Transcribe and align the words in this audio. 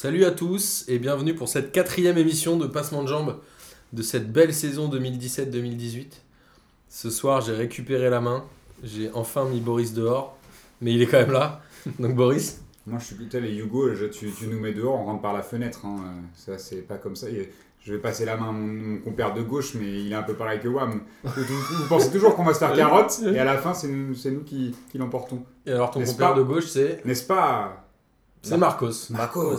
Salut 0.00 0.24
à 0.24 0.30
tous 0.30 0.84
et 0.86 1.00
bienvenue 1.00 1.34
pour 1.34 1.48
cette 1.48 1.72
quatrième 1.72 2.16
émission 2.18 2.56
de 2.56 2.68
Passement 2.68 3.02
de 3.02 3.08
Jambes 3.08 3.40
de 3.92 4.00
cette 4.00 4.30
belle 4.32 4.54
saison 4.54 4.88
2017-2018. 4.88 6.04
Ce 6.88 7.10
soir, 7.10 7.40
j'ai 7.40 7.50
récupéré 7.50 8.08
la 8.08 8.20
main, 8.20 8.44
j'ai 8.84 9.10
enfin 9.12 9.44
mis 9.46 9.58
Boris 9.58 9.94
dehors, 9.94 10.36
mais 10.80 10.92
il 10.94 11.02
est 11.02 11.06
quand 11.08 11.18
même 11.18 11.32
là. 11.32 11.62
Donc 11.98 12.14
Boris, 12.14 12.60
Moi, 12.86 13.00
je 13.00 13.06
suis 13.06 13.16
plutôt 13.16 13.40
les 13.40 13.56
Hugo, 13.56 13.92
je- 13.92 14.06
tu, 14.06 14.30
tu 14.30 14.46
nous 14.46 14.60
mets 14.60 14.72
dehors, 14.72 15.00
on 15.00 15.04
rentre 15.04 15.20
par 15.20 15.32
la 15.32 15.42
fenêtre. 15.42 15.80
hein. 15.84 15.96
Ça, 16.36 16.58
c'est 16.58 16.82
pas 16.86 16.98
comme 16.98 17.16
ça. 17.16 17.28
Et 17.28 17.52
Je 17.84 17.92
vais 17.94 17.98
passer 17.98 18.24
la 18.24 18.36
main 18.36 18.50
à 18.50 18.52
mon, 18.52 18.66
mon 18.68 18.98
compère 19.00 19.34
de 19.34 19.42
gauche, 19.42 19.74
mais 19.74 20.00
il 20.00 20.12
est 20.12 20.14
un 20.14 20.22
peu 20.22 20.34
pareil 20.34 20.60
que 20.60 20.68
Wam. 20.68 21.00
Vous, 21.24 21.88
pensez 21.88 22.12
toujours 22.12 22.36
qu'on 22.36 22.44
va 22.44 22.54
se 22.54 22.60
faire 22.60 22.72
carotte, 22.72 23.18
et 23.34 23.36
à 23.40 23.44
la 23.44 23.58
fin, 23.58 23.74
c'est 23.74 23.88
nous, 23.88 24.14
c'est 24.14 24.30
nous 24.30 24.44
qui, 24.44 24.76
qui 24.92 24.98
l'emportons. 24.98 25.42
et 25.66 25.72
alors 25.72 25.90
ton 25.90 26.04
compère 26.04 26.34
pas 26.34 26.38
de 26.38 26.42
gauche, 26.44 26.66
c'est 26.66 27.04
N'est-ce 27.04 27.24
pas 27.26 27.87
c'est 28.42 28.56
Marcos. 28.56 28.90
Marcos 29.10 29.56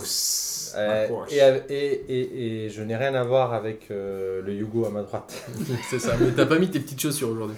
Euh, 0.76 1.08
Marcos. 1.08 1.26
et, 1.32 1.38
et, 1.68 2.04
et, 2.08 2.64
et 2.66 2.70
je 2.70 2.82
n'ai 2.82 2.96
rien 2.96 3.14
à 3.14 3.24
voir 3.24 3.52
avec 3.54 3.88
euh, 3.90 4.40
le 4.42 4.54
Yugo 4.54 4.86
à 4.86 4.90
ma 4.90 5.02
droite. 5.02 5.32
c'est 5.90 5.98
ça, 5.98 6.14
mais 6.20 6.30
t'as 6.30 6.46
pas 6.46 6.58
mis 6.58 6.70
tes 6.70 6.80
petites 6.80 7.00
chaussures 7.00 7.30
aujourd'hui. 7.30 7.56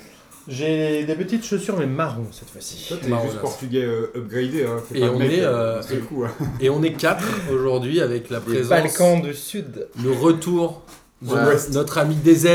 J'ai 0.48 1.05
des 1.05 1.15
petites 1.15 1.45
chaussures, 1.45 1.77
mais 1.79 1.87
marron 1.87 2.27
cette 2.32 2.48
fois-ci. 2.51 2.87
Toi, 2.88 2.96
t'es 3.01 3.09
Marron, 3.09 3.24
juste 3.24 3.37
là. 3.37 3.41
portugais 3.43 3.84
euh, 3.84 4.10
upgradé. 4.16 4.65
Hein. 4.65 4.82
Et 4.95 5.05
on 5.05 5.19
mec, 5.19 5.32
est, 5.32 5.45
euh, 5.45 5.80
euh, 5.80 6.01
coup, 6.09 6.24
hein. 6.24 6.32
Et 6.59 6.69
on 6.69 6.82
est 6.82 6.95
quatre 6.95 7.24
aujourd'hui 7.52 8.01
avec 8.01 8.29
la 8.29 8.38
Les 8.38 8.45
présence, 8.45 8.68
Balkans 8.68 9.23
du 9.23 9.34
Sud. 9.34 9.87
le 10.02 10.10
retour 10.10 10.82
de 11.23 11.73
notre 11.74 11.98
ami 11.98 12.16
DZ. 12.16 12.48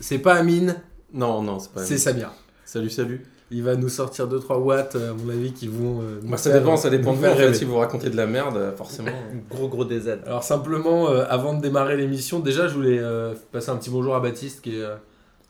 C'est 0.00 0.18
pas 0.18 0.34
Amine, 0.36 0.76
Non, 1.12 1.42
non, 1.42 1.58
c'est 1.58 1.72
pas. 1.72 1.84
c'est 1.84 1.98
Samir. 1.98 2.32
Salut, 2.64 2.88
salut. 2.90 3.26
Il 3.52 3.62
va 3.62 3.76
nous 3.76 3.88
sortir 3.88 4.26
2-3 4.28 4.58
watts, 4.58 4.96
à 4.96 5.12
mon 5.12 5.30
avis, 5.30 5.52
qui 5.52 5.68
vont. 5.68 6.00
euh, 6.02 6.20
Moi, 6.24 6.36
ça 6.36 6.50
faire- 6.50 6.60
dépend, 6.60 6.76
ça 6.76 6.90
dépend 6.90 7.12
de 7.12 7.18
vous. 7.18 7.24
En 7.26 7.34
fait, 7.36 7.54
si 7.54 7.64
vous 7.64 7.76
racontez 7.76 8.10
de 8.10 8.16
la 8.16 8.26
merde, 8.26 8.56
euh, 8.56 8.74
forcément. 8.74 9.10
Gros 9.50 9.68
gros 9.68 9.84
DZ. 9.84 10.18
Alors 10.26 10.42
simplement, 10.42 11.10
euh, 11.10 11.24
avant 11.28 11.54
de 11.54 11.62
démarrer 11.62 11.96
l'émission, 11.96 12.40
déjà 12.40 12.66
je 12.66 12.74
voulais 12.74 12.98
euh, 12.98 13.34
passer 13.52 13.70
un 13.70 13.76
petit 13.76 13.90
bonjour 13.90 14.16
à 14.16 14.20
Baptiste 14.20 14.62
qui 14.62 14.76
est 14.76 14.82
euh, 14.82 14.96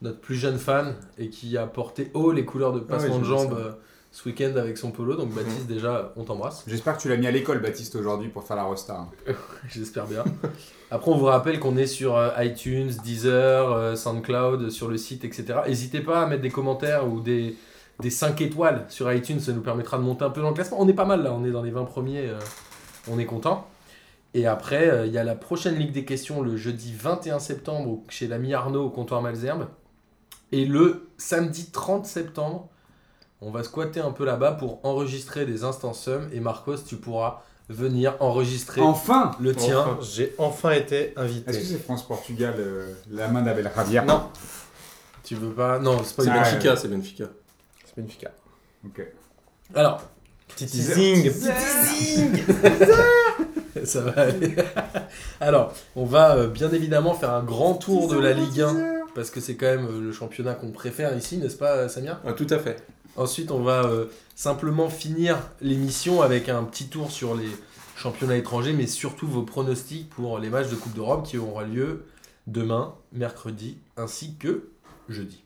notre 0.02 0.18
plus 0.20 0.34
jeune 0.34 0.58
fan 0.58 0.94
et 1.16 1.30
qui 1.30 1.56
a 1.56 1.66
porté 1.66 2.10
haut 2.12 2.32
les 2.32 2.44
couleurs 2.44 2.74
de 2.74 2.80
passement 2.80 3.14
oui, 3.14 3.20
de 3.20 3.24
jambes 3.24 3.56
euh, 3.58 3.70
ce 4.12 4.28
week-end 4.28 4.52
avec 4.56 4.76
son 4.76 4.90
polo. 4.90 5.14
Donc 5.16 5.30
Baptiste 5.34 5.66
déjà, 5.66 6.12
on 6.16 6.24
t'embrasse, 6.24 6.64
J'espère 6.66 6.98
que 6.98 7.02
tu 7.02 7.08
l'as 7.08 7.16
mis 7.16 7.26
à 7.26 7.30
l'école, 7.30 7.60
Baptiste, 7.62 7.96
aujourd'hui, 7.96 8.28
pour 8.28 8.44
faire 8.44 8.56
la 8.56 8.64
rosta. 8.64 9.06
hein. 9.26 9.32
j'espère 9.70 10.04
bien. 10.06 10.22
Après 10.90 11.10
on 11.10 11.16
vous 11.16 11.24
rappelle 11.24 11.58
qu'on 11.60 11.78
est 11.78 11.86
sur 11.86 12.14
euh, 12.18 12.28
iTunes, 12.40 12.92
Deezer, 13.02 13.72
euh, 13.72 13.96
SoundCloud, 13.96 14.68
sur 14.68 14.88
le 14.88 14.98
site, 14.98 15.24
etc. 15.24 15.60
N'hésitez 15.66 16.00
pas 16.00 16.20
à 16.22 16.26
mettre 16.26 16.42
des 16.42 16.50
commentaires 16.50 17.08
ou 17.10 17.20
des, 17.20 17.56
des 18.00 18.10
5 18.10 18.40
étoiles 18.40 18.84
sur 18.88 19.10
iTunes, 19.12 19.40
ça 19.40 19.52
nous 19.52 19.62
permettra 19.62 19.96
de 19.98 20.02
monter 20.02 20.24
un 20.24 20.30
peu 20.30 20.40
dans 20.42 20.48
le 20.48 20.54
classement. 20.54 20.78
On 20.80 20.88
est 20.88 20.94
pas 20.94 21.04
mal 21.04 21.22
là, 21.22 21.32
on 21.32 21.44
est 21.44 21.50
dans 21.50 21.62
les 21.62 21.70
20 21.70 21.84
premiers, 21.84 22.28
euh, 22.28 22.38
on 23.10 23.18
est 23.18 23.24
content. 23.26 23.66
Et 24.34 24.46
après, 24.46 24.88
euh, 24.88 25.06
il 25.06 25.12
y 25.12 25.18
a 25.18 25.24
la 25.24 25.34
prochaine 25.34 25.76
Ligue 25.76 25.92
des 25.92 26.04
questions 26.04 26.42
le 26.42 26.56
jeudi 26.56 26.94
21 26.94 27.38
septembre 27.38 28.02
chez 28.08 28.26
l'ami 28.26 28.52
Arnaud 28.52 28.84
au 28.84 28.90
comptoir 28.90 29.22
Malzerbe. 29.22 29.68
Et 30.52 30.66
le 30.66 31.08
samedi 31.16 31.70
30 31.70 32.04
septembre, 32.04 32.68
on 33.40 33.50
va 33.50 33.62
squatter 33.62 34.00
un 34.00 34.10
peu 34.12 34.24
là-bas 34.24 34.52
pour 34.52 34.84
enregistrer 34.84 35.46
des 35.46 35.64
instants 35.64 35.94
sum. 35.94 36.28
Et 36.32 36.40
Marcos, 36.40 36.76
tu 36.86 36.96
pourras 36.96 37.42
venir 37.68 38.14
enregistrer 38.20 38.80
Enfin 38.80 39.32
le 39.40 39.54
tien. 39.54 39.80
Enfin, 39.80 39.98
J'ai 40.02 40.34
enfin 40.38 40.70
été 40.72 41.12
invité. 41.16 41.50
Est-ce 41.50 41.58
que 41.58 41.64
c'est 41.64 41.78
France-Portugal, 41.82 42.54
euh, 42.58 42.92
la 43.10 43.28
main 43.28 43.42
d'Abel 43.42 43.70
Javier 43.74 44.02
Non, 44.02 44.28
Tu 45.24 45.34
veux 45.34 45.52
pas? 45.52 45.78
Non, 45.78 46.02
c'est 46.04 46.14
pas 46.16 46.22
Ah, 46.30 46.38
Benfica, 46.38 46.76
c'est 46.76 46.88
Benfica. 46.88 47.24
Benfica. 47.96 48.32
Ok. 48.84 49.02
Alors, 49.74 50.02
Petit 50.48 50.66
teasing. 50.66 51.22
teasing. 51.24 52.44
ça 53.84 54.00
va 54.00 54.22
aller. 54.22 54.54
Alors, 55.40 55.74
on 55.96 56.04
va 56.04 56.36
euh, 56.36 56.46
bien 56.48 56.70
évidemment 56.70 57.14
faire 57.14 57.32
un 57.32 57.42
grand 57.42 57.74
tour 57.74 58.08
de 58.08 58.18
la 58.18 58.32
Ligue 58.32 58.60
1 58.60 58.96
parce 59.16 59.30
que 59.30 59.40
c'est 59.40 59.56
quand 59.56 59.66
même 59.66 59.86
euh, 59.86 60.00
le 60.00 60.12
championnat 60.12 60.54
qu'on 60.54 60.70
préfère 60.70 61.16
ici, 61.16 61.38
n'est-ce 61.38 61.56
pas, 61.56 61.72
euh, 61.72 61.88
Samir 61.88 62.20
Ah, 62.26 62.34
tout 62.34 62.46
à 62.50 62.58
fait. 62.58 62.84
Ensuite, 63.16 63.50
on 63.50 63.60
va 63.62 63.84
euh, 63.84 64.06
simplement 64.34 64.90
finir 64.90 65.38
l'émission 65.62 66.20
avec 66.20 66.50
un 66.50 66.62
petit 66.64 66.88
tour 66.88 67.10
sur 67.10 67.34
les 67.34 67.48
championnats 67.96 68.36
étrangers, 68.36 68.74
mais 68.74 68.86
surtout 68.86 69.26
vos 69.26 69.42
pronostics 69.42 70.10
pour 70.10 70.38
les 70.38 70.50
matchs 70.50 70.68
de 70.68 70.76
Coupe 70.76 70.92
d'Europe 70.94 71.26
qui 71.26 71.38
auront 71.38 71.62
lieu 71.62 72.04
demain, 72.46 72.94
mercredi, 73.12 73.78
ainsi 73.96 74.36
que 74.36 74.68
jeudi. 75.08 75.42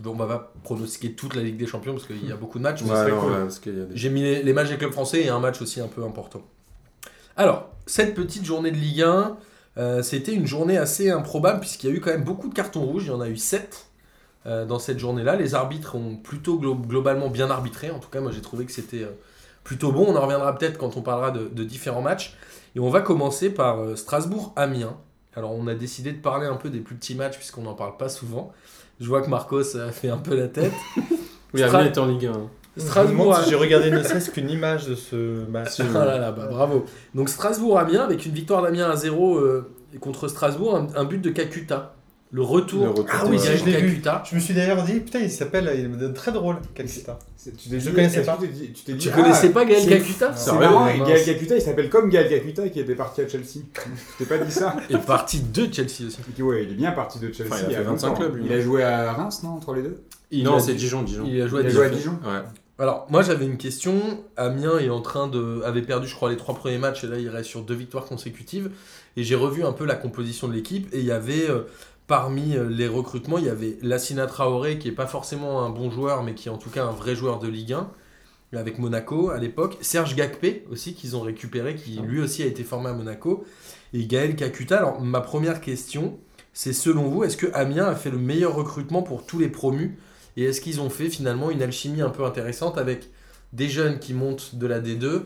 Bon, 0.00 0.12
on 0.12 0.14
va 0.14 0.26
pas 0.26 0.52
pronostiquer 0.62 1.12
toute 1.14 1.34
la 1.34 1.42
Ligue 1.42 1.56
des 1.56 1.66
Champions 1.66 1.92
parce 1.94 2.06
qu'il 2.06 2.24
y 2.26 2.32
a 2.32 2.36
beaucoup 2.36 2.58
de 2.58 2.62
matchs. 2.62 2.82
Ouais, 2.82 3.04
cool. 3.20 3.32
ouais, 3.32 3.86
des- 3.86 3.96
J'ai 3.96 4.10
mis 4.10 4.22
les, 4.22 4.42
les 4.42 4.52
matchs 4.52 4.68
des 4.68 4.76
clubs 4.76 4.92
français 4.92 5.22
et 5.22 5.28
un 5.28 5.40
match 5.40 5.60
aussi 5.60 5.80
un 5.80 5.88
peu 5.88 6.04
important. 6.04 6.42
Alors, 7.36 7.68
cette 7.86 8.14
petite 8.14 8.44
journée 8.44 8.70
de 8.70 8.76
Ligue 8.76 9.02
1, 9.02 9.36
euh, 9.78 10.02
c'était 10.02 10.32
une 10.34 10.46
journée 10.46 10.76
assez 10.78 11.10
improbable 11.10 11.60
puisqu'il 11.60 11.90
y 11.90 11.92
a 11.92 11.96
eu 11.96 12.00
quand 12.00 12.10
même 12.10 12.24
beaucoup 12.24 12.48
de 12.48 12.54
cartons 12.54 12.82
rouges. 12.84 13.04
Il 13.04 13.08
y 13.08 13.12
en 13.12 13.20
a 13.20 13.28
eu 13.28 13.36
7 13.36 13.86
dans 14.66 14.78
cette 14.78 14.98
journée-là. 14.98 15.36
Les 15.36 15.54
arbitres 15.54 15.94
ont 15.94 16.16
plutôt 16.16 16.58
glo- 16.58 16.74
globalement 16.80 17.28
bien 17.28 17.50
arbitré. 17.50 17.90
En 17.90 17.98
tout 17.98 18.08
cas, 18.08 18.20
moi 18.20 18.30
j'ai 18.32 18.40
trouvé 18.40 18.64
que 18.64 18.72
c'était 18.72 19.02
euh, 19.02 19.10
plutôt 19.62 19.92
bon. 19.92 20.06
On 20.08 20.16
en 20.16 20.22
reviendra 20.22 20.56
peut-être 20.56 20.78
quand 20.78 20.96
on 20.96 21.02
parlera 21.02 21.30
de, 21.32 21.48
de 21.48 21.64
différents 21.64 22.00
matchs. 22.02 22.34
Et 22.74 22.80
on 22.80 22.88
va 22.88 23.00
commencer 23.02 23.50
par 23.50 23.80
euh, 23.80 23.94
Strasbourg-Amiens. 23.96 24.96
Alors, 25.36 25.52
on 25.52 25.66
a 25.66 25.74
décidé 25.74 26.12
de 26.12 26.20
parler 26.20 26.46
un 26.46 26.54
peu 26.56 26.70
des 26.70 26.80
plus 26.80 26.94
petits 26.96 27.14
matchs 27.14 27.36
puisqu'on 27.36 27.62
n'en 27.62 27.74
parle 27.74 27.96
pas 27.98 28.08
souvent. 28.08 28.52
Je 29.00 29.06
vois 29.08 29.22
que 29.22 29.30
Marcos 29.30 29.76
a 29.76 29.90
fait 29.92 30.08
un 30.10 30.18
peu 30.18 30.36
la 30.36 30.48
tête. 30.48 30.72
Oui, 31.54 31.62
Stra- 31.62 31.76
Amiens 31.78 31.86
était 31.88 31.98
en 31.98 32.06
Ligue 32.06 32.26
1. 32.26 32.30
hein. 32.32 32.50
Strasbourg, 32.76 33.34
si 33.42 33.48
j'ai 33.50 33.56
regardé 33.56 33.90
ne 33.90 34.02
serait-ce 34.02 34.30
qu'une 34.30 34.50
image 34.50 34.86
de 34.86 34.94
ce 34.94 35.48
match. 35.50 35.80
Ah 35.94 36.04
là 36.04 36.18
là, 36.18 36.30
bah, 36.30 36.46
bravo. 36.50 36.84
Donc 37.14 37.28
Strasbourg-Amiens 37.30 38.02
avec 38.04 38.26
une 38.26 38.32
victoire 38.32 38.60
d'Amiens 38.62 38.90
à 38.90 38.96
0 38.96 39.38
euh, 39.38 39.66
contre 40.00 40.28
Strasbourg, 40.28 40.76
un, 40.76 40.86
un 40.94 41.04
but 41.04 41.18
de 41.22 41.30
Kakuta. 41.30 41.94
Le 42.30 42.42
retour, 42.42 42.84
Le 42.84 42.90
retour, 42.90 43.06
Ah 43.10 43.24
de 43.24 43.30
oui, 43.30 43.38
je 43.42 43.64
l'ai 43.64 43.76
vu. 43.80 43.88
Kakuta. 43.88 44.22
Je 44.30 44.34
me 44.34 44.40
suis 44.40 44.52
d'ailleurs 44.52 44.82
dit, 44.82 45.00
putain, 45.00 45.20
il 45.20 45.30
s'appelle, 45.30 45.72
il 45.74 46.04
est 46.04 46.12
très 46.12 46.30
drôle, 46.30 46.56
Calcutta. 46.74 47.18
Tu 47.42 47.68
dit- 47.70 47.90
connaissais 47.90 48.22
pas. 48.22 48.38
Tu 48.38 48.72
tu 48.84 48.98
Tu 48.98 49.08
ah, 49.10 49.16
connaissais 49.16 49.48
pas 49.50 49.64
Gaël 49.64 49.82
c'est- 49.82 49.88
Kakuta 49.88 50.32
C'est 50.36 50.52
marrant. 50.52 50.86
Gaël 51.06 51.24
Kakuta, 51.24 51.56
il 51.56 51.62
s'appelle 51.62 51.88
comme 51.88 52.10
Gaël 52.10 52.28
Kakuta 52.28 52.68
qui 52.68 52.80
était 52.80 52.94
parti 52.94 53.22
à 53.22 53.28
Chelsea. 53.28 53.62
Je 53.74 54.24
t'ai 54.24 54.28
pas 54.28 54.36
dit 54.44 54.52
ça 54.52 54.76
Et 54.90 54.98
parti 54.98 55.40
de 55.40 55.72
Chelsea 55.72 56.06
aussi. 56.06 56.18
Ouais, 56.42 56.64
il 56.64 56.72
est 56.72 56.74
bien 56.74 56.92
parti 56.92 57.18
de 57.18 57.32
Chelsea. 57.32 57.48
Enfin, 57.50 57.64
il 57.66 57.74
a 57.74 57.78
fait 57.78 57.84
longtemps. 57.84 58.08
25 58.08 58.14
clubs, 58.16 58.34
lui, 58.36 58.44
Il 58.44 58.50
non 58.50 58.56
a 58.58 58.60
joué 58.60 58.82
à 58.82 59.12
Reims, 59.14 59.42
non, 59.44 59.50
entre 59.50 59.72
les 59.72 59.82
deux 59.82 59.96
Il 60.30 60.44
non, 60.44 60.56
a- 60.56 60.60
c'est 60.60 60.74
Dijon, 60.74 61.02
Dijon. 61.04 61.24
Il 61.26 61.40
a 61.40 61.46
joué 61.46 61.60
à 61.60 61.62
Dijon. 61.62 61.76
joué 61.76 61.86
à 61.86 61.88
Dijon 61.88 62.18
Ouais. 62.26 62.40
Alors, 62.80 63.06
moi 63.08 63.22
j'avais 63.22 63.46
une 63.46 63.56
question. 63.56 63.94
Amiens 64.36 64.78
est 64.78 64.90
en 64.90 65.00
train 65.00 65.28
de. 65.28 65.62
avait 65.64 65.80
perdu, 65.82 66.06
je 66.06 66.14
crois, 66.14 66.28
les 66.30 66.36
trois 66.36 66.54
premiers 66.54 66.78
matchs 66.78 67.04
et 67.04 67.06
là 67.06 67.18
il 67.18 67.28
reste 67.30 67.48
sur 67.48 67.62
deux 67.62 67.74
victoires 67.74 68.04
consécutives. 68.04 68.70
Et 69.16 69.24
j'ai 69.24 69.34
revu 69.34 69.64
un 69.64 69.72
peu 69.72 69.86
la 69.86 69.94
composition 69.96 70.46
de 70.46 70.52
l'équipe 70.52 70.92
et 70.92 70.98
il 70.98 71.06
y 71.06 71.10
avait. 71.10 71.46
Parmi 72.08 72.56
euh, 72.56 72.70
les 72.70 72.88
recrutements, 72.88 73.36
il 73.36 73.44
y 73.44 73.50
avait 73.50 73.76
Lassina 73.82 74.26
Traoré, 74.26 74.78
qui 74.78 74.88
est 74.88 74.92
pas 74.92 75.06
forcément 75.06 75.62
un 75.62 75.68
bon 75.68 75.90
joueur, 75.90 76.22
mais 76.22 76.34
qui 76.34 76.48
est 76.48 76.50
en 76.50 76.56
tout 76.56 76.70
cas 76.70 76.84
un 76.86 76.90
vrai 76.90 77.14
joueur 77.14 77.38
de 77.38 77.48
Ligue 77.48 77.74
1, 77.74 77.90
avec 78.54 78.78
Monaco 78.78 79.28
à 79.28 79.36
l'époque. 79.36 79.76
Serge 79.82 80.16
Gakpé 80.16 80.64
aussi, 80.70 80.94
qu'ils 80.94 81.16
ont 81.16 81.20
récupéré, 81.20 81.74
qui 81.74 82.00
lui 82.00 82.22
aussi 82.22 82.42
a 82.42 82.46
été 82.46 82.64
formé 82.64 82.88
à 82.88 82.94
Monaco. 82.94 83.44
Et 83.92 84.06
Gaël 84.06 84.36
Kakuta. 84.36 84.78
Alors, 84.78 85.02
ma 85.02 85.20
première 85.20 85.60
question, 85.60 86.18
c'est 86.54 86.72
selon 86.72 87.08
vous, 87.08 87.24
est-ce 87.24 87.36
que 87.36 87.52
Amiens 87.52 87.86
a 87.86 87.94
fait 87.94 88.10
le 88.10 88.16
meilleur 88.16 88.54
recrutement 88.54 89.02
pour 89.02 89.26
tous 89.26 89.38
les 89.38 89.48
promus? 89.48 89.98
Et 90.38 90.44
est-ce 90.44 90.62
qu'ils 90.62 90.80
ont 90.80 90.88
fait 90.88 91.10
finalement 91.10 91.50
une 91.50 91.60
alchimie 91.60 92.00
un 92.00 92.08
peu 92.08 92.24
intéressante 92.24 92.78
avec 92.78 93.10
des 93.52 93.68
jeunes 93.68 93.98
qui 93.98 94.14
montent 94.14 94.54
de 94.54 94.66
la 94.66 94.80
D2, 94.80 95.24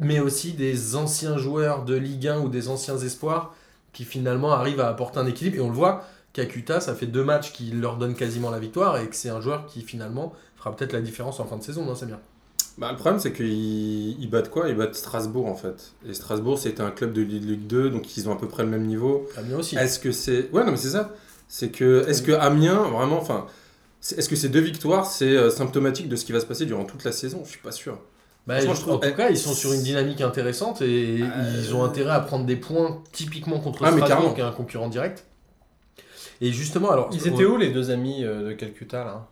mais 0.00 0.18
aussi 0.18 0.54
des 0.54 0.96
anciens 0.96 1.38
joueurs 1.38 1.84
de 1.84 1.94
Ligue 1.94 2.26
1 2.26 2.40
ou 2.40 2.48
des 2.48 2.66
anciens 2.66 2.98
espoirs 2.98 3.54
qui 3.92 4.04
finalement 4.04 4.50
arrivent 4.50 4.80
à 4.80 4.88
apporter 4.88 5.20
un 5.20 5.26
équilibre? 5.26 5.58
Et 5.58 5.60
on 5.60 5.68
le 5.68 5.76
voit, 5.76 6.04
Kakuta, 6.34 6.80
ça 6.80 6.94
fait 6.94 7.06
deux 7.06 7.24
matchs 7.24 7.52
qui 7.52 7.70
leur 7.70 7.96
donnent 7.96 8.14
quasiment 8.14 8.50
la 8.50 8.58
victoire 8.58 8.98
et 8.98 9.06
que 9.08 9.16
c'est 9.16 9.30
un 9.30 9.40
joueur 9.40 9.66
qui 9.66 9.80
finalement 9.82 10.32
fera 10.56 10.74
peut-être 10.76 10.92
la 10.92 11.00
différence 11.00 11.40
en 11.40 11.46
fin 11.46 11.56
de 11.56 11.62
saison, 11.62 11.84
non 11.86 11.94
C'est 11.94 12.06
bien. 12.06 12.20
Bah, 12.76 12.90
le 12.90 12.96
problème, 12.96 13.20
c'est 13.20 13.32
qu'ils 13.32 14.20
ils 14.20 14.28
battent 14.28 14.50
quoi? 14.50 14.68
Ils 14.68 14.74
battent 14.76 14.96
Strasbourg, 14.96 15.46
en 15.46 15.54
fait. 15.54 15.92
Et 16.08 16.12
Strasbourg, 16.12 16.58
c'était 16.58 16.82
un 16.82 16.90
club 16.90 17.12
de 17.12 17.22
Ligue 17.22 17.66
2, 17.68 17.88
donc 17.88 18.16
ils 18.16 18.28
ont 18.28 18.32
à 18.32 18.36
peu 18.36 18.48
près 18.48 18.64
le 18.64 18.68
même 18.68 18.84
niveau. 18.84 19.28
Amiens 19.36 19.58
aussi. 19.58 19.76
Est-ce 19.76 20.00
que 20.00 20.10
c'est. 20.10 20.50
Ouais, 20.50 20.64
non, 20.64 20.72
mais 20.72 20.76
c'est 20.76 20.90
ça. 20.90 21.14
C'est 21.46 21.68
que. 21.70 22.04
Est-ce 22.08 22.22
que 22.22 22.32
Amiens, 22.32 22.82
vraiment. 22.90 23.18
Enfin. 23.18 23.46
c'est- 24.00 24.18
Est-ce 24.18 24.28
que 24.28 24.34
ces 24.34 24.48
deux 24.48 24.60
victoires, 24.60 25.06
c'est 25.06 25.36
euh, 25.36 25.50
symptomatique 25.50 26.08
de 26.08 26.16
ce 26.16 26.24
qui 26.24 26.32
va 26.32 26.40
se 26.40 26.46
passer 26.46 26.66
durant 26.66 26.84
toute 26.84 27.04
la 27.04 27.12
saison? 27.12 27.42
Je 27.44 27.50
suis 27.50 27.60
pas 27.60 27.70
sûr. 27.70 27.96
Bah, 28.48 28.58
je- 28.60 28.66
trouve- 28.72 28.94
en 28.94 28.98
tout 28.98 29.14
cas, 29.14 29.30
ils 29.30 29.38
sont 29.38 29.54
sur 29.54 29.72
une 29.72 29.82
dynamique 29.82 30.20
intéressante 30.20 30.82
et 30.82 31.22
Euh, 31.22 31.26
ils 31.64 31.74
ont 31.76 31.84
intérêt 31.84 32.10
à 32.10 32.20
prendre 32.20 32.44
des 32.44 32.56
points 32.56 33.02
typiquement 33.12 33.60
contre 33.60 33.84
Ah, 33.84 33.92
Strasbourg, 33.92 34.34
qui 34.34 34.40
est 34.40 34.44
un 34.44 34.50
concurrent 34.50 34.88
direct. 34.88 35.24
Et 36.40 36.52
justement, 36.52 36.90
alors. 36.90 37.08
Ils 37.12 37.26
étaient 37.28 37.44
où 37.44 37.56
les 37.56 37.70
deux 37.70 37.90
amis 37.90 38.24
euh, 38.24 38.48
de 38.48 38.52
Calcutta 38.52 39.04
là 39.04 39.26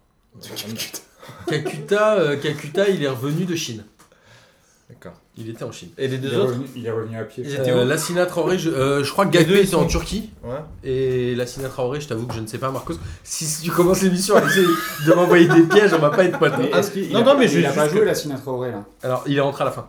Kakuta, 1.47 2.15
euh, 2.15 2.37
Kakuta, 2.37 2.89
il 2.89 3.03
est 3.03 3.09
revenu 3.09 3.45
de 3.45 3.55
Chine. 3.55 3.85
D'accord. 4.89 5.13
Il 5.37 5.49
était 5.49 5.65
en 5.65 5.73
Chine. 5.73 5.89
Et 5.97 6.07
les 6.09 6.17
il 6.17 6.21
deux 6.21 6.33
est, 6.33 6.37
autres 6.37 6.49
revenu, 6.51 6.67
il 6.77 6.87
est 6.87 6.91
revenu 6.91 7.17
à 7.17 7.25
pied. 7.25 7.45
Ils 7.47 7.55
étaient 7.55 7.71
Euh, 7.71 7.85
où 7.85 7.89
Lassina 7.89 8.27
Traoré, 8.27 8.59
je, 8.59 8.69
euh, 8.71 9.03
je 9.03 9.11
crois 9.11 9.25
que 9.27 9.37
ils 9.39 9.57
était 9.57 9.75
en 9.75 9.87
Turquie. 9.87 10.31
Ouais. 10.45 10.51
Et 10.85 11.35
Lassina 11.35 11.69
Traoré, 11.69 12.01
je 12.01 12.09
t'avoue 12.09 12.27
que 12.27 12.35
je 12.35 12.41
ne 12.41 12.47
sais 12.47 12.59
pas, 12.59 12.71
Marcos. 12.71 12.95
Si, 13.25 13.47
si 13.47 13.63
tu 13.63 13.71
commences 13.71 14.03
l'émission 14.03 14.37
à 14.37 14.45
essayer 14.45 14.67
de 15.07 15.13
m'envoyer 15.15 15.49
des 15.49 15.63
pièges, 15.63 15.93
on 15.95 15.99
va 15.99 16.11
pas 16.11 16.25
être 16.25 16.39
potes. 16.39 16.53
Mais 16.59 16.71
hein. 16.75 16.81
non, 17.13 17.21
a, 17.21 17.23
non, 17.23 17.39
mais 17.39 17.49
je 17.49 17.61
il 17.61 17.67
a 17.67 17.73
pas 17.73 17.89
joué 17.89 18.01
que- 18.01 18.05
la 18.05 18.15
Sinatra 18.15 18.43
Traoré 18.43 18.71
là 18.73 18.85
Alors, 19.03 19.25
il 19.27 19.37
est 19.37 19.41
rentré 19.41 19.63
à 19.63 19.67
la 19.67 19.73
fin. 19.73 19.89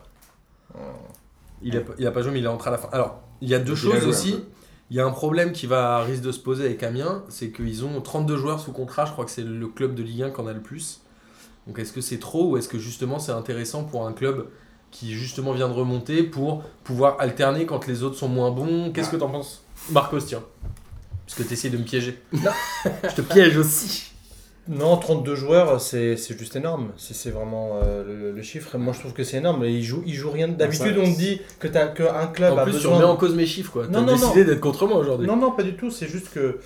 Il 1.62 1.76
a, 1.78 1.82
pas- 1.82 1.94
il 1.98 2.08
a 2.08 2.12
pas 2.12 2.22
joué, 2.22 2.32
mais 2.32 2.40
il 2.40 2.46
est 2.46 2.50
entré 2.50 2.70
à 2.70 2.72
la 2.72 2.78
fin. 2.78 2.90
Alors, 2.94 3.22
il 3.42 3.50
y 3.50 3.56
a 3.56 3.60
deux 3.60 3.74
il 3.74 3.78
choses 3.78 4.06
aussi. 4.06 4.44
Il 4.94 4.98
y 4.98 5.00
a 5.00 5.08
un 5.08 5.12
problème 5.12 5.54
qui 5.54 5.66
va 5.66 6.04
risque 6.04 6.22
de 6.22 6.32
se 6.32 6.38
poser 6.38 6.66
avec 6.66 6.84
Amiens, 6.84 7.24
c'est 7.28 7.50
qu'ils 7.50 7.84
ont 7.84 8.00
32 8.00 8.38
joueurs 8.38 8.60
sous 8.60 8.72
contrat. 8.72 9.06
Je 9.06 9.12
crois 9.12 9.26
que 9.26 9.32
c'est 9.32 9.42
le 9.42 9.66
club 9.66 9.96
de 9.96 10.04
Ligue 10.04 10.22
1 10.22 10.30
qui 10.30 10.40
en 10.40 10.46
a 10.46 10.54
le 10.54 10.62
plus. 10.62 11.02
Donc, 11.66 11.80
est-ce 11.80 11.92
que 11.92 12.00
c'est 12.00 12.20
trop 12.20 12.52
ou 12.52 12.58
est-ce 12.58 12.70
que 12.70 12.78
justement 12.78 13.18
c'est 13.18 13.32
intéressant 13.32 13.86
pour 13.86 14.06
un 14.06 14.14
club 14.14 14.50
qui 14.92 15.14
justement 15.14 15.54
vient 15.54 15.68
de 15.68 15.74
remonter 15.74 16.22
pour 16.22 16.62
pouvoir 16.84 17.20
alterner 17.20 17.66
quand 17.66 17.88
les 17.88 18.04
autres 18.04 18.18
sont 18.18 18.28
moins 18.28 18.52
bons? 18.52 18.92
Qu'est-ce 18.92 19.10
que 19.10 19.16
t'en 19.16 19.30
penses? 19.30 19.64
Marcos, 19.90 20.20
tiens. 20.20 20.44
Parce 21.26 21.40
que 21.40 21.42
t'essayes 21.42 21.72
de 21.72 21.78
me 21.78 21.86
piéger. 21.86 22.22
Je 22.32 23.16
te 23.16 23.22
piège 23.22 23.58
aussi. 23.58 24.13
Non, 24.70 24.96
32 24.96 25.36
joueurs, 25.36 25.82
c'est 25.82 26.16
c'est 26.16 26.38
juste 26.40 26.56
énorme. 26.56 26.92
Si 26.96 27.14
c'est 27.14 27.32
vraiment 27.32 27.80
euh, 27.84 28.04
le, 28.06 28.32
le 28.32 28.42
chiffre, 28.42 28.78
moi 28.78 28.94
je 28.94 29.00
trouve 29.00 29.12
que 29.14 29.24
c'est 29.26 29.38
énorme. 29.38 29.66
Ils 29.66 29.84
jouent, 29.84 30.04
ils 30.06 30.14
jouent 30.14 30.32
rien. 30.32 30.48
D'habitude, 30.48 30.98
on 30.98 31.04
te 31.12 31.18
dit 31.18 31.42
que 31.60 31.68
t'as 31.68 31.88
que 31.88 32.04
un 32.04 32.28
club 32.28 32.54
En 32.54 32.58
a 32.60 32.64
plus, 32.64 32.80
tu 32.80 32.88
remets 32.88 33.04
en 33.04 33.18
cause 33.18 33.36
mes 33.36 33.46
chiffres, 33.46 33.72
quoi. 33.74 33.88
T'as 33.92 34.02
décidé 34.02 34.46
d'être 34.46 34.62
contre 34.62 34.88
moi 34.88 34.98
aujourd'hui. 34.98 35.28
Non, 35.28 35.36
non, 35.36 35.52
pas 35.52 35.64
du 35.64 35.76
tout. 35.76 35.92
C'est 35.92 36.08
juste 36.08 36.30
que. 36.34 36.60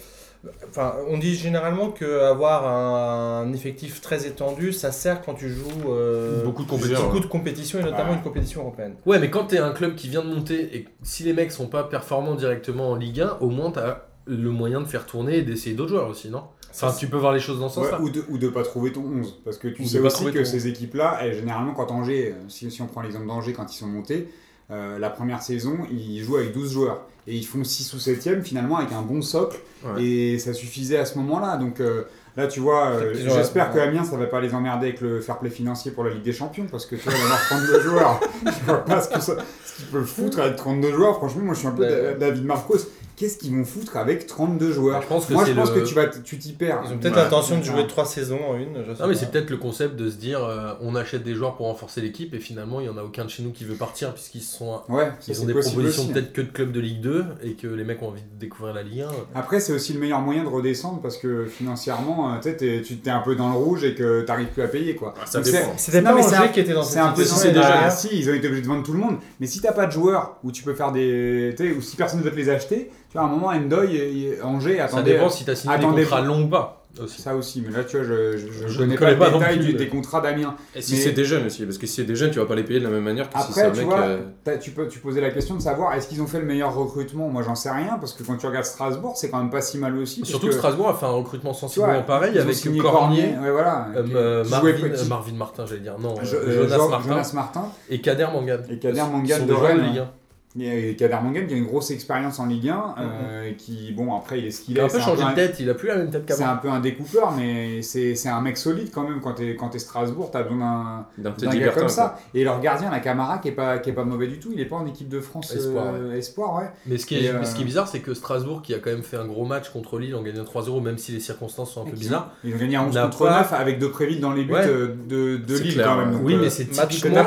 Enfin, 0.69 0.93
on 1.09 1.17
dit 1.17 1.35
généralement 1.35 1.89
qu'avoir 1.89 2.67
un, 2.67 3.41
un 3.47 3.53
effectif 3.53 3.99
très 4.01 4.27
étendu, 4.27 4.71
ça 4.71 4.91
sert 4.91 5.23
quand 5.23 5.33
tu 5.33 5.49
joues 5.49 5.89
euh, 5.91 6.43
Beaucoup 6.43 6.63
de 6.63 6.69
compétitions. 6.69 7.19
de 7.19 7.25
compétitions 7.25 7.79
et 7.79 7.83
notamment 7.83 8.11
Ouais. 8.11 8.17
une 8.17 8.21
compétition 8.21 8.61
européenne. 8.61 8.93
Ouais, 9.07 9.17
mais 9.19 9.31
quand 9.31 9.45
t'es 9.45 9.57
un 9.57 9.71
club 9.71 9.95
qui 9.95 10.07
vient 10.07 10.21
de 10.23 10.29
monter 10.29 10.69
et 10.77 10.83
que 10.83 10.89
si 11.01 11.23
les 11.23 11.33
mecs 11.33 11.51
sont 11.51 11.65
pas 11.67 11.83
performants 11.83 12.35
directement 12.35 12.91
en 12.91 12.95
Ligue 12.95 13.21
1, 13.21 13.37
au 13.41 13.49
moins 13.49 13.71
t'as 13.71 14.03
le 14.27 14.51
moyen 14.51 14.79
de 14.79 14.85
faire 14.85 15.05
tourner 15.07 15.37
et 15.39 15.41
d'essayer 15.41 15.75
d'autres 15.75 15.89
joueurs 15.89 16.07
aussi, 16.09 16.29
non? 16.29 16.43
Enfin, 16.71 16.93
tu 16.97 17.07
peux 17.07 17.17
voir 17.17 17.33
les 17.33 17.39
choses 17.39 17.59
dans 17.59 17.69
ce 17.69 17.79
Ouais, 17.79 17.85
sens-là. 17.89 18.01
ou, 18.01 18.09
de, 18.09 18.23
ou 18.29 18.37
de 18.37 18.49
pas 18.49 18.63
trouver 18.63 18.91
ton 18.91 19.01
11. 19.01 19.39
Parce 19.43 19.57
que 19.57 19.67
tu 19.67 19.81
Ou 19.81 19.85
sais 19.85 19.99
aussi 19.99 20.31
que 20.31 20.43
ces 20.43 20.67
équipes-là, 20.67 21.31
généralement, 21.33 21.73
quand 21.73 21.91
Angers, 21.91 22.33
euh, 22.37 22.43
si, 22.49 22.69
si 22.69 22.81
on 22.81 22.87
prend 22.87 23.01
l'exemple 23.01 23.25
d'Angers 23.27 23.53
quand 23.53 23.73
ils 23.73 23.77
sont 23.77 23.87
montés, 23.87 24.29
euh, 24.69 24.99
la 24.99 25.09
première 25.09 25.41
saison, 25.41 25.77
ils 25.91 26.21
jouent 26.23 26.37
avec 26.37 26.53
12 26.53 26.71
joueurs. 26.73 27.01
Et 27.25 27.35
ils 27.35 27.45
font 27.45 27.63
6 27.63 27.93
ou 27.93 27.97
7ème 27.97 28.41
finalement 28.41 28.77
avec 28.77 28.91
un 28.93 29.01
bon 29.01 29.21
socle. 29.21 29.57
Ouais. 29.83 30.03
Et 30.03 30.39
ça 30.39 30.53
suffisait 30.53 30.97
à 30.97 31.05
ce 31.05 31.17
moment-là. 31.17 31.57
Donc 31.57 31.79
euh, 31.81 32.03
là, 32.37 32.47
tu 32.47 32.59
vois, 32.61 32.91
euh, 32.91 33.13
j'espère 33.15 33.73
que. 33.73 33.79
Amiens, 33.79 34.03
ça 34.05 34.15
va 34.15 34.27
pas 34.27 34.39
les 34.39 34.53
emmerder 34.53 34.87
avec 34.87 35.01
le 35.01 35.19
fair 35.19 35.37
play 35.39 35.49
financier 35.49 35.91
pour 35.91 36.03
la 36.05 36.11
Ligue 36.11 36.23
des 36.23 36.31
Champions. 36.31 36.67
Parce 36.69 36.85
que 36.85 36.95
tu 36.95 37.01
vois, 37.03 37.13
il 37.17 37.19
y 37.21 37.23
avoir 37.23 37.41
32 37.47 37.79
joueurs. 37.81 38.19
Je 38.45 38.65
vois 38.65 38.85
pas 38.85 39.01
ce 39.01 39.09
qu'ils 39.09 39.85
peuvent 39.91 40.05
foutre 40.05 40.39
avec 40.39 40.55
32 40.55 40.93
joueurs. 40.93 41.15
Franchement, 41.17 41.41
moi, 41.43 41.53
je 41.53 41.59
suis 41.59 41.67
un 41.67 41.71
peu 41.71 42.15
David 42.19 42.45
Marcos. 42.45 42.77
Qu'est-ce 43.17 43.39
qu'ils 43.39 43.55
vont 43.55 43.65
foutre 43.65 43.97
avec 43.97 44.27
32 44.27 44.71
joueurs 44.71 45.01
Je 45.01 45.07
pense 45.07 45.25
que 45.25 45.33
Moi, 45.33 45.43
c'est 45.43 45.51
je 45.51 45.55
pense 45.57 45.71
le- 45.71 45.81
que 45.81 45.87
tu 45.87 45.95
vas 45.95 46.05
t- 46.05 46.21
tu 46.23 46.37
t'y 46.37 46.53
perds. 46.53 46.83
Ils 46.85 46.93
ont 46.93 46.97
peut-être 46.99 47.15
l'intention 47.15 47.57
de 47.57 47.63
jouer 47.63 47.87
trois 47.87 48.05
saisons 48.05 48.39
en 48.47 48.55
une. 48.55 48.83
je 48.87 48.93
sais 48.93 49.01
Non, 49.01 49.09
mais 49.09 49.15
c'est 49.15 49.31
peut-être 49.31 49.49
le 49.49 49.57
concept 49.57 49.95
de 49.95 50.07
se 50.09 50.17
dire 50.17 50.43
euh, 50.45 50.73
on 50.81 50.95
achète 50.95 51.23
des 51.23 51.33
joueurs 51.33 51.55
pour 51.55 51.65
renforcer 51.65 51.99
l'équipe 51.99 52.35
et 52.35 52.39
finalement 52.39 52.79
il 52.79 52.85
y 52.85 52.89
en 52.89 52.97
a 52.97 53.01
aucun 53.01 53.25
de 53.25 53.29
chez 53.31 53.41
nous 53.41 53.49
qui 53.51 53.65
veut 53.65 53.73
partir 53.73 54.13
puisqu'ils 54.13 54.43
sont. 54.43 54.81
Ouais, 54.87 55.11
Ils 55.27 55.33
c'est 55.35 55.41
ont 55.41 55.45
des 55.45 55.53
propositions 55.55 56.03
hein. 56.03 56.13
peut-être 56.13 56.31
que 56.31 56.41
de 56.41 56.51
clubs 56.51 56.71
de 56.71 56.79
Ligue 56.79 57.01
2 57.01 57.25
et 57.41 57.53
que 57.53 57.65
les 57.65 57.83
mecs 57.83 58.03
ont 58.03 58.09
envie 58.09 58.21
de 58.21 58.39
découvrir 58.39 58.75
la 58.75 58.83
Ligue 58.83 59.01
1. 59.01 59.07
Après, 59.33 59.59
c'est 59.59 59.73
aussi 59.73 59.93
le 59.93 59.99
meilleur 59.99 60.21
moyen 60.21 60.43
de 60.43 60.49
redescendre 60.49 61.01
parce 61.01 61.17
que 61.17 61.45
financièrement, 61.45 62.35
euh, 62.35 62.81
tu 62.85 62.97
t'es 62.97 63.09
un 63.09 63.21
peu 63.21 63.35
dans 63.35 63.49
le 63.49 63.55
rouge 63.57 63.83
et 63.83 63.95
que 63.95 64.21
t'arrives 64.21 64.49
plus 64.49 64.61
à 64.61 64.67
payer 64.67 64.95
quoi. 64.95 65.15
Ah, 65.19 65.25
ça 65.25 65.43
c'est- 65.43 65.65
C'était 65.77 66.03
pas 66.03 66.21
c'est 66.21 66.35
Angers 66.35 66.45
un- 66.45 66.47
qui 66.49 66.59
était 66.59 66.73
dans 66.73 66.83
C'est 66.83 66.93
cette 66.93 67.01
un 67.01 67.13
peu 67.13 67.23
situation 67.23 67.49
si, 67.49 67.55
déjà. 67.55 67.67
déjà, 67.77 67.89
si, 67.89 68.09
ils 68.13 68.29
ont 68.29 68.33
été 68.35 68.45
obligés 68.45 68.61
de 68.61 68.67
vendre 68.67 68.83
tout 68.83 68.93
le 68.93 68.99
monde. 68.99 69.17
Mais 69.39 69.47
si 69.47 69.59
t'as 69.59 69.71
pas 69.73 69.87
de 69.87 69.91
joueurs 69.91 70.37
où 70.43 70.51
tu 70.51 70.61
peux 70.61 70.75
faire 70.75 70.91
des. 70.91 71.55
ou 71.75 71.81
si 71.81 71.95
personne 71.95 72.19
ne 72.19 72.23
veut 72.23 72.31
te 72.31 72.35
les 72.35 72.49
acheter, 72.49 72.91
à 73.21 73.25
un 73.25 73.27
moment, 73.27 73.51
et 73.53 74.39
Angers, 74.43 74.77
Ça 74.77 74.85
attendez. 74.85 75.13
dépend 75.13 75.29
si 75.29 75.45
t'as 75.45 75.55
signé 75.55 75.73
attendez- 75.73 75.97
des 75.97 76.01
contrats 76.03 76.21
longs 76.21 76.43
ou 76.43 76.47
pas. 76.47 76.73
Aussi. 76.99 77.21
Ça 77.21 77.35
aussi, 77.35 77.63
mais 77.63 77.71
là, 77.77 77.83
tu 77.83 77.95
vois, 77.95 78.07
je, 78.07 78.37
je, 78.37 78.47
je 78.63 78.67
Je 78.69 78.77
connais 78.79 78.95
pas 78.97 79.11
le 79.11 79.17
détail 79.17 79.57
plus, 79.59 79.65
du- 79.67 79.73
des 79.73 79.87
contrats 79.87 80.19
d'Amiens. 80.19 80.55
Et 80.73 80.81
si 80.81 80.93
Mais- 80.93 80.99
c'est 81.01 81.11
des 81.11 81.25
jeunes 81.25 81.45
aussi, 81.45 81.63
parce 81.63 81.77
que 81.77 81.85
si 81.85 81.93
c'est 81.97 82.05
des 82.05 82.15
jeunes, 82.15 82.31
tu 82.31 82.39
vas 82.39 82.45
pas 82.47 82.55
les 82.55 82.63
payer 82.63 82.79
de 82.79 82.85
la 82.85 82.89
même 82.89 83.03
manière 83.03 83.29
que 83.29 83.37
si 83.39 83.53
c'est 83.53 83.59
Après, 83.61 83.69
un 83.69 83.71
tu 83.71 83.77
mec. 83.81 83.85
vois, 83.85 83.99
euh, 83.99 84.57
tu, 84.59 84.71
peux, 84.71 84.87
tu 84.87 84.97
posais 84.97 85.21
la 85.21 85.29
question 85.29 85.53
de 85.53 85.61
savoir 85.61 85.93
est-ce 85.93 86.07
qu'ils 86.07 86.23
ont 86.23 86.25
fait 86.25 86.39
le 86.39 86.45
meilleur 86.47 86.73
recrutement? 86.73 87.27
Moi, 87.29 87.43
j'en 87.43 87.53
sais 87.53 87.69
rien 87.69 87.97
parce 87.99 88.13
que 88.13 88.23
quand 88.23 88.35
tu 88.37 88.47
regardes 88.47 88.65
Strasbourg, 88.65 89.13
c'est 89.15 89.29
quand 89.29 89.37
même 89.37 89.51
pas 89.51 89.61
si 89.61 89.77
mal 89.77 89.95
aussi. 89.95 90.25
Surtout 90.25 90.47
que 90.47 90.53
Strasbourg 90.53 90.89
a 90.89 90.95
fait 90.95 91.05
un 91.05 91.09
recrutement 91.09 91.51
tu 91.51 91.59
vois, 91.59 91.67
sensiblement 91.69 92.01
pareil 92.01 92.39
avec 92.39 92.81
Cornier, 92.81 93.35
ouais, 93.43 93.51
voilà, 93.51 93.89
euh, 93.95 94.03
euh, 94.15 94.45
Marvin, 94.49 94.69
euh, 94.69 95.05
Marvin 95.07 95.33
Martin, 95.33 95.65
j'allais 95.67 95.81
dire. 95.81 95.99
Non, 95.99 96.15
Jo- 96.23 96.37
Jonas 96.49 96.77
Jo- 96.77 96.89
Martin 96.89 97.09
Jonas 97.09 97.31
Martin 97.35 97.65
et 97.91 98.01
Kader 98.01 98.27
Mangan. 98.33 98.57
et 98.71 98.79
Kader 98.79 99.01
sont 99.01 99.45
de 99.45 99.53
Rennes. 99.53 100.07
Ligue 100.55 100.67
1. 100.67 100.71
Et 100.71 100.95
Kader 100.95 101.17
qui 101.47 101.53
a 101.53 101.57
une 101.57 101.65
grosse 101.65 101.91
expérience 101.91 102.39
en 102.39 102.45
Ligue 102.47 102.69
1, 102.69 102.95
euh, 102.99 103.51
qui, 103.57 103.91
bon, 103.91 104.15
après, 104.15 104.39
il 104.39 104.45
est 104.47 104.51
ce 104.51 104.61
qu'il 104.61 104.73
Il 104.73 104.77
est. 104.77 104.81
a 104.81 104.85
un 104.85 104.87
peu 104.87 104.97
c'est 104.97 105.03
changé 105.03 105.23
un- 105.23 105.29
de 105.31 105.35
tête, 105.35 105.57
il 105.59 105.69
a 105.69 105.73
plus 105.73 105.87
la 105.87 105.97
même 105.97 106.09
tête 106.09 106.23
C'est 106.27 106.37
qu'avant. 106.37 106.51
un 106.53 106.55
peu 106.57 106.69
un 106.69 106.79
découpeur, 106.79 107.31
mais 107.37 107.81
c'est 107.81 108.15
c'est 108.15 108.29
un 108.29 108.41
mec 108.41 108.57
solide 108.57 108.89
quand 108.93 109.03
même. 109.07 109.19
Quand 109.21 109.33
t'es 109.33 109.55
quand 109.55 109.69
t'es 109.69 109.79
Strasbourg, 109.79 110.29
t'as 110.31 110.43
besoin 110.43 111.05
D'un 111.17 111.31
gars 111.31 111.69
comme 111.69 111.81
quoi. 111.83 111.89
ça. 111.89 112.19
Et 112.33 112.43
leur 112.43 112.59
gardien, 112.61 112.89
la 112.89 112.99
Camara, 112.99 113.37
qui 113.39 113.49
est 113.49 113.51
pas, 113.51 113.77
qui 113.79 113.89
est 113.89 113.93
pas 113.93 114.03
mauvais 114.03 114.27
du 114.27 114.39
tout, 114.39 114.49
il 114.53 114.59
est 114.59 114.65
pas 114.65 114.77
en 114.77 114.85
équipe 114.87 115.09
de 115.09 115.19
France 115.19 115.53
Espoir, 115.53 115.85
euh, 115.93 116.13
espoir, 116.15 116.55
ouais. 116.55 116.69
Mais 116.85 116.97
ce 116.97 117.05
qui, 117.05 117.23
est, 117.25 117.29
euh, 117.29 117.43
ce 117.43 117.55
qui 117.55 117.61
est 117.61 117.65
bizarre, 117.65 117.87
c'est 117.87 117.99
que 117.99 118.13
Strasbourg, 118.13 118.61
qui 118.61 118.73
a 118.73 118.79
quand 118.79 118.89
même 118.89 119.03
fait 119.03 119.17
un 119.17 119.25
gros 119.27 119.45
match 119.45 119.69
contre 119.69 119.99
Lille 119.99 120.15
en 120.15 120.21
gagnant 120.23 120.43
3-0, 120.43 120.81
même 120.81 120.97
si 120.97 121.11
les 121.11 121.19
circonstances 121.19 121.71
sont 121.73 121.81
un 121.85 121.89
peu 121.89 121.95
bizarres. 121.97 122.31
Ils 122.43 122.53
ont 122.55 122.57
gagné 122.57 122.75
à 122.77 122.83
11 122.83 122.95
n'a 122.95 123.03
contre 123.03 123.25
pas- 123.25 123.37
9 123.39 123.53
avec 123.53 123.79
De 123.79 123.87
Préville 123.87 124.21
dans 124.21 124.33
les 124.33 124.43
buts 124.43 124.53
Ouais. 124.53 124.65
de, 124.65 125.37
de 125.37 125.55
C'est 125.55 125.63
Lille 125.63 125.73
clair, 125.75 125.87
quand 125.87 125.97
même. 125.97 126.11
Donc, 126.13 126.21
Oui, 126.23 126.35
mais 126.39 126.49
c'est 126.49 126.75
match 126.75 126.95
typiquement, 126.95 127.17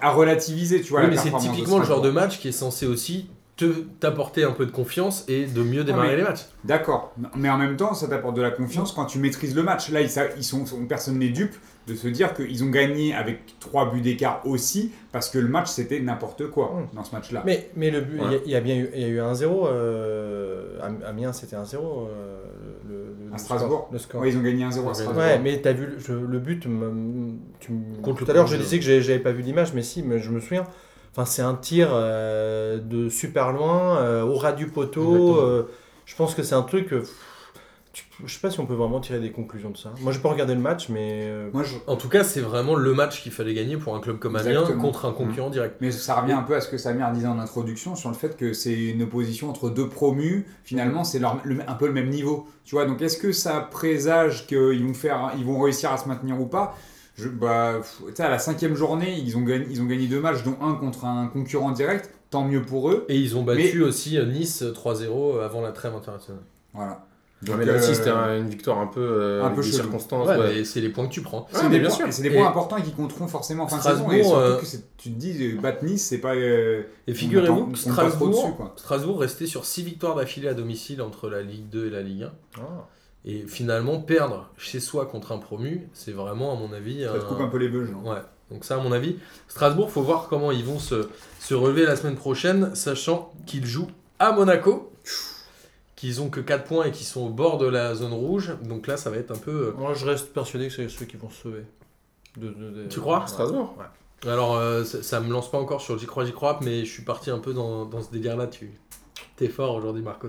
à, 0.00 0.10
relativiser, 0.10 0.80
tu 0.80 0.90
vois. 0.90 1.06
mais 1.06 1.16
c'est 1.16 1.30
typiquement 1.38 1.78
le 1.78 1.84
genre 1.84 2.00
de 2.02 2.10
match 2.10 2.38
qui 2.40 2.48
est 2.48 2.52
censé 2.56 2.86
aussi 2.86 3.28
te 3.56 3.64
t'apporter 4.00 4.44
un 4.44 4.52
peu 4.52 4.66
de 4.66 4.70
confiance 4.70 5.24
et 5.28 5.46
de 5.46 5.62
mieux 5.62 5.82
démarrer 5.82 6.08
mais- 6.08 6.16
les 6.16 6.22
matchs. 6.24 6.44
D'accord, 6.64 7.14
mais 7.36 7.48
en 7.48 7.56
même 7.56 7.76
temps, 7.76 7.94
ça 7.94 8.06
t'apporte 8.06 8.36
de 8.36 8.42
la 8.42 8.50
confiance 8.50 8.92
quand 8.92 9.06
tu 9.06 9.18
maîtrises 9.18 9.54
le 9.56 9.62
match. 9.62 9.88
Là, 9.90 10.02
ils, 10.02 10.10
ça- 10.10 10.26
ils 10.36 10.44
sont, 10.44 10.64
personne 10.86 11.18
n'est 11.18 11.30
dupe 11.30 11.54
de 11.86 11.94
se 11.94 12.06
dire 12.08 12.34
qu'ils 12.34 12.64
ont 12.64 12.68
gagné 12.68 13.14
avec 13.14 13.58
3 13.60 13.90
buts 13.92 14.02
d'écart 14.02 14.42
aussi, 14.44 14.90
parce 15.12 15.30
que 15.30 15.38
le 15.38 15.48
match 15.48 15.68
c'était 15.68 16.00
n'importe 16.00 16.50
quoi 16.50 16.74
Mm. 16.92 16.96
dans 16.96 17.04
ce 17.04 17.14
match-là. 17.14 17.44
Mais, 17.46 17.70
mais 17.76 17.90
le 17.90 18.00
but, 18.02 18.18
il 18.18 18.22
y 18.22 18.26
a- 18.26 18.28
Ouais. 18.28 18.42
il 18.44 18.52
y, 18.52 18.56
a 18.56 18.60
bien 18.60 18.76
eu, 18.76 18.90
il 18.94 19.00
y 19.00 19.04
a 19.04 19.08
eu 19.08 19.20
un 19.20 19.32
0 19.34 19.66
euh, 19.68 20.78
Am- 20.82 20.98
Amiens 21.06 21.32
c'était 21.32 21.56
un 21.56 21.64
0 21.64 22.08
euh, 22.10 22.42
le, 22.88 22.94
le- 23.28 23.34
À 23.34 23.38
Strasbourg. 23.38 23.68
score- 23.68 23.88
le 23.92 23.98
score. 23.98 24.20
Ouais, 24.20 24.28
ils 24.30 24.36
ont 24.36 24.42
gagné 24.42 24.64
1-0 24.64 24.84
à 24.84 24.88
Ouais, 24.88 24.94
Strasbourg. 24.94 25.16
Ouais, 25.16 25.38
mais 25.38 25.60
t'as 25.62 25.72
vu 25.72 25.86
le, 25.86 25.98
je- 25.98 26.12
le 26.12 26.38
but, 26.40 26.60
tu 26.60 26.68
Contre 28.02 28.24
tout 28.24 28.30
à 28.30 28.34
l'heure 28.34 28.46
je 28.46 28.56
disais 28.56 28.78
que 28.78 28.84
j'avais 29.00 29.18
pas 29.18 29.32
vu 29.32 29.42
l'image, 29.42 29.72
mais 29.72 29.82
si, 29.82 30.02
mais 30.02 30.18
je 30.18 30.30
me 30.30 30.40
souviens. 30.40 30.64
Enfin, 31.16 31.24
c'est 31.24 31.40
un 31.40 31.54
tir 31.54 31.88
euh, 31.92 32.76
de 32.78 33.08
super 33.08 33.50
loin, 33.52 33.96
euh, 34.00 34.22
au 34.22 34.34
ras 34.34 34.52
du 34.52 34.66
poteau. 34.66 35.40
Euh, 35.40 35.66
je 36.04 36.14
pense 36.14 36.34
que 36.34 36.42
c'est 36.42 36.54
un 36.54 36.60
truc. 36.62 36.92
euh, 36.92 36.98
pff, 37.00 37.10
tu- 37.94 38.04
je 38.26 38.34
sais 38.34 38.40
pas 38.40 38.50
si 38.50 38.60
on 38.60 38.66
peut 38.66 38.74
vraiment 38.74 39.00
tirer 39.00 39.18
des 39.18 39.30
conclusions 39.32 39.70
de 39.70 39.78
ça. 39.78 39.94
Moi, 40.02 40.12
j'ai 40.12 40.18
pas 40.18 40.28
regardé 40.28 40.54
le 40.54 40.60
match, 40.60 40.90
mais 40.90 41.22
euh, 41.22 41.48
Moi, 41.54 41.62
je- 41.62 41.76
En 41.86 41.96
tout 41.96 42.10
cas, 42.10 42.22
c'est 42.22 42.42
vraiment 42.42 42.74
le 42.74 42.92
match 42.92 43.22
qu'il 43.22 43.32
fallait 43.32 43.54
gagner 43.54 43.78
pour 43.78 43.96
un 43.96 44.00
club 44.00 44.18
comme 44.18 44.36
Amiens 44.36 44.50
Exactement. 44.50 44.82
contre 44.82 45.06
un 45.06 45.12
concurrent 45.12 45.48
direct. 45.48 45.76
Mais 45.80 45.90
ça 45.90 46.20
revient 46.20 46.34
un 46.34 46.42
peu 46.42 46.54
à 46.54 46.60
ce 46.60 46.68
que 46.68 46.76
Samir 46.76 47.10
disait 47.12 47.28
en 47.28 47.38
introduction 47.38 47.96
sur 47.96 48.10
le 48.10 48.14
fait 48.14 48.36
que 48.36 48.52
c'est 48.52 48.74
une 48.78 49.00
opposition 49.04 49.48
entre 49.48 49.70
deux 49.70 49.88
promus. 49.88 50.46
Finalement, 50.64 51.02
c'est 51.02 51.22
un 51.24 51.74
peu 51.78 51.86
le 51.86 51.92
même 51.94 52.10
niveau. 52.10 52.46
Tu 52.66 52.74
vois, 52.74 52.84
donc 52.84 53.00
est-ce 53.00 53.16
que 53.16 53.32
ça 53.32 53.60
présage 53.60 54.46
qu'ils 54.46 54.84
vont, 54.86 54.92
faire, 54.92 55.32
ils 55.38 55.46
vont 55.46 55.58
réussir 55.60 55.90
à 55.92 55.96
se 55.96 56.06
maintenir 56.08 56.38
ou 56.38 56.44
pas? 56.44 56.76
Je, 57.16 57.28
bah, 57.28 57.74
pff, 57.78 58.02
tu 58.08 58.14
sais, 58.14 58.22
à 58.22 58.28
la 58.30 58.38
cinquième 58.38 58.74
journée, 58.76 59.18
ils 59.18 59.36
ont, 59.36 59.42
gagné, 59.42 59.66
ils 59.70 59.82
ont 59.82 59.86
gagné 59.86 60.06
deux 60.06 60.20
matchs, 60.20 60.42
dont 60.44 60.56
un 60.62 60.74
contre 60.74 61.04
un 61.04 61.26
concurrent 61.28 61.72
direct. 61.72 62.10
Tant 62.30 62.44
mieux 62.44 62.62
pour 62.62 62.90
eux. 62.90 63.04
Et 63.08 63.16
ils 63.18 63.36
ont 63.36 63.42
battu 63.44 63.82
aussi 63.82 64.18
euh, 64.18 64.26
Nice 64.26 64.62
3-0 64.62 65.40
avant 65.42 65.60
la 65.60 65.70
trêve 65.72 65.94
internationale. 65.94 66.42
Voilà. 66.74 67.06
Donc, 67.42 67.56
mais 67.58 67.66
là 67.66 67.74
euh, 67.74 67.78
aussi, 67.78 67.94
c'était 67.94 68.10
un- 68.10 68.38
une 68.38 68.48
victoire 68.48 68.78
un 68.78 68.86
peu, 68.86 69.00
euh, 69.00 69.42
un 69.42 69.46
avec 69.46 69.56
peu 69.56 69.62
des 69.62 69.68
chelou. 69.68 69.82
circonstances. 69.82 70.26
Ouais, 70.26 70.36
ouais. 70.38 70.54
mais 70.56 70.64
c'est 70.64 70.80
les 70.80 70.88
points 70.88 71.06
que 71.06 71.12
tu 71.12 71.20
prends. 71.20 71.46
C'est 71.52 71.68
des, 71.68 71.78
bien 71.78 71.88
points, 71.88 71.96
sûr. 71.98 72.06
c'est 72.10 72.22
des 72.22 72.30
Et- 72.30 72.32
points 72.34 72.48
importants 72.48 72.78
et 72.78 72.82
qui 72.82 72.92
compteront 72.92 73.28
forcément 73.28 73.64
en 73.64 73.68
fin 73.68 73.76
de 73.76 73.80
Strasbourg, 73.82 74.10
saison. 74.10 74.20
Et 74.20 74.24
surtout 74.24 74.40
euh, 74.40 74.58
que 74.58 74.66
c'est- 74.66 74.84
tu 74.96 75.10
te 75.12 75.18
dis, 75.18 75.36
euh, 75.54 75.60
battre 75.60 75.84
Nice, 75.84 76.04
c'est 76.04 76.18
pas. 76.18 76.34
euh, 76.34 76.82
Et 77.06 77.14
figurez-vous 77.14 77.66
que 77.68 77.78
Strasbourg, 77.78 78.56
quoi. 78.56 78.72
Strasbourg 78.76 79.20
restait 79.20 79.46
sur 79.46 79.64
6 79.66 79.82
victoires 79.84 80.16
d'affilée 80.16 80.48
à 80.48 80.54
domicile 80.54 81.00
entre 81.02 81.28
la 81.28 81.42
Ligue 81.42 81.68
2 81.68 81.86
et 81.86 81.90
la 81.90 82.02
Ligue 82.02 82.24
1. 82.24 82.32
ah. 82.60 82.88
Et 83.28 83.40
finalement, 83.48 83.98
perdre 84.00 84.48
chez 84.56 84.78
soi 84.78 85.06
contre 85.06 85.32
un 85.32 85.38
promu, 85.38 85.88
c'est 85.92 86.12
vraiment, 86.12 86.52
à 86.52 86.56
mon 86.56 86.72
avis, 86.72 87.02
ça 87.04 87.18
te 87.18 87.24
coupe 87.24 87.40
un 87.40 87.48
peu 87.48 87.58
les 87.58 87.68
beuges. 87.68 87.90
non 87.90 88.08
Ouais, 88.08 88.20
donc 88.52 88.64
ça, 88.64 88.76
à 88.76 88.78
mon 88.78 88.92
avis, 88.92 89.16
Strasbourg, 89.48 89.90
faut 89.90 90.02
voir 90.02 90.28
comment 90.28 90.52
ils 90.52 90.64
vont 90.64 90.78
se, 90.78 91.08
se 91.40 91.54
relever 91.54 91.84
la 91.84 91.96
semaine 91.96 92.14
prochaine, 92.14 92.74
sachant 92.76 93.32
qu'ils 93.44 93.66
jouent 93.66 93.90
à 94.20 94.30
Monaco, 94.30 94.92
qu'ils 95.96 96.20
ont 96.20 96.28
que 96.30 96.40
4 96.40 96.64
points 96.64 96.84
et 96.84 96.92
qu'ils 96.92 97.06
sont 97.06 97.22
au 97.22 97.30
bord 97.30 97.58
de 97.58 97.66
la 97.66 97.94
zone 97.96 98.12
rouge. 98.12 98.54
Donc 98.62 98.86
là, 98.86 98.96
ça 98.96 99.10
va 99.10 99.16
être 99.16 99.30
un 99.32 99.38
peu. 99.38 99.68
euh, 99.68 99.72
moi, 99.76 99.94
je 99.94 100.06
reste 100.06 100.32
persuadé 100.32 100.68
que 100.68 100.72
c'est 100.74 100.88
ceux 100.88 101.06
qui 101.06 101.16
vont 101.16 101.30
se 101.30 101.42
sauver. 101.42 101.62
De- 102.36 102.48
de- 102.50 102.70
de- 102.70 102.86
Tu 102.88 103.00
crois? 103.00 103.20
Ouais. 103.22 103.26
Strasbourg? 103.26 103.74
Ouais. 103.78 104.30
Alors, 104.30 104.56
euh, 104.56 104.84
ça, 104.84 105.02
ça 105.02 105.20
me 105.20 105.30
lance 105.32 105.50
pas 105.50 105.58
encore 105.58 105.80
sur 105.80 105.98
j'y 105.98 106.06
crois, 106.06 106.24
j'y 106.24 106.32
crois, 106.32 106.58
mais 106.62 106.84
je 106.84 106.92
suis 106.92 107.02
parti 107.02 107.30
un 107.30 107.38
peu 107.38 107.52
dans, 107.54 107.86
dans 107.86 108.02
ce 108.02 108.10
délire-là. 108.10 108.46
Tu 108.46 108.70
es 109.40 109.48
fort 109.48 109.74
aujourd'hui, 109.74 110.02
Marcos. 110.02 110.28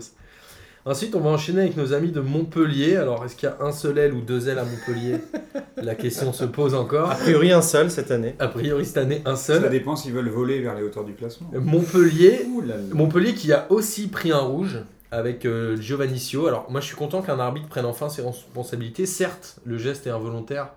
Ensuite, 0.87 1.15
on 1.15 1.19
va 1.19 1.31
enchaîner 1.31 1.63
avec 1.63 1.75
nos 1.75 1.91
amis 1.91 2.11
de 2.11 2.21
Montpellier. 2.21 2.95
Alors, 2.95 3.25
est-ce 3.25 3.35
qu'il 3.35 3.49
y 3.49 3.51
a 3.51 3.57
un 3.59 3.73
seul 3.73 3.97
aile 3.97 4.13
ou 4.13 4.21
deux 4.21 4.47
ailes 4.47 4.57
à 4.57 4.63
Montpellier? 4.63 5.17
La 5.75 5.95
question 5.95 6.31
se 6.31 6.45
pose 6.45 6.73
encore. 6.73 7.11
A 7.11 7.15
priori, 7.15 7.51
un 7.51 7.61
seul 7.61 7.91
cette 7.91 8.09
année. 8.09 8.35
A 8.39 8.47
priori, 8.47 8.85
cette 8.85 8.97
année, 8.97 9.21
un 9.25 9.35
Ça 9.35 9.59
seul. 9.59 9.69
dépend 9.69 9.97
s'ils 9.97 10.13
veulent 10.13 10.29
voler 10.29 10.61
vers 10.61 10.75
les 10.75 10.83
hauteurs 10.83 11.03
du 11.03 11.13
classement. 11.13 11.51
Montpellier. 11.53 12.47
Montpellier 12.93 13.33
qui 13.33 13.51
a 13.51 13.69
aussi 13.69 14.07
pris 14.07 14.31
un 14.31 14.39
rouge 14.39 14.79
avec 15.11 15.45
euh, 15.45 15.75
Giovannicio. 15.75 16.47
Alors 16.47 16.71
moi 16.71 16.79
je 16.79 16.85
suis 16.85 16.95
content 16.95 17.21
qu'un 17.21 17.39
arbitre 17.39 17.67
prenne 17.67 17.85
enfin 17.85 18.07
ses 18.07 18.21
responsabilités. 18.21 19.05
Certes, 19.05 19.57
le 19.65 19.77
geste 19.77 20.07
est 20.07 20.09
involontaire, 20.09 20.69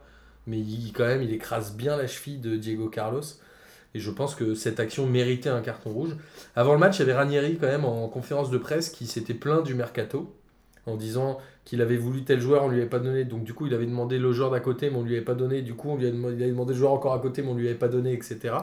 mais 0.47 0.59
il, 0.59 0.93
quand 0.93 1.07
même 1.07 1.23
il 1.23 1.33
écrase 1.33 1.73
bien 1.75 1.97
la 1.97 2.07
cheville 2.09 2.39
de 2.39 2.57
Diego 2.57 2.89
Carlos. 2.89 3.23
Et 3.95 4.01
je 4.01 4.11
pense 4.11 4.35
que 4.35 4.55
cette 4.55 4.79
action 4.79 5.07
méritait 5.07 5.49
un 5.49 5.63
carton 5.63 5.91
rouge. 5.91 6.17
Avant 6.55 6.73
le 6.73 6.79
match, 6.79 6.99
il 6.99 7.01
y 7.01 7.03
avait 7.03 7.15
Ranieri 7.15 7.59
quand 7.59 7.67
même 7.67 7.85
en 7.85 8.09
conférence 8.09 8.51
de 8.51 8.59
presse 8.59 8.91
qui 8.91 9.07
s'était 9.07 9.35
plaint 9.35 9.65
du 9.65 9.75
mercato 9.75 10.35
en 10.87 10.97
disant 10.97 11.39
qu'il 11.65 11.83
avait 11.83 11.97
voulu 11.97 12.25
tel 12.25 12.41
joueur, 12.41 12.65
on 12.65 12.69
lui 12.69 12.79
avait 12.81 12.89
pas 12.89 13.01
donné. 13.01 13.25
Donc 13.25 13.45
du 13.45 13.53
coup, 13.53 13.67
il 13.67 13.75
avait 13.75 13.87
demandé 13.87 14.19
le 14.19 14.33
joueur 14.33 14.51
d'à 14.51 14.61
côté, 14.61 14.91
mais 14.91 14.97
on 14.97 15.03
lui 15.03 15.17
avait 15.17 15.25
pas 15.25 15.35
donné. 15.35 15.63
Du 15.63 15.75
coup, 15.75 15.91
on 15.91 15.97
lui 15.97 16.07
a 16.07 16.11
demandé, 16.11 16.35
il 16.37 16.43
avait 16.43 16.53
demandé 16.53 16.73
le 16.73 16.79
joueur 16.79 16.93
encore 16.93 17.15
à 17.15 17.19
côté, 17.19 17.43
mais 17.43 17.49
on 17.49 17.55
lui 17.55 17.69
avait 17.69 17.79
pas 17.79 17.89
donné, 17.89 18.13
etc. 18.13 18.55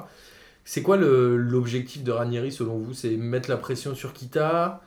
C'est 0.63 0.81
quoi 0.81 0.97
l'objectif 0.97 2.03
de 2.03 2.11
Ranieri 2.11 2.51
selon 2.51 2.77
vous? 2.77 2.93
C'est 2.93 3.15
mettre 3.15 3.49
la 3.49 3.57
pression 3.57 3.95
sur 3.95 4.13
Kita? 4.13 4.81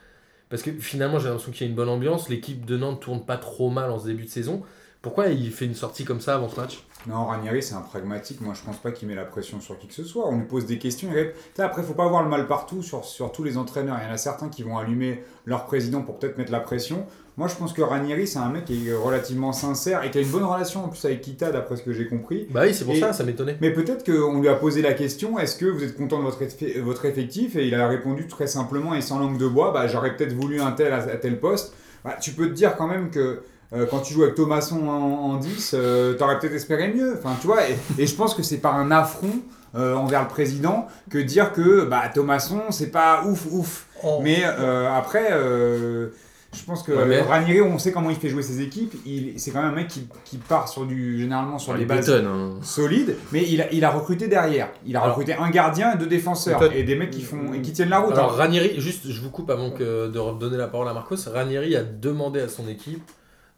Parce 0.50 0.62
que 0.62 0.72
finalement, 0.72 1.18
j'ai 1.18 1.28
l'impression 1.28 1.52
qu'il 1.52 1.66
y 1.66 1.68
a 1.68 1.70
une 1.70 1.76
bonne 1.76 1.88
ambiance. 1.88 2.28
L'équipe 2.28 2.66
de 2.66 2.76
Nantes 2.76 3.00
tourne 3.00 3.24
pas 3.24 3.36
trop 3.36 3.70
mal 3.70 3.90
en 3.90 3.98
ce 3.98 4.06
début 4.06 4.24
de 4.24 4.30
saison. 4.30 4.62
Pourquoi 5.00 5.28
il 5.28 5.50
fait 5.52 5.64
une 5.64 5.74
sortie 5.74 6.04
comme 6.04 6.20
ça 6.20 6.34
avant 6.34 6.48
ce 6.48 6.56
match? 6.56 6.84
Non, 7.06 7.24
Ranieri, 7.26 7.62
c'est 7.62 7.74
un 7.74 7.80
pragmatique. 7.80 8.40
Moi, 8.42 8.52
je 8.54 8.62
pense 8.62 8.76
pas 8.76 8.90
qu'il 8.92 9.08
met 9.08 9.14
la 9.14 9.24
pression 9.24 9.60
sur 9.60 9.78
qui 9.78 9.86
que 9.88 9.94
ce 9.94 10.04
soit. 10.04 10.28
On 10.28 10.36
lui 10.36 10.44
pose 10.46 10.66
des 10.66 10.78
questions. 10.78 11.08
il 11.14 11.62
Après, 11.62 11.82
faut 11.82 11.94
pas 11.94 12.06
voir 12.08 12.22
le 12.22 12.28
mal 12.28 12.46
partout 12.46 12.82
sur, 12.82 13.04
sur 13.04 13.32
tous 13.32 13.42
les 13.42 13.56
entraîneurs. 13.56 13.96
Il 14.02 14.06
y 14.06 14.10
en 14.10 14.14
a 14.14 14.18
certains 14.18 14.48
qui 14.50 14.62
vont 14.62 14.76
allumer 14.76 15.22
leur 15.46 15.64
président 15.64 16.02
pour 16.02 16.18
peut-être 16.18 16.36
mettre 16.36 16.52
la 16.52 16.60
pression. 16.60 17.06
Moi, 17.38 17.48
je 17.48 17.54
pense 17.54 17.72
que 17.72 17.80
Ranieri, 17.80 18.26
c'est 18.26 18.38
un 18.38 18.50
mec 18.50 18.66
qui 18.66 18.88
est 18.88 18.92
relativement 18.92 19.52
sincère 19.54 20.04
et 20.04 20.10
qui 20.10 20.18
a 20.18 20.20
une 20.20 20.28
bonne 20.28 20.44
relation 20.44 20.84
en 20.84 20.88
plus 20.88 21.02
avec 21.06 21.22
Kita, 21.22 21.50
d'après 21.52 21.76
ce 21.76 21.82
que 21.82 21.92
j'ai 21.92 22.06
compris. 22.06 22.46
Bah 22.50 22.62
oui, 22.64 22.74
c'est 22.74 22.84
pour 22.84 22.92
Et- 22.94 23.00
ça, 23.00 23.14
ça 23.14 23.24
m'étonnait. 23.24 23.56
Mais 23.62 23.72
peut-être 23.72 24.04
qu'on 24.04 24.38
lui 24.40 24.48
a 24.48 24.54
posé 24.56 24.82
la 24.82 24.92
question 24.92 25.38
est-ce 25.38 25.56
que 25.56 25.64
vous 25.64 25.82
êtes 25.82 25.96
content 25.96 26.18
de 26.18 26.24
votre, 26.24 26.42
effe- 26.42 26.78
votre 26.80 27.06
effectif? 27.06 27.56
Et 27.56 27.66
il 27.66 27.74
a 27.74 27.88
répondu 27.88 28.26
très 28.26 28.46
simplement 28.46 28.94
et 28.94 29.00
sans 29.00 29.18
langue 29.18 29.38
de 29.38 29.48
bois 29.48 29.72
bah, 29.72 29.86
j'aurais 29.86 30.16
peut-être 30.16 30.34
voulu 30.34 30.60
un 30.60 30.72
tel 30.72 30.92
à, 30.92 30.96
à 30.98 31.16
tel 31.16 31.40
poste. 31.40 31.72
Bah, 32.04 32.16
tu 32.20 32.32
peux 32.32 32.48
te 32.48 32.52
dire 32.52 32.76
quand 32.76 32.88
même 32.88 33.10
que 33.10 33.40
euh, 33.72 33.86
quand 33.90 34.00
tu 34.00 34.12
joues 34.14 34.22
avec 34.24 34.34
Thomasson 34.34 34.86
en, 34.88 35.32
en 35.32 35.36
10, 35.36 35.72
euh, 35.74 36.14
t'aurais 36.14 36.38
peut-être 36.38 36.54
espéré 36.54 36.92
mieux. 36.92 37.16
Enfin, 37.18 37.36
tu 37.40 37.46
vois, 37.46 37.68
et, 37.68 37.76
et 37.98 38.06
je 38.06 38.14
pense 38.14 38.34
que 38.34 38.42
c'est 38.42 38.58
pas 38.58 38.72
un 38.72 38.90
affront 38.90 39.40
euh, 39.76 39.94
envers 39.94 40.22
le 40.22 40.28
président 40.28 40.86
que 41.10 41.18
dire 41.18 41.52
que 41.52 41.84
bah, 41.84 42.02
Thomasson, 42.12 42.60
c'est 42.70 42.90
pas 42.90 43.22
ouf, 43.26 43.46
ouf. 43.50 43.86
En- 44.02 44.20
Mais 44.22 44.38
euh, 44.44 44.90
après, 44.92 45.28
euh, 45.30 46.08
je 46.52 46.64
pense 46.64 46.82
que 46.82 46.90
Ouais, 46.90 47.04
mais- 47.06 47.20
Ranieri, 47.20 47.60
on 47.62 47.78
sait 47.78 47.92
comment 47.92 48.10
il 48.10 48.16
fait 48.16 48.28
jouer 48.28 48.42
ses 48.42 48.60
équipes. 48.60 48.92
Il, 49.06 49.38
c'est 49.38 49.52
quand 49.52 49.62
même 49.62 49.70
un 49.70 49.74
mec 49.76 49.86
qui, 49.86 50.08
qui 50.24 50.38
part 50.38 50.66
sur 50.68 50.84
du, 50.86 51.20
généralement 51.20 51.60
sur 51.60 51.74
les 51.74 51.84
bases 51.84 52.10
hein. 52.10 52.54
solide, 52.62 53.14
mais 53.30 53.44
il 53.48 53.60
a, 53.62 53.72
il 53.72 53.84
a 53.84 53.90
recruté 53.90 54.26
derrière. 54.26 54.68
Il 54.84 54.96
a 54.96 55.02
Alors- 55.02 55.14
recruté 55.14 55.38
un 55.38 55.50
gardien 55.50 55.92
et 55.94 55.96
deux 55.98 56.06
défenseurs. 56.06 56.58
Toi- 56.58 56.74
Et 56.74 56.82
des 56.82 56.96
mecs 56.96 57.10
qui, 57.12 57.22
font, 57.22 57.52
et 57.54 57.60
qui 57.62 57.72
tiennent 57.72 57.90
la 57.90 58.00
route. 58.00 58.14
Alors 58.14 58.32
hein. 58.32 58.36
Ranieri, 58.38 58.80
juste 58.80 59.02
je 59.08 59.20
vous 59.20 59.30
coupe 59.30 59.50
avant 59.50 59.70
que 59.70 60.08
de 60.08 60.18
redonner 60.18 60.56
la 60.56 60.66
parole 60.66 60.88
à 60.88 60.92
Marcos, 60.94 61.14
Ranieri 61.32 61.76
a 61.76 61.84
demandé 61.84 62.40
à 62.40 62.48
son 62.48 62.66
équipe 62.66 63.08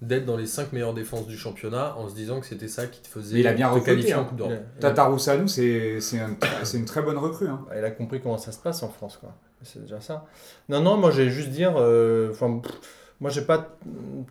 d'être 0.02 0.26
dans 0.26 0.36
les 0.36 0.46
5 0.46 0.72
meilleures 0.72 0.92
défenses 0.94 1.26
du 1.26 1.38
championnat 1.38 1.94
en 1.96 2.08
se 2.08 2.14
disant 2.14 2.40
que 2.40 2.46
c'était 2.46 2.68
ça 2.68 2.86
qui 2.86 3.00
te 3.00 3.08
faisait 3.08 3.34
Mais 3.36 3.40
il 3.40 3.46
a 3.46 3.52
bien 3.54 3.68
te 3.68 3.74
recruté, 3.74 3.92
qualifier 3.92 4.14
en 4.14 4.22
hein. 4.50 4.58
Tatarusanu, 4.80 5.48
c'est 5.48 6.00
c'est 6.00 6.18
un- 6.20 6.36
c'est 6.64 6.76
une 6.76 6.84
très 6.84 7.02
bonne 7.02 7.16
recrue. 7.18 7.48
hein. 7.48 7.64
il 7.76 7.84
a 7.84 7.90
compris 7.90 8.20
comment 8.20 8.36
ça 8.38 8.52
se 8.52 8.58
passe 8.58 8.82
en 8.82 8.88
France, 8.88 9.16
quoi. 9.16 9.32
C'est 9.62 9.80
déjà 9.82 10.00
ça. 10.00 10.26
Non, 10.68 10.80
non, 10.80 10.96
moi 10.96 11.10
j'ai 11.12 11.30
juste 11.30 11.50
dire, 11.50 11.74
euh, 11.76 12.30
enfin, 12.32 12.58
pff, 12.58 12.72
moi 13.20 13.30
j'ai 13.30 13.42
pas 13.42 13.76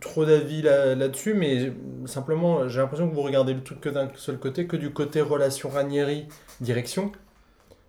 trop 0.01 0.25
d'avis 0.25 0.61
là- 0.61 0.93
là-dessus, 0.93 1.33
mais 1.33 1.71
simplement 2.05 2.67
j'ai 2.67 2.81
l'impression 2.81 3.07
que 3.09 3.15
vous 3.15 3.21
regardez 3.21 3.53
le 3.53 3.63
truc 3.63 3.79
que 3.79 3.87
d'un 3.89 4.09
seul 4.15 4.37
côté, 4.37 4.67
que 4.67 4.75
du 4.75 4.91
côté 4.91 5.21
relation 5.21 5.69
Ranieri 5.69 6.27
direction. 6.59 7.13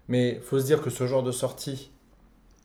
Mais 0.09 0.41
faut 0.45 0.59
se 0.61 0.65
dire 0.67 0.83
que 0.83 0.91
ce 0.91 1.07
genre 1.09 1.23
de 1.25 1.33
sortie 1.33 1.91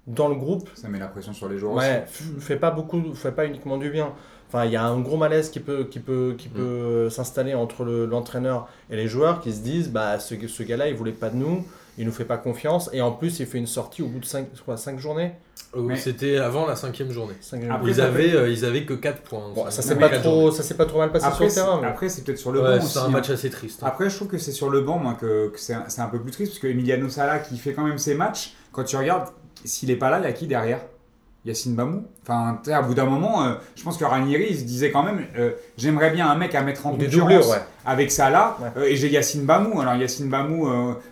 dans 0.05 0.27
le 0.27 0.35
groupe, 0.35 0.69
Ça 0.75 0.87
met 0.89 0.99
la 0.99 1.07
pression 1.07 1.33
sur 1.33 1.49
les 1.49 1.57
joueurs 1.57 1.73
Ouais, 1.73 2.05
f- 2.05 2.39
fait 2.39 2.55
pas 2.57 2.71
beaucoup, 2.71 3.13
fait 3.13 3.31
pas 3.31 3.45
uniquement 3.45 3.77
du 3.77 3.89
bien. 3.89 4.13
Enfin, 4.49 4.65
il 4.65 4.71
y 4.71 4.75
a 4.77 4.83
un 4.83 4.99
gros 4.99 5.17
malaise 5.17 5.49
qui 5.49 5.59
peut, 5.59 5.83
qui 5.89 5.99
peut, 5.99 6.33
qui 6.37 6.47
peut 6.47 6.61
euh, 6.61 7.09
s'installer 7.09 7.53
entre 7.53 7.83
le- 7.83 8.05
l'entraîneur 8.05 8.67
et 8.89 8.95
les 8.95 9.07
joueurs 9.07 9.41
qui 9.41 9.51
se 9.51 9.59
disent, 9.59 9.89
bah, 9.89 10.19
ce, 10.19 10.35
ce 10.47 10.63
gars-là, 10.63 10.87
il 10.87 10.95
voulait 10.95 11.11
pas 11.11 11.29
de 11.29 11.35
nous, 11.35 11.65
il 11.97 12.05
nous 12.05 12.11
fait 12.13 12.23
pas 12.25 12.37
confiance, 12.37 12.89
et 12.93 13.01
en 13.01 13.11
plus, 13.11 13.39
il 13.39 13.45
fait 13.45 13.57
une 13.57 13.67
sortie 13.67 14.01
au 14.03 14.07
bout 14.07 14.19
de 14.19 14.25
5 14.25 14.47
cinq 14.77 14.99
journées. 14.99 15.33
Euh, 15.75 15.81
Mais- 15.81 15.97
C'était 15.97 16.37
avant 16.37 16.65
la 16.65 16.77
cinquième 16.77 17.11
journée. 17.11 17.33
Cinq 17.41 17.63
Après. 17.69 17.89
Ils 17.91 17.99
avaient, 17.99 18.33
euh, 18.35 18.49
ils 18.49 18.63
avaient 18.63 18.85
que 18.85 18.93
4 18.93 19.21
points. 19.23 19.49
Bon, 19.53 19.63
Sur- 19.63 19.71
ça 19.73 19.81
s'est 19.81 19.95
pas 19.97 20.07
trop, 20.07 20.23
journées. 20.43 20.55
ça 20.55 20.63
s'est 20.63 20.75
pas 20.75 20.85
trop 20.85 20.99
mal 20.99 21.11
passé 21.11 21.25
Après, 21.25 21.49
sur 21.49 21.63
le 21.63 21.65
terrain. 21.65 21.75
c'est- 21.77 21.81
mais- 21.81 21.87
après, 21.89 22.07
c'est 22.09 22.23
peut-être 22.23 22.37
sur 22.37 22.51
le 22.53 22.61
Ouais, 22.61 22.77
banc 22.79 22.85
c'est 22.85 22.99
un 22.99 23.03
hein. 23.05 23.09
match 23.09 23.29
assez 23.29 23.49
triste. 23.49 23.81
Après, 23.83 24.09
je 24.09 24.15
trouve 24.15 24.29
que 24.29 24.37
c'est 24.37 24.53
sur 24.53 24.69
le 24.69 24.79
banc 24.81 24.97
moi, 24.97 25.17
que, 25.19 25.49
que 25.49 25.59
c'est 25.59 25.73
un, 25.73 25.83
c'est 25.89 25.99
un 26.01 26.07
peu 26.07 26.19
plus 26.21 26.31
triste, 26.31 26.53
parce 26.53 26.59
que 26.59 26.67
Emiliano 26.67 27.09
Sala, 27.09 27.39
qui 27.39 27.57
fait 27.57 27.73
quand 27.73 27.83
même 27.83 27.97
ses 27.97 28.13
matchs, 28.15 28.53
quand 28.71 28.85
tu 28.85 28.95
regardes, 28.95 29.27
s'il 29.65 29.91
est 29.91 29.95
pas 29.97 30.09
là, 30.09 30.19
il 30.19 30.23
y 30.23 30.27
a 30.27 30.31
qui 30.33 30.47
derrière? 30.47 30.79
Yacine 31.47 31.73
Bamou 31.75 32.03
Enfin, 32.23 32.59
à 32.71 32.81
bout 32.81 32.93
d'un 32.93 33.05
moment, 33.05 33.43
euh, 33.45 33.53
je 33.75 33.83
pense 33.83 33.97
que 33.97 34.03
Ranieri, 34.03 34.47
il 34.49 34.57
se 34.57 34.63
disait 34.65 34.91
quand 34.91 35.01
même 35.03 35.21
euh, 35.39 35.51
j'aimerais 35.77 36.09
bien 36.11 36.29
un 36.29 36.35
mec 36.35 36.53
à 36.55 36.61
mettre 36.61 36.85
en 36.85 36.91
des 36.91 37.05
concurrence 37.05 37.29
doublures, 37.29 37.49
ouais. 37.49 37.61
avec 37.85 38.11
Salah, 38.11 38.57
Ouais. 38.61 38.67
euh, 38.77 38.85
et 38.87 38.95
j'ai 38.97 39.09
Yacine 39.09 39.43
Bamou. 39.45 39.79
Alors, 39.79 39.95
Yacine 39.95 40.29
Bamou, 40.29 40.67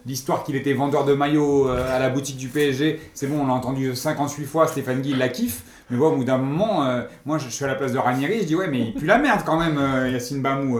l'histoire 0.05 0.43
qu'il 0.43 0.55
était 0.57 0.73
vendeur 0.73 1.05
de 1.05 1.13
maillots 1.13 1.67
à 1.69 1.99
la 1.99 2.09
boutique 2.09 2.37
du 2.37 2.49
PSG, 2.49 2.99
c'est 3.13 3.27
bon, 3.27 3.41
on 3.43 3.47
l'a 3.47 3.53
entendu 3.53 3.95
58 3.95 4.45
fois, 4.45 4.67
Stéphane 4.67 5.01
Guy 5.01 5.11
il 5.11 5.17
la 5.17 5.29
kiffe. 5.29 5.63
Mais 5.89 5.97
bon, 5.97 6.07
au 6.11 6.15
bout 6.17 6.23
d'un 6.23 6.37
moment, 6.39 6.83
moi 7.25 7.37
je, 7.37 7.45
je 7.45 7.49
suis 7.53 7.63
à 7.63 7.67
la 7.67 7.75
place 7.75 7.93
de 7.93 7.97
Ranieri, 7.99 8.39
je 8.41 8.45
dis 8.45 8.55
ouais, 8.55 8.67
mais 8.67 8.79
il 8.87 8.93
pue 8.93 9.05
la 9.05 9.17
merde 9.19 9.41
quand 9.45 9.57
même, 9.59 9.79
Yacine 10.11 10.41
Bamou. 10.41 10.79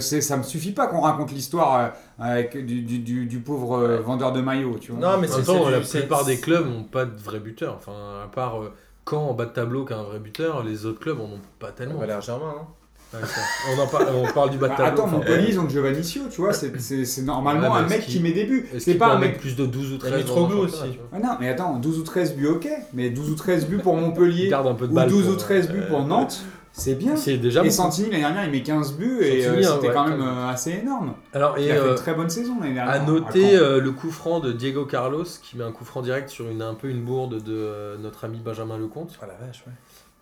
C'est, 0.00 0.20
ça 0.20 0.36
me 0.36 0.42
suffit 0.42 0.72
pas 0.72 0.86
qu'on 0.88 1.00
raconte 1.00 1.30
l'histoire 1.32 1.78
euh, 1.80 1.88
avec 2.18 2.64
du, 2.66 2.82
du, 2.82 2.98
du, 2.98 3.26
du 3.26 3.38
pauvre 3.38 3.78
euh, 3.78 4.00
vendeur 4.00 4.32
de 4.32 4.40
maillots, 4.40 4.76
tu 4.80 4.92
vois. 4.92 5.00
Non, 5.12 5.18
mais 5.20 5.28
c'est 5.28 5.42
temps, 5.42 5.64
c'est 5.66 5.70
la 5.70 5.80
plupart 6.00 6.24
des 6.24 6.38
clubs 6.38 6.66
n'ont 6.66 6.82
pas 6.84 7.04
de 7.04 7.16
vrai 7.20 7.38
buteur. 7.38 7.76
Enfin, 7.78 7.92
à 8.24 8.28
part 8.28 8.60
euh, 8.62 8.72
Caen 9.08 9.28
en 9.30 9.34
bas 9.34 9.46
de 9.46 9.52
tableau 9.52 9.84
qui 9.84 9.92
a 9.92 9.98
un 9.98 10.02
vrai 10.02 10.18
buteur, 10.18 10.62
les 10.64 10.84
autres 10.86 11.00
clubs 11.00 11.20
en 11.20 11.24
ont 11.24 11.40
pas 11.58 11.70
tellement. 11.72 11.98
Valère 11.98 12.20
Germain, 12.20 12.54
hein. 12.60 12.66
Ouais, 13.14 13.20
ça. 13.24 13.40
on, 13.74 13.80
en 13.80 13.86
parle, 13.86 14.06
on 14.14 14.32
parle 14.34 14.50
du 14.50 14.58
bas 14.58 14.66
de 14.68 14.72
Bah, 14.72 14.76
tableau. 14.84 14.92
attends, 15.04 15.06
Montpellier, 15.06 15.46
ils 15.48 15.58
ont 15.58 15.66
Giovannicio, 15.66 16.24
tu 16.30 16.42
vois, 16.42 16.52
c'est, 16.52 16.78
c'est, 16.78 17.06
c'est 17.06 17.22
normalement 17.22 17.72
Ouais, 17.72 17.78
un 17.78 17.86
mec 17.88 18.02
qui 18.02 18.12
qu'il- 18.12 18.22
met 18.22 18.32
des 18.32 18.44
buts. 18.44 18.68
C'est 18.78 18.96
pas 18.96 19.14
un 19.14 19.18
mec. 19.18 19.38
plus 19.38 19.56
de 19.56 19.64
12 19.64 19.92
ou 19.94 19.96
13 19.96 20.14
Mitroglou 20.18 20.56
dans 20.56 20.62
un 20.62 20.66
aussi. 20.66 20.98
Ah 21.14 21.18
non, 21.18 21.30
mais 21.40 21.48
attends, 21.48 21.76
12 21.78 22.00
ou 22.00 22.02
13 22.02 22.34
buts, 22.34 22.48
ok, 22.48 22.68
mais 22.92 23.08
12 23.08 23.30
ou 23.30 23.34
13 23.34 23.66
buts 23.66 23.78
pour 23.78 23.96
Montpellier, 23.96 24.48
garde 24.48 24.66
un 24.66 24.74
peu 24.74 24.86
de 24.86 24.92
ou 24.92 24.96
balle 24.96 25.08
12 25.08 25.24
pour, 25.24 25.32
ou 25.32 25.36
13 25.36 25.68
buts 25.70 25.80
euh, 25.80 25.88
pour 25.88 26.04
Nantes, 26.04 26.42
c'est 26.78 26.94
bien. 26.94 27.16
C'est 27.16 27.36
déjà 27.36 27.64
Et. 27.64 27.70
Santini, 27.70 28.08
l'année 28.10 28.22
dernière, 28.22 28.44
il 28.44 28.50
met 28.50 28.62
15 28.62 28.94
buts 28.96 29.18
et 29.22 29.42
Santini, 29.42 29.64
euh, 29.66 29.74
c'était 29.74 29.88
ouais, 29.88 29.94
quand 29.94 30.08
même 30.08 30.20
euh, 30.22 30.48
assez 30.48 30.70
énorme. 30.72 31.14
Alors, 31.32 31.58
Il 31.58 31.66
et 31.66 31.70
a 31.72 31.74
fait 31.74 31.80
euh, 31.80 31.90
une 31.90 31.96
très 31.96 32.14
bonne 32.14 32.30
saison 32.30 32.58
l'année 32.60 32.74
dernière. 32.74 32.94
à 32.94 32.98
noter 33.00 33.56
euh, 33.56 33.80
le 33.80 33.90
coup 33.92 34.10
franc 34.10 34.40
de 34.40 34.52
Diego 34.52 34.84
Carlos 34.86 35.24
qui 35.42 35.56
met 35.56 35.64
un 35.64 35.72
coup 35.72 35.84
franc 35.84 36.02
direct 36.02 36.28
sur 36.30 36.48
une, 36.48 36.62
un 36.62 36.74
peu 36.74 36.88
une 36.88 37.02
bourde 37.02 37.42
de 37.42 37.52
euh, 37.52 37.96
notre 37.98 38.24
ami 38.24 38.38
Benjamin 38.38 38.78
Lecomte. 38.78 39.18
Ah 39.20 39.26
la 39.26 39.46
vache, 39.46 39.64
ouais. 39.66 39.72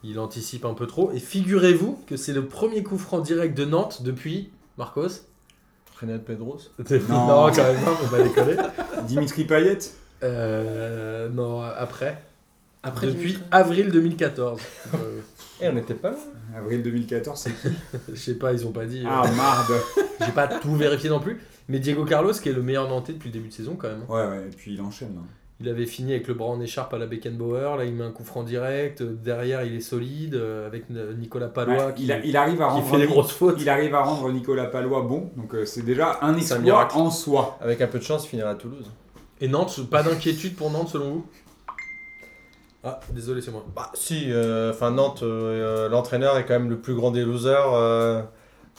Il 0.02 0.18
anticipe 0.18 0.64
un 0.64 0.74
peu 0.74 0.86
trop. 0.86 1.10
Et 1.12 1.18
figurez-vous 1.18 2.02
que 2.06 2.16
c'est 2.16 2.32
le 2.32 2.44
premier 2.46 2.82
coup 2.82 2.98
franc 2.98 3.20
direct 3.20 3.56
de 3.56 3.64
Nantes 3.64 4.02
depuis 4.02 4.50
Marcos? 4.78 5.08
René 6.00 6.18
Pedros. 6.18 6.58
Non. 7.08 7.26
non, 7.26 7.50
quand 7.52 7.62
même 7.62 7.82
pas, 7.82 7.90
faut 7.92 8.14
pas 8.14 8.22
déconner. 8.22 8.56
Dimitri 9.06 9.44
Payet 9.44 9.78
Euh, 10.22 11.28
non, 11.30 11.62
après. 11.62 12.22
Après, 12.82 13.06
depuis 13.06 13.32
Dimitri 13.32 13.44
avril 13.50 13.90
2014. 13.90 14.60
Et 15.60 15.68
on 15.68 15.72
n'était 15.72 15.94
pas 15.94 16.10
là. 16.10 16.16
Avril 16.56 16.82
2014, 16.82 17.38
c'est 17.38 17.50
qui 17.50 17.74
je 18.12 18.14
sais 18.14 18.34
pas, 18.34 18.52
ils 18.52 18.66
ont 18.66 18.72
pas 18.72 18.84
dit. 18.86 19.02
euh, 19.04 19.08
Ah, 19.10 19.24
marde 19.36 19.72
J'ai 20.24 20.32
pas 20.32 20.48
tout 20.48 20.74
vérifié 20.74 21.08
non 21.10 21.20
plus. 21.20 21.40
Mais 21.68 21.78
Diego 21.78 22.04
Carlos, 22.04 22.32
qui 22.32 22.48
est 22.48 22.52
le 22.52 22.62
meilleur 22.62 22.88
Nantais 22.88 23.12
depuis 23.14 23.28
le 23.28 23.32
début 23.34 23.48
de 23.48 23.52
saison, 23.52 23.76
quand 23.76 23.88
même. 23.88 24.04
Ouais, 24.08 24.26
ouais, 24.26 24.46
et 24.46 24.54
puis 24.56 24.74
il 24.74 24.80
enchaîne. 24.80 25.14
là. 25.14 25.20
Il 25.58 25.70
avait 25.70 25.86
fini 25.86 26.12
avec 26.12 26.28
le 26.28 26.34
bras 26.34 26.48
en 26.50 26.60
écharpe 26.60 26.92
à 26.92 26.98
la 26.98 27.06
Beckenbauer. 27.06 27.76
Là, 27.78 27.84
il 27.86 27.94
met 27.94 28.04
un 28.04 28.10
coup 28.10 28.24
franc 28.24 28.42
direct. 28.42 29.00
Euh, 29.00 29.14
Derrière, 29.14 29.64
il 29.64 29.74
est 29.74 29.80
solide. 29.80 30.34
euh, 30.34 30.66
Avec 30.66 30.84
Nicolas 30.90 31.48
Palois 31.48 31.86
Ouais, 31.86 31.94
qui, 31.94 32.04
il, 32.04 32.12
a- 32.12 32.18
il 32.24 32.36
arrive 32.36 32.60
à 32.60 32.66
rendre 32.68 32.86
fait 32.86 32.98
des 32.98 33.06
grosses 33.06 33.32
fautes. 33.32 33.56
il 33.58 33.68
arrive 33.70 33.94
à 33.94 34.02
rendre 34.02 34.30
Nicolas 34.30 34.66
Palois 34.66 35.00
bon, 35.02 35.30
donc 35.36 35.54
euh, 35.54 35.64
c'est 35.64 35.80
déjà 35.82 36.18
un 36.20 36.36
exploit 36.36 36.88
en 36.94 37.10
soi. 37.10 37.58
Avec 37.62 37.80
un 37.80 37.86
peu 37.86 37.98
de 37.98 38.04
chance, 38.04 38.26
il 38.26 38.28
finira 38.28 38.50
à 38.50 38.54
Toulouse. 38.54 38.90
Et 39.40 39.48
Nantes, 39.48 39.80
pas 39.90 40.02
d'inquiétude 40.02 40.54
pour 40.56 40.70
Nantes 40.70 40.88
selon 40.90 41.10
vous? 41.10 41.26
Ah, 42.86 43.00
désolé, 43.10 43.40
c'est 43.42 43.50
moi. 43.50 43.64
Bah 43.74 43.90
si, 43.94 44.26
euh, 44.30 44.70
enfin 44.72 44.92
Nantes, 44.92 45.22
euh, 45.24 45.86
euh, 45.86 45.88
l'entraîneur 45.88 46.38
est 46.38 46.44
quand 46.46 46.54
même 46.54 46.70
le 46.70 46.78
plus 46.78 46.94
grand 46.94 47.10
des 47.10 47.24
losers 47.24 47.72
euh, 47.74 48.22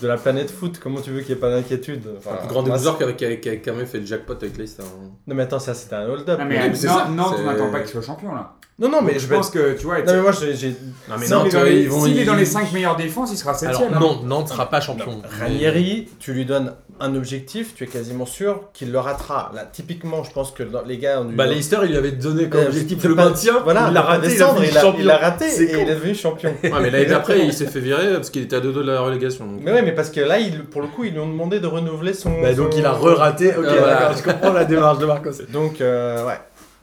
de 0.01 0.07
la 0.07 0.15
planète 0.17 0.49
foot. 0.49 0.79
Comment 0.81 1.01
tu 1.01 1.11
veux 1.11 1.19
qu'il 1.19 1.29
n'y 1.33 1.37
ait 1.37 1.41
pas 1.41 1.49
d'inquiétude? 1.49 2.03
Enfin, 2.17 2.31
Le 2.33 2.37
plus 2.39 2.47
grand 2.47 2.61
losers 2.61 2.97
qui 2.97 3.03
avait, 3.03 3.15
qui 3.15 3.25
avait 3.25 3.59
quand 3.61 3.73
même 3.75 3.85
fait 3.85 3.99
le 3.99 4.05
jackpot 4.05 4.33
avec 4.33 4.57
Leicester. 4.57 4.83
hein. 4.83 5.09
Non 5.27 5.35
mais 5.35 5.43
attends, 5.43 5.59
ça 5.59 5.73
c'était 5.73 5.95
un 5.95 6.07
hold-up. 6.07 6.39
Non, 6.39 6.45
mais, 6.45 6.57
mais 6.57 6.69
euh, 6.69 6.73
c'est 6.73 6.87
non, 6.87 6.93
ça, 6.97 7.07
Nantes, 7.09 7.33
c'est- 7.35 7.41
on 7.43 7.45
n'attend 7.45 7.69
pas 7.71 7.79
qu'il 7.81 7.89
soit 7.89 8.01
champion 8.01 8.33
là. 8.33 8.53
Non, 8.79 8.89
non, 8.89 9.01
mais 9.01 9.13
Donc, 9.13 9.21
je 9.21 9.27
pense 9.27 9.49
que 9.49 9.73
tu 9.73 9.85
vois, 9.85 9.97
Non 10.03 10.13
mais 10.13 10.21
moi 10.21 10.31
j'ai... 10.31 10.69
Non, 11.09 11.15
mais 11.17 11.25
s'il 11.25 11.33
Nantes, 11.33 11.47
est 11.47 11.51
dans 11.51 11.63
les, 11.63 11.81
ils 11.81 11.89
vont. 11.89 12.03
s'il 12.05 12.15
est 12.19 12.21
ils- 12.21 12.25
dans 12.27 12.35
les 12.35 12.45
5 12.45 12.71
meilleures 12.73 12.95
défenses, 12.95 13.31
il 13.31 13.37
sera 13.37 13.55
7 13.55 13.69
Alors, 13.69 13.89
non, 13.99 14.21
Nantes 14.23 14.49
sera 14.49 14.69
pas 14.69 14.79
champion. 14.81 15.19
Ranieri, 15.39 16.07
tu 16.19 16.31
lui 16.33 16.45
donnes 16.45 16.75
un 16.99 17.15
objectif, 17.15 17.75
tu 17.75 17.83
es 17.83 17.87
quasiment 17.87 18.25
sûr 18.25 18.69
qu'il 18.73 18.91
le 18.91 18.99
ratera. 18.99 19.51
Là, 19.53 19.65
typiquement, 19.71 20.23
je 20.23 20.31
pense 20.31 20.51
que 20.51 20.63
les 20.85 20.97
gars 20.97 21.21
ont 21.21 21.25
dû... 21.25 21.35
Bah, 21.35 21.45
Leicester, 21.45 21.77
il 21.83 21.89
lui 21.89 21.97
avait 21.97 22.11
donné 22.11 22.49
comme 22.49 22.61
Euh, 22.61 22.67
objectif 22.67 23.03
le 23.03 23.15
pas- 23.15 23.25
maintien. 23.25 23.59
Voilà, 23.63 23.87
il 23.89 23.93
l'a 23.93 24.01
raté, 24.01 24.27
il 24.27 24.31
a 24.31 24.35
il 24.35 24.41
a, 24.43 24.53
fini 24.53 24.67
il 24.69 24.77
a 24.77 24.81
champion. 24.81 25.07
raté 25.19 25.45
et 25.45 25.71
il 25.71 25.79
est 25.89 25.95
devenu 25.95 26.15
champion. 26.15 26.55
Ouais, 26.63 26.71
mais 26.81 26.89
l'année 26.89 27.05
d'après, 27.05 27.45
il 27.45 27.53
s'est 27.53 27.67
fait 27.67 27.79
virer 27.79 28.13
parce 28.13 28.29
qu'il 28.29 28.41
était 28.43 28.55
à 28.55 28.59
deux 28.59 28.71
doigts 28.71 28.83
de 28.83 28.91
la 28.91 29.01
relégation. 29.01 29.45
donc. 29.45 29.61
Mais 29.63 29.71
ouais, 29.73 29.81
mais 29.81 29.91
parce 29.93 30.09
que 30.09 30.19
là, 30.21 30.39
il, 30.39 30.63
pour 30.65 30.81
le 30.81 30.87
coup, 30.87 31.03
ils 31.03 31.13
lui 31.13 31.19
ont 31.19 31.29
demandé 31.29 31.59
de 31.59 31.67
renouveler 31.67 32.13
son... 32.13 32.41
Bah, 32.41 32.53
donc 32.53 32.73
son- 32.73 32.79
il 32.79 32.85
a 32.85 32.91
re-raté. 32.93 33.55
Ok, 33.55 33.65
Euh, 33.65 33.75
voilà. 33.79 33.93
d'accord, 33.99 34.17
je 34.17 34.23
comprends 34.23 34.53
la 34.53 34.65
démarche 34.65 34.99
de 34.99 35.05
Marcos. 35.05 35.31
Donc, 35.51 35.81
euh, 35.81 36.25
ouais. 36.25 36.39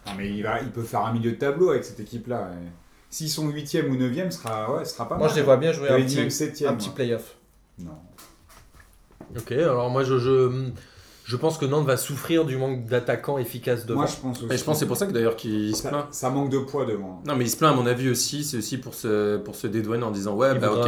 Non, 0.07 0.13
mais 0.19 0.29
il, 0.29 0.43
va, 0.43 0.61
il 0.61 0.69
peut 0.71 0.83
faire 0.83 1.01
un 1.07 1.13
milieu 1.13 1.31
de 1.33 1.37
tableau 1.37 1.71
avec 1.71 1.85
cette 1.85 2.01
équipe-là. 2.01 2.51
S'ils 3.11 3.29
sont 3.31 3.49
8ème 3.49 3.89
ou 3.91 3.97
9ème, 3.97 4.31
ce 4.31 4.39
sera, 4.43 4.71
ouais, 4.77 4.85
sera 4.85 5.09
pas 5.09 5.15
Moi, 5.17 5.27
mal. 5.27 5.31
je 5.31 5.37
les 5.41 5.43
vois 5.45 5.57
bien 5.57 5.73
jouer 5.73 5.89
un 5.89 6.01
petit, 6.01 6.17
même 6.17 6.29
7ème. 6.29 6.67
un 6.69 6.75
petit 6.75 6.91
playoff. 6.91 7.37
Non. 7.79 7.93
Ok, 9.37 9.53
alors 9.53 9.91
moi 9.91 10.05
je, 10.05 10.19
je, 10.19 10.51
Je 11.25 11.37
pense 11.37 11.57
que 11.59 11.65
Nantes 11.65 11.87
va 11.87 11.97
souffrir 11.97 12.45
du 12.45 12.57
manque 12.57 12.87
d'attaquants 12.87 13.39
efficaces 13.39 13.87
devant. 13.87 14.01
Moi, 14.01 14.09
je 14.09 14.17
pense 14.21 14.43
aussi. 14.43 14.53
Et 14.55 14.59
je 14.59 14.65
pense 14.65 14.77
que 14.77 14.81
c'est 14.81 14.87
pour 14.87 14.97
ça 14.97 15.07
que 15.07 15.13
d'ailleurs 15.13 15.37
qu'il 15.37 15.75
se 15.75 15.83
ça, 15.83 15.89
plaint. 15.89 16.07
ça 16.11 16.31
manque 16.31 16.51
de 16.51 16.59
poids 16.59 16.85
devant. 16.85 17.23
Non, 17.27 17.35
mais 17.35 17.45
il 17.47 17.51
se 17.51 17.57
plaint 17.57 17.73
à 17.73 17.77
mon 17.77 17.87
avis 17.87 18.11
aussi, 18.11 18.45
c'est 18.45 18.59
aussi 18.59 18.77
pour 18.79 18.95
se, 18.95 19.39
pour 19.39 19.55
se 19.55 19.67
dédouaner 19.67 20.05
en 20.05 20.11
disant 20.11 20.35
ouais, 20.35 20.53
Il 20.55 20.61
bah 20.61 20.71
ok. 20.73 20.87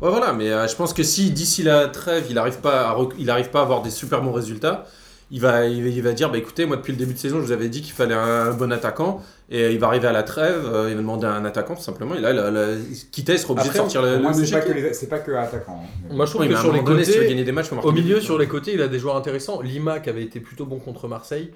Ouais, 0.00 0.08
voilà, 0.10 0.32
mais 0.32 0.50
euh, 0.50 0.66
je 0.66 0.74
pense 0.74 0.94
que 0.94 1.02
si 1.02 1.30
d'ici 1.30 1.62
la 1.62 1.86
trêve, 1.88 2.24
il 2.30 2.34
n'arrive 2.36 2.60
pas, 2.60 2.88
à 2.88 2.92
rec- 2.92 3.14
il 3.18 3.28
arrive 3.30 3.50
pas 3.50 3.60
à 3.60 3.62
avoir 3.62 3.82
des 3.82 3.90
super 3.90 4.22
bons 4.22 4.32
résultats, 4.32 4.86
il 5.32 5.40
va, 5.40 5.64
il 5.66 5.82
va, 5.82 5.88
il 5.88 6.02
va 6.02 6.12
dire 6.12 6.30
bah 6.30 6.38
écoutez, 6.38 6.64
moi 6.66 6.76
depuis 6.76 6.92
le 6.92 6.98
début 6.98 7.14
de 7.14 7.18
saison, 7.18 7.40
je 7.40 7.46
vous 7.46 7.52
avais 7.52 7.68
dit 7.68 7.80
qu'il 7.82 7.92
fallait 7.94 8.14
un 8.14 8.52
bon 8.52 8.70
attaquant, 8.70 9.20
et 9.50 9.72
il 9.72 9.78
va 9.80 9.88
arriver 9.88 10.06
à 10.06 10.12
la 10.12 10.22
trêve, 10.22 10.64
euh, 10.66 10.88
il 10.90 10.94
va 10.94 11.00
demander 11.00 11.26
un 11.26 11.44
attaquant 11.44 11.74
tout 11.74 11.82
simplement, 11.82 12.14
et 12.14 12.20
là, 12.20 12.32
là, 12.32 12.66
Kita, 13.10 13.32
il 13.32 13.38
sera 13.38 13.52
obligé 13.54 13.70
Après, 13.70 13.78
de 13.80 13.90
sortir 13.90 14.02
le, 14.02 14.18
le 14.18 14.92
c'est 14.92 15.08
pas, 15.08 15.18
que 15.18 15.32
pas 15.32 15.40
attaquant. 15.40 15.82
hein. 15.84 16.08
Moi, 16.14 16.26
je 16.26 16.30
trouve 16.30 16.42
Oui, 16.42 16.48
que 16.48 16.56
sur 16.56 16.72
les 16.72 16.80
moment 16.80 16.90
donné, 16.90 17.04
si 17.04 17.10
tu 17.10 17.16
veux 17.16 17.22
côtés, 17.22 17.30
gagner 17.30 17.44
des 17.44 17.52
matchs, 17.52 17.72
Au 17.72 17.92
milieu, 17.92 18.20
sur 18.20 18.38
les 18.38 18.46
côtés, 18.46 18.74
il 18.74 18.82
a 18.82 18.88
des 18.88 18.98
joueurs 18.98 19.16
intéressants. 19.16 19.60
Lima, 19.62 20.00
qui 20.00 20.10
avait 20.10 20.22
été 20.22 20.38
plutôt 20.38 20.66
bon 20.66 20.78
contre 20.78 21.08
Marseille. 21.08 21.50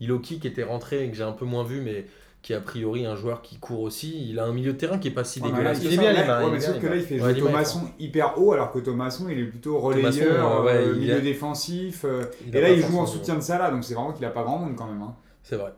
Iloki, 0.00 0.38
qui 0.40 0.46
était 0.46 0.62
rentré 0.62 1.04
et 1.04 1.10
que 1.10 1.16
j'ai 1.16 1.22
un 1.22 1.32
peu 1.32 1.44
moins 1.44 1.62
vu, 1.62 1.80
mais 1.82 2.06
qui 2.42 2.52
est 2.54 2.56
a 2.56 2.60
priori 2.60 3.04
un 3.06 3.16
joueur 3.16 3.42
qui 3.42 3.58
court 3.58 3.80
aussi. 3.80 4.26
Il 4.30 4.38
a 4.38 4.44
un 4.44 4.52
milieu 4.52 4.72
de 4.72 4.78
terrain 4.78 4.98
qui 4.98 5.08
est 5.08 5.12
pas 5.12 5.24
si 5.24 5.40
Ouais, 5.40 5.48
là, 5.48 5.52
dégueulasse. 5.56 5.78
il 5.82 5.88
fait 5.88 5.94
est 5.94 5.98
bien, 5.98 6.12
là- 6.12 6.22
Lima, 6.22 6.38
ouais, 6.40 6.46
il 6.46 6.52
mais 6.52 6.60
sauf 6.60 6.78
que 6.80 6.86
là, 6.86 6.96
il 6.96 7.02
fait 7.02 7.14
Ouais, 7.16 7.20
jouer 7.20 7.32
il 7.36 7.42
Thomasson 7.42 7.80
hyper 7.98 8.38
haut, 8.40 8.52
alors 8.52 8.72
que 8.72 8.78
Thomasson, 8.78 9.26
il 9.30 9.38
est 9.40 9.44
plutôt 9.44 9.78
relayeur, 9.78 10.66
euh, 10.66 10.68
euh, 10.70 10.92
il 10.94 11.00
milieu 11.00 11.16
a- 11.16 11.20
défensif. 11.20 12.04
euh, 12.04 12.24
Il 12.46 12.56
et 12.56 12.60
là, 12.60 12.70
il 12.70 12.80
joue 12.82 12.98
en 12.98 13.06
soutien 13.06 13.34
de 13.36 13.40
Salah, 13.40 13.70
donc 13.70 13.84
c'est 13.84 13.94
vraiment 13.94 14.12
qu'il 14.12 14.24
a 14.24 14.30
pas 14.30 14.42
grand 14.42 14.58
monde 14.58 14.74
quand 14.76 14.86
même. 14.86 15.02
hein. 15.02 15.14
C'est 15.42 15.56
vrai. 15.56 15.72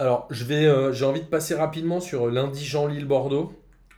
Alors, 0.00 0.26
je 0.30 0.44
vais, 0.44 0.66
euh, 0.66 0.92
j'ai 0.92 1.04
envie 1.04 1.20
de 1.22 1.26
passer 1.26 1.54
rapidement 1.54 2.00
sur 2.00 2.28
l'indigent 2.30 2.86
Lille-Bordeaux. 2.86 3.52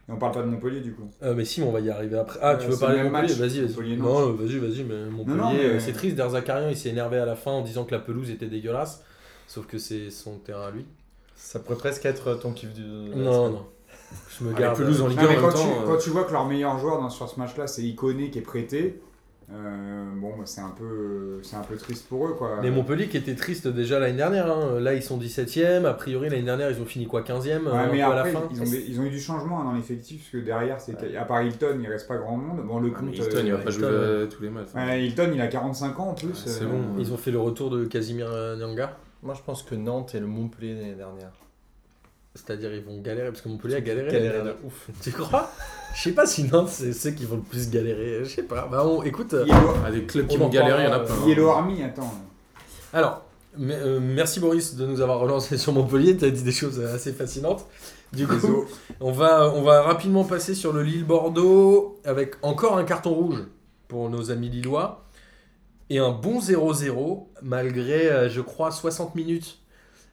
Et 0.08 0.12
on 0.12 0.16
parle 0.16 0.32
pas 0.32 0.42
de 0.42 0.46
Montpellier 0.46 0.80
du 0.80 0.92
coup. 0.94 1.08
Euh, 1.22 1.34
mais 1.34 1.44
si, 1.44 1.60
mais 1.60 1.66
on 1.68 1.72
va 1.72 1.80
y 1.80 1.88
arriver 1.90 2.18
après. 2.18 2.38
Ah, 2.42 2.52
Euh, 2.52 2.56
tu 2.56 2.66
veux 2.68 2.76
parler 2.76 2.98
le 2.98 3.04
de 3.04 3.10
Montpellier? 3.10 3.34
Vas-y, 3.34 3.60
vas-y. 3.60 3.96
Non, 3.96 4.32
vas-y, 4.32 4.58
vas-y, 4.58 4.82
mais 4.84 5.10
Montpellier, 5.10 5.78
c'est 5.80 5.92
triste. 5.92 6.16
Derzakarian, 6.16 6.68
il 6.68 6.76
s'est 6.76 6.88
énervé 6.90 7.18
à 7.18 7.26
la 7.26 7.36
fin 7.36 7.52
en 7.52 7.62
disant 7.62 7.84
que 7.84 7.92
la 7.92 8.00
pelouse 8.00 8.30
était 8.30 8.46
dégueulasse. 8.48 9.04
Sauf 9.46 9.66
que 9.66 9.78
c'est 9.78 10.10
son 10.10 10.38
terrain 10.38 10.68
à 10.68 10.70
lui. 10.70 10.84
Ça 11.42 11.58
pourrait 11.58 11.76
presque 11.78 12.04
être 12.06 12.34
ton 12.34 12.52
kiff 12.52 12.72
du. 12.72 12.82
Non, 12.82 13.50
non. 13.50 13.66
Je 14.38 14.44
me 14.44 14.52
Ah, 14.54 14.58
garde. 14.60 14.78
les 14.78 14.84
pelouses 14.84 15.02
en 15.02 15.08
Ligue 15.08 15.18
Non, 15.20 15.24
1 15.24 15.28
mais 15.30 15.38
en 15.38 15.40
quand, 15.40 15.46
même 15.48 15.56
tu, 15.56 15.62
temps. 15.62 15.82
euh, 15.82 15.86
quand 15.86 15.96
tu 15.98 16.10
vois 16.10 16.24
que 16.24 16.32
leur 16.32 16.46
meilleur 16.46 16.78
joueur 16.78 17.00
dans, 17.00 17.10
sur 17.10 17.28
ce 17.28 17.38
match-là, 17.38 17.66
c'est 17.66 17.82
Iconé 17.82 18.30
qui 18.30 18.38
est 18.38 18.42
prêté, 18.42 19.00
euh, 19.52 20.04
bon, 20.16 20.30
bah, 20.36 20.42
c'est 20.46 20.60
un, 20.60 20.72
peu, 20.76 21.40
c'est 21.42 21.56
un 21.56 21.62
peu 21.62 21.76
triste 21.76 22.06
pour 22.08 22.26
eux. 22.26 22.34
Quoi. 22.34 22.58
Mais 22.62 22.70
Montpellier 22.70 23.08
qui 23.08 23.16
était 23.16 23.34
triste 23.34 23.66
déjà 23.68 23.98
l'année 24.00 24.16
dernière. 24.16 24.50
hein. 24.50 24.78
Là, 24.80 24.94
ils 24.94 25.02
sont 25.02 25.16
17ème. 25.18 25.84
A 25.86 25.94
priori, 25.94 26.28
l'année 26.28 26.42
dernière, 26.42 26.70
ils 26.70 26.80
ont 26.80 26.84
fini 26.86 27.06
quoi 27.06 27.22
15ème 27.22 27.62
Ouais, 27.64 27.68
euh, 27.68 27.72
un 27.74 27.86
mais 27.92 27.98
peu 27.98 28.04
à 28.04 28.14
la 28.16 28.24
fin. 28.26 28.42
ils 28.52 28.60
ont, 28.60 28.64
des- 28.64 28.84
ils 28.88 29.00
ont 29.00 29.04
eu 29.04 29.10
du 29.10 29.20
changement 29.20 29.60
hein, 29.60 29.64
dans 29.64 29.72
l'effectif, 29.72 30.22
parce 30.22 30.30
que 30.32 30.46
derrière, 30.46 30.80
c'est 30.80 31.16
à 31.16 31.24
part 31.24 31.42
Hilton, 31.42 31.78
il 31.80 31.88
reste 31.88 32.06
pas 32.08 32.16
grand 32.16 32.36
monde. 32.36 32.64
Bon, 32.66 32.78
le 32.80 32.92
ah, 32.94 32.98
compte. 32.98 33.14
Hilton, 33.16 33.40
il 33.44 33.52
va 33.52 33.58
euh, 33.58 33.62
pas 33.64 33.70
jouer 33.70 33.84
euh, 33.86 34.26
tous 34.26 34.42
les 34.42 34.50
matchs. 34.50 34.68
ouais, 34.74 35.04
Hilton, 35.06 35.30
il 35.34 35.40
a 35.40 35.46
45 35.48 35.98
ans 36.00 36.08
en 36.10 36.14
plus. 36.14 36.34
C'est 36.34 36.62
euh, 36.62 36.66
bon. 36.66 36.80
Ils 36.98 37.12
ont 37.12 37.16
fait 37.16 37.30
le 37.32 37.38
retour 37.40 37.70
de 37.70 37.84
Casimir 37.84 38.28
euh, 38.30 38.56
Nyanga. 38.56 38.96
Moi, 39.22 39.34
je 39.34 39.42
pense 39.42 39.62
que 39.62 39.74
Nantes 39.74 40.14
et 40.14 40.20
le 40.20 40.26
Montpellier 40.26 40.74
l'année 40.74 40.94
dernière. 40.94 41.32
C'est-à-dire, 42.34 42.72
ils 42.72 42.82
vont 42.82 43.00
galérer 43.00 43.28
parce 43.28 43.40
que 43.42 43.48
Montpellier 43.48 43.74
a 43.76 43.80
galéré. 43.80 44.12
De 44.12 44.54
ouf. 44.64 44.88
Tu 45.02 45.10
crois? 45.10 45.50
Je 45.94 46.02
sais 46.02 46.12
pas 46.12 46.26
si 46.26 46.44
Nantes, 46.44 46.68
c'est 46.68 46.92
ceux 46.92 47.10
qui 47.10 47.24
vont 47.26 47.36
le 47.36 47.42
plus 47.42 47.68
galérer. 47.70 48.20
Je 48.24 48.30
sais 48.30 48.44
pas. 48.44 48.68
Bah, 48.70 48.86
on, 48.86 49.02
écoute. 49.02 49.34
euh, 49.34 49.44
Yellow, 49.46 49.74
Ah, 49.84 49.90
des 49.90 50.04
clubs 50.04 50.26
qui 50.28 50.36
On 50.36 50.40
vont 50.40 50.48
galérer, 50.48 50.84
il 50.84 50.86
y 50.86 50.88
en 50.88 50.92
a 50.94 51.00
plein. 51.00 51.14
hein. 51.14 51.26
Yellow 51.28 51.48
Army, 51.48 51.82
attends. 51.82 52.14
Alors, 52.92 53.24
euh, 53.60 53.98
merci 54.00 54.38
Boris 54.40 54.76
de 54.76 54.86
nous 54.86 55.00
avoir 55.00 55.18
relancé 55.18 55.58
sur 55.58 55.72
Montpellier. 55.72 56.16
Tu 56.16 56.24
as 56.24 56.30
dit 56.30 56.42
des 56.44 56.52
choses 56.52 56.80
assez 56.80 57.12
fascinantes. 57.12 57.66
Du 58.12 58.26
coup, 58.26 58.34
Désolé. 58.34 58.62
on 59.00 59.12
va, 59.12 59.52
on 59.54 59.62
va 59.62 59.82
rapidement 59.82 60.24
passer 60.24 60.54
sur 60.54 60.72
le 60.72 60.82
Lille-Bordeaux 60.82 62.00
avec 62.04 62.34
encore 62.42 62.78
un 62.78 62.84
carton 62.84 63.12
rouge 63.12 63.42
pour 63.88 64.08
nos 64.08 64.30
amis 64.30 64.48
lillois 64.48 65.04
et 65.90 65.98
un 65.98 66.10
bon 66.10 66.38
0-0 66.38 67.26
malgré, 67.42 68.10
euh, 68.10 68.28
je 68.30 68.40
crois, 68.40 68.70
60 68.70 69.14
minutes 69.16 69.58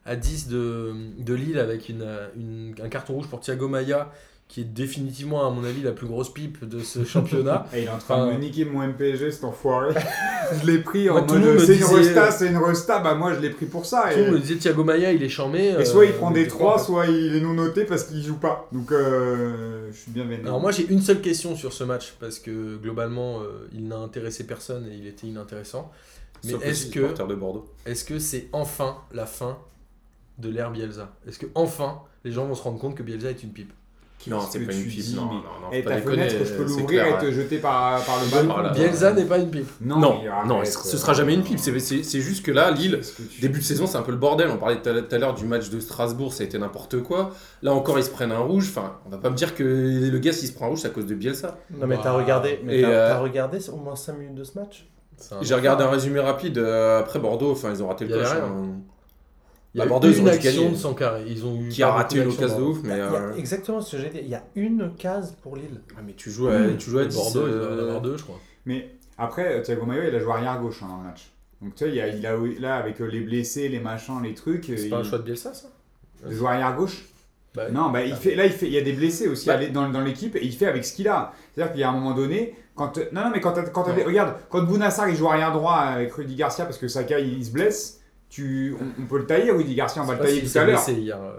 à 0.05 0.15
10 0.15 0.47
de, 0.47 1.33
Lille 1.33 1.59
avec 1.59 1.89
euh, 1.89 2.73
un 2.81 2.89
carton 2.89 3.13
rouge 3.13 3.27
pour 3.27 3.39
Thiago 3.39 3.67
Maia 3.67 4.11
qui 4.47 4.61
est 4.61 4.63
définitivement, 4.63 5.45
à 5.45 5.51
mon 5.51 5.65
avis, 5.65 5.81
la 5.81 5.91
plus 5.91 6.07
grosse 6.07 6.33
pipe 6.33 6.63
de 6.63 6.79
ce 6.79 7.03
championnat. 7.03 7.65
Et 7.73 7.81
il 7.81 7.85
est 7.85 7.89
en 7.89 7.97
train 7.97 8.25
de 8.27 8.31
me 8.31 8.37
niquer 8.37 8.63
mon 8.63 8.81
MPG, 8.81 9.29
cet 9.31 9.43
enfoiré. 9.43 9.93
je 10.61 10.65
l'ai 10.65 10.77
pris 10.79 11.09
en 11.09 11.13
Moi, 11.15 11.21
tout 11.23 11.33
le 11.33 11.39
monde 11.41 11.49
mode 11.55 11.59
c'est 11.65 11.73
une 11.75 11.79
disait- 11.81 11.95
resta, 11.95 12.31
c'est 12.31 12.47
une 12.47 12.57
resta. 12.57 12.99
Bah, 12.99 13.13
moi, 13.15 13.33
je 13.33 13.41
l'ai 13.41 13.49
pris 13.49 13.65
pour 13.65 13.85
ça. 13.85 14.05
Tout 14.09 14.19
le 14.19 14.23
monde 14.23 14.33
me 14.35 14.37
Et, 14.37 14.41
disait 14.41 14.55
Thiago 14.55 14.85
Maia, 14.85 15.11
il 15.11 15.21
est 15.21 15.27
charmé. 15.27 15.75
et 15.77 15.83
soit 15.83 16.05
il 16.05 16.13
prend 16.13 16.31
des 16.31 16.47
3, 16.47 16.79
soit 16.79 17.07
il 17.07 17.35
est 17.35 17.41
non 17.41 17.53
noté 17.55 17.83
parce 17.83 18.05
qu'il 18.05 18.23
joue 18.23 18.37
pas. 18.37 18.69
Donc, 18.71 18.89
euh, 18.93 19.89
je 19.91 19.97
suis 19.97 20.11
bien 20.11 20.23
vénère. 20.23 20.47
Alors 20.47 20.61
moi 20.61 20.71
j'ai 20.71 20.87
une 20.87 21.01
seule 21.01 21.19
question 21.21 21.55
sur 21.55 21.73
ce 21.73 21.83
match 21.83 22.15
parce 22.19 22.39
que 22.39 22.77
globalement 22.77 23.41
euh, 23.41 23.67
il 23.73 23.87
n'a 23.87 23.97
intéressé 23.97 24.45
personne 24.45 24.87
et 24.91 24.95
il 24.95 25.07
était 25.07 25.27
inintéressant. 25.27 25.91
Mais 26.45 26.53
est-ce 26.61 26.87
que 26.87 26.99
est-ce 27.85 28.03
que 28.05 28.19
c'est 28.19 28.47
enfin 28.53 28.97
la 29.11 29.25
fin 29.25 29.57
de 30.37 30.49
l'ère 30.49 30.71
Bielsa? 30.71 31.13
Est-ce 31.27 31.39
que 31.39 31.47
enfin 31.55 32.01
les 32.23 32.31
gens 32.31 32.45
vont 32.45 32.55
se 32.55 32.61
rendre 32.63 32.79
compte 32.79 32.95
que 32.95 33.03
Bielsa 33.03 33.29
est 33.29 33.43
une 33.43 33.51
pipe? 33.51 33.73
Non, 34.27 34.39
Qu'est-ce 34.39 34.51
c'est 34.53 34.59
pas 34.65 34.73
une 34.73 34.83
pipe. 34.83 34.99
dis, 34.99 35.15
Non, 35.15 35.21
mais- 35.25 35.31
non, 35.35 35.41
non, 35.67 35.71
Et 35.71 35.83
ta 35.83 35.95
déconner, 35.95 36.27
fenêtre, 36.29 36.45
je 36.45 36.53
peux 36.55 36.63
l'ouvrir 36.63 37.05
et 37.05 37.17
te 37.25 37.31
jeter 37.31 37.57
par, 37.59 38.03
par 38.03 38.15
le 38.21 38.29
balcon. 38.31 38.53
Voilà. 38.53 38.69
Bielsa 38.71 39.13
n'est 39.13 39.23
pas 39.25 39.37
une 39.37 39.49
pipe. 39.49 39.69
Non, 39.79 39.99
non, 39.99 40.61
euh, 40.61 40.65
ce 40.65 40.97
sera 40.97 41.13
jamais 41.13 41.33
une 41.33 41.43
pipe. 41.43 41.59
C'est- 41.59 42.19
juste 42.19 42.43
que 42.45 42.51
là, 42.51 42.71
Lille, 42.71 42.99
que 42.99 43.41
Début 43.41 43.59
de 43.59 43.63
saison, 43.63 43.87
c'est 43.87 43.97
un 43.97 44.01
peu 44.01 44.11
le 44.11 44.17
bordel. 44.17 44.49
On 44.49 44.57
parlait 44.57 44.81
tout 44.81 44.89
à 45.15 45.17
l'heure 45.17 45.33
du 45.35 45.45
match 45.45 45.69
de 45.69 45.79
Strasbourg, 45.79 46.33
ça 46.33 46.43
a 46.43 46.45
été 46.45 46.57
n'importe 46.57 47.01
quoi. 47.03 47.31
Là 47.61 47.73
encore, 47.73 47.97
ils 47.99 48.03
se 48.03 48.09
prennent 48.09 48.31
un 48.33 48.39
rouge. 48.39 48.67
Enfin, 48.69 48.97
on 49.05 49.09
va 49.09 49.17
pas 49.17 49.29
me 49.29 49.35
dire 49.35 49.55
que 49.55 49.63
le 49.63 50.17
gars, 50.19 50.33
s'il 50.33 50.49
se 50.49 50.53
prend 50.53 50.65
un 50.65 50.69
rouge, 50.69 50.79
c'est 50.81 50.87
à 50.87 50.91
cause 50.91 51.05
de 51.05 51.15
Bielsa. 51.15 51.57
Non, 51.71 51.87
mais 51.87 51.95
t'as 51.97 52.03
Bah, 52.03 52.13
regardé, 52.13 52.59
mais 52.65 52.83
euh, 52.83 53.19
regardé 53.19 53.59
au 53.69 53.77
moins 53.77 53.95
5 53.95 54.17
minutes 54.17 54.35
de 54.35 54.43
ce 54.43 54.57
match? 54.59 54.87
J'ai 55.41 55.55
regardé 55.55 55.83
un 55.83 55.89
résumé 55.89 56.19
rapide. 56.19 56.57
euh, 56.57 56.99
après 56.99 57.19
Bordeaux, 57.19 57.51
enfin, 57.51 57.69
ils 57.73 57.81
ont 57.81 57.87
raté 57.87 58.05
le 58.05 58.17
coche. 58.17 58.27
Hein. 59.67 59.71
Il 59.75 59.79
y 59.79 59.81
a 59.81 59.85
Bah, 59.85 59.89
Bordeaux, 59.89 60.09
ils 60.09 60.19
une 60.19 60.29
action 60.29 60.69
de 60.71 60.75
Sankaré. 60.75 61.23
Ils 61.27 61.45
ont 61.45 61.61
eu 61.61 61.69
Qui 61.69 61.83
a 61.83 61.91
raté 61.91 62.17
une 62.17 62.27
occasion 62.29 62.37
de 62.37 62.47
d'actions 62.47 62.67
ouf, 62.67 62.79
mais. 62.83 62.93
Il 62.95 62.97
y 62.97 63.01
a 63.01 63.13
euh, 63.13 63.35
Exactement 63.35 63.81
ce 63.81 63.95
que 63.95 64.01
j'ai 64.01 64.09
dit. 64.09 64.19
Il 64.23 64.29
y 64.29 64.35
a 64.35 64.43
une 64.55 64.93
case 64.97 65.35
pour 65.43 65.55
Lille. 65.55 65.81
ah, 65.97 66.01
mais 66.05 66.13
tu 66.13 66.31
joues 66.31 66.47
à, 66.47 66.59
tu 66.77 66.89
joues 66.89 66.99
à 66.99 67.03
dans- 67.03 67.09
10, 67.09 67.15
Bordeaux, 67.15 67.47
il 67.47 67.53
doit 67.53 67.67
en 67.67 67.71
euh, 67.71 67.81
avoir 67.83 68.01
deux, 68.01 68.17
je 68.17 68.23
crois. 68.23 68.39
Mais 68.65 68.89
après, 69.17 69.57
euh, 69.57 69.61
Thiago 69.61 69.85
Maia, 69.85 70.07
il 70.07 70.15
a 70.15 70.19
joué 70.19 70.31
arrière 70.31 70.59
gauche 70.61 70.81
hein, 70.83 70.87
dans 70.89 70.97
le 70.97 71.03
match. 71.03 71.31
Donc 71.61 71.75
tu 71.75 71.83
vois, 71.85 71.93
il 71.93 71.99
a, 72.01 72.07
il 72.07 72.25
a, 72.25 72.35
là, 72.59 72.75
avec 72.77 73.01
euh, 73.01 73.05
les 73.05 73.21
blessés, 73.21 73.67
les 73.69 73.79
machins, 73.79 74.21
les 74.23 74.33
trucs, 74.33 74.65
C'est 74.65 74.73
il, 74.83 74.89
pas 74.89 74.97
un 74.97 75.03
choix 75.03 75.17
de 75.17 75.23
Bielsa 75.23 75.53
ça? 75.53 75.67
Il 76.29 76.35
joue 76.35 76.47
arrière 76.47 76.75
gauche? 76.75 77.05
Bah, 77.55 77.69
Non, 77.71 77.89
bah, 77.89 78.03
il 78.03 78.15
fait, 78.15 78.35
là, 78.35 78.45
il, 78.45 78.51
fait, 78.51 78.67
il 78.67 78.73
y 78.73 78.77
a 78.77 78.81
des 78.81 78.93
blessés 78.93 79.27
aussi 79.27 79.47
Bah. 79.47 79.57
dans, 79.67 79.89
dans 79.89 80.01
l'équipe 80.01 80.35
et 80.35 80.43
il 80.45 80.51
fait 80.53 80.67
avec 80.67 80.85
ce 80.85 80.93
qu'il 80.93 81.07
a. 81.07 81.33
C'est-à-dire 81.53 81.71
qu'il 81.73 81.81
y 81.81 81.83
a 81.83 81.89
un 81.89 81.93
moment 81.93 82.13
donné, 82.13 82.55
quand. 82.75 82.97
Non, 83.11 83.23
non, 83.23 83.29
mais 83.33 83.41
quand 83.41 83.55
quand 83.73 83.83
Regarde, 83.83 84.35
quand 84.49 84.61
Bounassar 84.63 85.09
il 85.09 85.15
joue 85.15 85.27
arrière 85.27 85.51
droit 85.51 85.73
avec 85.75 86.13
Rudy 86.13 86.35
Garcia 86.35 86.65
parce 86.65 86.77
que 86.77 86.87
Saka 86.87 87.19
il, 87.19 87.33
il 87.39 87.45
se 87.45 87.51
blesse, 87.51 88.01
tu, 88.29 88.75
on, 88.79 89.03
on 89.03 89.05
peut 89.05 89.17
le 89.19 89.25
tailler, 89.25 89.51
Rudy 89.51 89.75
Garcia, 89.75 90.01
on 90.01 90.05
va 90.05 90.13
le 90.15 90.19
tailler 90.19 90.41
tout 90.43 90.57
à 90.57 90.63
l'heure. 90.65 90.85
euh, 90.89 91.31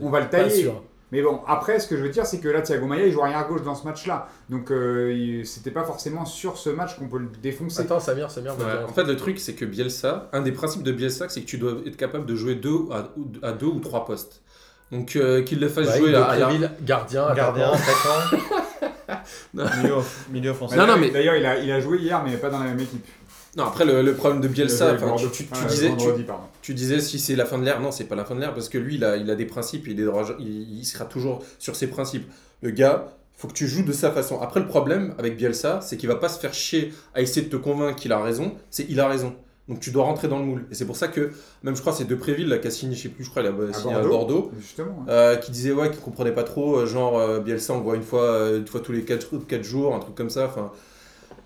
On 0.00 0.10
va 0.10 0.20
le 0.20 0.28
tailler. 0.28 0.70
Mais 1.12 1.22
bon, 1.22 1.38
après, 1.46 1.78
ce 1.78 1.86
que 1.86 1.96
je 1.96 2.02
veux 2.02 2.08
dire, 2.08 2.26
c'est 2.26 2.40
que 2.40 2.48
là, 2.48 2.62
Thiago 2.62 2.84
Maia, 2.86 3.06
il 3.06 3.12
joue 3.12 3.22
arrière 3.22 3.46
gauche 3.46 3.62
dans 3.62 3.76
ce 3.76 3.84
match-là. 3.84 4.28
Donc, 4.50 4.72
euh, 4.72 5.12
il- 5.16 5.46
c'était 5.46 5.70
pas 5.70 5.84
forcément 5.84 6.24
sur 6.24 6.58
ce 6.58 6.68
match 6.68 6.96
qu'on 6.98 7.06
peut 7.06 7.18
le 7.18 7.28
défoncer. 7.40 7.82
Attends, 7.82 8.00
Samir, 8.00 8.28
Samir, 8.28 8.54
va 8.56 8.64
Ouais, 8.78 8.84
en 8.84 8.92
fait, 8.92 9.04
le 9.04 9.14
truc, 9.16 9.38
c'est 9.38 9.52
que 9.54 9.64
Bielsa, 9.64 10.28
un 10.32 10.40
des 10.42 10.50
principes 10.50 10.82
de 10.82 10.90
Bielsa, 10.90 11.28
c'est 11.28 11.42
que 11.42 11.46
tu 11.46 11.58
dois 11.58 11.74
être 11.86 11.96
capable 11.96 12.26
de 12.26 12.34
jouer 12.34 12.56
deux 12.56 12.80
à, 12.90 13.08
à 13.46 13.52
deux 13.52 13.66
ou 13.66 13.78
trois 13.78 14.04
postes. 14.04 14.42
Donc, 14.90 15.14
euh, 15.14 15.42
qu'il 15.42 15.60
le 15.60 15.68
fasse 15.68 15.86
Bah, 15.86 15.96
jouer 15.96 16.14
à, 16.16 16.22
Préville, 16.24 16.70
gardien, 16.82 17.32
Gardien, 17.34 17.70
attaquant. 17.72 18.36
milieu, 19.54 19.94
milieu 20.30 20.50
offensif. 20.50 20.76
Non, 20.76 20.86
non, 20.86 20.94
D'ailleurs- 20.94 20.98
mais- 21.06 21.10
D'ailleurs, 21.10 21.36
il 21.36 21.46
a, 21.46 21.58
il 21.58 21.70
a 21.72 21.80
joué 21.80 21.98
hier, 21.98 22.22
mais 22.24 22.36
pas 22.36 22.50
dans 22.50 22.58
la 22.58 22.66
même 22.66 22.80
équipe. 22.80 23.06
Non, 23.56 23.64
après, 23.64 23.84
le, 23.84 24.02
le 24.02 24.14
problème 24.14 24.40
de 24.42 24.48
Bielsa, 24.48 24.92
tu, 24.96 25.04
Bordeaux. 25.04 25.28
tu- 25.30 25.44
tu 25.46 25.64
disais, 25.68 25.88
tu, 26.62 26.74
disais 26.74 27.00
si 27.00 27.18
c'est 27.18 27.36
la 27.36 27.46
fin 27.46 27.58
de 27.58 27.64
l'ère. 27.64 27.80
Non, 27.80 27.90
c'est 27.90 28.04
pas 28.04 28.14
la 28.16 28.24
fin 28.24 28.34
de 28.34 28.40
l'ère 28.40 28.52
parce 28.54 28.68
que 28.68 28.76
lui, 28.78 28.96
il 28.96 29.04
a, 29.04 29.16
il 29.16 29.30
a 29.30 29.34
des 29.34 29.46
principes, 29.46 29.86
il, 29.88 29.98
est, 30.00 30.04
il, 30.38 30.78
il 30.80 30.84
sera 30.84 31.06
toujours 31.06 31.42
sur 31.58 31.74
ses 31.74 31.86
principes. 31.86 32.26
Le 32.62 32.70
gars, 32.70 33.06
faut 33.34 33.48
que 33.48 33.54
tu 33.54 33.66
joues 33.66 33.82
de 33.84 33.92
sa 33.92 34.10
façon. 34.10 34.40
Après, 34.40 34.60
le 34.60 34.66
problème 34.66 35.14
avec 35.18 35.36
Bielsa, 35.36 35.80
c'est 35.82 35.96
qu'il 35.96 36.08
va 36.08 36.16
pas 36.16 36.28
se 36.28 36.38
faire 36.38 36.52
chier 36.54 36.92
à 37.14 37.22
essayer 37.22 37.46
de 37.46 37.50
te 37.50 37.56
convaincre 37.56 37.96
qu'il 37.98 38.12
a 38.12 38.22
raison. 38.22 38.52
C'est 38.70 38.86
il 38.90 39.00
a 39.00 39.08
raison. 39.08 39.34
Donc 39.68 39.80
tu 39.80 39.90
dois 39.90 40.04
rentrer 40.04 40.28
dans 40.28 40.38
le 40.38 40.44
moule. 40.44 40.66
Et 40.70 40.74
c'est 40.74 40.84
pour 40.84 40.96
ça 40.96 41.08
que, 41.08 41.32
même 41.64 41.74
je 41.74 41.80
crois, 41.80 41.92
c'est 41.92 42.04
Depréville 42.04 42.48
là, 42.48 42.58
qui 42.58 42.68
a 42.68 42.70
signé, 42.70 42.94
je 42.94 43.02
sais 43.02 43.08
plus, 43.08 43.24
je 43.24 43.30
crois, 43.30 43.42
il 43.42 43.48
a 43.48 43.72
signé 43.72 43.94
à 43.94 43.98
Bordeaux. 44.10 44.52
Justement. 44.60 44.98
hein. 45.00 45.10
euh, 45.10 45.36
qui 45.36 45.50
disait 45.50 45.72
ouais 45.72 45.90
qu'il 45.90 46.00
comprenait 46.00 46.30
pas 46.32 46.44
trop 46.44 46.76
euh, 46.76 46.86
genre 46.86 47.18
euh, 47.18 47.40
Bielsa 47.40 47.72
on 47.72 47.78
le 47.78 47.82
voit 47.82 47.96
une 47.96 48.02
fois 48.04 48.22
euh, 48.22 48.58
une 48.58 48.66
fois 48.68 48.80
tous 48.80 48.92
les 48.92 49.02
4, 49.02 49.62
jours 49.64 49.94
un 49.94 49.98
truc 49.98 50.14
comme 50.14 50.30
ça 50.30 50.46
enfin 50.46 50.70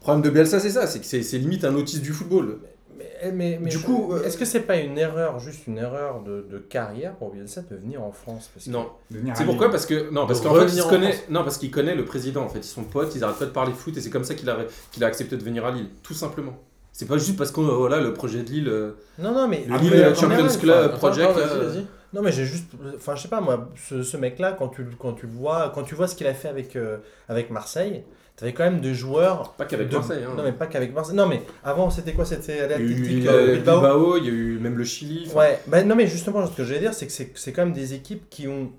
le 0.00 0.02
problème 0.02 0.22
de 0.22 0.30
Bielsa 0.30 0.60
c'est 0.60 0.70
ça 0.70 0.86
c'est 0.86 1.00
que 1.00 1.06
c'est 1.06 1.38
limite 1.38 1.64
un 1.64 1.74
autiste 1.74 2.02
du 2.02 2.12
football 2.12 2.58
Mais, 2.96 3.32
mais, 3.32 3.58
mais 3.60 3.68
Du 3.70 3.78
je- 3.78 3.84
coup, 3.84 4.12
euh, 4.12 4.22
est-ce 4.24 4.36
que 4.38 4.44
c'est 4.44 4.60
pas 4.60 4.76
une 4.76 4.96
erreur, 4.98 5.38
juste 5.38 5.66
une 5.66 5.78
erreur 5.78 6.22
de, 6.22 6.46
de 6.50 6.58
carrière 6.58 7.14
pour 7.16 7.30
Bielsa 7.32 7.62
de 7.70 7.76
venir 7.76 8.02
en 8.02 8.12
France? 8.12 8.50
Parce 8.52 8.66
que- 8.66 8.70
non 8.70 8.86
c'est 9.34 9.44
pourquoi? 9.44 9.70
Parce 9.70 9.86
que 9.86 10.10
non 10.10 10.26
parce 10.26 10.40
qu'en 10.40 10.54
fait 10.54 10.66
il 10.74 10.82
connaît 10.84 11.12
France. 11.12 11.24
non 11.30 11.44
parce 11.44 11.58
qu'il 11.58 11.70
connaît 11.70 11.94
le 11.94 12.04
président 12.04 12.42
en 12.44 12.48
fait 12.48 12.60
ils 12.60 12.64
sont 12.64 12.84
potes 12.84 13.14
ils 13.14 13.22
arrêtent 13.24 13.38
pas 13.38 13.44
de 13.46 13.50
parler 13.50 13.72
foot 13.72 13.96
et 13.96 14.00
c'est 14.00 14.10
comme 14.10 14.24
ça 14.24 14.34
qu'il 14.34 14.48
a 14.50 14.56
qu'il 14.92 15.04
a 15.04 15.06
accepté 15.06 15.36
de 15.36 15.42
venir 15.44 15.64
à 15.66 15.70
Lille 15.70 15.88
tout 16.02 16.14
simplement 16.14 16.58
c'est 16.92 17.06
pas 17.06 17.18
juste 17.18 17.36
parce 17.38 17.50
que 17.52 17.60
euh, 17.60 17.76
voilà 17.76 18.00
le 18.00 18.12
projet 18.12 18.42
de 18.42 18.50
Lille 18.50 18.68
euh, 18.68 18.92
Non, 19.18 19.32
non, 19.32 19.46
mais. 19.48 19.64
Le 19.66 19.76
Lille 19.78 19.90
mais 19.92 20.14
Champions 20.14 20.48
Club 20.58 20.96
Project, 20.96 21.30
Attends, 21.30 21.38
là, 21.38 21.46
euh. 21.46 21.80
Non, 22.12 22.20
mais 22.20 22.32
j'ai 22.32 22.44
juste. 22.44 22.66
Enfin, 22.96 23.14
je 23.14 23.22
sais 23.22 23.28
pas, 23.28 23.40
moi, 23.40 23.70
ce, 23.88 24.02
ce 24.02 24.16
mec-là, 24.16 24.52
quand 24.58 24.68
tu, 24.68 24.84
quand 24.98 25.12
tu 25.12 25.26
le 25.26 25.32
vois, 25.32 25.70
quand 25.72 25.84
tu 25.84 25.94
vois 25.94 26.08
ce 26.08 26.16
qu'il 26.16 26.26
a 26.26 26.34
fait 26.34 26.48
avec, 26.48 26.74
euh, 26.74 26.96
avec 27.28 27.50
Marseille, 27.50 28.02
t'avais 28.40 28.52
quand 28.52 28.64
même 28.64 28.80
des 28.80 28.94
joueurs. 28.94 29.52
Pas 29.52 29.64
qu'avec 29.66 29.88
de- 29.88 29.96
Marseille. 29.96 30.24
Hein. 30.26 30.34
Non, 30.36 30.42
mais 30.42 30.52
pas 30.52 30.66
qu'avec 30.66 30.92
Marseille. 30.94 31.14
Non, 31.14 31.26
mais 31.26 31.42
avant, 31.62 31.90
c'était 31.90 32.12
quoi 32.14 32.24
C'était 32.24 32.54
Il 32.56 32.58
y 32.58 32.60
a 32.60 32.78
eu 32.78 32.88
l'Athletic 32.88 33.26
euh, 33.26 33.30
euh, 33.32 33.54
Bilbao 33.56 33.80
Bilbao, 33.80 34.16
il 34.16 34.24
y 34.24 34.28
a 34.28 34.32
eu 34.32 34.58
même 34.58 34.76
le 34.76 34.84
Chili. 34.84 35.28
Ouais, 35.34 35.60
bah, 35.66 35.82
non, 35.84 35.94
mais 35.94 36.06
justement, 36.06 36.44
ce 36.46 36.56
que 36.56 36.64
je 36.64 36.74
vais 36.74 36.80
dire, 36.80 36.94
c'est 36.94 37.06
que 37.06 37.12
c'est 37.12 37.30
c'est 37.36 37.52
quand 37.52 37.64
même 37.64 37.74
des 37.74 37.94
équipes 37.94 38.28
qui 38.30 38.48
ont, 38.48 38.72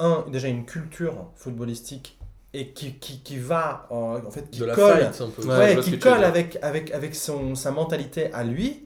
un, 0.00 0.24
déjà 0.30 0.48
une 0.48 0.64
culture 0.64 1.30
footballistique 1.36 2.18
et 2.52 2.68
qui, 2.68 2.94
qui, 2.94 3.20
qui 3.20 3.38
va, 3.38 3.86
en, 3.90 4.16
en 4.26 4.30
fait, 4.30 4.48
qui 4.50 4.60
De 4.60 4.64
la 4.66 4.74
colle. 4.74 4.98
fight 4.98 5.20
un 5.20 5.30
peu. 5.30 5.42
Ouais, 5.48 5.76
qui 5.80 5.98
colle 5.98 6.22
avec, 6.24 6.58
avec, 6.62 6.90
avec 6.92 7.14
son, 7.14 7.54
sa 7.54 7.70
mentalité 7.70 8.32
à 8.32 8.44
lui. 8.44 8.84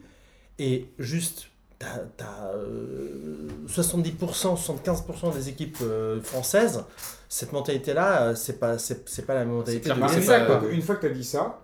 Et 0.58 0.86
juste, 0.98 1.47
t'as 1.78 1.98
t'as, 2.16 2.52
euh, 2.54 3.48
70%, 3.68 4.56
75% 4.56 5.32
des 5.34 5.48
équipes 5.48 5.78
euh, 5.82 6.20
françaises, 6.22 6.84
cette 7.28 7.52
mentalité-là, 7.52 8.22
euh, 8.22 8.34
c'est 8.34 8.58
pas, 8.58 8.78
c'est 8.78 9.08
c'est 9.08 9.26
pas 9.26 9.34
la 9.34 9.44
mentalité 9.44 9.88
de 9.96 10.00
ça, 10.22 10.32
pas-. 10.46 10.60
Une 10.70 10.82
fois 10.82 10.96
que 10.96 11.00
tu 11.02 11.06
as 11.06 11.14
dit 11.14 11.24
ça, 11.24 11.60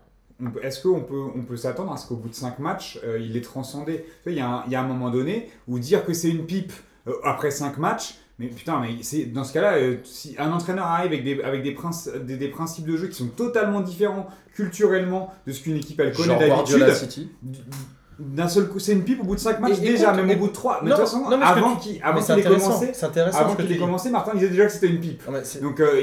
est-ce 0.62 0.82
qu'on 0.86 1.00
peut, 1.00 1.20
on 1.34 1.42
peut 1.42 1.56
s'attendre 1.56 1.92
à 1.92 1.96
ce 1.96 2.06
qu'au 2.06 2.16
bout 2.16 2.28
de 2.28 2.34
5 2.34 2.58
matchs, 2.58 2.98
euh, 3.04 3.18
il 3.18 3.36
est 3.36 3.40
transcendé? 3.40 4.04
Il 4.26 4.32
y, 4.34 4.40
a 4.40 4.46
un- 4.48 4.62
il 4.66 4.72
y 4.72 4.76
a 4.76 4.80
un 4.80 4.86
moment 4.86 5.10
donné 5.10 5.50
où 5.68 5.78
dire 5.78 6.04
que 6.04 6.12
c'est 6.12 6.28
une 6.30 6.44
pipe 6.46 6.72
euh, 7.08 7.12
après 7.24 7.50
5 7.50 7.78
matchs, 7.78 8.16
mais 8.38 8.48
putain, 8.48 8.80
mais 8.80 8.96
c'est 9.02 9.26
dans 9.26 9.44
ce 9.44 9.52
cas-là, 9.52 9.74
euh, 9.78 9.96
si 10.04 10.34
un 10.38 10.50
entraîneur 10.52 10.86
arrive 10.86 11.12
avec, 11.12 11.24
des, 11.24 11.40
avec 11.42 11.62
des, 11.62 11.72
princi- 11.74 12.18
des, 12.24 12.36
des 12.36 12.48
principes 12.48 12.84
de 12.86 12.96
jeu 12.96 13.06
qui 13.08 13.14
sont 13.16 13.28
totalement 13.28 13.80
différents 13.80 14.26
culturellement 14.54 15.32
de 15.46 15.52
ce 15.52 15.62
qu'une 15.62 15.76
équipe 15.76 15.98
elle 16.00 16.12
connaît 16.12 16.28
Genre 16.28 16.38
d'habitude, 16.56 16.78
City. 16.94 17.30
D'un 18.18 18.48
seul 18.48 18.68
coup, 18.68 18.78
c'est 18.78 18.92
une 18.92 19.02
pipe 19.04 19.20
au 19.20 19.24
bout 19.24 19.34
de 19.34 19.40
5 19.40 19.58
matchs 19.60 19.78
Et- 19.78 19.88
déjà, 19.92 20.12
même 20.12 20.30
au 20.30 20.36
bout 20.36 20.48
de 20.48 20.52
3. 20.52 20.80
Mais 20.82 20.90
Non, 20.90 20.96
de 20.96 21.00
toute 21.00 21.10
façon, 21.10 21.28
non, 21.28 21.40
avant 21.40 21.76
qu'il 21.76 21.92
qu'il 21.92 21.96
ait 21.96 22.42
commencé, 22.42 22.92
avant 23.34 23.54
qu'il 23.56 23.72
ait 23.72 23.76
commencé, 23.76 24.10
Martin 24.10 24.34
disait 24.34 24.48
déjà 24.50 24.66
que 24.66 24.72
c'était 24.72 24.88
une 24.88 25.00
pipe. 25.00 25.22
Non, 25.26 25.38
Donc, 25.62 25.80
euh, 25.80 26.02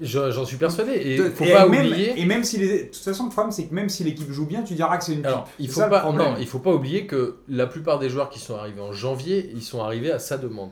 J'en 0.00 0.44
suis 0.44 0.56
persuadé. 0.56 0.92
Et 0.92 1.16
De- 1.16 1.30
faut 1.30 1.44
et 1.44 1.52
pas 1.52 1.66
même, 1.66 1.86
oublier. 1.86 2.20
Et 2.20 2.24
même 2.24 2.44
si 2.44 2.58
les, 2.58 2.84
de 2.84 2.84
toute 2.88 2.96
façon, 2.96 3.24
le 3.24 3.30
problème, 3.30 3.52
c'est 3.52 3.64
que 3.64 3.74
même 3.74 3.88
si 3.88 4.04
l'équipe 4.04 4.30
joue 4.30 4.46
bien, 4.46 4.62
tu 4.62 4.74
diras 4.74 4.96
que 4.98 5.04
c'est 5.04 5.14
une 5.14 5.22
pipe. 5.22 5.30
Il 5.58 5.68
faut 5.68 5.80
ça, 5.80 5.88
pas, 5.88 6.10
non, 6.12 6.34
il 6.38 6.46
faut 6.46 6.58
pas 6.58 6.72
oublier 6.72 7.06
que 7.06 7.36
la 7.48 7.66
plupart 7.66 7.98
des 7.98 8.10
joueurs 8.10 8.30
qui 8.30 8.38
sont 8.38 8.56
arrivés 8.56 8.80
en 8.80 8.92
janvier, 8.92 9.50
ils 9.54 9.62
sont 9.62 9.82
arrivés 9.82 10.12
à 10.12 10.18
sa 10.18 10.36
demande. 10.36 10.70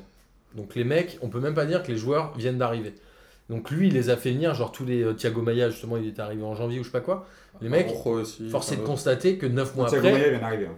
Donc 0.55 0.75
les 0.75 0.85
mecs, 0.85 1.19
on 1.23 1.29
peut 1.29 1.41
même 1.41 1.55
pas 1.55 1.67
dire 1.67 1.83
que 1.83 1.93
les 1.93 1.99
joueurs 1.99 2.33
viennent 2.37 2.59
d'arriver. 2.59 2.95
Donc 3.49 3.71
lui, 3.71 3.89
il 3.89 3.95
les 3.95 4.11
a 4.11 4.17
fait 4.17 4.33
venir, 4.33 4.55
genre 4.55 4.73
tous 4.73 4.85
les 4.85 5.03
euh, 5.03 5.15
Thiago 5.15 5.41
Maia, 5.43 5.71
justement, 5.71 5.97
il 5.97 6.07
est 6.07 6.19
arrivé 6.21 6.43
en 6.43 6.55
janvier 6.55 6.81
ou 6.81 6.83
je 6.83 6.89
sais 6.89 6.93
pas 6.93 7.01
quoi. 7.01 7.27
Les 7.61 7.69
mecs, 7.69 7.89
Rojo 7.89 8.21
aussi. 8.21 8.49
force 8.51 8.71
est 8.73 8.77
de 8.77 8.83
constater 8.83 9.39
que 9.39 9.47
9 9.47 9.75
mois 9.75 9.89
Thiago 9.89 10.07
après, 10.07 10.19
Maia 10.21 10.29
vient 10.31 10.39
d'arriver. 10.41 10.67
hein. 10.67 10.77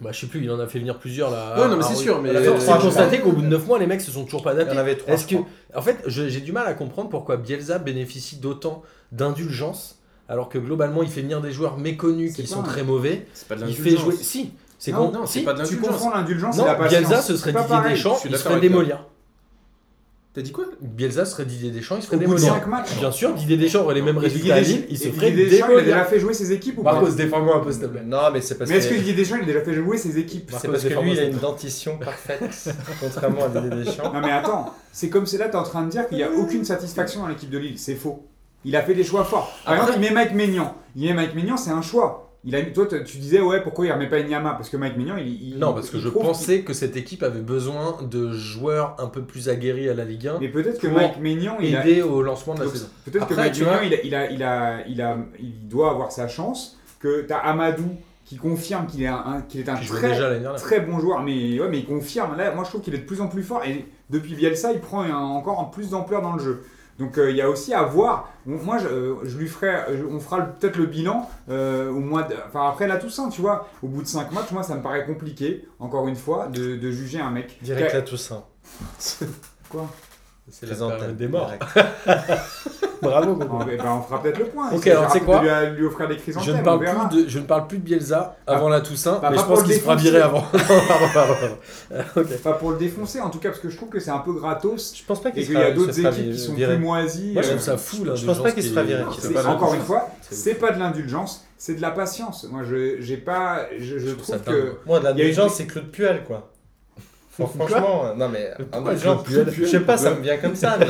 bah 0.00 0.10
je 0.12 0.20
sais 0.20 0.26
plus, 0.28 0.42
il 0.42 0.50
en 0.50 0.58
a 0.60 0.66
fait 0.66 0.78
venir 0.78 0.98
plusieurs 0.98 1.30
là. 1.30 1.54
Ouais, 1.60 1.68
non, 1.68 1.76
mais 1.76 1.84
à- 1.84 1.88
c'est 1.88 1.94
sûr, 1.96 2.22
mais- 2.22 2.32
force, 2.44 2.64
je 2.64 2.86
constater 2.86 3.18
qu'au 3.20 3.32
bout 3.32 3.42
de 3.42 3.46
9 3.48 3.66
mois, 3.66 3.78
les 3.78 3.86
mecs 3.86 4.00
se 4.00 4.10
sont 4.12 4.24
toujours 4.24 4.42
pas 4.42 4.52
Il 4.52 4.58
y 4.58 4.60
adaptés. 4.60 4.76
en 4.76 4.80
avait 4.80 4.96
trois. 4.96 5.12
Est-ce 5.14 5.24
je 5.24 5.28
que, 5.28 5.34
crois. 5.34 5.48
en 5.74 5.82
fait, 5.82 5.98
j'ai 6.06 6.40
du 6.40 6.52
mal 6.52 6.66
à 6.66 6.74
comprendre 6.74 7.10
pourquoi 7.10 7.36
Bielsa 7.36 7.78
bénéficie 7.78 8.36
d'autant 8.36 8.82
d'indulgence, 9.12 9.98
alors 10.28 10.48
que 10.48 10.58
globalement, 10.58 11.02
il 11.02 11.08
fait 11.08 11.22
venir 11.22 11.40
des 11.40 11.52
joueurs 11.52 11.76
méconnus 11.78 12.34
qui 12.34 12.42
pas 12.42 12.48
sont 12.48 12.60
un- 12.60 12.64
très 12.64 12.82
mauvais. 12.84 13.26
C'est 13.34 13.48
pas 13.48 13.56
de 13.56 13.66
Il 13.66 13.74
fait 13.74 13.82
l'indulgence. 13.90 14.04
jouer. 14.04 14.16
Si, 14.16 14.52
c'est 14.78 14.92
Non, 14.92 15.08
con- 15.10 15.18
non, 15.20 15.26
c'est 15.26 15.40
si. 15.40 15.44
pas 15.44 15.52
de 15.52 15.64
Tu 15.64 15.74
l'indulgence. 15.74 15.88
confonds 15.98 16.10
l'indulgence 16.10 16.56
et 16.56 16.58
Non, 16.60 16.64
la 16.66 16.74
patience. 16.76 17.00
Bielsa, 17.08 17.22
ce 17.22 17.36
serait 17.36 17.50
C'est 17.52 17.68
pas 17.68 17.76
Didier. 17.80 17.90
Deschamps, 17.90 18.16
il 18.16 18.20
se 18.20 18.28
d'accord 18.28 18.42
ferait 18.42 18.54
avec 18.54 18.70
toi. 18.70 18.80
démolir. 18.82 19.06
T'as 20.34 20.42
dit 20.42 20.50
quoi? 20.50 20.64
Bielsa 20.80 21.24
serait 21.26 21.44
Didier 21.44 21.70
Deschamps, 21.70 21.94
il 21.96 22.02
se 22.02 22.08
Au 22.08 22.10
ferait 22.10 22.26
bout 22.26 22.34
de 22.34 22.40
démolir. 22.40 22.54
5 22.60 22.66
matchs. 22.66 22.96
Bien 22.98 23.12
sûr, 23.12 23.34
Didier 23.34 23.56
Deschamps 23.56 23.82
aurait 23.82 23.94
les 23.94 24.02
mêmes 24.02 24.18
résultats 24.18 24.56
à 24.56 24.60
Lille, 24.60 24.84
il 24.90 24.98
se 24.98 25.08
ferait 25.10 25.30
Didier 25.30 25.46
Deschamps, 25.48 25.68
il 25.70 25.78
a 25.78 25.82
déjà 25.82 26.04
fait 26.04 26.18
jouer 26.18 26.34
ses 26.34 26.50
équipes 26.50 26.78
ou 26.78 26.82
pas? 26.82 26.94
Marcos, 26.94 27.12
défends-moi 27.12 27.56
un 27.56 27.60
peu, 27.60 27.70
s'il 27.70 27.82
te 27.82 27.86
plaît. 27.86 28.02
Non, 28.04 28.18
mais 28.32 28.40
c'est 28.40 28.56
parce 28.58 28.68
Mais 28.68 28.78
est-ce 28.78 28.88
que 28.88 28.94
que. 28.94 28.98
Didier 28.98 29.12
Deschamps, 29.14 29.36
il 29.36 29.42
a 29.42 29.46
déjà 29.46 29.60
fait 29.62 29.74
jouer 29.74 29.96
ses 29.96 30.18
équipes? 30.18 30.50
C'est 30.60 30.66
parce 30.68 30.82
que 30.82 30.88
lui, 30.88 31.12
il 31.12 31.20
a 31.20 31.24
une 31.24 31.38
dentition 31.38 31.98
parfaite, 31.98 32.42
contrairement 33.00 33.44
à 33.44 33.48
Didier 33.48 33.84
Deschamps. 33.84 34.12
Non 34.12 34.20
mais 34.20 34.32
attends, 34.32 34.74
c'est 34.92 35.08
comme 35.08 35.26
c'est 35.26 35.38
là, 35.38 35.48
t'es 35.48 35.56
en 35.56 35.62
train 35.62 35.84
de 35.84 35.90
dire 35.90 36.08
qu'il 36.08 36.16
n'y 36.18 36.24
a 36.24 36.30
aucune 36.32 36.64
satisfaction 36.64 37.20
dans 37.20 37.28
l'équipe 37.28 37.50
de 37.50 37.58
Lille. 37.58 37.78
C'est 37.78 37.94
faux. 37.94 38.26
Il 38.64 38.74
a 38.74 38.82
fait 38.82 38.94
des 38.94 39.04
choix 39.04 39.22
forts. 39.24 39.52
Par 39.64 39.74
Après- 39.74 39.86
exemple, 39.86 40.04
il 40.04 40.08
met 40.08 40.14
Mike 40.20 40.34
Maignan. 40.34 40.74
Il 40.96 41.04
met 41.04 41.14
Mike 41.14 41.34
Maignan, 41.36 41.56
c'est 41.56 41.70
un 41.70 41.82
choix. 41.82 42.33
Il 42.46 42.54
a, 42.54 42.62
toi, 42.62 42.86
tu 42.86 43.16
disais, 43.18 43.40
ouais, 43.40 43.62
pourquoi 43.62 43.86
il 43.86 43.92
remet 43.92 44.08
pas 44.08 44.18
Inyama? 44.18 44.50
Parce 44.52 44.68
que 44.68 44.76
Mike 44.76 44.96
Maignan, 44.98 45.16
il. 45.16 45.54
il- 45.54 45.58
Non, 45.58 45.72
parce 45.72 45.88
que 45.88 45.96
il 45.96 46.02
je 46.02 46.08
pensais 46.10 46.60
que 46.60 46.74
cette 46.74 46.94
équipe 46.96 47.22
avait 47.22 47.40
besoin 47.40 47.96
de 48.02 48.32
joueurs 48.32 48.96
un 48.98 49.06
peu 49.06 49.22
plus 49.22 49.48
aguerris 49.48 49.88
à 49.88 49.94
la 49.94 50.04
Ligue 50.04 50.28
1 50.28 50.32
qu'il- 50.38 50.46
Mais 50.48 50.48
peut-être 50.52 50.78
que 50.78 50.86
Mike 50.88 51.20
Maignan, 51.20 51.56
il 51.60 51.74
a. 51.74 51.86
aider 51.86 52.02
au 52.02 52.20
lancement 52.22 52.52
de 52.54 52.58
la 52.60 52.64
Donc, 52.66 52.74
saison. 52.74 52.88
Peut-être 53.06 53.26
que 53.26 53.34
Mike 53.34 53.52
tu 53.54 53.64
vois- 53.64 53.82
il, 53.84 53.94
a, 53.94 54.02
il, 54.04 54.14
a, 54.14 54.30
il, 54.30 54.42
a, 54.42 54.86
il, 54.86 55.00
a- 55.02 55.16
il 55.40 55.68
doit 55.68 55.90
avoir 55.90 56.12
sa 56.12 56.28
chance. 56.28 56.78
Que 57.00 57.22
t'as 57.22 57.38
Amadou 57.38 57.88
qui 58.26 58.36
confirme 58.36 58.86
qu'il 58.86 59.02
est 59.02 59.06
un, 59.06 59.42
qu'il 59.48 59.60
est 59.60 59.68
un 59.68 59.76
très, 59.76 60.08
déjà 60.10 60.30
très 60.56 60.80
bon 60.80 60.98
joueur, 60.98 61.22
mais, 61.22 61.58
ouais, 61.60 61.68
mais 61.70 61.78
il 61.78 61.84
confirme. 61.86 62.36
Là, 62.36 62.54
moi, 62.54 62.64
je 62.64 62.70
trouve 62.70 62.80
qu'il 62.82 62.94
est 62.94 62.98
de 62.98 63.04
plus 63.06 63.20
en 63.20 63.28
plus 63.28 63.42
fort. 63.42 63.62
Et 63.66 63.84
depuis 64.10 64.34
Bielsa, 64.34 64.72
il 64.72 64.80
prend 64.80 65.02
un- 65.02 65.14
encore 65.14 65.58
en 65.60 65.64
plus 65.66 65.90
d'ampleur 65.90 66.22
dans 66.22 66.34
le 66.34 66.42
jeu. 66.42 66.62
Donc, 66.98 67.18
euh, 67.18 67.30
il 67.30 67.36
y 67.36 67.40
a 67.42 67.48
aussi 67.50 67.74
à 67.74 67.82
voir. 67.82 68.30
Moi, 68.46 68.78
je, 68.78 68.86
euh, 68.86 69.14
je 69.24 69.36
lui 69.36 69.48
ferai. 69.48 69.96
je- 69.96 70.04
on 70.04 70.20
fera 70.20 70.42
peut-être 70.42 70.76
le 70.76 70.86
bilan 70.86 71.28
euh, 71.48 71.90
au 71.90 71.98
mois 72.00 72.22
de- 72.22 72.36
Enfin, 72.46 72.68
après 72.68 72.86
la 72.86 72.96
Toussaint, 72.98 73.28
tu 73.30 73.40
vois. 73.40 73.68
Au 73.82 73.88
bout 73.88 74.02
de 74.02 74.06
5 74.06 74.30
matchs, 74.32 74.52
moi, 74.52 74.62
ça 74.62 74.74
me 74.76 74.82
paraît 74.82 75.04
compliqué, 75.04 75.66
encore 75.80 76.06
une 76.08 76.16
fois, 76.16 76.46
de, 76.46 76.76
de 76.76 76.90
juger 76.90 77.18
un 77.20 77.30
mec. 77.30 77.58
Direct 77.62 77.92
la 77.94 78.02
Toussaint. 78.02 78.44
Quoi? 79.68 79.86
C'est 80.50 80.66
la 80.68 80.74
période 80.76 81.16
des 81.16 81.28
morts. 81.28 81.50
Bravo, 83.04 83.38
Ah, 83.40 83.64
ben, 83.64 83.86
on 83.86 84.02
fera 84.02 84.22
peut-être 84.22 84.38
le 84.38 84.46
point. 84.46 84.70
Ok, 84.72 84.86
alors, 84.86 85.04
suffira 85.04 85.10
c'est 85.12 85.20
quoi 85.20 85.40
de 85.40 85.70
lui, 85.70 85.78
lui 85.78 85.86
offrir 85.86 86.08
des 86.08 86.16
chrysanthèmes. 86.16 86.54
Je 86.54 86.58
ne, 86.58 86.64
parle 86.64 86.80
plus 87.10 87.22
de, 87.24 87.28
je 87.28 87.38
ne 87.38 87.44
parle 87.44 87.66
plus 87.66 87.78
de 87.78 87.82
Bielsa 87.82 88.36
avant 88.46 88.68
la 88.68 88.80
Toussaint, 88.80 89.18
bah, 89.20 89.28
mais 89.30 89.36
pas 89.36 89.42
je 89.42 89.46
pour 89.46 89.54
pense 89.56 89.62
le 89.62 89.64
qu'il 89.66 89.74
se 89.74 89.80
fera 89.80 89.96
virer 89.96 90.20
avant. 90.20 90.40
Non, 90.40 90.58
pardon, 90.88 91.06
pardon, 91.12 91.34
pardon. 91.40 92.04
Ok. 92.16 92.38
Pas 92.42 92.52
pour 92.54 92.70
le 92.72 92.78
défoncer, 92.78 93.20
en 93.20 93.30
tout 93.30 93.38
cas, 93.38 93.50
parce 93.50 93.60
que 93.60 93.68
je 93.68 93.76
trouve 93.76 93.88
que 93.88 94.00
c'est 94.00 94.10
un 94.10 94.18
peu 94.18 94.32
gratos. 94.32 94.94
Je 94.96 95.04
pense 95.04 95.22
pas 95.22 95.30
qu'il 95.30 95.42
Et 95.42 95.46
qu'il 95.46 95.54
sera- 95.54 95.64
y 95.64 95.70
a 95.70 95.72
d'autres 95.72 95.98
équipes 95.98 96.32
qui 96.32 96.38
sont 96.38 96.54
virer. 96.54 96.76
plus 96.76 96.84
moisies. 96.84 97.32
Moi, 97.32 97.42
je 97.42 97.48
euh, 97.48 97.50
trouve 97.52 97.62
ça 97.64 97.76
fou, 97.76 98.04
là. 98.04 98.14
je 98.14 98.26
pense 98.26 98.42
pas 98.42 98.52
qu'il 98.52 98.62
se 98.62 98.70
fera 98.70 98.82
virer. 98.82 99.04
encore 99.46 99.74
une 99.74 99.82
fois, 99.82 100.08
C'est 100.30 100.54
pas 100.54 100.70
de 100.72 100.78
l'indulgence, 100.78 101.44
c'est 101.58 101.74
de 101.74 101.82
la 101.82 101.90
patience. 101.90 102.46
Moi, 102.50 102.62
je 102.64 103.00
j'ai 103.00 103.16
pas, 103.16 103.66
je, 103.78 104.10
trouve 104.10 104.42
que 104.42 104.76
Moi, 104.86 105.00
de 105.00 105.04
l'indulgence, 105.04 105.54
c'est 105.54 105.66
Claude 105.66 105.90
Puel, 105.90 106.24
quoi. 106.24 106.50
Fran- 107.36 107.46
Franchement, 107.48 108.06
euh, 108.06 108.14
non 108.14 108.28
mais 108.28 108.52
je 109.56 109.64
sais 109.66 109.80
pas, 109.80 109.96
ça 109.96 110.10
me 110.12 110.20
vient 110.20 110.36
comme 110.36 110.54
ça, 110.54 110.76
mais 110.78 110.86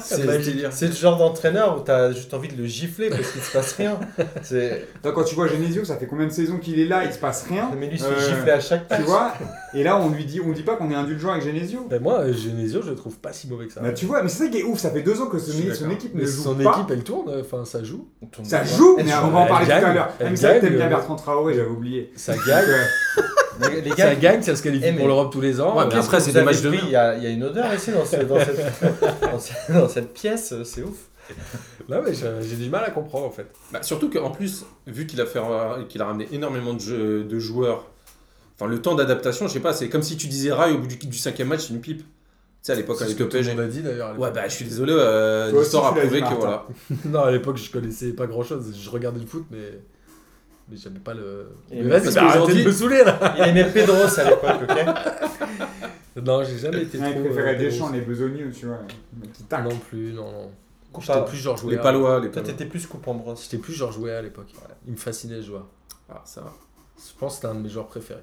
C'est 0.00 0.16
c'est 0.16 0.22
le 0.26 0.38
délire. 0.38 0.70
c'est 0.72 0.86
le 0.86 0.94
genre 0.94 1.18
d'entraîneur 1.18 1.76
où 1.76 1.80
t'as 1.80 2.12
juste 2.12 2.32
envie 2.32 2.48
de 2.48 2.56
le 2.56 2.66
gifler 2.66 3.10
parce 3.10 3.30
qu'il 3.30 3.42
se 3.42 3.52
passe 3.52 3.72
rien. 3.74 3.98
Quand 5.02 5.24
tu 5.24 5.34
vois 5.34 5.48
Genesio, 5.48 5.84
ça 5.84 5.96
fait 5.96 6.06
combien 6.06 6.26
de 6.26 6.32
saisons 6.32 6.56
qu'il 6.58 6.80
est 6.80 6.86
là, 6.86 7.04
il 7.04 7.12
se 7.12 7.18
passe 7.18 7.44
rien. 7.48 7.70
Mais 7.78 7.86
lui, 7.88 7.96
il 7.96 8.00
se 8.00 8.06
Euh, 8.06 8.14
fait 8.16 8.34
gifler 8.34 8.52
à 8.52 8.60
chaque 8.60 8.88
Tu 8.88 9.02
vois 9.02 9.34
Et 9.74 9.82
là, 9.82 9.98
on 9.98 10.10
lui 10.10 10.24
dit, 10.26 10.40
on 10.40 10.52
dit 10.52 10.62
pas 10.62 10.76
qu'on 10.76 10.90
est 10.90 10.94
indulgent 10.94 11.30
avec 11.30 11.44
Genesio. 11.44 11.86
Ben, 11.88 12.00
moi, 12.02 12.20
euh, 12.20 12.32
Genesio, 12.34 12.82
je 12.82 12.90
le 12.90 12.96
trouve 12.96 13.16
pas 13.18 13.32
si 13.32 13.48
mauvais 13.48 13.66
que 13.66 13.72
ça. 13.72 13.80
Bah, 13.80 13.92
tu 13.92 14.04
vois, 14.06 14.22
mais 14.22 14.28
c'est 14.28 14.44
ça 14.44 14.50
qui 14.50 14.58
est 14.58 14.62
ouf. 14.64 14.78
Ça 14.78 14.90
fait 14.90 15.02
deux 15.02 15.20
ans 15.20 15.26
que 15.26 15.38
son, 15.38 15.52
son 15.74 15.90
équipe 15.90 16.14
ne 16.14 16.24
joue 16.26 16.42
son 16.42 16.54
pas. 16.56 16.72
équipe, 16.76 16.90
elle 16.90 17.04
tourne, 17.04 17.32
enfin, 17.40 17.64
ça 17.64 17.82
joue. 17.82 18.06
Ça 18.42 18.64
joue, 18.64 18.96
mais 18.98 19.12
on 19.14 19.28
va 19.30 19.38
en 19.40 19.46
parler 19.46 19.66
tout 19.66 19.72
à 19.72 19.92
l'heure. 19.94 20.08
elle 20.18 20.26
Même 20.26 20.36
ça, 20.36 20.54
t'aimes 20.60 20.74
bien 20.76 20.86
euh, 20.86 20.90
Bertrand 20.90 21.16
Traoré, 21.16 21.54
j'avais 21.54 21.68
oublié. 21.70 22.12
Ça 22.16 22.34
gagne. 22.46 22.64
euh, 22.68 23.68
Les, 23.70 23.80
les 23.82 23.90
Ça 23.90 23.96
gars, 23.96 24.14
gagne, 24.14 24.42
ça 24.42 24.56
se 24.56 24.62
qualifie 24.62 24.92
mais- 24.92 24.98
pour 24.98 25.06
l'Europe 25.08 25.32
tous 25.32 25.40
les 25.40 25.60
ans. 25.60 25.76
Ouais, 25.76 25.84
Euh, 25.84 25.88
mais 25.90 25.96
après, 25.98 26.20
c'est 26.20 26.32
des 26.32 26.42
matchs 26.42 26.62
de. 26.62 26.72
Il 26.72 26.88
y, 26.90 26.96
a, 26.96 27.16
il 27.16 27.22
y 27.22 27.26
a 27.26 27.30
une 27.30 27.44
odeur 27.44 27.72
ici 27.74 27.92
dans, 27.92 28.04
ce- 28.04 28.16
dans 28.24 28.38
cette, 28.38 28.56
dans 29.22 29.38
cette, 29.38 29.56
dans 29.72 29.88
cette 29.88 30.12
pièce, 30.14 30.54
c'est 30.64 30.82
ouf. 30.82 30.96
Là, 31.88 32.00
mais 32.04 32.12
j'ai 32.14 32.56
du 32.56 32.68
mal 32.68 32.84
à 32.84 32.90
comprendre 32.90 33.26
en 33.26 33.30
fait. 33.30 33.46
Bah, 33.72 33.78
surtout 33.82 34.10
qu'en 34.10 34.30
plus, 34.30 34.64
vu 34.86 35.06
qu'il 35.06 35.20
a, 35.20 35.26
fait, 35.26 35.38
euh, 35.38 35.84
qu'il 35.88 36.00
a 36.02 36.06
ramené 36.06 36.28
énormément 36.32 36.74
de, 36.74 36.80
jeux- 36.80 37.24
de 37.24 37.38
joueurs, 37.38 37.86
enfin 38.62 38.70
le 38.70 38.80
temps 38.82 38.94
d'adaptation, 38.94 39.48
je 39.48 39.52
sais 39.52 39.60
pas, 39.60 39.72
c'est 39.72 39.88
comme 39.88 40.02
si 40.02 40.16
tu 40.16 40.26
disais 40.28 40.52
Rai 40.52 40.72
au 40.72 40.78
bout 40.78 40.86
du, 40.86 40.96
du 40.96 41.18
cinquième 41.18 41.48
match, 41.48 41.66
c'est 41.66 41.74
une 41.74 41.80
pipe. 41.80 41.98
Tu 41.98 42.04
sais, 42.66 42.72
à 42.72 42.74
l'époque, 42.76 42.96
C'est 42.98 43.04
ce 43.04 43.08
avec 43.10 43.18
le 43.18 43.24
le 43.24 43.30
PSG. 43.30 43.60
a 43.60 43.66
dit 43.66 43.82
d'ailleurs. 43.82 44.18
Ouais, 44.18 44.30
bah 44.30 44.46
je 44.46 44.54
suis 44.54 44.64
désolé, 44.64 44.92
euh, 44.96 45.50
Toi 45.50 45.58
aussi, 45.58 45.64
l'histoire 45.64 45.86
a 45.86 45.94
tu 45.94 46.00
prouvé 46.00 46.20
que 46.20 46.34
voilà. 46.34 46.66
Non, 47.06 47.20
à 47.24 47.30
l'époque, 47.32 47.56
je 47.56 47.70
connaissais 47.72 48.10
pas 48.12 48.26
grand 48.26 48.44
chose. 48.44 48.72
Je 48.80 48.88
regardais 48.90 49.18
le 49.20 49.26
foot, 49.26 49.44
mais. 49.50 49.80
Mais 50.70 50.76
j'avais 50.76 51.00
pas 51.00 51.12
le. 51.12 51.48
Et 51.72 51.82
Mais 51.82 51.88
vas-y, 51.98 52.04
parce 52.04 52.16
arrêtez 52.18 52.38
aujourd'hui- 52.38 52.62
de 52.62 52.68
me 52.68 52.72
saouler 52.72 53.02
là 53.04 53.34
Il 53.36 53.48
aimait 53.48 53.64
Pedros 53.64 54.18
à 54.18 54.24
l'époque, 54.24 54.60
ok 54.70 54.86
Non, 56.24 56.44
j'ai 56.44 56.58
jamais 56.58 56.82
été 56.82 56.98
il 56.98 57.04
trop. 57.12 57.20
préférait 57.24 57.56
euh, 57.56 57.58
Deschamps, 57.58 57.90
les 57.90 58.00
besogneux, 58.02 58.50
tu 58.52 58.66
vois. 58.66 58.78
Tac. 59.48 59.64
Non 59.64 59.76
plus, 59.76 60.12
non, 60.12 60.30
non. 60.30 60.50
Coupe 60.92 61.02
J'étais 61.04 61.18
à- 61.18 61.22
plus 61.22 61.38
Georges 61.38 61.64
Les. 61.64 61.78
Palois, 61.78 62.20
les 62.20 62.30
Toi, 62.30 62.42
Palois. 62.42 62.56
t'étais 62.56 62.66
plus 62.70 62.86
coupe 62.86 63.08
en 63.08 63.14
brosse. 63.14 63.42
J'étais 63.44 63.56
plus 63.58 63.72
Georges 63.72 63.98
Weah 63.98 64.18
à 64.18 64.22
l'époque. 64.22 64.52
Il 64.86 64.92
me 64.92 64.98
fascinait 64.98 65.40
ce 65.40 65.46
joueur. 65.46 65.66
Ah, 66.08 66.22
ça 66.24 66.42
va. 66.42 66.52
Je 66.98 67.18
pense 67.18 67.32
que 67.32 67.34
c'était 67.36 67.48
un 67.48 67.54
de 67.56 67.60
mes 67.60 67.68
joueurs 67.70 67.86
préférés. 67.88 68.20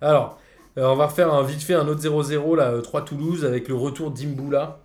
Alors, 0.00 0.38
euh, 0.76 0.86
on 0.86 0.96
va 0.96 1.06
refaire 1.06 1.32
un, 1.32 1.42
vite 1.42 1.62
fait 1.62 1.74
un 1.74 1.88
autre 1.88 2.00
0-0, 2.00 2.56
là, 2.56 2.72
euh, 2.72 2.80
3 2.80 3.04
Toulouse, 3.04 3.44
avec 3.44 3.68
le 3.68 3.74
retour 3.74 4.10
d'Imboula. 4.10 4.80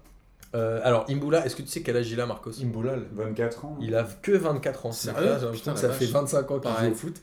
Euh, 0.55 0.79
alors, 0.83 1.05
Imboula, 1.09 1.45
est-ce 1.45 1.55
que 1.55 1.61
tu 1.61 1.67
sais 1.67 1.81
quel 1.81 1.97
âge 1.97 2.11
il 2.11 2.21
a, 2.21 2.25
Marcos? 2.25 2.51
Imboulal. 2.61 3.05
24 3.13 3.65
ans. 3.65 3.77
Il 3.81 3.95
a 3.95 4.07
que 4.21 4.31
24 4.31 4.85
ans. 4.85 4.91
Sérieux? 4.91 5.25
l'impression 5.25 5.51
Putain, 5.51 5.75
ça 5.75 5.89
fait 5.89 6.05
vache. 6.05 6.13
25 6.13 6.51
ans 6.51 6.59
qu'il 6.59 6.71
joue 6.71 6.91
au 6.91 6.95
foot. 6.95 7.15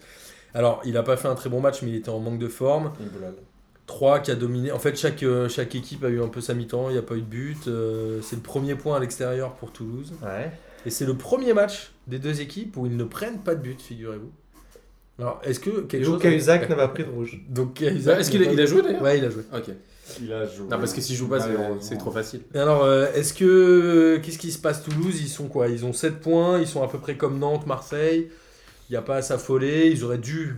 Alors, 0.53 0.81
il 0.85 0.97
a 0.97 1.03
pas 1.03 1.17
fait 1.17 1.29
un 1.29 1.37
très 1.37 1.49
bon 1.49 1.61
match, 1.61 1.83
mais 1.83 1.91
il 1.91 1.97
était 1.97 2.09
en 2.09 2.19
manque 2.19 2.39
de 2.39 2.49
forme. 2.49 2.93
Imboulal. 3.01 3.35
3 3.87 4.21
qui 4.21 4.31
a 4.31 4.37
dominé. 4.37 4.73
En 4.73 4.79
fait, 4.79 4.97
chaque, 4.97 5.23
euh, 5.23 5.49
chaque 5.49 5.75
équipe 5.75 6.05
a 6.05 6.09
eu 6.09 6.23
un 6.23 6.29
peu 6.29 6.41
sa 6.41 6.55
mi-temps, 6.55 6.89
il 6.91 6.93
n'y 6.93 6.99
a 6.99 7.03
pas 7.03 7.17
eu 7.17 7.23
de 7.23 7.27
but. 7.27 7.67
Euh, 7.67 8.21
c'est 8.23 8.37
le 8.37 8.43
premier 8.43 8.77
point 8.77 8.97
à 8.97 9.01
l'extérieur 9.01 9.55
pour 9.55 9.73
Toulouse. 9.73 10.13
Ouais. 10.23 10.51
Et 10.87 10.91
c'est 10.91 11.05
le 11.05 11.15
premier 11.15 11.53
match 11.53 11.93
des 12.07 12.19
deux 12.19 12.41
équipes 12.41 12.77
où 12.77 12.87
ils 12.87 12.97
ne 12.97 13.05
prennent 13.05 13.41
pas 13.41 13.55
de 13.55 13.61
but, 13.61 13.81
figurez-vous. 13.81 14.31
Alors, 15.21 15.41
est-ce 15.45 15.61
que 15.61 15.81
quelque 15.83 16.05
chose. 16.07 16.21
Cahuzac 16.21 16.69
n'a 16.69 16.77
pas 16.77 16.89
pris 16.89 17.05
de 17.05 17.11
rouge. 17.11 17.41
Donc, 17.49 17.75
Cahuzac 17.75 18.21
Est-ce 18.21 18.31
qu'il 18.31 18.43
a, 18.47 18.53
il 18.53 18.61
a 18.61 18.67
joué 18.67 18.83
d'ailleurs 18.83 19.03
Ouais, 19.03 19.19
il 19.19 19.25
a 19.25 19.31
joué. 19.31 19.43
Ok. 19.55 19.71
Il 20.23 20.33
a 20.33 20.45
joué. 20.47 20.65
Non, 20.65 20.79
parce 20.79 20.93
que 20.93 21.01
s'il 21.01 21.15
joue 21.17 21.29
pas, 21.29 21.39
c'est- 21.41 21.49
Malheureusement. 21.49 21.77
c'est 21.81 21.97
trop 21.99 22.11
facile. 22.11 22.41
Et 22.55 22.59
alors, 22.59 22.83
euh, 22.85 23.07
est-ce 23.15 23.33
que. 23.33 24.19
Qu'est-ce 24.23 24.39
qui 24.39 24.51
se 24.51 24.59
passe 24.59 24.83
Toulouse? 24.83 25.21
Ils 25.21 25.29
sont 25.29 25.47
quoi? 25.47 25.69
Ils 25.69 25.85
ont 25.85 25.93
7 25.93 26.21
points, 26.21 26.59
ils 26.61 26.67
sont 26.67 26.83
à 26.83 26.89
peu 26.89 26.99
près 26.99 27.17
comme 27.17 27.39
Nantes, 27.39 27.67
Marseille. 27.67 28.29
Il 28.89 28.93
n'y 28.93 28.97
a 28.97 29.03
pas 29.03 29.17
à 29.17 29.23
s'affoler. 29.23 29.89
Ils 29.89 30.03
auraient 30.03 30.19
dû 30.19 30.57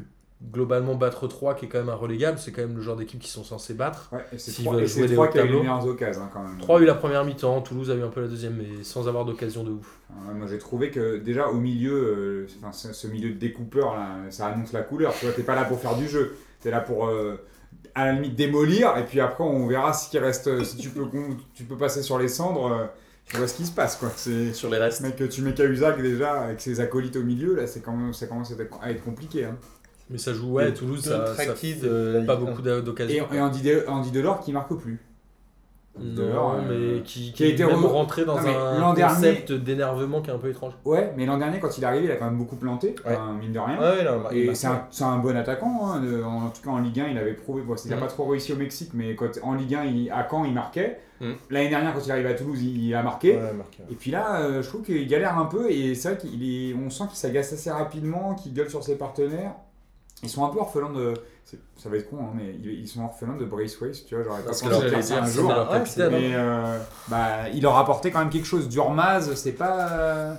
globalement 0.50 0.94
battre 0.96 1.28
3, 1.28 1.55
qui 1.55 1.66
est 1.66 1.68
quand 1.68 1.78
même 1.78 1.88
un 1.88 1.94
relégable. 1.94 2.38
C'est 2.38 2.50
quand 2.52 2.62
même 2.62 2.74
le 2.76 2.83
genre 2.83 2.96
d'équipe 2.96 3.20
qui 3.20 3.28
sont 3.31 3.44
censés 3.44 3.74
battre. 3.74 4.09
Ouais, 4.12 4.24
et 4.33 4.38
c'est 4.38 4.50
S'ils 4.50 4.64
trois, 4.64 4.74
veulent 4.76 4.85
et 4.85 4.87
jouer 4.88 5.02
c'est 5.02 5.09
les 5.09 5.14
trois 5.14 5.28
hauts 5.28 5.31
qui 5.31 5.38
a 5.38 5.42
eu 5.42 5.44
les 5.44 5.48
tableaux. 5.50 5.62
meilleures 5.62 5.87
occasions 5.87 6.22
hein, 6.22 6.31
quand 6.33 6.42
même. 6.42 6.59
3 6.59 6.78
a 6.78 6.83
eu 6.83 6.85
la 6.87 6.94
première 6.94 7.24
mi-temps, 7.24 7.61
Toulouse 7.62 7.90
a 7.90 7.94
eu 7.94 8.02
un 8.02 8.09
peu 8.09 8.20
la 8.22 8.28
deuxième, 8.28 8.57
mais 8.57 8.83
sans 8.83 9.07
avoir 9.09 9.24
d'occasion 9.24 9.62
de 9.64 9.70
ouf. 9.70 9.98
Ouais, 10.11 10.35
moi 10.35 10.46
j'ai 10.48 10.59
trouvé 10.59 10.90
que 10.90 11.18
déjà 11.18 11.48
au 11.48 11.55
milieu, 11.59 11.92
euh, 11.94 12.46
enfin, 12.59 12.72
ce, 12.72 12.92
ce 12.92 13.07
milieu 13.07 13.31
de 13.31 13.38
découpeur 13.38 13.94
là, 13.94 14.16
ça 14.31 14.46
annonce 14.46 14.72
la 14.72 14.83
couleur. 14.83 15.14
Tu 15.18 15.26
vois, 15.26 15.35
t'es 15.35 15.42
pas 15.42 15.55
là 15.55 15.64
pour 15.64 15.78
faire 15.81 15.94
du 15.96 16.09
jeu, 16.09 16.37
t'es 16.61 16.70
là 16.70 16.81
pour 16.81 17.07
euh, 17.07 17.37
à 17.94 18.07
la 18.07 18.12
limite 18.12 18.35
démolir 18.35 18.96
et 18.98 19.05
puis 19.05 19.20
après 19.20 19.44
on 19.44 19.66
verra 19.68 19.92
ce 19.92 20.11
qui 20.11 20.18
reste. 20.18 20.62
Si 20.64 20.76
tu 20.76 20.90
peux, 20.90 21.05
tu 21.55 21.64
peux 21.64 21.76
passer 21.76 22.02
sur 22.02 22.18
les 22.18 22.28
cendres, 22.28 22.66
euh, 22.72 22.85
tu 23.26 23.37
vois 23.37 23.46
ce 23.48 23.55
qui 23.55 23.64
se 23.64 23.72
passe 23.72 23.96
quoi. 23.96 24.11
C'est 24.16 24.52
Sur 24.52 24.68
les 24.68 24.78
restes. 24.78 25.00
mec, 25.02 25.22
tu 25.31 25.40
mets 25.42 25.55
Cahuzac 25.55 26.02
déjà 26.02 26.42
avec 26.42 26.61
ses 26.61 26.81
acolytes 26.81 27.16
au 27.16 27.22
milieu 27.22 27.55
là, 27.55 27.66
c'est 27.66 27.81
quand 27.81 27.96
même, 27.96 28.12
ça 28.12 28.26
commence 28.26 28.50
à 28.50 28.55
être- 28.62 28.78
à 28.83 28.90
être 28.90 29.02
compliqué. 29.05 29.44
Hein. 29.44 29.57
Mais 30.11 30.19
ça 30.19 30.33
joue, 30.35 30.53
ouais, 30.53 30.73
Toulouse, 30.75 31.01
ça, 31.03 31.27
ça 31.35 31.55
fait 31.55 31.83
la 31.83 32.25
pas 32.25 32.37
beaucoup 32.37 32.61
d'a- 32.62 32.79
Et, 32.79 32.83
d'occasions. 32.83 33.27
et 33.33 33.41
Andy, 33.41 33.62
De- 33.62 33.85
Andy 33.88 34.11
Delors 34.11 34.41
qui 34.41 34.53
marque 34.53 34.75
plus. 34.75 35.01
Delors, 35.99 36.55
Non, 36.57 36.62
euh, 36.71 36.95
mais 36.97 37.03
qui, 37.03 37.21
qui 37.27 37.33
qui 37.33 37.45
a 37.45 37.47
est 37.49 37.51
été 37.51 37.67
même 37.67 37.85
rentré 37.85 38.25
dans 38.25 38.41
Non, 38.41 38.93
un 38.93 38.95
concept 38.95 39.53
d'énervement 39.53 40.23
qui 40.23 40.31
est 40.31 40.33
un 40.33 40.38
peu 40.38 40.49
étrange. 40.49 40.73
Ouais, 40.87 41.12
mais 41.19 41.27
l'an 41.27 41.37
dernier 41.37 41.61
quand 41.61 41.77
il 41.77 41.85
est 41.85 41.87
arrivé, 41.87 42.07
il 42.07 42.11
a 42.11 42.17
quand 42.17 42.25
même 42.25 42.38
beaucoup 42.38 42.57
planté, 42.57 42.95
Ouais. 43.05 43.15
mine 43.38 43.53
de 43.53 43.59
rien. 43.59 43.79
Ouais, 43.79 43.99
ouais, 43.99 44.05
non, 44.05 44.23
il 44.33 44.38
Et 44.38 44.55
c'est 44.55 44.69
un, 44.69 44.87
un 45.03 45.19
bon 45.19 45.37
attaquant, 45.37 45.87
hein, 45.93 46.01
de- 46.01 46.23
en 46.23 46.49
tout 46.49 46.62
cas 46.62 46.71
en 46.71 46.79
Ligue 46.79 46.99
1 47.01 47.09
il 47.09 47.19
avait 47.19 47.35
prouvé, 47.35 47.61
bon, 47.61 47.75
il 47.85 47.91
n'a 47.91 47.97
Mhm. 47.97 48.01
pas 48.03 48.09
trop 48.09 48.25
réussi 48.25 48.55
au 48.55 48.57
Mexique, 48.57 48.93
mais 48.95 49.15
quand, 49.15 49.29
en 49.43 49.53
Ligue 49.53 49.75
1 49.75 49.85
il- 49.85 50.11
à 50.11 50.27
Caen 50.31 50.45
il 50.47 50.55
marquait. 50.55 50.99
Mhm. 51.21 51.35
L'année 51.51 51.69
dernière 51.69 51.93
quand 51.93 52.01
il 52.07 52.11
arrive 52.11 52.27
à 52.27 52.33
Toulouse 52.35 52.62
il, 52.62 52.87
il 52.87 52.95
a 52.95 53.03
marqué. 53.03 53.37
Ouais, 53.37 53.53
marqué. 53.53 53.83
Et 53.91 53.95
puis 53.95 54.11
là 54.11 54.41
euh, 54.41 54.62
je 54.62 54.69
trouve 54.69 54.83
qu'il 54.83 55.07
galère 55.07 55.38
un 55.38 55.45
peu 55.45 55.71
et 55.71 55.95
c'est 55.95 56.09
vrai 56.15 56.19
qu'il 56.19 56.43
est, 56.43 56.75
on 56.75 56.88
sent 56.88 57.05
qu'il 57.11 57.19
s'agace 57.19 57.53
assez 57.53 57.71
rapidement, 57.71 58.35
qu'il 58.35 58.55
gueule 58.55 58.71
sur 58.71 58.83
ses 58.83 58.97
partenaires. 58.97 59.53
Ils 60.22 60.29
sont 60.29 60.44
un 60.44 60.48
peu 60.51 60.59
orphelins 60.61 60.92
de, 60.92 61.14
ça 61.77 61.88
va 61.88 61.96
être 61.96 62.09
con, 62.09 62.18
hein, 62.20 62.33
mais 62.35 62.55
ils, 62.62 62.87
sont 62.87 63.03
orphelins 63.03 63.37
de 63.37 63.44
Braithwaite, 63.44 64.07
tu 64.07 64.14
vois, 64.14 64.25
j'aurais 64.25 64.40
pas 64.40 64.46
Parce 64.46 64.62
que 64.62 64.68
pensé 64.68 64.88
là, 64.88 65.03
ça 65.03 65.14
dire, 65.14 65.22
un 65.25 65.27
jour. 65.27 65.48
leur 65.53 65.70
Ouais, 65.70 65.83
Mais 66.11 66.35
euh, 66.35 66.79
bah, 67.09 67.48
il 67.53 67.62
leur 67.62 67.77
a 67.77 67.81
apporté 67.81 68.11
quand 68.11 68.20
même 68.20 68.31
quelque 68.31 68.46
chose. 68.46 68.68
Durmaz, 68.68 69.35
c'est 69.35 69.53
pas. 69.53 70.37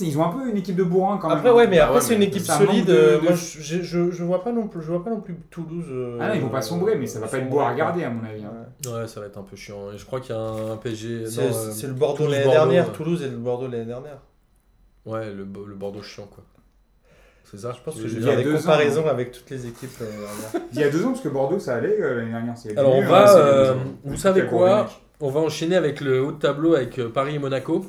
ils 0.00 0.18
ont 0.18 0.24
un 0.24 0.30
peu 0.30 0.48
une 0.48 0.56
équipe 0.56 0.76
de 0.76 0.84
bourrin 0.84 1.18
quand 1.18 1.28
même. 1.28 1.38
Après, 1.38 1.50
ouais, 1.50 1.66
mais 1.66 1.78
après, 1.78 1.96
ouais, 1.96 2.00
c'est 2.00 2.14
une 2.14 2.22
équipe 2.22 2.42
solide. 2.42 2.86
de- 2.86 2.92
euh, 2.94 3.18
de- 3.18 3.22
Moi, 3.24 3.32
je, 3.34 3.82
je, 3.82 4.10
je 4.10 4.24
vois 4.24 4.42
pas 4.42 4.52
non 4.52 4.66
plus, 4.68 4.80
je 4.80 4.86
vois 4.90 5.04
pas 5.04 5.10
non 5.10 5.20
plus 5.20 5.34
Toulouse. 5.50 5.84
euh, 5.90 6.18
Ah 6.22 6.28
non, 6.28 6.34
ils 6.34 6.40
vont 6.40 6.48
pas 6.48 6.62
sombrer, 6.62 6.96
mais 6.96 7.06
ça 7.06 7.20
va 7.20 7.28
pas 7.28 7.38
être 7.38 7.50
beau 7.50 7.60
à 7.60 7.70
regarder 7.70 8.04
à 8.04 8.10
mon 8.10 8.24
avis. 8.24 8.42
hein. 8.44 8.90
Ouais. 8.90 9.06
Ça 9.06 9.20
va 9.20 9.26
être 9.26 9.36
un 9.38 9.42
peu 9.42 9.56
chiant. 9.56 9.92
Et 9.92 9.98
je 9.98 10.06
crois 10.06 10.20
qu'il 10.20 10.34
y 10.34 10.38
a 10.38 10.40
un 10.40 10.76
PSG. 10.78 11.26
C'est 11.26 11.42
euh, 11.42 11.72
c'est 11.72 11.86
le 11.86 11.92
Bordeaux 11.92 12.26
l'année 12.26 12.50
dernière. 12.50 12.90
Toulouse 12.92 13.22
et 13.22 13.28
le 13.28 13.36
Bordeaux 13.36 13.68
l'année 13.68 13.84
dernière. 13.84 14.18
Ouais, 15.04 15.26
le, 15.26 15.44
le 15.44 15.74
Bordeaux 15.74 16.02
chiant, 16.02 16.26
quoi. 16.34 16.42
C'est 17.50 17.58
ça 17.58 17.72
Je 17.72 17.82
pense 17.82 17.94
que 17.94 18.02
je 18.02 18.06
veux 18.06 18.14
vais 18.14 18.20
il 18.20 18.26
y 18.26 18.28
a 18.28 18.28
faire 18.32 18.38
des 18.38 18.44
deux 18.44 18.54
ans, 18.56 18.60
comparaisons 18.60 19.06
avec 19.08 19.32
toutes 19.32 19.48
les 19.50 19.66
équipes 19.66 19.98
dernière. 19.98 20.68
Il 20.72 20.78
y 20.80 20.84
a 20.84 20.90
deux 20.90 21.04
ans, 21.04 21.10
parce 21.12 21.22
que 21.22 21.28
Bordeaux 21.28 21.58
ça 21.58 21.76
allait 21.76 22.00
euh, 22.00 22.16
l'année 22.16 22.30
dernière. 22.30 22.56
c'est 22.56 22.76
Alors 22.76 22.94
on 22.94 23.02
hein, 23.02 23.08
va, 23.08 23.36
euh, 23.38 23.74
vous 24.04 24.16
savez 24.16 24.46
quoi. 24.46 24.88
On 25.20 25.30
va 25.30 25.40
enchaîner 25.40 25.74
avec 25.76 26.00
le 26.00 26.22
haut 26.22 26.32
de 26.32 26.38
tableau 26.38 26.74
avec 26.74 26.98
euh, 26.98 27.08
Paris 27.08 27.34
et 27.36 27.38
Monaco. 27.38 27.84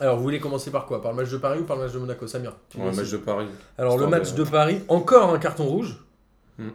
Alors 0.00 0.16
vous 0.16 0.22
voulez 0.22 0.40
commencer 0.40 0.70
par 0.70 0.86
quoi? 0.86 1.02
Par 1.02 1.12
le 1.12 1.16
match 1.18 1.30
de 1.30 1.36
Paris 1.38 1.60
ou 1.60 1.64
par 1.64 1.76
le 1.76 1.82
match 1.84 1.92
de 1.92 1.98
Monaco? 1.98 2.26
Samir 2.26 2.52
Ouais, 2.76 2.84
décides. 2.84 3.00
match 3.00 3.10
de 3.10 3.16
Paris. 3.18 3.46
Alors 3.78 3.98
le 3.98 4.06
match 4.06 4.32
de- 4.34 4.44
de 4.44 4.48
Paris, 4.48 4.80
encore 4.88 5.32
un 5.34 5.38
carton 5.38 5.64
rouge 5.64 5.98
Hmm. 6.56 6.68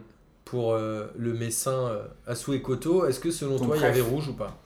pour 0.44 0.74
euh, 0.74 1.06
le 1.16 1.32
Messin 1.32 1.72
euh, 1.72 2.02
Assou 2.26 2.58
Koto. 2.60 3.06
Est-ce 3.06 3.18
que 3.18 3.30
selon 3.30 3.56
Ton 3.58 3.64
toi 3.66 3.76
il 3.78 3.82
y 3.82 3.86
avait 3.86 4.00
rouge 4.02 4.28
ou 4.28 4.34
pas? 4.34 4.58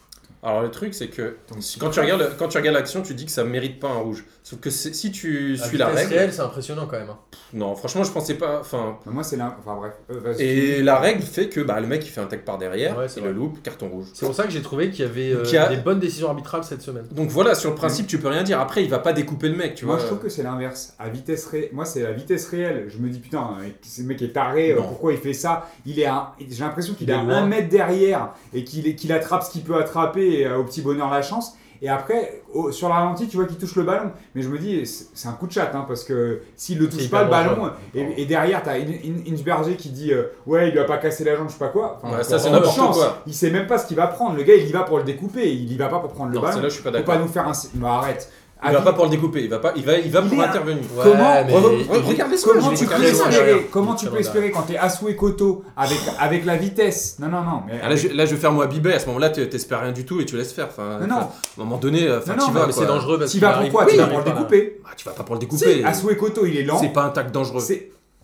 Alors 0.44 0.62
le 0.62 0.70
truc 0.70 0.92
c'est 0.94 1.08
que 1.08 1.36
Donc, 1.50 1.62
si- 1.62 1.78
quand 1.78 1.88
tu 1.90 2.00
regardes 2.00 2.20
le- 2.20 2.30
quand 2.38 2.48
tu 2.48 2.58
regardes 2.58 2.76
l'action, 2.76 3.00
tu 3.02 3.14
dis 3.14 3.24
que 3.24 3.30
ça 3.32 3.44
mérite 3.44 3.80
pas 3.80 3.88
un 3.88 3.96
rouge. 3.98 4.24
Sauf 4.42 4.60
que 4.60 4.68
c'est- 4.68 4.92
si 4.94 5.10
tu 5.10 5.56
À 5.60 5.64
suis 5.66 5.78
la 5.78 5.86
vitesse 5.86 6.02
règle, 6.04 6.14
réelle, 6.18 6.32
c'est 6.34 6.42
impressionnant 6.42 6.86
quand 6.86 6.98
même. 6.98 7.08
hein. 7.08 7.18
non, 7.54 7.74
franchement, 7.74 8.04
je 8.04 8.10
pensais 8.12 8.34
pas. 8.34 8.60
Enfin, 8.60 8.98
Moi 9.06 9.24
c'est 9.24 9.36
là. 9.38 9.56
Enfin 9.58 9.76
bref. 9.76 9.94
Euh, 10.10 10.20
vas-y. 10.20 10.42
et 10.42 10.82
la 10.82 10.98
règle 10.98 11.22
fait 11.22 11.48
que 11.48 11.60
bah, 11.60 11.80
le 11.80 11.86
mec 11.86 12.04
il 12.04 12.10
fait 12.10 12.20
un 12.20 12.26
tag 12.26 12.40
par 12.44 12.58
derrière, 12.58 12.98
Ouais, 12.98 13.08
c'est 13.08 13.20
il 13.20 13.22
vrai. 13.22 13.32
le 13.32 13.38
loupe, 13.38 13.62
carton 13.62 13.88
rouge. 13.88 14.06
C'est 14.12 14.26
pour 14.26 14.34
ça 14.34 14.44
que 14.44 14.50
j'ai 14.50 14.60
trouvé 14.60 14.90
qu'il 14.90 15.04
y 15.06 15.08
avait 15.08 15.32
euh, 15.32 15.42
Qui 15.44 15.56
a- 15.56 15.68
des 15.68 15.76
bonnes 15.78 15.98
décisions 15.98 16.28
arbitrales 16.28 16.62
cette 16.62 16.82
semaine. 16.82 17.06
Donc 17.10 17.30
voilà, 17.30 17.54
sur 17.54 17.70
le 17.70 17.76
principe, 17.76 18.06
tu 18.06 18.18
peux 18.18 18.28
rien 18.28 18.42
dire. 18.42 18.60
Après, 18.60 18.84
il 18.84 18.90
va 18.90 18.98
pas 18.98 19.14
découper 19.14 19.48
le 19.48 19.56
mec, 19.56 19.74
tu 19.76 19.86
Moi 19.86 19.94
vois. 19.94 20.02
je 20.02 20.08
trouve 20.08 20.18
que 20.20 20.28
c'est 20.28 20.42
l'inverse. 20.42 20.94
À 20.98 21.08
vitesse 21.08 21.46
ré... 21.46 21.70
Moi 21.72 21.86
c'est 21.86 22.02
la 22.02 22.12
vitesse 22.12 22.46
réelle. 22.48 22.84
Je 22.88 22.98
me 22.98 23.08
dis 23.08 23.18
putain, 23.18 23.56
euh, 23.62 23.68
ce 23.82 24.02
mec 24.02 24.20
est 24.20 24.34
taré, 24.34 24.72
euh, 24.72 24.76
Non. 24.76 24.88
pourquoi 24.88 25.12
il 25.12 25.18
fait 25.18 25.32
ça? 25.32 25.70
Il 25.86 25.98
est 25.98 26.04
à- 26.04 26.32
J'ai 26.38 26.64
l'impression 26.64 26.92
qu'il 26.92 27.08
Il 27.08 27.12
est 27.12 27.14
est 27.16 27.18
à 27.18 27.22
loin. 27.22 27.36
un 27.38 27.46
mètre 27.46 27.70
derrière 27.70 28.34
et 28.52 28.62
qu'il 28.64 28.86
est- 28.86 28.94
qu'il 28.94 29.10
attrape 29.12 29.42
ce 29.42 29.50
qu'il 29.52 29.62
peut 29.62 29.76
attraper 29.76 30.33
et 30.40 30.46
euh, 30.46 30.58
au 30.58 30.64
petit 30.64 30.82
bonheur 30.82 31.10
la 31.10 31.22
chance. 31.22 31.56
Et 31.82 31.88
après, 31.88 32.42
au- 32.54 32.72
sur 32.72 32.88
la 32.88 32.94
ralenti, 32.94 33.28
tu 33.28 33.36
vois 33.36 33.44
qu'il 33.46 33.58
touche 33.58 33.74
le 33.76 33.82
ballon. 33.82 34.10
Mais 34.34 34.40
je 34.42 34.48
me 34.48 34.58
dis, 34.58 34.86
c'est 34.86 35.28
un 35.28 35.32
coup 35.32 35.46
de 35.46 35.52
chat, 35.52 35.70
hein, 35.74 35.84
parce 35.86 36.02
que 36.04 36.40
s'il 36.56 36.78
le 36.78 36.88
touche 36.88 37.10
pas, 37.10 37.24
le 37.24 37.28
ballon, 37.30 37.70
et, 37.94 38.22
et 38.22 38.24
derrière, 38.26 38.62
t'as 38.62 38.74
In- 38.78 38.84
In- 39.04 39.32
Inchberger 39.34 39.76
qui 39.76 39.90
dit, 39.90 40.12
euh, 40.12 40.22
ouais, 40.46 40.68
il 40.68 40.72
lui 40.72 40.78
a 40.78 40.84
pas 40.84 40.96
cassé 40.96 41.24
la 41.24 41.36
jambe, 41.36 41.48
je 41.48 41.54
sais 41.54 41.58
pas 41.58 41.68
quoi. 41.68 42.00
Enfin, 42.02 42.16
Ouais, 42.16 42.24
ça, 42.24 42.38
c'est 42.38 42.48
n'importe 42.50 42.76
quoi. 42.78 43.18
Il 43.26 43.34
sait 43.34 43.50
même 43.50 43.66
pas 43.66 43.76
ce 43.76 43.86
qu'il 43.86 43.96
va 43.96 44.06
prendre. 44.06 44.36
Le 44.36 44.44
gars, 44.44 44.54
il 44.54 44.66
y 44.66 44.72
va 44.72 44.84
pour 44.84 44.96
le 44.98 45.04
découper, 45.04 45.52
il 45.52 45.70
y 45.70 45.76
va 45.76 45.88
pas 45.88 45.98
pour 45.98 46.12
prendre 46.12 46.30
le 46.30 46.36
Non, 46.36 46.42
ballon. 46.42 46.60
là, 46.62 46.68
je 46.68 46.74
suis 46.74 46.82
pas 46.82 46.90
Faut 46.90 46.96
d'accord. 46.96 47.14
pas 47.16 47.20
nous 47.20 47.28
faire 47.28 47.48
un. 47.48 47.84
Arrête. 47.84 48.30
Il 48.66 48.72
va 48.72 48.80
pas 48.82 48.92
pour 48.92 49.04
le 49.04 49.10
découper, 49.10 49.42
il 49.44 49.50
va 49.50 49.58
pas, 49.58 49.72
il 49.76 49.84
va, 49.84 49.98
il 49.98 50.10
va 50.10 50.22
pour 50.22 50.40
intervenir. 50.40 50.82
Comment 51.02 51.34
Ouais, 51.34 51.44
mais 51.46 51.52
Re- 51.52 51.78
il- 51.80 51.86
re- 51.86 52.02
Regarde 52.08 52.30
les 52.30 52.38
Comment 52.38 52.72
tu 52.72 52.86
peux 52.86 53.04
espérer, 53.04 53.68
comment 53.70 53.94
tu 53.94 54.06
peux 54.06 54.18
espérer 54.18 54.50
quand 54.50 54.62
t'es 54.62 54.76
Asou 54.76 55.08
et 55.08 55.16
Koto 55.16 55.64
avec, 55.76 55.98
avec 56.18 56.44
la 56.44 56.56
vitesse? 56.56 57.16
Non, 57.18 57.28
non, 57.28 57.42
non. 57.42 57.62
Mais, 57.66 57.80
Ah, 57.82 57.88
là, 57.88 57.96
je, 57.96 58.08
là, 58.08 58.24
je 58.26 58.34
vais 58.34 58.40
faire 58.40 58.52
moi 58.52 58.66
Bibet, 58.66 58.94
à 58.94 58.98
ce 58.98 59.06
moment-là, 59.06 59.30
tu- 59.30 59.48
t'espères 59.48 59.80
rien 59.82 59.92
du 59.92 60.04
tout 60.04 60.20
et 60.20 60.24
tu 60.26 60.36
laisses 60.36 60.52
faire. 60.52 60.66
Enfin, 60.68 60.98
Non, 61.06 61.16
à 61.16 61.20
un 61.20 61.28
moment 61.58 61.76
donné, 61.76 62.06
euh, 62.08 62.20
tu 62.20 62.30
vas. 62.52 62.66
mais 62.66 62.72
c'est 62.72 62.86
dangereux 62.86 63.18
parce 63.18 63.30
tu 63.30 63.38
qu'il 63.38 63.46
vas 63.46 63.58
pourquoi 63.58 63.86
Tu 63.86 63.96
vas 63.96 64.06
pour 64.06 64.18
le 64.18 64.24
découper 64.24 64.80
Ah, 64.84 64.90
tu 64.96 65.04
vas 65.04 65.12
pas 65.12 65.22
pour 65.22 65.34
le 65.34 65.40
découper. 65.40 65.84
Asou 65.84 66.10
et 66.10 66.16
Koto, 66.16 66.46
il 66.46 66.56
est 66.56 66.62
lent. 66.62 66.78
C'est 66.78 66.88
pas 66.92 67.04
un 67.04 67.10
tac 67.10 67.30
dangereux. 67.32 67.62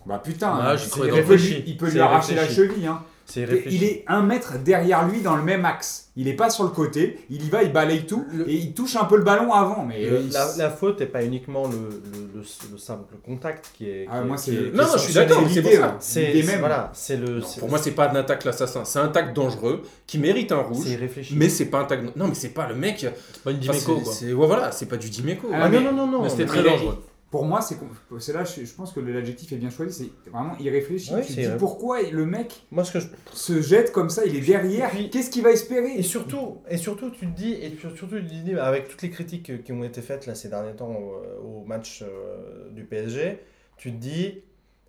Bah 0.07 0.19
putain, 0.23 0.57
il, 0.75 1.23
peut 1.23 1.35
lui, 1.35 1.63
il 1.67 1.77
peut 1.77 1.85
C'est 1.87 1.93
lui 1.93 1.99
arracher 2.01 2.33
la 2.33 2.47
cheville. 2.47 2.87
Hein. 2.87 3.01
C'est. 3.31 3.47
Il 3.69 3.83
est 3.83 4.03
un 4.07 4.21
mètre 4.23 4.59
derrière 4.59 5.07
lui 5.07 5.21
dans 5.21 5.35
le 5.35 5.43
même 5.43 5.63
axe. 5.65 6.09
Il 6.17 6.27
est 6.27 6.33
pas 6.33 6.49
sur 6.49 6.65
le 6.65 6.71
côté. 6.71 7.19
Il 7.29 7.45
y 7.45 7.49
va, 7.49 7.63
il 7.63 7.71
balaye 7.71 8.05
tout 8.05 8.25
Le- 8.33 8.49
et 8.49 8.53
il 8.55 8.73
touche 8.73 8.97
un 8.97 9.05
peu 9.05 9.15
le 9.15 9.23
ballon 9.23 9.53
avant. 9.53 9.85
Mais 9.85 10.03
Le- 10.03 10.17
euh, 10.17 10.21
il- 10.25 10.31
la, 10.33 10.47
la 10.57 10.69
faute 10.69 10.99
n'est 10.99 11.05
pas 11.05 11.23
uniquement 11.23 11.67
le, 11.67 11.77
le, 11.77 12.29
le, 12.35 12.41
le 12.71 12.77
simple 12.77 13.15
contact 13.25 13.71
qui 13.77 13.89
est. 13.89 14.07
Ah, 14.11 14.19
qui 14.21 14.27
moi, 14.27 14.35
est- 14.35 14.39
Non, 14.39 14.43
qui 14.43 14.49
est 14.51 14.71
non, 14.73 14.87
je 14.93 14.97
suis 14.99 15.13
d'accord, 15.13 15.37
c'est 15.37 15.61
pour 15.61 15.69
l'idée, 15.71 15.75
ça. 15.81 15.87
ouais. 15.87 15.93
C'est 15.99 16.57
voilà, 16.57 16.91
c'est 16.93 17.15
le. 17.17 17.39
Non, 17.39 17.45
pour 17.59 17.69
moi, 17.69 17.79
c'est 17.79 17.91
pas 17.91 18.09
un 18.09 18.15
attaque 18.15 18.43
l'assassin. 18.43 18.83
C'est 18.83 18.99
un 18.99 19.07
tac 19.07 19.33
dangereux 19.33 19.83
qui 20.05 20.17
mérite 20.17 20.51
un 20.51 20.57
rouge. 20.61 20.83
c'est 20.85 20.95
réfléchi. 20.95 21.33
Mais 21.37 21.47
c'est 21.47 21.67
pas 21.67 21.79
un 21.79 21.85
tac. 21.85 22.01
Non, 22.17 22.27
mais 22.27 22.35
c'est 22.35 22.49
pas 22.49 22.67
le 22.67 22.75
mec. 22.75 22.97
C'est 22.99 23.43
pas 23.43 23.51
une 23.51 23.59
Dimeco 23.59 23.95
ouais, 23.95 24.33
voilà, 24.47 24.71
c'est 24.73 24.87
pas 24.87 24.97
du 24.97 25.09
Dimeco. 25.09 25.47
Ah, 25.53 25.59
Ah, 25.63 25.69
mais- 25.69 25.79
non, 25.79 25.93
non, 25.93 26.07
non, 26.07 26.23
non. 26.23 26.29
C'était 26.29 26.45
très 26.45 26.61
dangereux. 26.63 27.01
Pour 27.31 27.45
moi, 27.45 27.61
c'est 27.61 27.77
c'est 28.19 28.33
là, 28.33 28.43
je, 28.43 28.65
je 28.65 28.73
pense 28.73 28.91
que 28.91 28.99
l'adjectif 28.99 29.51
est 29.53 29.57
bien 29.57 29.69
choisi. 29.69 30.11
C'est 30.23 30.29
vraiment 30.29 30.57
irréfléchi. 30.59 31.13
Ouais, 31.13 31.21
tu 31.21 31.27
te 31.27 31.33
c'est 31.33 31.41
dis 31.41 31.47
vrai. 31.47 31.57
pourquoi 31.57 32.01
le 32.01 32.25
mec 32.25 32.67
Moi, 32.71 32.83
ce 32.83 32.91
que 32.91 32.99
je. 32.99 33.07
se 33.31 33.61
jette 33.61 33.93
comme 33.93 34.09
ça, 34.09 34.25
il 34.25 34.35
est 34.35 34.41
derrière. 34.41 34.91
Qu'est-ce 35.09 35.29
qu'il 35.29 35.41
va 35.41 35.51
espérer? 35.51 35.93
Et 35.93 36.03
surtout, 36.03 36.57
et 36.69 36.75
surtout, 36.75 37.09
tu 37.09 37.25
te 37.27 37.35
dis, 37.35 37.53
et 37.53 37.73
surtout, 37.79 38.07
tu 38.17 38.21
te 38.27 38.33
dis, 38.33 38.53
avec 38.55 38.89
toutes 38.89 39.01
les 39.01 39.09
critiques 39.09 39.63
qui 39.63 39.71
ont 39.71 39.83
été 39.85 40.01
faites 40.01 40.25
là 40.27 40.35
ces 40.35 40.49
derniers 40.49 40.75
temps 40.75 40.91
au, 40.93 41.61
au 41.61 41.63
match 41.65 42.03
euh, 42.03 42.69
du 42.71 42.83
PSG, 42.83 43.39
tu 43.77 43.91
te 43.93 43.97
dis, 43.97 44.41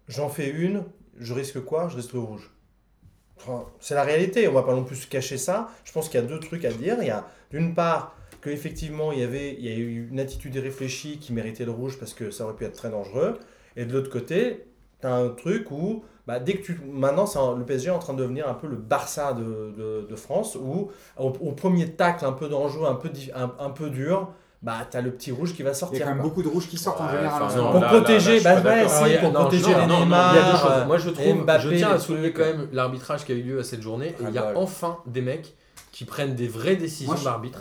j'en 0.09 0.29
fais 0.29 0.51
une, 0.51 0.83
je 1.19 1.33
risque 1.35 1.61
quoi? 1.61 1.89
Je 1.89 1.97
risque 1.97 2.13
le 2.13 2.19
rouge. 2.21 2.51
Enfin, 3.37 3.67
c'est 3.79 3.95
la 3.95 4.03
réalité, 4.03 4.47
on 4.49 4.53
va 4.53 4.63
pas 4.65 4.75
non 4.75 4.83
plus 4.85 4.97
se 4.97 5.07
cacher 5.07 5.39
ça. 5.39 5.71
Je 5.85 5.93
pense 5.93 6.09
qu'il 6.09 6.21
y 6.21 6.23
a 6.25 6.27
deux 6.27 6.41
trucs 6.41 6.65
à 6.65 6.73
dire. 6.73 6.97
Il 7.01 7.07
y 7.07 7.11
a 7.11 7.27
d'une 7.53 7.75
part 7.75 8.17
qu'effectivement 8.43 9.13
il 9.13 9.21
y 9.21 9.23
avait 9.23 9.55
il 9.59 9.65
y 9.65 9.69
a 9.69 9.77
eu 9.77 10.09
une 10.11 10.21
attitude 10.21 10.55
irréfléchie 10.55 11.19
qui 11.19 11.33
méritait 11.33 11.65
le 11.65 11.71
rouge 11.71 11.99
parce 11.99 12.13
que 12.15 12.31
ça 12.31 12.45
aurait 12.45 12.55
pu 12.55 12.65
être 12.65 12.77
très 12.77 12.91
dangereux. 12.91 13.39
Et 13.77 13.85
de 13.87 13.93
l'autre 13.93 14.11
côté, 14.11 14.67
tu 15.01 15.07
as 15.07 15.15
un 15.15 15.29
truc 15.31 15.71
où 15.71 16.05
bah, 16.27 16.39
dès 16.39 16.55
que 16.55 16.63
tu 16.63 16.79
maintenant 16.87 17.27
c'est 17.27 17.39
un- 17.39 17.57
le 17.57 17.65
PSG 17.65 17.89
est 17.89 17.91
en 17.91 17.99
train 17.99 18.15
de 18.15 18.23
devenir 18.23 18.49
un 18.49 18.55
peu 18.55 18.67
le 18.69 18.77
Barça 18.77 19.33
de, 19.33 19.73
de, 19.77 20.07
de 20.09 20.17
France 20.17 20.57
où 20.61 20.91
au, 21.19 21.27
au 21.41 21.53
premier 21.53 21.91
tacle 21.93 22.25
un 22.25 22.33
peu 22.33 22.49
dangereux, 22.49 22.87
un 22.89 22.95
peu 22.95 23.09
di- 23.09 23.31
un, 23.35 23.53
un 23.59 23.71
peu 23.71 23.91
dur, 23.91 24.29
bah 24.63 24.87
tu 24.89 24.97
as 24.97 25.01
le 25.01 25.11
petit 25.11 25.33
rouge 25.33 25.55
qui 25.55 25.65
va 25.65 25.71
Il 25.71 25.73
y 25.73 25.77
sortir. 25.77 26.03
a 26.03 26.05
quand 26.05 26.09
même 26.11 26.19
quoi. 26.21 26.29
beaucoup 26.29 26.43
de 26.45 26.49
rouges 26.49 26.69
qui 26.69 26.79
sortent 26.79 27.01
en 27.01 27.09
général. 27.11 27.43
enfin, 27.43 27.57
non, 27.57 27.63
moment. 27.65 27.73
pour 27.73 27.81
là, 27.81 27.89
protéger, 27.89 28.39
là, 28.41 28.61
bah 28.61 28.71
ouais, 28.71 28.77
d'accord. 28.77 28.91
si, 28.91 28.97
Alors, 28.97 29.09
il 29.09 29.13
y 29.13 29.17
a- 29.17 29.21
pour 29.21 29.33
non, 29.33 29.41
protéger 29.41 29.75
non, 29.75 29.81
les 29.81 29.87
Neymar. 30.05 30.35
Il 30.35 30.37
y 30.37 30.41
a 30.41 30.53
deux 30.53 30.59
choses. 30.59 30.87
Moi 30.87 30.99
je 30.99 31.11
trouve, 31.11 31.43
Mbappé, 31.45 31.63
je 31.63 31.77
tiens 31.77 31.91
à 31.91 31.99
souligner 31.99 32.33
quand 32.33 32.45
même 32.45 32.69
l'arbitrage 32.73 33.25
qui 33.25 33.33
a 33.33 33.35
eu 33.35 33.43
lieu 33.43 33.59
à 33.59 33.65
cette 33.65 33.83
journée. 33.83 34.09
Et 34.21 34.23
il 34.29 34.35
y 34.35 34.39
a 34.39 34.43
Ah 34.49 34.53
bah 34.53 34.61
enfin 34.61 34.99
des 35.07 35.23
mecs 35.23 35.57
qui 35.93 36.05
prennent 36.05 36.35
des 36.35 36.49
vraies 36.49 36.77
décisions 36.77 37.15
d'arbitre. 37.23 37.61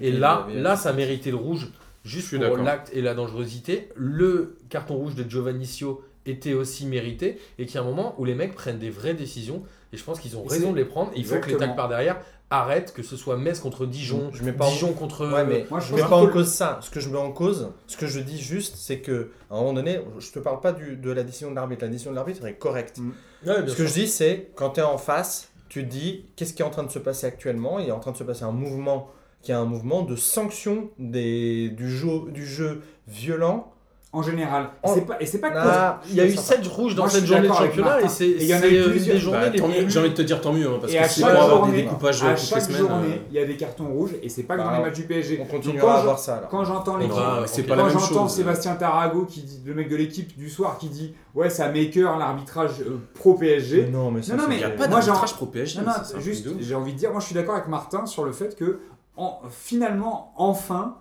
Et 0.00 0.12
là, 0.12 0.46
là, 0.54 0.76
ça 0.76 0.92
méritait 0.92 1.30
le 1.30 1.36
rouge 1.36 1.68
juste 2.04 2.36
pour 2.38 2.56
l'acte 2.56 2.90
et 2.94 3.02
la 3.02 3.14
dangerosité. 3.14 3.88
Le 3.96 4.56
carton 4.70 4.94
rouge 4.96 5.14
de 5.14 5.28
Giovannicio 5.28 6.02
était 6.24 6.54
aussi 6.54 6.86
mérité 6.86 7.40
et 7.58 7.66
qu'il 7.66 7.74
y 7.74 7.78
a 7.78 7.80
un 7.82 7.84
moment 7.84 8.14
où 8.18 8.24
les 8.24 8.34
mecs 8.34 8.54
prennent 8.54 8.78
des 8.78 8.90
vraies 8.90 9.14
décisions 9.14 9.64
et 9.92 9.96
je 9.96 10.04
pense 10.04 10.20
qu'ils 10.20 10.36
ont 10.36 10.44
Et 10.46 10.48
raison 10.48 10.72
de 10.72 10.76
les 10.76 10.84
prendre. 10.84 11.10
Et 11.14 11.18
il 11.18 11.26
faut 11.26 11.38
que 11.38 11.50
les 11.50 11.56
tacs 11.56 11.76
par 11.76 11.88
derrière 11.88 12.20
arrêtent, 12.48 12.92
que 12.92 13.02
ce 13.02 13.16
soit 13.16 13.36
Metz 13.36 13.58
contre 13.60 13.86
Dijon, 13.86 14.30
Je 14.32 14.44
mets 14.44 14.52
pas 14.52 14.66
en- 14.66 14.70
Dijon 14.70 14.92
contre. 14.92 15.26
Ouais, 15.26 15.44
mais 15.44 15.66
Moi, 15.70 15.80
je 15.80 15.94
mets 15.94 16.02
pas 16.02 16.16
en 16.16 16.28
cause 16.28 16.48
ça. 16.48 16.78
Ce 16.82 16.90
que 16.90 17.00
je 17.00 17.08
mets 17.08 17.18
en 17.18 17.32
cause, 17.32 17.72
ce 17.86 17.96
que 17.96 18.06
je 18.06 18.20
dis 18.20 18.40
juste, 18.40 18.76
c'est 18.76 18.98
que 18.98 19.30
à 19.50 19.54
un 19.54 19.58
moment 19.58 19.72
donné, 19.72 20.00
je 20.18 20.30
te 20.30 20.38
parle 20.38 20.60
pas 20.60 20.72
du, 20.72 20.96
de 20.96 21.10
la 21.10 21.24
décision 21.24 21.50
de 21.50 21.56
l'arbitre. 21.56 21.82
La 21.82 21.88
décision 21.88 22.10
de 22.10 22.16
l'arbitre 22.16 22.46
est 22.46 22.54
correcte. 22.54 22.98
Mm. 22.98 23.12
Ouais, 23.46 23.66
Ce 23.66 23.74
que 23.74 23.86
je 23.86 23.92
dis, 23.92 24.06
c'est 24.06 24.50
quand 24.54 24.70
tu 24.70 24.80
es 24.80 24.82
en 24.82 24.98
face, 24.98 25.50
tu 25.72 25.82
te 25.82 25.88
dis 25.88 26.26
qu'est-ce 26.36 26.52
qui 26.52 26.60
est 26.60 26.66
en 26.66 26.70
train 26.70 26.82
de 26.82 26.90
se 26.90 26.98
passer 26.98 27.26
actuellement? 27.26 27.78
Il 27.78 27.88
est 27.88 27.92
en 27.92 27.98
train 27.98 28.12
de 28.12 28.16
se 28.18 28.24
passer 28.24 28.42
un 28.42 28.52
mouvement 28.52 29.08
qui 29.40 29.52
est 29.52 29.54
un 29.54 29.64
mouvement 29.64 30.02
de 30.02 30.16
sanction 30.16 30.90
des, 30.98 31.70
du, 31.70 31.90
jeu, 31.90 32.30
du 32.30 32.44
jeu 32.44 32.82
violent. 33.08 33.72
En 34.14 34.20
général. 34.20 34.68
En- 34.82 34.90
Et 34.90 34.94
c'est 34.94 35.06
pas, 35.06 35.16
et 35.22 35.24
c'est 35.26 35.38
pas 35.38 35.48
que 35.50 35.56
Ah, 35.58 36.00
Il 36.06 36.14
y 36.16 36.20
a 36.20 36.26
eu 36.26 36.34
ça, 36.34 36.42
7 36.56 36.66
rouges 36.66 36.94
dans 36.94 37.04
Moi, 37.04 37.10
cette 37.10 37.24
journée 37.24 37.48
de 37.48 37.52
championnat 37.54 38.02
et 38.02 38.08
c'est 38.08 38.28
il 38.28 38.42
y 38.44 38.54
en 38.54 38.60
a 38.60 38.66
eu 38.66 38.76
euh, 38.76 38.90
plusieurs. 38.90 39.14
des 39.16 39.20
journées 39.22 39.38
Bah, 39.58 39.66
J'ai 39.88 39.98
envie 40.00 40.10
de 40.10 40.14
te 40.14 40.20
dire 40.20 40.38
tant 40.42 40.52
mieux, 40.52 40.68
hein, 40.68 40.76
parce 40.78 40.92
Et 40.92 40.98
que 40.98 41.08
c'est 41.08 41.24
avoir 41.24 41.66
des 41.70 41.72
découpages 41.82 42.22
à 42.22 42.34
toutes 42.34 42.40
les 42.40 42.44
chaque 42.46 42.60
semaines. 42.64 42.78
journée, 42.80 43.06
euh, 43.14 43.26
il 43.30 43.36
y 43.36 43.38
a 43.38 43.46
des 43.46 43.56
cartons 43.56 43.86
rouges 43.86 44.10
et 44.22 44.28
c'est 44.28 44.42
pas 44.42 44.56
que 44.56 44.60
dans 44.60 44.66
Bah, 44.66 44.76
les 44.76 44.82
matchs 44.82 44.96
du 44.96 45.04
PSG. 45.04 45.38
on 45.42 45.46
continuera 45.46 45.94
à 45.94 45.98
je- 46.00 46.04
voir 46.04 46.18
ça 46.18 46.36
alors. 46.36 46.50
Quand 46.50 46.62
j'entends 46.62 46.98
l'équipe, 46.98 47.14
quand 47.16 47.88
j'entends 47.88 48.28
chose. 48.28 48.32
Sébastien 48.34 48.74
Tarago, 48.74 49.24
qui 49.24 49.40
dit, 49.44 49.62
le 49.64 49.72
mec 49.74 49.88
de 49.88 49.96
l'équipe 49.96 50.36
du 50.36 50.50
soir, 50.50 50.76
qui 50.76 50.88
dit 50.90 51.14
ouais, 51.34 51.48
c'est 51.48 51.62
à 51.62 51.72
Maker 51.72 52.18
l'arbitrage 52.18 52.82
euh, 52.82 52.98
pro 53.14 53.32
PSG. 53.32 53.88
non, 53.90 54.10
mais 54.10 54.20
ça, 54.20 54.34
Il 54.50 54.56
n'y 54.58 54.62
a 54.62 54.68
pas 54.68 54.88
Moi, 54.88 55.00
j'ai- 55.00 55.06
d'arbitrage 55.06 55.34
pro 55.36 55.46
PSG. 55.46 55.80
Non, 55.80 55.86
ça, 55.90 56.18
juste, 56.20 56.48
j'ai 56.60 56.74
envie 56.74 56.92
de 56.92 56.98
dire, 56.98 57.12
moi 57.12 57.20
je 57.20 57.24
suis 57.24 57.34
d'accord 57.34 57.54
avec 57.54 57.68
Martin 57.68 58.04
sur 58.04 58.24
le 58.26 58.32
fait 58.32 58.56
que 58.56 58.80
en- 59.16 59.38
finalement, 59.50 60.34
enfin, 60.36 60.96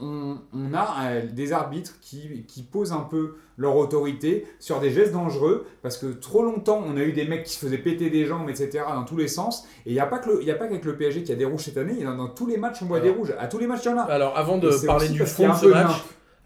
on, 0.00 0.38
on 0.52 0.74
a 0.74 0.94
euh, 1.10 1.22
des 1.30 1.52
arbitres 1.52 1.94
qui, 2.00 2.44
qui 2.46 2.62
posent 2.62 2.92
un 2.92 3.00
peu 3.08 3.36
leur 3.56 3.76
autorité 3.76 4.46
sur 4.58 4.80
des 4.80 4.90
gestes 4.90 5.12
dangereux, 5.12 5.66
parce 5.82 5.96
que 5.98 6.06
trop 6.06 6.42
longtemps, 6.42 6.82
on 6.86 6.96
a 6.96 7.00
eu 7.02 7.12
des 7.12 7.26
mecs 7.26 7.44
qui 7.44 7.52
se 7.52 7.58
faisaient 7.58 7.78
péter 7.78 8.08
des 8.10 8.24
jambes, 8.26 8.48
etc., 8.48 8.84
dans 8.94 9.04
tous 9.04 9.16
les 9.16 9.28
sens, 9.28 9.66
et 9.86 9.90
il 9.90 9.92
n'y 9.92 10.00
a 10.00 10.06
pas 10.06 10.20
le- 10.26 10.38
qu'avec 10.44 10.84
le 10.84 10.96
PSG 10.96 11.22
qui 11.22 11.32
a 11.32 11.36
des 11.36 11.44
rouges 11.44 11.62
cette 11.64 11.76
année, 11.76 11.94
il 11.96 12.02
y 12.02 12.06
en 12.06 12.12
a 12.12 12.16
dans 12.16 12.28
tous 12.28 12.46
les 12.46 12.56
matchs, 12.56 12.78
on 12.82 12.86
voit 12.86 12.98
Alors. 12.98 13.12
des 13.12 13.16
rouges, 13.18 13.34
à 13.38 13.46
tous 13.48 13.58
les 13.58 13.66
matchs, 13.66 13.82
il 13.84 13.90
y 13.90 13.94
en 13.94 13.98
a. 13.98 14.02
Alors 14.02 14.36
avant 14.38 14.58
de 14.58 14.70
parler 14.86 15.08
du 15.10 15.24
fond 15.26 15.48
de 15.48 15.54
ce 15.54 15.66
match, 15.66 15.92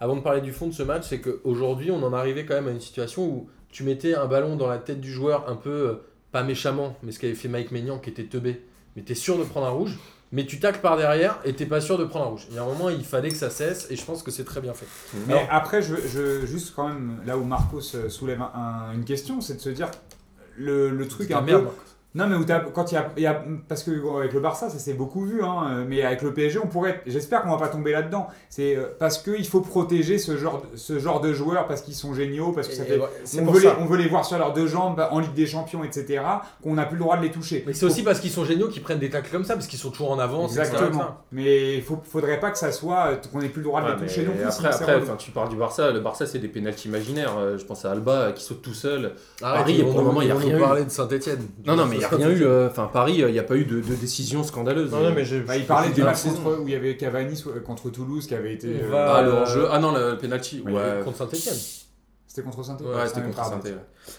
avant 0.00 0.16
de 0.16 0.20
parler 0.22 0.40
du 0.40 0.52
fond 0.52 0.66
de 0.66 0.72
ce 0.72 0.82
match, 0.82 1.04
c'est 1.08 1.20
qu'aujourd'hui 1.20 1.90
on 1.90 2.02
en 2.02 2.12
arrivait 2.12 2.44
quand 2.44 2.54
même 2.54 2.68
à 2.68 2.72
une 2.72 2.80
situation 2.80 3.24
où 3.24 3.48
tu 3.70 3.84
mettais 3.84 4.14
un 4.14 4.26
ballon 4.26 4.56
dans 4.56 4.66
la 4.68 4.78
tête 4.78 5.00
du 5.00 5.10
joueur 5.12 5.48
un 5.48 5.56
peu, 5.56 5.70
euh, 5.70 5.94
pas 6.32 6.42
méchamment, 6.42 6.96
mais 7.02 7.12
ce 7.12 7.18
qu'avait 7.20 7.34
fait 7.34 7.48
Mike 7.48 7.70
Maignan 7.70 7.98
qui 7.98 8.10
était 8.10 8.24
teubé, 8.24 8.60
mais 8.96 9.02
t'es 9.02 9.14
sûr 9.14 9.38
de 9.38 9.44
prendre 9.44 9.66
un 9.66 9.70
rouge, 9.70 9.98
mais 10.34 10.44
tu 10.44 10.60
tacles 10.60 10.80
par 10.80 10.96
derrière 10.98 11.38
et 11.44 11.54
t'es 11.54 11.64
pas 11.64 11.80
sûr 11.80 11.96
de 11.96 12.04
prendre 12.04 12.26
un 12.26 12.28
rouge. 12.28 12.46
Il 12.50 12.56
y 12.56 12.58
a 12.58 12.62
un 12.62 12.66
moment 12.66 12.90
il 12.90 13.04
fallait 13.04 13.30
que 13.30 13.36
ça 13.36 13.48
cesse 13.48 13.86
et 13.90 13.96
je 13.96 14.04
pense 14.04 14.22
que 14.22 14.30
c'est 14.30 14.44
très 14.44 14.60
bien 14.60 14.74
fait. 14.74 14.86
Mais 15.26 15.34
Alors- 15.34 15.46
après, 15.50 15.80
je, 15.80 15.94
je- 16.06 16.44
juste 16.44 16.74
quand 16.76 16.88
même, 16.88 17.20
là 17.24 17.38
où 17.38 17.44
Marcos 17.44 17.80
euh, 17.94 18.08
soulève 18.10 18.42
un- 18.42 18.50
un- 18.54 18.92
une 18.94 19.04
question, 19.04 19.40
c'est 19.40 19.54
de 19.54 19.60
se 19.60 19.70
dire 19.70 19.90
le, 20.56 20.90
le 20.90 21.08
truc 21.08 21.30
un 21.30 21.40
merde. 21.40 21.64
peu. 21.64 21.70
Non, 22.14 22.28
mais 22.28 22.36
où 22.36 22.44
t'as- 22.44 22.60
quand 22.60 22.92
il 22.92 22.94
y 22.94 22.98
a, 22.98 23.10
il 23.16 23.22
y 23.22 23.26
a- 23.26 23.42
Parce 23.68 23.82
que 23.82 23.90
avec 24.18 24.32
le 24.32 24.40
Barça, 24.40 24.70
ça 24.70 24.78
s'est 24.78 24.92
beaucoup 24.94 25.24
vu, 25.24 25.42
hein, 25.42 25.84
mais 25.88 26.02
avec 26.02 26.22
le 26.22 26.32
PSG, 26.32 26.60
on 26.62 26.68
pourrait. 26.68 27.02
J'espère 27.06 27.42
qu'on 27.42 27.50
va 27.50 27.56
pas 27.58 27.68
tomber 27.68 27.90
là-dedans. 27.92 28.28
C'est 28.48 28.76
euh, 28.76 28.86
parce 28.98 29.18
qu'il 29.18 29.46
faut 29.46 29.60
protéger 29.60 30.18
ce 30.18 30.36
genre, 30.36 30.62
de- 30.62 30.76
ce 30.76 30.98
genre 31.00 31.20
de 31.20 31.32
joueurs, 31.32 31.66
parce 31.66 31.82
qu'ils 31.82 31.94
sont 31.94 32.14
géniaux, 32.14 32.52
parce 32.52 32.68
que 32.68 32.74
ça 32.74 32.84
Et- 32.84 32.86
fait. 32.86 33.00
On 33.40 33.50
veut, 33.50 33.60
les, 33.60 33.68
on 33.80 33.86
veut 33.86 33.96
les 33.96 34.06
voir 34.08 34.24
sur 34.24 34.38
leurs 34.38 34.52
deux 34.52 34.66
jambes 34.68 35.04
en 35.10 35.18
Ligue 35.18 35.34
des 35.34 35.46
Champions, 35.46 35.82
etc., 35.82 36.22
qu'on 36.62 36.74
n'a 36.74 36.84
plus 36.86 36.96
le 36.96 37.02
droit 37.02 37.16
de 37.16 37.22
les 37.22 37.30
toucher. 37.32 37.64
Mais 37.66 37.72
c'est 37.74 37.84
aussi 37.86 38.02
parce 38.04 38.20
qu'ils 38.20 38.30
sont 38.30 38.44
géniaux 38.44 38.68
qu'ils 38.68 38.82
prennent 38.82 38.98
des 39.00 39.10
tacles 39.10 39.30
comme 39.32 39.44
ça, 39.44 39.54
parce 39.54 39.66
qu'ils 39.66 39.78
sont 39.80 39.90
toujours 39.90 40.12
en 40.12 40.18
avance. 40.20 40.52
etc., 40.56 40.70
Exactement. 40.72 41.16
Mais 41.32 41.76
il 41.78 41.82
faudrait 41.82 42.38
pas 42.38 42.50
que 42.50 42.58
ça 42.58 42.70
soit. 42.70 43.06
euh, 43.08 43.16
qu'on 43.32 43.40
ait 43.40 43.48
plus 43.48 43.60
le 43.62 43.64
droit 43.66 43.80
de 43.80 43.86
Ouais, 43.86 43.94
les 44.00 44.06
toucher 44.06 44.24
non 44.24 44.32
plus. 44.34 44.44
après, 44.44 44.68
enfin, 45.02 45.16
tu 45.16 45.30
parles 45.32 45.48
du 45.48 45.56
Barça. 45.56 45.90
Le 45.90 45.98
Barça, 46.00 46.26
c'est 46.26 46.38
des 46.38 46.48
pénalties 46.48 46.86
imaginaires. 46.88 47.32
Euh, 47.38 47.58
Je 47.58 47.64
pense 47.64 47.84
à 47.84 47.90
Alba 47.90 48.30
qui 48.32 48.44
saute 48.44 48.62
tout 48.62 48.74
seul. 48.74 49.14
Arrête, 49.42 49.60
Paris, 49.62 49.82
pour 49.82 49.98
le 49.98 50.04
moment, 50.04 50.22
il 50.22 50.28
y 50.28 50.30
a 50.30 50.36
rien 50.36 50.58
parler 50.58 50.84
de 50.84 50.90
Saint-Etienne. 50.90 51.40
Non, 51.66 51.74
non, 51.76 51.86
mais 51.86 52.03
n'y 52.08 52.14
a 52.24 52.26
rien 52.28 52.30
eu. 52.30 52.42
euh, 52.44 52.68
Enfin, 52.68 52.88
Paris, 52.92 53.22
euh, 53.22 53.28
il 53.28 53.32
n'y 53.32 53.38
a 53.38 53.42
pas 53.44 53.56
eu 53.56 53.64
de, 53.64 53.80
de 53.80 53.94
décision 53.94 54.42
scandaleuse. 54.42 54.90
Non, 54.92 55.02
non, 55.02 55.12
mais 55.12 55.24
j'ai. 55.24 55.40
Bah, 55.40 55.56
il 55.56 55.64
parlait 55.66 55.90
du 55.92 56.02
match 56.02 56.22
contre, 56.22 56.60
où 56.60 56.68
il 56.68 56.72
y 56.72 56.76
avait 56.76 56.96
Cavani 56.96 57.42
contre 57.64 57.90
Toulouse 57.90 58.26
qui 58.26 58.34
avait 58.34 58.54
été. 58.54 58.80
Euh, 58.82 58.88
va- 58.90 59.16
Ah, 59.16 59.22
le 59.22 59.28
Euh, 59.30 59.40
hors-jeu. 59.40 59.66
Ah 59.70 59.78
non, 59.78 59.92
le 59.92 60.16
penalty. 60.18 60.62
Ouais, 60.66 61.00
Contre 61.04 61.18
Saint-Etienne. 61.18 61.54
C'était 62.26 62.42
contre 62.42 62.64
saint 62.64 62.76
Ouais, 62.80 63.06
c'était 63.06 63.22
contre 63.22 63.44
saint 63.44 63.60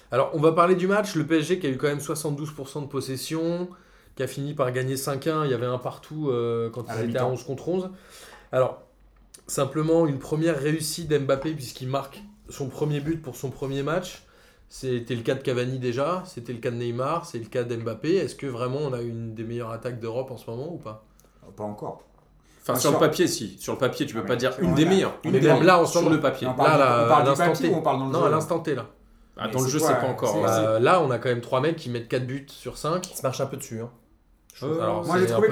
Alors, 0.10 0.32
on 0.34 0.40
va 0.40 0.54
parler 0.54 0.76
du 0.76 0.88
match. 0.88 1.16
Le 1.16 1.26
PSG 1.26 1.60
qui 1.60 1.68
a 1.68 1.70
eu 1.70 1.76
quand 1.78 1.88
même 1.88 2.00
72% 2.00 2.82
de 2.82 2.88
possession, 2.88 3.68
qui 4.16 4.24
a 4.24 4.28
fini 4.28 4.54
par 4.54 4.72
gagner 4.72 4.96
5-1. 4.96 5.44
Il 5.46 5.52
y 5.52 5.54
avait 5.54 5.66
un 5.66 5.78
partout 5.80 6.30
euh, 6.30 6.70
quand 6.70 6.90
À 6.90 6.96
ils 7.04 7.10
étaient 7.10 7.18
à 7.18 7.24
mi-temps. 7.24 7.32
11 7.34 7.44
contre 7.44 7.68
11. 7.68 7.90
Alors, 8.54 8.82
simplement 9.48 10.08
une 10.08 10.20
première 10.20 10.58
réussite 10.60 11.08
d'Mbappé 11.10 11.52
puisqu'il 11.54 11.88
marque 11.90 12.24
son 12.50 12.68
premier 12.70 13.00
but 13.00 13.22
pour 13.22 13.36
son 13.36 13.50
premier 13.50 13.84
match. 13.84 14.24
C'était 14.78 15.16
le 15.16 15.22
cas 15.22 15.36
de 15.36 15.40
Cavani 15.42 15.80
déjà, 15.80 16.22
c'était 16.26 16.52
le 16.52 16.60
cas 16.60 16.70
de 16.70 16.76
Neymar, 16.76 17.26
c'est 17.26 17.38
le 17.40 17.46
cas 17.46 17.64
d'Mbappé. 17.64 18.16
Est-ce 18.16 18.36
que 18.36 18.46
vraiment 18.46 18.80
on 18.82 18.92
a 18.92 19.00
une 19.02 19.34
des 19.34 19.46
meilleures 19.46 19.72
attaques 19.72 20.02
d'Europe 20.02 20.32
en 20.32 20.36
ce 20.38 20.50
moment 20.52 20.68
ou 20.74 20.78
pas? 20.78 21.06
Pas 21.56 21.64
encore. 21.64 22.02
Enfin, 22.62 22.76
sur 22.76 22.92
le 22.92 22.98
papier, 22.98 23.26
si. 23.28 23.56
Sur 23.58 23.72
le 23.72 23.80
papier, 23.80 24.06
tu 24.06 24.14
peux 24.14 24.20
Ah, 24.20 24.28
pas 24.28 24.34
mais 24.34 24.38
dire 24.38 24.52
une 24.60 24.74
des 24.76 24.84
là. 24.84 24.90
meilleures. 24.90 25.14
On 25.24 25.32
des 25.32 25.40
même 25.40 25.44
meilleures 25.62 25.64
là, 25.64 25.86
ce 25.86 25.98
sur 26.00 26.10
le 26.10 26.20
papier. 26.20 26.46
On 26.48 26.54
parle, 26.56 26.68
Là, 26.68 26.76
du- 26.76 26.82
là, 26.82 26.98
on 27.00 27.06
à 27.06 27.08
parle 27.08 27.26
l'instant 27.30 27.54
T. 27.54 27.70
ou 27.70 27.76
on 27.78 27.82
parle 27.82 28.00
dans 28.00 28.06
le 28.08 28.12
Non, 28.12 28.20
jeu 28.20 28.26
à 28.26 28.30
l'instant 28.32 28.60
T 28.60 28.76
là. 28.76 28.86
Ah, 29.38 29.48
Mais 29.48 29.54
dans 29.54 29.62
le 29.62 29.68
jeu, 29.70 29.80
c'est 29.80 29.94
pas 29.96 30.08
encore. 30.08 30.36
ouais. 30.36 30.44
Bah, 30.44 30.80
là, 30.82 31.02
on 31.02 31.10
a 31.10 31.20
quand 31.20 31.30
même 31.30 31.40
trois 31.42 31.62
mecs 31.62 31.78
qui 31.78 31.90
mettent 31.90 32.10
4 32.10 32.28
buts 32.28 32.46
sur 32.50 32.78
5. 32.78 33.10
Il 33.10 33.16
se 33.16 33.22
marche 33.24 33.40
un 33.40 33.46
peu 33.46 33.56
dessus. 33.56 33.80
Hein. 33.80 33.90
Alors, 34.62 35.06
Moi 35.06 35.18
j'ai 35.20 35.26
trouvé 35.28 35.50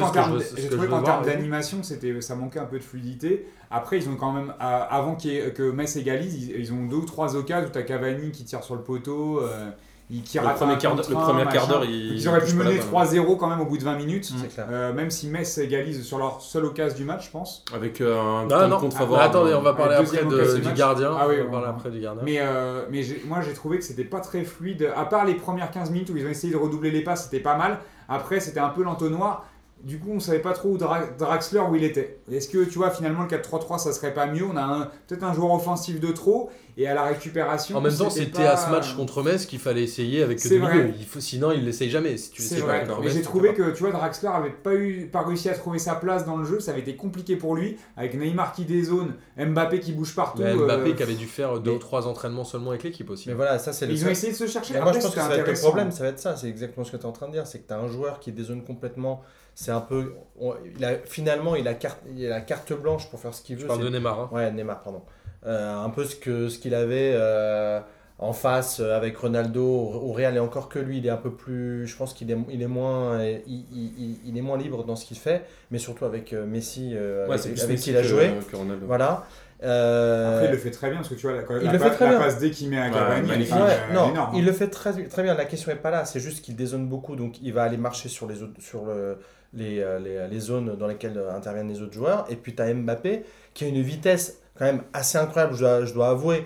qu'en 0.87 1.01
termes 1.03 1.25
d'animation 1.25 1.83
c'était 1.83 2.19
ça 2.21 2.35
manquait 2.35 2.59
un 2.59 2.65
peu 2.65 2.77
de 2.79 2.83
fluidité. 2.83 3.45
Après 3.71 3.97
ils 3.97 4.07
ont 4.09 4.15
quand 4.15 4.31
même 4.31 4.53
avant 4.59 5.17
ait- 5.25 5.51
que 5.53 5.71
Metz 5.71 5.95
égalise 5.97 6.35
ils, 6.49 6.59
ils 6.59 6.71
ont 6.73 6.85
deux 6.85 6.97
ou 6.97 7.05
trois 7.05 7.35
occasions 7.35 7.67
où 7.67 7.71
t'as 7.71 7.81
Cavani 7.81 8.31
qui 8.31 8.43
tire 8.45 8.63
sur 8.63 8.75
le 8.75 8.81
poteau, 8.81 9.39
euh, 9.41 9.69
il 10.09 10.21
qui 10.21 10.37
Le 10.37 10.43
premier 10.55 10.77
quart 10.77 10.95
d'heure- 10.95 11.05
contre 11.07 11.11
le 11.11 11.17
un, 11.17 11.21
premier 11.21 11.43
quart 11.43 11.53
machin. 11.53 11.67
d'heure, 11.67 11.85
il. 11.85 12.13
Ils 12.13 12.27
auraient 12.27 12.43
pu 12.43 12.53
mener 12.55 12.77
balle. 12.77 13.05
3-0 13.05 13.37
quand 13.37 13.47
même 13.47 13.61
au 13.61 13.65
bout 13.65 13.77
de 13.77 13.83
20 13.83 13.95
minutes. 13.95 14.31
Clair. 14.53 14.67
Euh, 14.69 14.93
même 14.93 15.09
si 15.09 15.27
Metz 15.27 15.57
égalise 15.57 16.03
sur 16.03 16.17
leur 16.19 16.41
seule 16.41 16.65
occasion 16.65 16.97
du 16.97 17.03
match, 17.05 17.27
je 17.27 17.31
pense. 17.31 17.63
Avec 17.73 17.99
euh, 18.01 18.19
un 18.19 18.45
Non, 18.67 18.77
Ah, 18.85 18.91
favorable. 18.91 19.29
attendez, 19.29 19.53
on 19.53 19.61
va 19.61 19.73
parler 19.73 19.95
après 19.95 20.23
de- 20.23 20.57
du 20.59 20.73
gardien. 20.73 21.11
Ah 21.17 21.25
oui, 21.27 21.35
on 21.41 21.45
va 21.45 21.51
parler 21.51 21.67
après 21.67 21.89
du 21.89 21.99
gardien. 22.01 22.21
Mais, 22.23 22.37
euh, 22.41 22.83
mais 22.91 23.01
moi 23.25 23.39
j'ai 23.41 23.53
trouvé 23.53 23.77
que 23.79 23.83
c'était 23.83 24.03
pas 24.03 24.19
très 24.19 24.43
fluide. 24.43 24.91
À 24.95 25.05
part 25.05 25.25
les 25.25 25.35
premières 25.35 25.71
15 25.71 25.89
minutes 25.89 26.09
où 26.09 26.17
ils 26.17 26.25
ont 26.25 26.29
essayé 26.29 26.51
de 26.53 26.57
redoubler 26.59 26.91
les 26.91 27.01
passes, 27.01 27.23
c'était 27.25 27.39
pas 27.43 27.57
mal. 27.57 27.79
Après 28.07 28.39
c'était 28.39 28.59
un 28.59 28.69
peu 28.69 28.83
l'entonnoir. 28.83 29.45
Du 29.83 29.99
coup, 29.99 30.11
on 30.13 30.19
savait 30.21 30.39
pas 30.39 30.53
trop 30.53 30.69
où 30.69 30.77
Dra- 30.77 31.05
Draxler 31.19 31.59
où 31.69 31.75
il 31.75 31.83
était. 31.83 32.19
Est-ce 32.31 32.47
que 32.47 32.63
tu 32.63 32.77
vois 32.77 32.89
finalement 32.89 33.23
le 33.23 33.27
4-3-3 33.27 33.79
ça 33.79 33.91
serait 33.91 34.13
pas 34.13 34.27
mieux? 34.27 34.45
On 34.45 34.55
a 34.55 34.61
un- 34.61 34.89
peut-être 35.07 35.23
un 35.25 35.33
joueur 35.33 35.51
offensif 35.51 35.99
de 35.99 36.09
trop 36.13 36.49
et 36.77 36.87
à 36.87 36.93
la 36.93 37.03
récupération. 37.03 37.77
En 37.77 37.81
même 37.81 37.93
temps, 37.93 38.09
c'était 38.09 38.31
pas- 38.43 38.51
à 38.51 38.55
ce 38.57 38.69
match 38.71 38.95
contre 38.95 39.21
Metz 39.23 39.45
qu'il 39.45 39.59
fallait 39.59 39.83
essayer 39.83 40.23
avec 40.23 40.37
que 40.37 40.43
C'est 40.43 40.51
deux 40.51 40.59
vrai. 40.61 40.73
milieux. 40.73 40.93
Il 40.97 41.05
faut, 41.05 41.19
sinon, 41.19 41.51
il 41.51 41.65
l'essaye 41.65 41.89
jamais. 41.89 42.15
Si 42.15 42.31
tu 42.31 42.41
vrai, 42.61 42.85
pas 42.85 42.97
mais 43.01 43.09
j'ai 43.09 43.21
trouvé 43.21 43.53
que 43.53 43.71
tu 43.71 43.83
vois 43.83 43.91
Draxler 43.91 44.29
avait 44.29 44.51
pas 44.51 44.73
eu 44.73 45.07
pas 45.07 45.21
réussi 45.21 45.49
à 45.49 45.53
trouver 45.53 45.79
sa 45.79 45.95
place 45.95 46.25
dans 46.25 46.37
le 46.37 46.45
jeu, 46.45 46.61
ça 46.61 46.71
avait 46.71 46.79
été 46.79 46.95
compliqué 46.95 47.35
pour 47.35 47.53
lui 47.53 47.77
avec 47.97 48.13
Neymar 48.17 48.53
qui 48.53 48.63
dézone, 48.63 49.15
Mbappé 49.37 49.81
qui 49.81 49.91
bouge 49.91 50.15
partout. 50.15 50.41
Mais 50.41 50.55
Mbappé 50.55 50.91
euh, 50.91 50.93
qui 50.93 51.03
avait 51.03 51.13
dû 51.15 51.25
faire 51.27 51.59
deux 51.59 51.71
mais- 51.71 51.75
ou 51.75 51.79
trois 51.79 52.07
entraînements 52.07 52.45
seulement 52.45 52.69
avec 52.69 52.83
l'équipe 52.83 53.09
aussi. 53.09 53.27
Mais 53.27 53.35
voilà, 53.35 53.59
ça 53.59 53.73
c'est 53.73 53.85
le 53.85 53.91
Ils 53.91 54.05
ont 54.05 54.09
essayé 54.09 54.31
de 54.31 54.37
se 54.37 54.47
chercher. 54.47 54.75
Mais 54.75 54.79
moi, 54.79 54.89
Après, 54.91 55.01
je 55.01 55.05
pense 55.05 55.13
que 55.13 55.19
c'était 55.21 55.31
ça 55.37 55.43
va 55.43 55.49
être 55.51 55.55
le 55.55 55.59
problème, 55.67 55.91
ça 55.91 56.03
va 56.03 56.09
être 56.09 56.19
ça. 56.19 56.37
C'est 56.37 56.47
exactement 56.47 56.85
ce 56.85 56.91
que 56.93 56.97
tu 56.97 57.03
es 57.03 57.05
en 57.05 57.11
train 57.11 57.27
de 57.27 57.33
dire. 57.33 57.45
C'est 57.47 57.59
que 57.59 57.67
tu 57.67 57.73
as 57.73 57.79
un 57.79 57.89
joueur 57.89 58.21
qui 58.21 58.31
dézone 58.31 58.63
complètement. 58.63 59.21
C'est 59.55 59.71
un 59.71 59.81
peu. 59.81 60.13
on- 60.39 60.55
il 60.77 60.83
a, 60.83 60.95
finalement, 61.05 61.55
il 61.55 61.67
a, 61.67 61.73
carte, 61.75 61.99
il 62.15 62.25
a 62.25 62.29
la 62.29 62.41
carte 62.41 62.73
blanche 62.73 63.09
pour 63.09 63.19
faire 63.19 63.33
ce 63.33 63.41
qu'il 63.41 63.55
Je 63.57 63.61
veut. 63.61 63.67
parle 63.67 63.79
c'est- 63.79 63.85
de 63.85 63.89
Neymar. 63.91 64.19
hein. 64.19 64.29
Ouais, 64.31 64.51
Neymar, 64.51 64.81
pardon. 64.81 65.01
Euh, 65.45 65.75
un 65.77 65.89
peu 65.89 66.05
ce 66.05 66.15
que 66.15 66.49
ce 66.49 66.57
qu'il 66.57 66.73
avait 66.73 67.11
euh, 67.15 67.79
en 68.17 68.31
face 68.33 68.79
euh, 68.79 68.95
avec 68.95 69.17
Ronaldo 69.17 69.63
au 69.63 70.11
Real 70.13 70.35
et 70.35 70.39
encore 70.39 70.69
que 70.69 70.79
lui, 70.79 70.97
il 70.99 71.05
est 71.05 71.09
un 71.11 71.17
peu 71.17 71.31
plus. 71.31 71.85
Je 71.85 71.95
pense 71.97 72.13
qu'il 72.13 72.31
est, 72.31 72.37
il 72.49 72.61
est 72.61 72.67
moins, 72.67 73.21
il, 73.23 73.65
il- 73.71 74.17
il- 74.25 74.37
est 74.37 74.41
moins 74.41 74.57
libre 74.57 74.83
dans 74.85 74.95
ce 74.95 75.05
qu'il 75.05 75.17
fait, 75.17 75.43
mais 75.69 75.77
surtout 75.79 76.05
avec 76.05 76.31
Messi, 76.33 76.91
euh, 76.95 77.27
Ouais, 77.27 77.33
avec, 77.35 77.77
qui 77.79 77.89
il 77.91 77.97
a 77.97 78.01
que- 78.01 78.07
joué. 78.07 78.31
que 78.49 78.55
Ronaldo. 78.55 78.85
Voilà. 78.87 79.25
Euh, 79.63 80.33
Après, 80.35 80.45
il 80.47 80.51
le 80.51 80.57
fait 80.57 80.71
très 80.71 80.87
bien 80.89 80.97
parce 80.97 81.09
que 81.09 81.13
tu 81.15 81.21
vois, 81.27 81.35
la, 81.37 81.41
Il 81.59 81.65
la, 81.65 81.71
le 81.73 81.79
fait 81.79 81.89
très 81.91 82.05
la 82.05 82.11
bien. 82.11 82.19
passe 82.19 82.37
D 82.39 82.51
qu'il 82.51 82.69
met 82.69 82.79
à 82.81 82.85
Ouais, 82.87 82.91
Cavani, 82.91 83.19
est 83.27 83.31
magnifique. 83.31 83.55
Ouais, 83.55 83.61
euh, 83.91 83.93
non, 83.93 84.09
énorme. 84.09 84.35
il 84.35 84.45
le 84.45 84.51
fait 84.51 84.67
très, 84.67 84.91
très 85.07 85.23
bien. 85.23 85.35
La 85.35 85.45
question 85.45 85.71
n'est 85.71 85.77
pas 85.79 85.89
là. 85.91 86.03
C'est 86.05 86.19
juste 86.19 86.43
qu'il 86.43 86.55
dézone 86.57 86.87
beaucoup, 86.87 87.15
donc 87.15 87.41
il 87.41 87.53
va 87.53 87.63
aller 87.63 87.77
marcher 87.77 88.09
sur 88.09 88.27
les 88.27 88.43
autres, 88.43 88.59
sur 88.59 88.85
le, 88.85 89.19
les, 89.53 89.79
euh, 89.81 89.99
les, 89.99 90.27
les 90.29 90.39
zones 90.39 90.75
dans 90.75 90.87
lesquelles 90.87 91.17
euh, 91.17 91.33
interviennent 91.35 91.69
les 91.69 91.81
autres 91.81 91.93
joueurs. 91.93 92.25
Et 92.29 92.35
puis 92.35 92.55
tu 92.55 92.61
as 92.61 92.73
Mbappé 92.73 93.23
qui 93.53 93.65
a 93.65 93.67
une 93.67 93.81
vitesse 93.81 94.39
quand 94.57 94.65
même 94.65 94.83
assez 94.93 95.17
incroyable, 95.17 95.53
je 95.55 95.59
dois, 95.61 95.85
je 95.85 95.93
dois 95.93 96.09
avouer. 96.09 96.45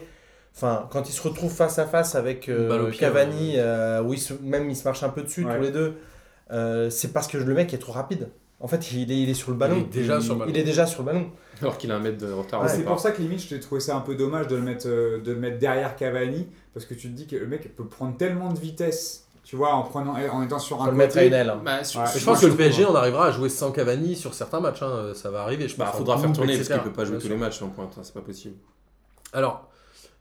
Enfin, 0.55 0.87
quand 0.91 1.07
il 1.09 1.13
se 1.13 1.21
retrouve 1.21 1.51
face 1.53 1.77
à 1.77 1.85
face 1.85 2.15
avec 2.15 2.49
euh, 2.49 2.91
Cavani, 2.91 3.53
euh, 3.57 4.01
où 4.01 4.13
il 4.13 4.19
se- 4.19 4.33
même 4.41 4.69
il 4.69 4.75
se 4.75 4.83
marche 4.85 5.03
un 5.03 5.09
peu 5.09 5.21
dessus 5.21 5.45
Ouais. 5.45 5.55
tous 5.55 5.61
les 5.61 5.71
deux, 5.71 5.93
euh, 6.51 6.89
c'est 6.89 7.13
parce 7.13 7.27
que 7.27 7.37
le 7.37 7.53
mec 7.53 7.73
est 7.73 7.77
trop 7.77 7.91
rapide. 7.91 8.29
En 8.59 8.67
fait, 8.67 8.91
il 8.91 9.11
est, 9.11 9.19
il 9.21 9.29
est 9.29 9.35
sur 9.35 9.51
le 9.51 9.57
ballon. 9.57 9.75
Il 9.77 9.83
est 9.97 10.01
déjà 10.01 10.15
Il- 10.17 10.21
sur 10.23 10.33
le 10.33 10.39
ballon. 10.39 10.51
Il 10.51 10.57
est 10.57 10.63
déjà 10.63 10.87
sur 10.87 11.03
le 11.03 11.05
ballon. 11.05 11.29
Alors 11.61 11.77
qu'il 11.77 11.91
a 11.91 11.95
un 11.95 11.99
mètre 11.99 12.17
de 12.17 12.31
retard. 12.31 12.63
Et 12.63 12.65
au 12.65 12.69
c'est 12.75 12.83
pour 12.83 12.99
ça 12.99 13.11
que 13.11 13.21
limite, 13.21 13.39
je 13.41 13.49
t'ai 13.49 13.59
trouvé 13.59 13.81
ça 13.81 13.95
un 13.95 13.99
peu 13.99 14.15
dommage 14.15 14.47
de 14.47 14.55
le 14.55 14.63
mettre, 14.63 14.87
euh, 14.87 15.21
de 15.21 15.31
le 15.31 15.37
mettre 15.39 15.59
derrière 15.59 15.95
Cavani 15.95 16.47
parce 16.73 16.87
que 16.87 16.95
tu 16.95 17.07
te 17.09 17.13
dis 17.15 17.27
que 17.27 17.35
le 17.35 17.45
mec 17.45 17.75
peut 17.75 17.85
prendre 17.85 18.17
tellement 18.17 18.51
de 18.51 18.57
vitesse, 18.59 19.26
tu 19.47 19.55
vois, 19.55 19.73
en 19.73 19.83
prenant, 19.83 20.13
en 20.13 20.43
étant 20.43 20.59
sur 20.59 20.75
Faut 20.77 20.83
un 20.83 20.87
le 20.87 20.91
mettre 20.91 21.15
à 21.17 21.21
côté. 21.21 21.27
une 21.27 21.33
aile. 21.33 21.49
hein. 21.49 21.61
Bah, 21.63 21.81
sur- 21.85 22.01
Ouais. 22.01 22.07
Je 22.17 22.25
pense 22.25 22.41
que 22.41 22.47
le 22.47 22.55
PSG, 22.55 22.85
on 22.85 22.95
arrivera 22.95 23.27
à 23.27 23.31
jouer 23.31 23.47
sans 23.47 23.71
Cavani 23.71 24.15
sur 24.17 24.33
certains 24.33 24.59
matchs. 24.59 24.81
hein. 24.83 25.13
Ça 25.15 25.31
va 25.31 25.43
arriver, 25.43 25.69
je 25.69 25.75
pense. 25.77 25.85
Bah, 25.85 25.93
faudra 25.95 26.17
faire 26.17 26.33
tourner 26.33 26.55
parce 26.57 26.67
etc. 26.67 26.81
qu'il 26.83 26.91
peut 26.91 26.95
pas 26.95 27.05
jouer 27.05 27.17
tous 27.17 27.29
les 27.29 27.37
matchs 27.37 27.61
en 27.61 27.69
pointe, 27.69 27.93
hein, 27.97 28.01
c'est 28.03 28.13
pas 28.13 28.19
possible. 28.21 28.55
Alors, 29.31 29.69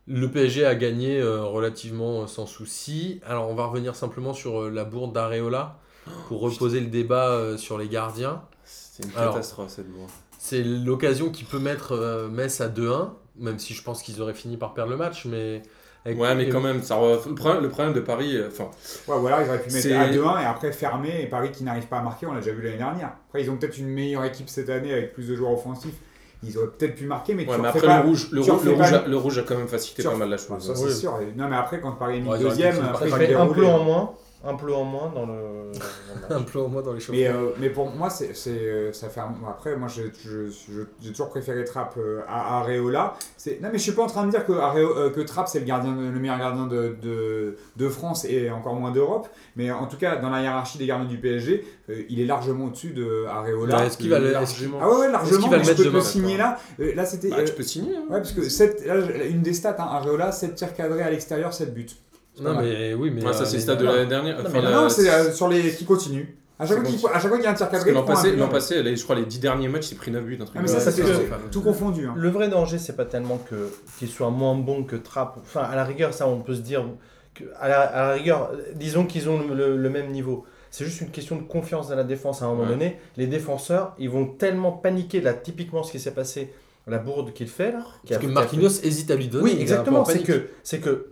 le 0.06 0.30
PSG 0.30 0.64
a 0.64 0.76
gagné 0.76 1.18
euh, 1.20 1.42
relativement 1.42 2.22
euh, 2.22 2.26
sans 2.28 2.46
souci. 2.46 3.20
Alors, 3.26 3.48
on 3.50 3.54
va 3.56 3.66
revenir 3.66 3.96
simplement 3.96 4.32
sur 4.32 4.62
euh, 4.62 4.70
la 4.70 4.84
bourde 4.84 5.12
d'Areola 5.12 5.76
pour 6.28 6.40
reposer 6.40 6.78
le 6.78 6.86
débat 6.86 7.30
euh, 7.30 7.56
sur 7.56 7.78
les 7.78 7.88
gardiens. 7.88 8.42
C'est 8.64 9.02
une 9.04 9.10
Alors. 9.16 9.34
catastrophe 9.34 9.70
cette 9.70 9.90
bourre. 9.90 10.06
C'est 10.38 10.62
l'occasion 10.62 11.30
qui 11.30 11.42
peut 11.42 11.58
mettre 11.58 11.92
euh, 11.96 12.28
Metz 12.28 12.60
à 12.60 12.68
2-1, 12.68 13.08
même 13.40 13.58
si 13.58 13.74
je 13.74 13.82
pense 13.82 14.02
qu'ils 14.04 14.22
auraient 14.22 14.34
fini 14.34 14.56
par 14.56 14.72
perdre 14.74 14.92
le 14.92 14.96
match. 14.96 15.24
Mais 15.24 15.62
Avec- 16.06 16.18
Ouais, 16.18 16.34
mais 16.36 16.48
quand 16.48 16.60
même, 16.60 16.82
ça 16.82 16.94
re- 16.94 17.28
le, 17.28 17.34
problème, 17.34 17.62
le 17.62 17.68
problème 17.68 17.92
de 17.92 18.00
Paris, 18.00 18.36
euh, 18.36 18.48
enfin, 18.48 18.70
Ouais, 19.08 19.18
ou 19.20 19.26
alors 19.26 19.40
ils 19.42 19.48
auraient 19.48 19.58
pu 19.60 19.72
mettre 19.72 19.86
à 19.92 20.06
2-1 20.08 20.40
et 20.40 20.44
après 20.46 20.72
fermer 20.72 21.20
et 21.22 21.26
Paris 21.26 21.50
qui 21.50 21.64
n'arrive 21.64 21.86
pas 21.86 21.98
à 21.98 22.02
marquer, 22.02 22.26
on 22.26 22.32
l'a 22.32 22.40
déjà 22.40 22.52
vu 22.52 22.62
l'année 22.62 22.78
dernière. 22.78 23.10
Après, 23.28 23.42
ils 23.42 23.50
ont 23.50 23.56
peut-être 23.56 23.76
une 23.76 23.88
meilleure 23.88 24.24
équipe 24.24 24.48
cette 24.48 24.70
année 24.70 24.92
avec 24.92 25.12
plus 25.14 25.28
de 25.28 25.34
joueurs 25.36 25.52
offensifs. 25.52 25.96
Ils 26.42 26.56
auraient 26.58 26.68
peut-être 26.68 26.94
pu 26.94 27.06
marquer, 27.06 27.34
mais 27.34 27.44
ouais, 27.46 27.54
tu 27.56 27.60
mais 27.60 27.68
après 27.68 27.80
pas- 27.80 28.02
le 28.02 28.08
rouge, 28.08 28.28
le, 28.30 28.40
rouge, 28.40 28.64
le, 28.64 28.70
rouge 28.72 28.90
pas- 28.90 28.96
a, 28.98 29.08
le 29.08 29.16
rouge 29.16 29.38
a 29.38 29.42
quand 29.42 29.56
même 29.56 29.66
facilité 29.68 30.02
pas 30.04 30.14
mal 30.14 30.28
la 30.30 30.36
chose. 30.36 30.64
ça, 30.64 30.74
c'est 30.76 30.84
Oui. 30.84 30.94
sûr. 30.94 31.18
Non, 31.36 31.48
mais 31.48 31.56
après, 31.56 31.80
quand 31.80 31.92
Paris 31.92 32.18
est 32.18 32.20
mis 32.20 32.28
Ouais, 32.28 32.38
deuxième, 32.38 32.76
après, 32.84 33.08
Ça 33.10 33.16
ils 33.22 33.26
fait 33.26 33.34
un 33.34 33.46
peu 33.46 33.66
en 33.66 33.82
moins, 33.82 34.12
un 34.44 34.54
peu 34.54 34.72
en 34.72 34.84
moins 34.84 35.10
dans 35.14 35.26
le. 35.26 35.32
dans 35.72 36.28
le 36.28 36.34
Un 36.36 36.38
match. 36.40 36.52
peu 36.52 36.58
au 36.60 36.68
moins 36.68 36.82
dans 36.82 36.92
les 36.92 37.00
choses. 37.00 37.14
Mais, 37.16 37.26
euh, 37.26 37.50
mais 37.58 37.70
pour 37.70 37.90
moi, 37.90 38.10
c'est, 38.10 38.34
c'est, 38.34 38.50
euh, 38.50 38.92
ça 38.92 39.08
fait 39.08 39.20
un- 39.20 39.34
Après, 39.48 39.76
moi, 39.76 39.88
j'ai, 39.88 40.12
je- 40.24 40.48
je- 40.50 40.82
j'ai 41.00 41.10
toujours 41.10 41.28
préféré 41.30 41.64
Trapp 41.64 41.94
euh, 41.98 42.20
à 42.28 42.58
Areola. 42.58 43.14
C'est... 43.36 43.60
Non, 43.60 43.68
mais 43.72 43.78
je 43.78 43.82
suis 43.82 43.92
pas 43.92 44.02
en 44.02 44.06
train 44.08 44.24
de 44.26 44.30
dire 44.30 44.44
que, 44.46 44.52
Areo- 44.52 45.10
que 45.10 45.20
Trapp, 45.20 45.48
c'est 45.48 45.58
le, 45.60 45.64
gardien, 45.64 45.92
de- 45.92 46.02
le 46.10 46.18
meilleur 46.20 46.38
gardien 46.38 46.66
de, 46.66 46.96
de, 47.02 47.56
de 47.76 47.88
France 47.88 48.24
et 48.24 48.50
encore 48.50 48.74
moins 48.76 48.90
d'Europe. 48.92 49.28
Mais 49.56 49.70
en 49.70 49.86
tout 49.86 49.96
cas, 49.96 50.16
dans 50.16 50.30
la 50.30 50.42
hiérarchie 50.42 50.78
des 50.78 50.86
gardiens 50.86 51.08
du 51.08 51.18
PSG, 51.18 51.64
euh, 51.90 52.02
il 52.08 52.20
est 52.20 52.26
largement 52.26 52.66
au-dessus 52.66 52.90
de 52.90 53.24
Areola. 53.28 53.78
Ouais, 53.78 53.86
est-ce 53.86 53.96
qu'il 53.98 54.10
va 54.10 54.18
le- 54.20 54.32
largement. 54.32 54.78
Ah 54.80 54.88
ouais, 54.88 54.94
ouais, 54.96 55.02
Est-ce 55.06 55.12
largement. 55.12 55.40
qu'il 55.40 55.50
va 55.50 55.56
le 55.56 55.58
mais 55.60 55.64
je 55.64 55.70
mettre 55.70 55.82
peux 55.82 55.88
demain, 55.90 56.00
signer 56.04 56.36
là. 56.36 56.58
Là, 56.78 57.04
c'était. 57.04 57.30
Bah, 57.30 57.42
tu 57.42 57.52
peux 57.52 57.62
signer. 57.62 57.96
hein. 57.96 58.02
Ouais, 58.10 58.18
parce 58.18 58.32
que 58.32 58.48
sept- 58.48 58.84
là, 58.86 58.96
une 59.28 59.42
des 59.42 59.54
stats, 59.54 59.76
hein, 59.78 59.86
Areola, 59.90 60.30
7 60.32 60.54
tirs 60.54 60.74
cadrés 60.74 61.02
à 61.02 61.10
l'extérieur, 61.10 61.52
7 61.52 61.72
buts. 61.74 61.86
Non, 62.40 62.60
mais 62.60 62.94
oui, 62.94 63.10
mais. 63.10 63.24
Ouais, 63.24 63.32
ça, 63.32 63.42
euh, 63.42 63.46
c'est 63.46 63.56
le 63.56 63.62
stade 63.62 63.78
de 63.78 63.84
l'année 63.84 64.06
dernière. 64.06 64.38
Non, 64.38 64.44
Enfin, 64.48 64.60
la- 64.60 64.70
non, 64.70 64.88
c'est 64.88 65.08
euh, 65.10 65.32
sur 65.32 65.48
les 65.48 65.72
qui 65.74 65.84
continuent. 65.84 66.26
À 66.58 66.64
chaque, 66.66 66.78
fois 66.78 66.86
C'est 66.90 66.96
qu'il, 66.96 67.06
à 67.08 67.12
chaque 67.20 67.28
fois 67.28 67.36
qu'il 67.36 67.44
y 67.44 67.48
a 67.48 67.50
un 67.50 67.54
tir 67.54 67.68
cadré, 67.68 67.92
l'an 67.92 68.02
passé, 68.02 68.30
but. 68.30 68.38
l'an 68.38 68.48
passé, 68.48 68.96
je 68.96 69.02
crois 69.04 69.14
les 69.16 69.26
10 69.26 69.40
derniers 69.40 69.68
matchs, 69.68 69.90
il 69.92 69.96
pris 69.98 70.10
9 70.10 70.24
buts, 70.24 70.38
un 70.40 70.44
truc 70.46 70.56
Ah, 70.58 70.62
mais 70.62 70.68
ça, 70.68 70.80
c'est 70.80 71.02
tout, 71.50 71.60
confondu. 71.60 72.06
hein. 72.06 72.14
Le 72.16 72.30
vrai 72.30 72.48
danger, 72.48 72.78
c'est 72.78 72.96
pas 72.96 73.04
tellement 73.04 73.36
que 73.36 73.70
qu'il 73.98 74.08
soit 74.08 74.30
moins 74.30 74.54
bon 74.54 74.82
que 74.84 74.96
Trapp. 74.96 75.36
Enfin, 75.42 75.60
à 75.62 75.76
la 75.76 75.84
rigueur, 75.84 76.14
ça, 76.14 76.26
on 76.26 76.40
peut 76.40 76.54
se 76.54 76.60
dire 76.62 76.82
que 77.34 77.44
à 77.60 77.68
la, 77.68 77.80
à 77.82 78.08
la 78.08 78.12
rigueur, 78.14 78.52
disons 78.74 79.04
qu'ils 79.04 79.28
ont 79.28 79.38
le, 79.46 79.54
le- 79.54 79.76
le 79.76 79.90
même 79.90 80.10
niveau. 80.12 80.44
C'est 80.70 80.86
juste 80.86 81.02
une 81.02 81.10
question 81.10 81.36
de 81.36 81.42
confiance 81.42 81.88
dans 81.90 81.96
la 81.96 82.04
défense. 82.04 82.40
À 82.40 82.46
un 82.46 82.48
moment 82.48 82.62
Ouais. 82.62 82.68
donné, 82.70 82.98
les 83.18 83.26
défenseurs, 83.26 83.94
ils 83.98 84.08
vont 84.10 84.24
tellement 84.26 84.72
paniquer. 84.72 85.20
Là, 85.20 85.34
typiquement, 85.34 85.82
ce 85.82 85.92
qui 85.92 86.00
s'est 86.00 86.10
passé, 86.14 86.52
la 86.86 86.96
bourde 86.98 87.34
qu'il 87.34 87.48
fait 87.48 87.72
là. 87.72 87.84
qui 88.06 88.14
a- 88.14 88.16
Parce 88.16 88.26
que 88.26 88.30
a 88.30 88.34
Marquinhos 88.34 88.80
hésite 88.82 89.10
à 89.10 89.16
lui 89.16 89.28
donner. 89.28 89.44
Oui, 89.44 89.56
exactement. 89.60 90.06
C'est 90.06 90.22
que, 90.22 90.46
c'est 90.62 90.78
que 90.80 91.08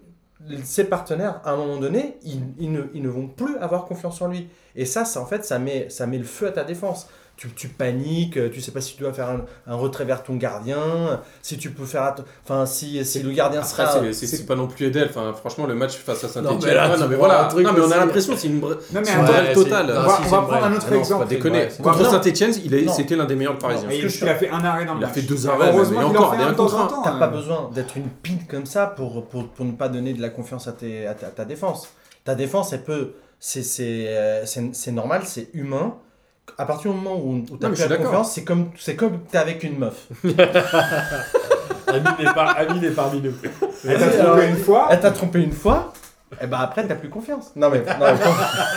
ses 0.64 0.84
partenaires, 0.84 1.40
à 1.44 1.52
un 1.52 1.56
moment 1.56 1.78
donné, 1.78 2.18
ils, 2.22 2.72
ne 2.72 3.08
vont 3.08 3.28
plus 3.28 3.56
avoir 3.58 3.84
confiance 3.84 4.20
en 4.22 4.28
lui. 4.28 4.48
Et 4.76 4.84
ça, 4.84 5.04
ça 5.04 5.20
en 5.20 5.26
fait, 5.26 5.44
ça 5.44 5.58
met, 5.58 5.88
ça 5.88 6.06
met 6.06 6.18
le 6.18 6.24
feu 6.24 6.48
à 6.48 6.52
ta 6.52 6.64
défense. 6.64 7.08
Tu, 7.36 7.50
tu 7.50 7.66
paniques, 7.66 8.38
tu 8.52 8.60
sais 8.60 8.70
pas 8.70 8.80
si 8.80 8.94
tu 8.94 9.02
dois 9.02 9.12
faire 9.12 9.28
un, 9.28 9.40
un 9.66 9.74
retrait 9.74 10.04
vers 10.04 10.22
ton 10.22 10.36
gardien, 10.36 11.20
si 11.42 11.58
tu 11.58 11.70
peux 11.70 11.84
faire. 11.84 12.14
Enfin, 12.44 12.64
si, 12.64 13.04
si 13.04 13.24
le 13.24 13.32
gardien 13.32 13.60
Après, 13.60 13.70
sera. 13.84 14.12
c'est- 14.12 14.46
pas 14.46 14.54
non 14.54 14.68
plus 14.68 14.86
Edel. 14.86 15.08
Enfin, 15.10 15.32
franchement, 15.32 15.66
le 15.66 15.74
match 15.74 15.96
face 15.96 16.22
à 16.22 16.28
Saint-Etienne. 16.28 16.60
mais 16.64 16.74
là, 16.74 16.90
tu 16.94 17.00
non, 17.00 17.08
mais 17.08 17.16
voilà. 17.16 17.44
un 17.46 17.48
truc 17.48 17.66
non, 17.66 17.72
mais 17.72 17.80
on 17.80 17.90
a 17.90 17.96
l'impression 17.96 18.34
que 18.34 18.38
c'est 18.38 18.46
une, 18.46 18.60
bre- 18.60 18.76
Non, 18.92 19.00
mais 19.04 19.12
une 19.12 19.24
brève 19.24 19.48
Ouais, 19.48 19.52
totale. 19.54 19.86
on 19.90 19.94
non, 19.94 20.06
va, 20.08 20.16
si, 20.16 20.22
on 20.26 20.30
va 20.30 20.42
prendre 20.42 20.64
un 20.64 20.72
autre 20.74 20.86
Ah 20.88 20.90
non, 20.94 20.98
exemple. 21.00 21.26
Déconner. 21.26 21.58
Ouais, 21.58 21.68
Contre 21.82 22.02
Non. 22.04 22.10
Saint-Etienne, 22.10 22.52
Non. 22.86 22.92
c'était 22.92 23.16
l'un 23.16 23.24
des 23.24 23.34
meilleurs 23.34 23.58
Parisiens. 23.58 23.88
Il, 23.90 24.04
il 24.06 24.28
a 24.28 24.34
fait 24.36 24.50
un 24.50 24.64
arrêt 24.64 24.84
dans 24.84 24.94
le 24.94 25.00
Il 25.00 25.04
a 25.04 25.06
match. 25.08 25.16
fait 25.16 25.22
deux 25.22 25.46
arrêts, 25.48 25.72
mais 25.72 25.96
encore, 26.04 26.34
il 26.38 26.40
un 26.40 26.54
contre. 26.54 27.02
T'as 27.02 27.18
pas 27.18 27.26
besoin 27.26 27.68
d'être 27.74 27.96
une 27.96 28.08
pinte 28.08 28.46
comme 28.48 28.66
ça 28.66 28.86
pour, 28.86 29.26
ne 29.64 29.72
pas 29.72 29.88
donner 29.88 30.12
de 30.12 30.22
la 30.22 30.28
confiance 30.28 30.68
à, 30.68 30.72
ta, 30.72 31.44
défense. 31.44 31.88
Ta 32.24 32.36
défense, 32.36 32.72
elle 32.72 32.84
peut. 32.84 33.14
C'est 33.40 33.62
euh, 34.08 34.44
c'est 34.46 34.92
normal, 34.92 35.22
c'est 35.26 35.48
humain. 35.52 35.96
À 36.56 36.66
partir 36.66 36.92
du 36.92 36.96
moment 36.98 37.16
où, 37.16 37.34
où 37.34 37.42
tu 37.42 37.52
mais 37.60 37.66
as 37.66 37.70
je 37.70 37.80
suis 37.80 37.88
la 37.88 37.96
confiance, 37.96 38.32
c'est 38.32 38.44
comme 38.44 38.70
c'est 38.78 38.96
comme 38.96 39.20
t'es 39.30 39.38
avec 39.38 39.62
une 39.64 39.78
meuf. 39.78 40.06
Amine 41.86 42.14
est, 42.20 42.34
par... 42.34 42.56
Amine 42.58 42.84
est 42.84 42.90
parmi 42.90 43.20
nous. 43.20 43.32
Elle 43.86 43.98
t'a 43.98 44.08
trompé 44.08 44.48
une 44.48 44.56
fois. 44.56 44.88
Elle 44.90 45.00
t'a 45.00 45.10
trompé 45.10 45.40
une 45.40 45.52
fois, 45.52 45.92
et 46.42 46.46
ben 46.46 46.58
après 46.58 46.86
t'as 46.86 46.94
plus 46.94 47.08
confiance. 47.10 47.52
Non 47.56 47.70
mais, 47.70 47.78
non, 47.80 47.84
mais 48.00 48.14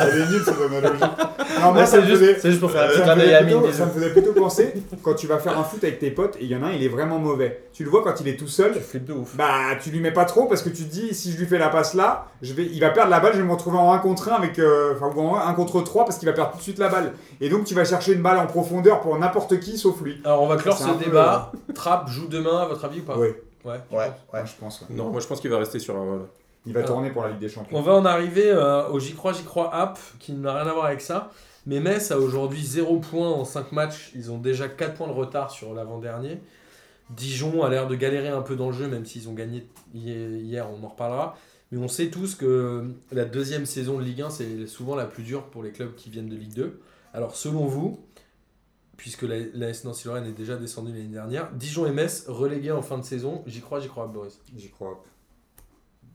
Elle 0.01 0.22
est 0.22 0.26
nulle 0.30 0.41
cette 0.43 0.55
analogie. 0.62 0.99
Non, 1.01 1.72
moi, 1.72 1.72
Ouais, 1.74 1.86
ça 1.86 1.91
c'est 1.97 2.01
me 2.01 2.05
juste, 2.08 2.20
faisait- 2.22 2.39
c'est 2.39 2.49
juste 2.49 2.62
pour 2.62 2.72
faire 2.72 2.84
un 2.84 2.88
petit 2.88 2.97
Ça 2.97 3.03
clin 3.03 3.16
me, 3.16 3.20
d'œil 3.20 3.26
faisait 3.28 3.36
à 3.36 3.39
Amine. 3.39 3.60
plutôt, 3.62 3.74
ça 3.74 3.86
me 3.86 3.91
faisait 3.91 4.10
plutôt 4.12 4.34
penser 4.34 4.74
quand 5.01 5.14
tu 5.16 5.28
vas 5.28 5.39
faire 5.39 5.58
un 5.58 5.64
foot 5.64 5.84
avec 5.84 5.99
tes 5.99 6.12
potes 6.12 6.36
et 6.36 6.43
il 6.43 6.47
y 6.51 6.55
en 6.55 6.64
a 6.64 6.68
un, 6.68 6.72
il 6.72 6.84
est 6.84 6.88
vraiment 6.89 7.18
mauvais. 7.20 7.64
Tu 7.74 7.84
le 7.84 7.89
vois 7.89 8.03
quand 8.03 8.20
il 8.22 8.28
est 8.28 8.38
tout 8.38 8.47
seul. 8.47 8.74
Tu 8.74 8.80
flippes 8.80 9.05
de 9.05 9.14
ouf. 9.14 9.36
Bah, 9.36 9.76
tu 9.82 9.89
lui 9.89 9.99
mets 9.99 10.12
pas 10.12 10.26
trop 10.26 10.45
parce 10.45 10.62
que 10.62 10.70
tu 10.70 10.84
te 10.84 10.91
dis 10.91 11.14
si 11.14 11.32
je 11.32 11.38
lui 11.38 11.45
fais 11.47 11.58
la 11.58 11.70
passe 11.70 11.93
là, 11.93 12.28
je 12.41 12.53
vais, 12.53 12.64
il 12.66 12.80
va 12.80 12.89
perdre 12.91 13.10
la 13.10 13.20
balle, 13.20 13.34
je 13.34 13.38
vais 13.39 13.43
me 13.47 13.51
retrouver 13.51 13.78
en 13.78 13.91
1 13.93 13.97
contre 13.99 14.30
1 14.32 14.36
avec, 14.36 14.60
euh, 14.60 14.93
enfin, 14.95 15.12
ou 15.16 15.20
en 15.22 15.36
1 15.38 15.53
contre 15.53 15.82
3 15.82 16.05
parce 16.05 16.18
qu'il 16.18 16.28
va 16.28 16.34
perdre 16.34 16.51
tout 16.51 16.58
de 16.58 16.64
suite 16.64 16.80
la 16.80 16.89
balle. 16.89 17.14
Et 17.41 17.49
donc 17.49 17.64
tu 17.66 17.74
vas 17.74 17.86
chercher 17.86 18.14
une 18.14 18.22
balle 18.22 18.38
en 18.38 18.45
profondeur 18.45 19.01
pour 19.01 19.18
n'importe 19.18 19.60
qui 19.60 19.78
sauf 19.78 19.99
lui. 20.01 20.22
Alors, 20.26 20.43
on 20.43 20.47
va 20.47 20.58
clore 20.58 20.78
C'est 20.78 20.84
ce 20.86 20.89
un 20.89 20.93
peu, 20.93 21.05
débat. 21.05 21.51
Trapp 21.74 22.08
joue 22.10 22.28
demain, 22.28 22.60
à 22.62 22.66
votre 22.66 22.86
avis 22.86 22.99
ou 22.99 23.03
pas? 23.03 23.16
Oui, 23.18 23.28
Ouais. 23.66 23.74
Ouais, 23.91 23.97
ouais. 23.97 24.12
ouais, 24.34 24.39
je 24.45 24.51
pense. 24.60 24.82
ouais. 24.82 24.88
Non, 24.95 25.10
moi 25.10 25.20
je 25.20 25.28
pense 25.28 25.41
qu'il 25.41 25.49
va 25.49 25.58
rester 25.58 25.80
sur. 25.80 25.95
euh, 25.95 26.20
Il 26.68 26.74
va 26.74 26.80
Alors. 26.82 26.91
tourner 26.91 27.09
pour 27.09 27.24
la 27.24 27.30
Ligue 27.30 27.39
des 27.39 27.49
Champions. 27.49 27.76
On 27.78 27.82
va 27.82 27.93
en 27.93 28.05
arriver 28.05 28.51
euh, 28.51 28.88
au 28.89 28.99
J'y 28.99 29.13
crois, 29.15 29.34
J'y 29.34 29.43
crois 29.43 29.74
app 29.74 29.97
qui 30.20 30.34
n'a 30.34 30.53
rien 30.53 30.70
à 30.70 30.74
voir 30.74 30.86
avec 30.86 31.01
ça. 31.01 31.32
Mais 31.65 31.80
Metz 31.80 32.11
a 32.11 32.20
aujourd'hui 32.20 32.61
0 32.63 32.99
points 32.99 33.30
en 33.30 33.43
5 33.45 33.72
matchs. 33.72 34.11
Ils 34.15 34.32
ont 34.32 34.38
déjà 34.38 34.68
4 34.70 34.93
points 34.95 35.07
de 35.07 35.13
retard 35.13 35.49
sur 35.51 35.74
l'avant-dernier. 35.74 36.39
Dijon 37.09 37.63
a 37.63 37.70
l'air 37.70 37.88
de 37.88 37.95
galérer 37.95 38.28
un 38.30 38.41
peu 38.41 38.55
dans 38.55 38.68
le 38.68 38.74
jeu, 38.74 38.88
même 38.88 39.05
s'ils 39.05 39.30
ont 39.30 39.34
gagné 39.34 39.68
hi- 39.93 40.39
hier, 40.41 40.68
on 40.70 40.84
en 40.86 40.89
reparlera. 40.89 41.36
Mais 41.72 41.78
on 41.78 41.88
sait 41.88 42.07
tous 42.09 42.36
que 42.36 42.86
la 43.11 43.26
deuxième 43.26 43.65
saison 43.65 43.97
de 43.97 44.03
Ligue 44.03 44.22
1, 44.22 44.30
c'est 44.30 44.68
souvent 44.68 44.95
la 44.95 45.05
plus 45.05 45.24
dure 45.24 45.43
pour 45.45 45.63
les 45.63 45.72
clubs 45.72 45.93
qui 45.95 46.09
viennent 46.09 46.30
de 46.30 46.36
Ligue 46.36 46.53
2. 46.53 46.80
Alors 47.13 47.36
selon 47.36 47.65
vous, 47.65 47.99
puisque 48.97 49.24
la, 49.24 49.36
la 49.53 49.70
S 49.70 49.84
Nancy-Lorraine 49.84 50.26
est 50.26 50.32
déjà 50.32 50.55
descendue 50.55 50.91
l'année 50.91 51.03
dernière, 51.05 51.51
Dijon 51.53 51.86
et 51.86 51.91
Metz 51.91 52.26
relégués 52.28 52.72
en 52.72 52.82
fin 52.82 52.97
de 52.97 53.03
saison, 53.03 53.43
j'y 53.45 53.61
crois, 53.61 53.80
j'y 53.80 53.88
crois, 53.89 54.07
Boris. 54.07 54.39
J'y 54.55 54.70
crois. 54.70 55.03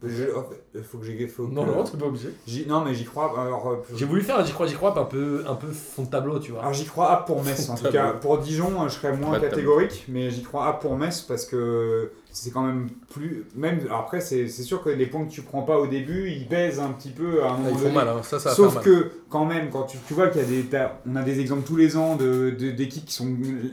Je- 0.04 0.24
oh, 0.34 0.44
faut 0.82 0.98
que 0.98 1.04
j'y 1.04 1.26
faut 1.28 1.46
Non, 1.46 1.64
que- 1.64 1.70
non, 1.70 1.84
t'es 1.84 1.96
pas 1.96 2.06
obligé. 2.06 2.28
non, 2.66 2.84
mais 2.84 2.94
j'y 2.94 3.04
crois. 3.04 3.32
Alors, 3.40 3.68
euh, 3.70 3.76
J'ai 3.94 4.04
voulu 4.04 4.20
faire 4.22 4.38
un 4.38 4.44
j'y 4.44 4.52
crois, 4.52 4.66
j'y 4.66 4.74
crois, 4.74 4.98
un 4.98 5.04
peu, 5.04 5.44
un 5.48 5.54
peu 5.54 5.68
fond 5.68 6.02
de 6.02 6.08
tableau, 6.08 6.38
tu 6.38 6.52
vois. 6.52 6.60
Alors 6.62 6.72
j'y 6.72 6.84
crois 6.84 7.10
A 7.12 7.16
pour 7.18 7.42
Metz 7.44 7.68
en 7.68 7.76
tout 7.76 7.90
cas. 7.90 8.12
Pour 8.12 8.38
Dijon, 8.38 8.70
je 8.88 8.94
serais 8.94 9.16
moins 9.16 9.38
catégorique, 9.38 10.04
mais 10.08 10.30
j'y 10.30 10.42
crois 10.42 10.66
A 10.66 10.72
pour 10.74 10.96
Metz 10.96 11.20
parce 11.22 11.44
que 11.46 12.10
c'est 12.30 12.50
quand 12.50 12.62
même 12.62 12.88
plus. 13.12 13.44
Même 13.54 13.80
alors 13.86 14.00
après, 14.00 14.20
c'est 14.20 14.48
c'est 14.48 14.62
sûr 14.62 14.82
que 14.82 14.88
les 14.90 15.06
points 15.06 15.24
que 15.24 15.30
tu 15.30 15.42
prends 15.42 15.62
pas 15.62 15.78
au 15.78 15.86
début, 15.86 16.30
ils 16.30 16.48
baisent 16.48 16.80
un 16.80 16.88
petit 16.90 17.10
peu 17.10 17.42
à 17.42 17.46
un 17.46 17.48
Ah, 17.48 17.56
moment 17.58 17.68
ils 17.70 17.74
font 17.76 17.82
donné. 17.82 17.94
mal, 17.94 18.08
hein. 18.08 18.22
ça, 18.22 18.38
ça 18.40 18.48
va 18.50 18.54
Sauf 18.54 18.72
faire 18.72 18.82
mal. 18.82 18.84
que 18.84 19.10
quand 19.28 19.44
même, 19.44 19.70
quand 19.70 19.82
tu, 19.84 19.98
tu 20.08 20.14
vois 20.14 20.28
qu'il 20.28 20.40
y 20.40 20.44
a 20.44 20.48
des, 20.48 20.64
on 21.06 21.14
a 21.16 21.22
des 21.22 21.40
exemples 21.40 21.66
tous 21.66 21.76
les 21.76 21.96
ans 21.96 22.16
de 22.16 22.50
de- 22.58 22.70
d'équipes 22.70 23.04
qui 23.04 23.14
sont 23.14 23.28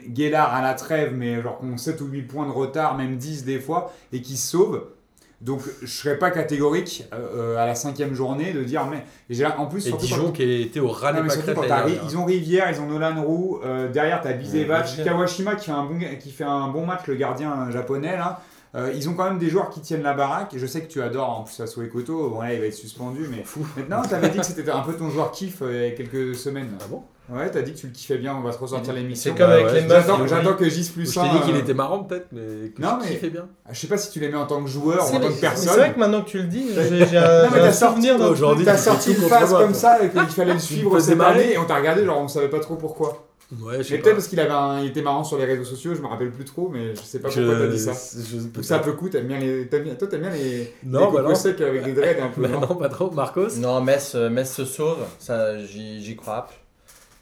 guélards 0.07 0.53
à 0.53 0.61
la 0.61 0.73
trêve, 0.73 1.13
mais 1.15 1.41
genre 1.41 1.59
qui 1.59 1.65
ont 1.65 1.77
7 1.77 2.01
ou 2.01 2.05
8 2.07 2.23
points 2.23 2.45
de 2.45 2.51
retard, 2.51 2.97
même 2.97 3.17
10 3.17 3.45
des 3.45 3.59
fois, 3.59 3.93
et 4.11 4.21
qui 4.21 4.35
se 4.37 4.51
sauvent. 4.51 4.83
Donc 5.41 5.61
je 5.81 5.87
serais 5.87 6.17
pas 6.19 6.31
catégorique 6.31 7.05
euh, 7.13 7.53
euh, 7.55 7.57
à 7.57 7.65
la 7.65 7.73
cinquième 7.73 8.13
journée 8.13 8.51
de 8.51 8.61
dire 8.63 8.85
mais 8.87 9.05
et 9.29 9.33
j'ai- 9.33 9.45
en 9.45 9.67
plus 9.67 9.79
Et 9.87 9.89
surtout 9.89 10.05
quand- 10.09 10.15
Dijon 10.15 10.31
qui 10.33 10.61
était 10.63 10.79
au 10.81 10.89
ras 10.89 11.13
des 11.13 11.19
ils 12.09 12.17
ont 12.17 12.25
Rivière, 12.25 12.69
ils 12.69 12.81
ont 12.81 12.87
Nolan 12.87 13.23
Roux, 13.23 13.59
euh, 13.63 13.87
derrière 13.89 14.19
t'as 14.21 14.33
Bizevac, 14.33 14.85
Ouais, 14.97 15.03
Kawashima 15.05 15.55
qui 15.55 15.65
fait, 15.67 15.71
un 15.71 15.85
bon, 15.85 15.97
qui 16.19 16.31
fait 16.31 16.43
un 16.43 16.67
bon 16.67 16.85
match, 16.85 17.07
le 17.07 17.15
gardien 17.15 17.71
japonais 17.71 18.17
là. 18.17 18.41
Euh, 18.75 18.91
ils 18.93 19.09
ont 19.09 19.13
quand 19.15 19.23
même 19.23 19.39
des 19.39 19.49
joueurs 19.49 19.69
qui 19.71 19.79
tiennent 19.81 20.03
la 20.03 20.13
baraque. 20.13 20.51
Je 20.55 20.65
sais 20.67 20.81
que 20.81 20.87
tu 20.91 21.01
adores 21.01 21.29
en 21.39 21.43
plus 21.43 21.59
Asuo 21.59 21.81
Ekoto, 21.83 22.29
bon 22.29 22.41
là 22.41 22.53
il 22.53 22.59
va 22.59 22.67
être 22.67 22.73
suspendu, 22.75 23.27
mais 23.31 23.43
maintenant 23.77 24.01
t'avais 24.03 24.29
dit 24.29 24.37
que 24.39 24.45
c'était 24.45 24.69
un 24.69 24.81
peu 24.81 24.93
ton 24.93 25.09
joueur 25.09 25.31
kiff 25.31 25.63
il 25.67 25.73
y 25.75 25.85
a 25.87 25.91
quelques 25.91 26.35
semaines. 26.35 26.69
Ah 26.79 26.85
bon? 26.89 27.01
Ouais, 27.31 27.49
t'as 27.51 27.61
dit 27.61 27.73
que 27.73 27.77
tu 27.77 27.87
le 27.87 27.93
kiffais 27.93 28.17
bien, 28.17 28.35
on 28.35 28.41
va 28.41 28.51
te 28.51 28.57
ressortir 28.57 28.93
l'émission. 28.93 29.31
C'est 29.31 29.37
comme 29.37 29.47
Bah 29.49 29.53
avec 29.55 29.67
ouais, 29.67 29.73
les 29.73 29.81
je- 29.81 29.87
meufs. 29.87 30.27
J'attends 30.29 30.53
que 30.55 30.67
Gis 30.69 30.89
plus 30.93 31.11
Je 31.13 31.19
t'ai 31.19 31.29
dit 31.29 31.41
qu'il 31.45 31.55
euh, 31.55 31.59
était 31.59 31.73
marrant 31.73 32.03
peut-être, 32.03 32.27
mais 32.31 32.69
que 32.69 32.81
Non, 32.81 32.97
je 33.01 33.05
mais- 33.05 33.11
kiffais 33.13 33.29
bien. 33.29 33.47
Je 33.71 33.79
sais 33.79 33.87
pas 33.87 33.97
si 33.97 34.09
tu 34.11 34.19
les 34.19 34.29
mets 34.29 34.37
en 34.37 34.47
tant 34.47 34.63
que 34.63 34.69
joueur 34.69 35.03
ou 35.05 35.07
C'est 35.09 35.17
en 35.17 35.19
tant 35.19 35.27
que 35.27 35.29
mais 35.29 35.35
C'est 35.35 35.41
personne. 35.41 35.77
vrai 35.77 35.93
que 35.93 35.99
maintenant 35.99 36.21
que 36.23 36.29
tu 36.29 36.37
le 36.39 36.45
dis, 36.45 36.65
j'ai 36.73 36.81
un, 36.81 36.85
Non, 36.85 36.97
mais 36.99 37.09
j'ai 37.11 37.17
un 37.17 37.49
t'as 37.65 37.71
sorti- 37.71 37.95
souvenir 37.95 38.17
d'un 38.17 38.27
aujourd'hui, 38.27 38.65
T'as 38.65 38.77
sorti 38.77 39.11
une 39.11 39.17
phase 39.29 39.51
comme 39.51 39.73
ça 39.73 40.03
et 40.03 40.09
qu'il 40.09 40.19
fallait 40.27 40.53
le 40.53 40.59
suivre 40.59 40.99
cette 40.99 41.21
année 41.21 41.53
et 41.53 41.57
on 41.57 41.65
t'a 41.65 41.75
regardé, 41.75 42.03
genre 42.03 42.19
on 42.19 42.27
savait 42.27 42.49
pas 42.49 42.59
trop 42.59 42.75
pourquoi. 42.75 43.25
Ouais, 43.61 43.77
je 43.79 43.83
sais 43.83 43.93
Mais 43.93 43.97
pas. 43.97 44.03
peut-être 44.03 44.15
parce 44.17 44.27
qu'il 44.27 44.39
avait 44.39 44.51
un- 44.51 44.79
il 44.81 44.87
était 44.89 45.01
marrant 45.01 45.23
sur 45.23 45.37
les 45.39 45.45
réseaux 45.45 45.63
sociaux, 45.63 45.95
je 45.95 46.01
me 46.01 46.07
rappelle 46.07 46.29
plus 46.31 46.45
trop, 46.45 46.69
mais 46.71 46.93
je 46.95 47.01
sais 47.01 47.17
pas 47.19 47.29
Je- 47.29 47.41
pourquoi 47.41 47.59
t'as 47.65 47.67
dit 47.71 47.79
ça. 47.79 47.93
je- 47.93 48.61
ça 48.61 48.77
peut 48.77 48.91
coûter, 48.93 49.17
t'aimes 49.17 49.27
bien 49.27 49.39
les. 49.39 49.67
t'aimes 49.67 49.83
bien- 49.85 49.95
toi 49.95 50.07
t'aimes 50.07 50.21
bien 50.21 50.29
les. 50.29 50.71
Non, 50.83 51.11
les 51.11 51.23
bah 51.23 51.33
secs 51.35 51.59
avec 51.61 51.83
des 51.83 51.93
dreads 51.93 52.21
un 52.21 52.27
peu. 52.27 52.41
Bah 52.43 52.47
non 52.49 52.59
non, 52.61 52.75
pas 52.75 52.89
trop. 52.89 53.09
Marcos 53.11 53.47
Non, 53.57 53.81
Metz, 53.81 54.13
euh, 54.13 54.29
Metz 54.29 54.51
se 54.53 54.65
sauve, 54.65 54.97
ça 55.17 55.57
j'y 55.65 55.99
j'y 56.03 56.15
crois. 56.15 56.47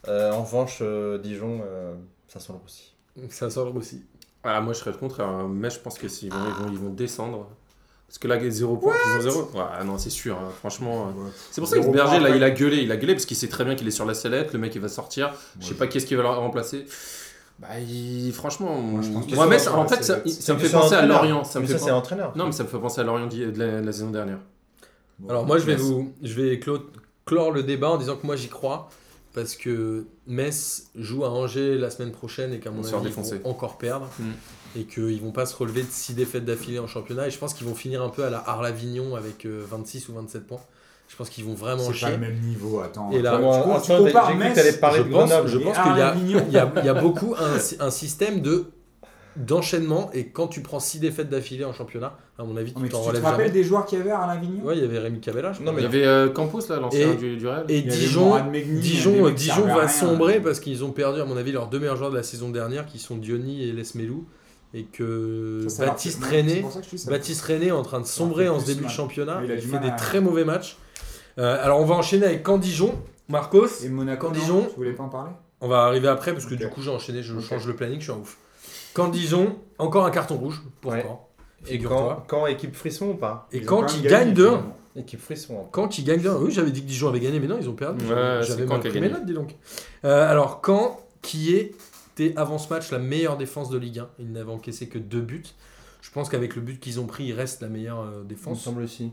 Euh, 0.08 0.32
en 0.32 0.42
revanche, 0.42 0.78
euh, 0.82 1.18
Dijon, 1.18 1.60
euh, 1.64 1.94
ça 2.28 2.40
sent 2.40 2.52
le 2.52 2.58
roussi. 2.58 2.92
Ça 3.30 3.50
sort 3.50 3.74
aussi. 3.76 4.02
Ah, 4.44 4.60
moi 4.60 4.72
je 4.72 4.78
serais 4.78 4.92
le 4.92 4.96
contraire, 4.96 5.26
hein. 5.28 5.48
mais 5.52 5.68
je 5.70 5.78
pense 5.80 5.98
que 5.98 6.06
s'ils 6.08 6.32
vont, 6.32 6.38
ils 6.46 6.64
vont, 6.64 6.72
ils 6.72 6.78
vont 6.78 6.90
descendre. 6.90 7.48
Parce 8.06 8.18
que 8.18 8.26
là, 8.28 8.38
0 8.48 8.76
points, 8.76 8.94
ils 9.14 9.18
ont 9.18 9.30
0. 9.30 9.50
Ouais, 9.54 9.84
non, 9.84 9.98
c'est 9.98 10.08
sûr, 10.08 10.36
hein. 10.38 10.48
franchement. 10.60 11.12
C'est 11.50 11.60
pour 11.60 11.68
ça 11.68 11.78
que 11.78 11.86
Berger, 11.90 12.20
là, 12.20 12.30
il 12.30 12.42
a 12.42 12.50
gueulé. 12.50 12.78
Il 12.78 12.90
a 12.92 12.96
gueulé 12.96 13.12
parce 13.14 13.26
qu'il 13.26 13.36
sait 13.36 13.48
très 13.48 13.64
bien 13.66 13.74
qu'il 13.74 13.86
est 13.86 13.90
sur 13.90 14.06
la 14.06 14.14
sellette. 14.14 14.52
Le 14.54 14.58
mec, 14.58 14.74
il 14.74 14.80
va 14.80 14.88
sortir. 14.88 15.34
Je 15.60 15.66
sais 15.66 15.74
pas 15.74 15.86
qu'est-ce 15.88 16.06
qui 16.06 16.14
va 16.14 16.22
le 16.22 16.28
remplacer. 16.30 16.86
Bah, 17.58 17.78
il- 17.80 18.32
franchement, 18.32 18.76
Moi, 18.80 19.02
je 19.02 19.10
pense 19.10 19.26
que 19.26 19.34
moi, 19.34 19.44
ça 19.44 19.50
mais 19.50 19.58
ça- 19.58 19.76
en 19.76 19.86
fait, 19.88 20.02
ça, 20.04 20.54
me 20.54 20.58
fait 20.58 20.70
penser 20.70 20.94
à. 20.94 21.04
Lorient. 21.04 21.44
Ça 21.44 21.60
me 21.60 21.66
fait 21.66 21.72
ça, 21.74 21.78
c'est 21.80 21.90
l'entraîneur. 21.90 22.34
Non, 22.36 22.46
mais 22.46 22.52
ça 22.52 22.62
me 22.62 22.68
fait 22.68 22.78
penser 22.78 23.00
à 23.00 23.04
Lorient 23.04 23.26
de 23.26 23.58
la, 23.58 23.80
la 23.82 23.92
saison 23.92 24.10
dernière. 24.10 24.38
Alors 25.28 25.44
moi 25.44 25.58
je 25.58 25.64
vais 25.66 25.74
vous, 25.74 26.12
je 26.22 26.32
vais 26.34 26.56
clo- 26.60 26.86
clore 27.26 27.50
le 27.50 27.64
débat 27.64 27.90
en 27.90 27.96
disant 27.96 28.14
que 28.16 28.24
moi 28.24 28.36
j'y 28.36 28.48
crois 28.48 28.88
parce 29.34 29.54
que 29.56 30.06
Metz 30.26 30.88
joue 30.96 31.24
à 31.24 31.30
Angers 31.30 31.76
la 31.78 31.90
semaine 31.90 32.12
prochaine 32.12 32.52
et 32.52 32.58
qu'à 32.60 32.70
mon 32.70 32.82
avis, 32.84 33.08
ils 33.08 33.12
vont 33.12 33.40
encore 33.50 33.78
perdre. 33.78 34.08
Mm. 34.18 34.24
Et 34.76 34.84
qu'ils 34.84 35.20
vont 35.22 35.32
pas 35.32 35.46
se 35.46 35.56
relever 35.56 35.82
de 35.82 35.88
6 35.90 36.14
défaites 36.14 36.44
d'affilée 36.44 36.78
en 36.78 36.86
championnat. 36.86 37.26
Et 37.26 37.30
je 37.30 37.38
pense 37.38 37.54
qu'ils 37.54 37.66
vont 37.66 37.74
finir 37.74 38.02
un 38.02 38.10
peu 38.10 38.24
à 38.24 38.30
la 38.30 38.38
Arles-Avignon 38.46 39.16
avec 39.16 39.46
euh, 39.46 39.64
26 39.68 40.08
ou 40.10 40.14
27 40.14 40.46
points. 40.46 40.60
Je 41.08 41.16
pense 41.16 41.30
qu'ils 41.30 41.44
vont 41.46 41.54
vraiment 41.54 41.84
C'est 41.84 41.88
pas 41.88 41.94
chier. 41.94 42.10
le 42.10 42.18
même 42.18 42.38
niveau, 42.40 42.80
attends. 42.80 43.10
Et 43.10 43.22
là, 43.22 43.36
Tu- 43.36 43.42
Bon, 43.42 43.52
tu, 43.52 43.70
attends, 43.70 43.80
tu 43.80 44.04
compares 44.04 44.36
Metz, 44.36 44.76
parler 44.78 44.98
je 44.98 45.02
de 45.04 45.08
pense, 45.10 45.28
Grenoble. 45.30 45.48
je 45.48 45.58
pense 45.58 45.76
qu'il 45.78 45.96
y 45.96 46.58
a, 46.58 46.84
y, 46.84 46.86
y 46.98 47.00
beaucoup 47.00 47.34
un, 47.34 47.86
un 47.86 47.90
système 47.90 48.42
de 48.42 48.66
d'enchaînement 49.36 50.10
et 50.14 50.26
quand 50.28 50.48
tu 50.48 50.62
prends 50.62 50.80
6 50.80 50.98
défaites 51.00 51.28
d'affilée 51.28 51.64
en 51.64 51.72
championnat, 51.72 52.16
à 52.38 52.44
mon 52.44 52.56
avis, 52.56 52.72
mais 52.76 52.88
tu 52.88 52.92
t'en 52.92 52.98
tu 52.98 53.04
te 53.04 53.08
relèves 53.08 53.24
rappelles 53.24 53.46
jamais. 53.48 53.50
des 53.58 53.64
joueurs 53.64 53.86
qu'il 53.86 53.98
y 53.98 54.00
avait 54.00 54.10
à 54.10 54.26
l'Avignon? 54.26 54.62
Ouais, 54.64 54.76
il 54.76 54.82
y 54.82 54.84
avait 54.84 54.98
Rémi 54.98 55.20
Cavella, 55.20 55.52
je 55.52 55.60
Non, 55.62 55.72
crois. 55.72 55.80
Il 55.80 55.84
y 55.84 55.86
avait 55.86 56.06
euh, 56.06 56.28
Campos, 56.28 56.60
là, 56.68 56.78
l'ancien 56.80 57.12
Et- 57.12 57.16
du, 57.16 57.36
du 57.36 57.46
Real. 57.46 57.64
Et 57.68 57.82
Dijon, 57.82 58.42
Megni, 58.50 58.80
Dijon, 58.80 59.30
Dijon 59.30 59.66
va 59.66 59.74
rien. 59.80 59.88
sombrer 59.88 60.40
parce 60.40 60.60
qu'ils 60.60 60.82
ont 60.84 60.90
perdu, 60.92 61.20
à 61.20 61.24
mon 61.24 61.36
avis, 61.36 61.52
leurs 61.52 61.68
deux 61.68 61.78
meilleurs 61.78 61.96
joueurs 61.96 62.10
de 62.10 62.16
la 62.16 62.22
saison 62.22 62.50
dernière, 62.50 62.86
qui 62.86 62.98
sont 62.98 63.16
Diony 63.16 63.62
et 63.64 63.72
Lesmelou, 63.72 64.26
et 64.74 64.84
que 64.84 65.64
Ça, 65.68 65.86
Baptiste 65.86 66.22
René. 66.24 66.64
Baptiste 67.08 67.42
René 67.42 67.66
est 67.68 67.70
en 67.72 67.82
train 67.82 68.00
de 68.00 68.06
sombrer 68.06 68.48
en 68.48 68.60
ce 68.60 68.66
début 68.66 68.84
de 68.84 68.90
championnat. 68.90 69.40
Il 69.44 69.52
a 69.52 69.56
fait 69.58 69.78
des 69.80 69.94
très 69.96 70.20
mauvais 70.20 70.44
matchs. 70.44 70.76
Euh, 71.38 71.56
alors 71.64 71.80
on 71.80 71.84
va 71.84 71.94
enchaîner 71.94 72.26
avec 72.26 72.44
Caen-Dijon. 72.44 72.94
Marcos, 73.28 73.84
Et 73.84 73.88
Monaco, 73.90 74.26
Quand 74.28 74.34
non 74.34 74.40
Dijon- 74.40 74.66
Tu 74.70 74.76
voulais 74.76 74.92
pas 74.92 75.04
en 75.04 75.08
parler? 75.08 75.30
On 75.60 75.68
va 75.68 75.82
arriver 75.84 76.08
après 76.08 76.32
parce 76.32 76.46
que 76.46 76.54
du 76.54 76.66
coup 76.68 76.82
j'ai 76.82 76.90
enchaîné, 76.90 77.22
je 77.22 77.38
change 77.40 77.66
le 77.66 77.76
planning, 77.76 77.98
je 78.00 78.04
suis 78.04 78.12
un 78.12 78.16
ouf. 78.16 78.38
Caen-Dijon, 78.96 79.56
encore 79.78 80.04
un 80.06 80.10
carton 80.10 80.36
rouge 80.36 80.62
pour 80.80 80.92
Ouais. 80.92 81.02
Caen. 81.02 81.24
Et 81.66 81.72
Figure-toi. 81.72 82.24
quand, 82.28 82.38
quand 82.40 82.46
équipe 82.46 82.74
frisson 82.74 83.10
ou 83.10 83.14
pas 83.14 83.48
Et 83.52 83.58
Ils 83.58 83.62
ont 83.64 83.66
quand 83.66 83.80
quand 83.82 83.94
ils 83.96 84.02
gagnent 84.02 84.10
gagné, 84.28 84.32
2 84.34 84.44
finalement. 84.48 84.76
Équipe 84.96 85.20
frisson. 85.20 85.60
hein. 85.60 85.68
Quand 85.72 85.98
ils 85.98 86.04
gagnent 86.04 86.20
2 86.22 86.30
Oui, 86.36 86.50
j'avais 86.52 86.70
dit 86.70 86.82
que 86.82 86.86
Dijon 86.86 87.08
avait 87.08 87.20
gagné, 87.20 87.38
mais 87.40 87.46
non, 87.46 87.58
ils 87.60 87.68
ont 87.68 87.74
perdu. 87.74 88.04
Ouais, 88.06 88.38
c'est 88.42 88.48
j'avais 88.48 88.62
Caen 88.66 88.74
mal 88.74 88.80
qui 88.80 88.86
a 88.88 88.90
pris 88.90 89.00
mes 89.00 89.06
gagné. 89.08 89.18
notes, 89.18 89.26
dis 89.26 89.34
donc. 89.34 89.56
Euh, 90.04 90.30
alors, 90.30 90.62
Caen, 90.64 91.00
qui 91.22 91.54
était 91.54 92.32
avant 92.36 92.58
ce 92.58 92.68
match 92.72 92.90
la 92.90 92.98
meilleure 92.98 93.36
défense 93.36 93.70
de 93.70 93.78
Ligue 93.78 93.98
1, 94.00 94.08
ils 94.20 94.32
n'avaient 94.32 94.50
encaissé 94.52 94.88
que 94.88 94.98
deux 94.98 95.20
buts. 95.20 95.42
Je 96.00 96.10
pense 96.12 96.28
qu'avec 96.28 96.54
le 96.56 96.62
but 96.62 96.78
qu'ils 96.80 97.00
ont 97.00 97.06
pris, 97.06 97.24
il 97.24 97.32
reste 97.32 97.60
la 97.60 97.68
meilleure 97.68 98.00
euh, 98.00 98.10
Il 98.20 98.22
me 98.22 98.28
défense. 98.28 98.60
semble 98.62 98.82
aussi. 98.82 99.10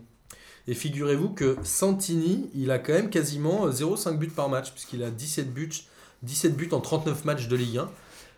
Et 0.67 0.73
figurez-vous 0.73 1.29
que 1.29 1.57
Santini, 1.63 2.49
il 2.55 2.71
a 2.71 2.79
quand 2.79 2.93
même 2.93 3.09
quasiment 3.09 3.65
euh, 3.67 3.71
0,5 3.71 4.17
buts 4.17 4.27
par 4.29 4.49
match, 4.49 4.71
puisqu'il 4.71 5.03
a 5.03 5.09
17 5.11 5.51
buts, 5.53 5.69
17 6.23 6.55
buts 6.55 6.69
en 6.71 6.79
39 6.79 7.25
matchs 7.25 7.47
de 7.47 7.55
Ligue 7.55 7.77
1. 7.79 7.89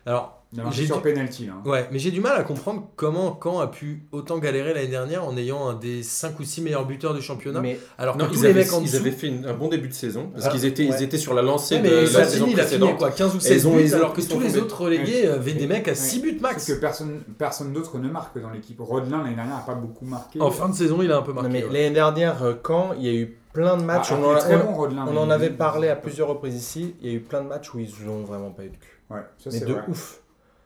Alors, 0.06 0.37
J'ai 0.70 0.86
sur 0.86 0.96
du- 0.96 1.02
penalty 1.02 1.44
là. 1.46 1.52
ouais, 1.66 1.86
mais 1.92 1.98
j'ai 1.98 2.10
du 2.10 2.20
mal 2.22 2.34
à 2.40 2.42
comprendre 2.42 2.88
comment 2.96 3.38
Caen 3.42 3.60
a 3.60 3.66
pu 3.66 4.04
autant 4.12 4.38
galérer 4.38 4.72
l'année 4.72 4.86
dernière 4.88 5.24
en 5.26 5.36
ayant 5.36 5.68
un 5.68 5.74
des 5.74 6.02
5 6.02 6.40
ou 6.40 6.44
6 6.44 6.62
meilleurs 6.62 6.86
buteurs 6.86 7.12
du 7.12 7.20
championnat. 7.20 7.60
Mais 7.60 7.78
alors 7.98 8.16
que 8.16 8.22
Non, 8.22 8.28
tous 8.28 8.36
ils 8.36 8.42
les 8.44 8.46
avaient, 8.50 8.60
mecs 8.60 8.72
en 8.72 8.80
ils 8.80 8.84
dessous. 8.86 8.96
avaient 8.96 9.10
fait 9.10 9.26
une- 9.26 9.44
un 9.44 9.52
bon 9.52 9.68
début 9.68 9.88
de 9.88 9.92
saison 9.92 10.30
parce 10.32 10.46
Ah, 10.46 10.48
qu'ils 10.50 10.64
étaient, 10.64 10.88
ouais. 10.88 10.96
ils 10.98 11.02
étaient 11.02 11.18
sur 11.18 11.34
la 11.34 11.42
lancée 11.42 11.76
Ouais, 11.76 11.82
de 11.82 11.88
la 12.00 12.06
saison 12.24 12.44
a 12.44 12.48
fini 12.48 12.54
précédente. 12.54 12.96
quoi, 12.96 13.10
15 13.10 13.34
ou 13.34 13.38
Et 13.38 13.40
16 13.40 13.62
ils 13.64 13.66
ont- 13.68 13.76
buts, 13.76 13.92
alors 13.94 14.12
que 14.14 14.22
tous 14.22 14.40
les 14.40 14.46
tombés. 14.48 14.58
autres 14.60 14.80
relégués 14.80 15.26
avaient 15.28 15.52
des 15.52 15.66
mecs 15.66 15.86
à 15.86 15.94
6 15.94 16.20
buts 16.20 16.38
Parce 16.40 16.54
max. 16.54 16.66
que 16.66 16.72
personne, 16.80 17.20
personne 17.36 17.72
d'autre 17.74 17.98
ne 17.98 18.08
marque 18.08 18.40
dans 18.40 18.50
l'équipe. 18.50 18.80
Rodelin 18.80 19.22
l'année 19.24 19.36
dernière 19.36 19.56
n'a 19.56 19.62
pas 19.62 19.74
beaucoup 19.74 20.06
marqué. 20.06 20.40
En 20.40 20.50
fin 20.50 20.70
de 20.70 20.74
saison, 20.74 21.02
il 21.02 21.12
a 21.12 21.18
un 21.18 21.22
peu 21.22 21.34
marqué. 21.34 21.50
mais 21.50 21.60
l'année 21.60 21.90
dernière, 21.90 22.42
euh, 22.42 22.54
quand 22.62 22.94
il 22.98 23.04
y 23.04 23.08
a 23.10 23.12
eu 23.12 23.36
plein 23.52 23.76
de 23.76 23.82
matchs, 23.82 24.12
ah, 24.12 24.16
on, 24.18 25.16
en, 25.16 25.30
avait 25.30 25.50
parlé 25.50 25.88
à 25.88 25.96
plusieurs 25.96 26.28
reprises 26.28 26.54
ici. 26.54 26.94
Il 27.02 27.08
y 27.10 27.12
a 27.12 27.16
eu 27.16 27.20
plein 27.20 27.42
de 27.42 27.48
matchs 27.48 27.74
où 27.74 27.78
ils 27.80 27.92
ont 28.08 28.22
vraiment 28.24 28.50
pas 28.50 28.64
eu 28.64 28.68
de 28.70 28.76
cul. 28.76 28.98
Ouais, 29.10 29.18
ça 29.38 29.50
Mais 29.52 29.58
c'est 29.58 29.64
de 29.66 29.74
ouf. 29.88 30.20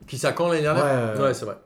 Qui 0.06 0.18
ça 0.18 0.32
quand 0.32 0.48
l'année 0.48 0.62
dernière 0.62 0.84
Ouais, 0.84 1.18
ouais, 1.20 1.24
ouais. 1.28 1.34
c'est 1.34 1.44
vrai. 1.44 1.56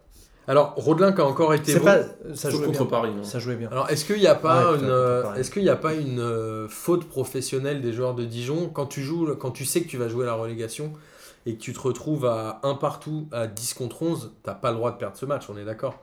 Alors, 0.49 0.75
Rodelin 0.77 1.13
qui 1.13 1.21
a 1.21 1.25
encore 1.27 1.55
été 1.55 1.77
bon. 1.79 1.85
pas, 1.85 1.97
ça 2.35 2.51
jouait 2.51 2.67
contre 2.67 2.85
bien. 2.85 2.87
Paris. 3.01 3.11
hein. 3.19 3.25
Ça 3.25 3.41
jouait 3.41 3.57
bien. 3.57 3.69
Alors, 3.73 3.91
est-ce 3.91 4.05
qu'il 4.05 4.19
n'y 4.21 4.29
a 4.29 4.37
pas 4.37 4.73
Ouais, 4.73 4.79
une, 4.79 4.89
euh, 4.89 5.35
est-ce 5.35 5.51
qu'il 5.51 5.65
y 5.65 5.69
a 5.71 5.75
pas 5.77 5.95
une 5.95 6.21
euh, 6.21 6.69
faute 6.69 7.09
professionnelle 7.09 7.81
des 7.81 7.93
joueurs 7.93 8.15
de 8.15 8.25
Dijon 8.25 8.71
quand 8.73 8.87
tu 8.87 9.03
joues, 9.03 9.35
quand 9.35 9.51
tu 9.51 9.65
sais 9.65 9.83
que 9.83 9.89
tu 9.89 9.97
vas 9.97 10.09
jouer 10.09 10.25
la 10.25 10.35
relégation 10.35 10.93
et 11.47 11.55
que 11.57 11.61
tu 11.61 11.73
te 11.73 11.81
retrouves 11.81 12.27
à 12.27 12.61
1 12.63 12.75
partout 12.75 13.27
à 13.33 13.49
10 13.49 13.75
contre 13.75 14.03
11, 14.05 14.35
t'as 14.45 14.55
pas 14.55 14.71
le 14.71 14.77
droit 14.77 14.93
de 14.93 14.99
perdre 14.99 15.17
ce 15.17 15.27
match, 15.27 15.45
on 15.51 15.57
est 15.59 15.65
d'accord? 15.65 15.99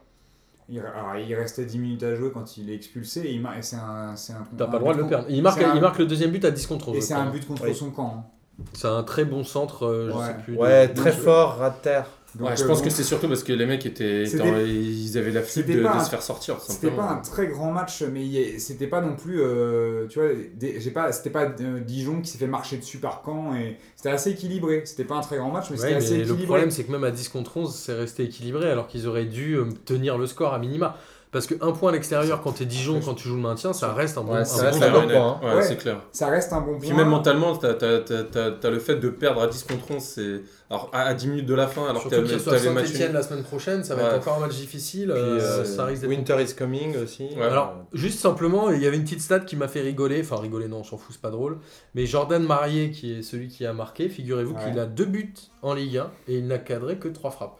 Il, 0.67 0.79
alors, 0.79 1.15
il 1.17 1.33
restait 1.35 1.63
10 1.65 1.77
minutes 1.79 2.03
à 2.03 2.13
jouer 2.15 2.31
quand 2.33 2.57
il 2.57 2.69
est 2.69 2.75
expulsé. 2.75 3.21
Et 3.21 3.31
il 3.33 3.41
mar- 3.41 3.55
et 3.57 3.61
c'est 3.61 3.75
un, 3.77 4.15
c'est 4.17 4.33
un. 4.33 4.45
T'as 4.57 4.65
un 4.65 4.67
pas 4.67 4.73
le 4.73 4.79
droit 4.79 4.93
de 4.93 4.99
le 5.01 5.07
perdre. 5.07 5.25
Il 5.29 5.41
marque, 5.41 5.61
un- 5.61 5.73
il 5.75 5.81
marque 5.81 5.99
le 5.99 6.05
deuxième 6.05 6.31
but 6.31 6.43
à 6.43 6.51
10 6.51 6.67
contre 6.67 6.89
11. 6.89 6.97
Et 6.97 7.01
c'est 7.01 7.13
un 7.13 7.29
but 7.29 7.45
contre 7.47 7.63
Oui. 7.63 7.75
son 7.75 7.91
camp. 7.91 8.13
hein. 8.17 8.65
C'est 8.73 8.87
un 8.87 9.03
très 9.03 9.23
bon 9.25 9.43
centre, 9.45 9.85
euh, 9.85 10.09
je 10.11 10.17
Ouais. 10.17 10.25
sais 10.27 10.33
plus. 10.43 10.57
Ouais, 10.57 10.87
de- 10.89 10.93
très 10.93 11.11
de- 11.11 11.15
fort, 11.15 11.57
rat 11.57 11.69
de 11.71 11.81
terre. 11.81 12.07
Donc, 12.35 12.47
Ouais, 12.47 12.57
je 12.57 12.63
euh, 12.63 12.67
pense 12.67 12.79
bon, 12.79 12.83
que 12.85 12.89
c'est 12.89 13.03
surtout 13.03 13.27
parce 13.27 13.43
que 13.43 13.53
les 13.53 13.65
mecs 13.65 13.85
étaient, 13.85 14.23
ils 14.23 15.17
avaient 15.17 15.31
la 15.31 15.41
flip 15.43 15.67
de, 15.67 15.81
pas 15.83 15.93
de 15.93 15.99
un- 15.99 16.03
se 16.03 16.09
faire 16.09 16.21
sortir. 16.23 16.59
C'était 16.59 16.89
pas 16.91 17.03
un 17.09 17.17
très 17.17 17.47
grand 17.47 17.71
match, 17.71 18.01
mais 18.03 18.57
c'était 18.59 18.87
pas 18.87 19.01
non 19.01 19.15
plus, 19.15 19.39
euh, 19.41 20.07
tu 20.07 20.19
vois, 20.19 20.29
j'ai 20.59 20.91
pas, 20.91 21.11
c'était 21.11 21.29
pas 21.29 21.45
euh, 21.61 21.79
Dijon 21.79 22.21
qui 22.21 22.31
s'est 22.31 22.37
fait 22.39 22.47
marcher 22.47 22.77
dessus 22.77 22.97
par 22.97 23.21
Caen 23.25 23.55
et 23.55 23.77
c'était 23.95 24.09
assez 24.09 24.31
équilibré. 24.31 24.81
C'était 24.85 25.03
pas 25.05 25.15
un 25.15 25.21
très 25.21 25.37
grand 25.37 25.51
match, 25.51 25.69
mais 25.69 25.77
Ouais, 25.77 25.77
c'était 25.77 25.93
assez 25.95 26.15
mais 26.15 26.23
le 26.23 26.35
équilibré. 26.35 26.45
problème, 26.45 26.69
c'est 26.69 26.83
que 26.83 26.91
même 26.91 27.03
à 27.03 27.09
10 27.11 27.29
contre 27.29 27.57
11, 27.57 27.73
c'est 27.75 27.93
resté 27.93 28.23
équilibré 28.23 28.69
alors 28.69 28.87
qu'ils 28.87 29.07
auraient 29.07 29.25
dû 29.25 29.55
euh, 29.57 29.65
tenir 29.85 30.17
le 30.19 30.27
score 30.27 30.53
à 30.53 30.59
minima. 30.59 30.97
Parce 31.33 31.47
que 31.47 31.55
un 31.61 31.71
point 31.71 31.89
à 31.89 31.93
l'extérieur 31.93 32.41
quand 32.41 32.51
t'es 32.53 32.65
Dijon, 32.65 33.01
quand 33.03 33.15
tu 33.15 33.27
joues 33.27 33.35
le 33.35 33.41
maintien, 33.41 33.73
ça 33.73 33.91
reste 33.91 34.17
un 34.17 34.21
bon, 34.21 34.33
Ouais, 34.33 34.39
un 34.39 34.45
ça 34.45 34.57
bon 34.59 34.65
reste 34.67 34.77
score. 34.83 34.89
un 34.95 35.01
bon 35.01 35.07
point, 35.09 35.39
ouais, 35.49 35.55
Ouais. 35.57 35.61
c'est 35.63 35.75
clair. 35.77 35.99
Ça 36.11 36.27
reste 36.27 36.53
un 36.53 36.61
bon 36.61 36.73
point. 36.77 36.79
Puis 36.79 36.93
même 36.93 37.09
mentalement, 37.09 37.55
t'as 37.57 37.71
as, 37.73 38.69
le 38.69 38.79
fait 38.79 38.95
de 38.97 39.09
perdre 39.09 39.41
à 39.41 39.47
10 39.47 39.63
contre 39.63 39.91
11, 39.91 40.01
c'est 40.01 40.41
alors 40.69 40.89
à, 40.93 41.01
à 41.01 41.13
10 41.13 41.27
minutes 41.27 41.45
de 41.45 41.53
la 41.55 41.67
fin, 41.67 41.83
alors 41.89 42.03
que 42.03 42.09
Surtout 42.09 42.27
qu'il 42.29 42.41
t'avais 42.43 42.69
match 42.69 42.85
Saint-Etienne 42.85 43.13
la 43.13 43.23
semaine 43.23 43.43
prochaine, 43.43 43.83
ça 43.83 43.95
va 43.95 44.03
Ouais. 44.03 44.07
être 44.09 44.15
encore 44.27 44.37
un 44.37 44.47
match 44.47 44.55
difficile. 44.55 45.09
Puis, 45.11 45.19
euh, 45.21 45.39
euh, 45.39 45.65
ça 45.65 45.85
risque 45.85 46.01
d'être 46.03 46.09
Winter 46.09 46.37
is 46.41 46.53
coming 46.55 46.95
aussi. 47.03 47.27
Ouais. 47.35 47.41
Alors, 47.43 47.77
juste 47.93 48.19
simplement, 48.19 48.69
il 48.69 48.81
y 48.81 48.85
avait 48.87 48.97
une 48.97 49.03
petite 49.03 49.21
stat 49.21 49.39
qui 49.41 49.55
m'a 49.55 49.67
fait 49.67 49.81
rigoler. 49.81 50.21
Enfin, 50.21 50.37
rigoler, 50.37 50.67
non, 50.67 50.77
on 50.79 50.83
s'en 50.83 50.97
fout, 50.97 51.13
c'est 51.15 51.21
pas 51.21 51.31
drôle. 51.31 51.57
Mais 51.95 52.05
Jordan 52.05 52.43
Marier, 52.43 52.91
qui 52.91 53.11
est 53.19 53.21
celui 53.23 53.47
qui 53.49 53.65
a 53.65 53.73
marqué, 53.73 54.07
figurez-vous 54.07 54.53
Ouais. 54.55 54.69
qu'il 54.69 54.79
a 54.79 54.85
deux 54.85 55.05
buts 55.05 55.33
en 55.63 55.73
Ligue 55.73 55.97
1 55.97 56.11
et 56.27 56.37
il 56.37 56.47
n'a 56.47 56.59
cadré 56.59 56.97
que 56.97 57.07
trois 57.07 57.31
frappes. 57.31 57.59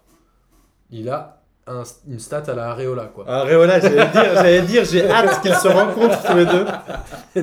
Il 0.92 1.10
a 1.10 1.43
un- 1.68 1.84
une 2.09 2.20
stat 2.20 2.43
à 2.47 2.53
la 2.53 2.70
Areola, 2.72 3.05
quoi. 3.14 3.26
Ah, 3.28 3.43
Réola, 3.43 3.80
j'allais 3.80 4.05
dire, 4.11 4.34
j'allais 4.36 4.61
dire, 4.64 4.86
j'ai 4.86 5.09
hâte 5.09 5.41
qu'ils 5.41 5.55
se 5.55 5.68
rencontrent 5.68 6.22
tous 6.24 6.36
les 6.38 6.45
deux. 6.45 6.66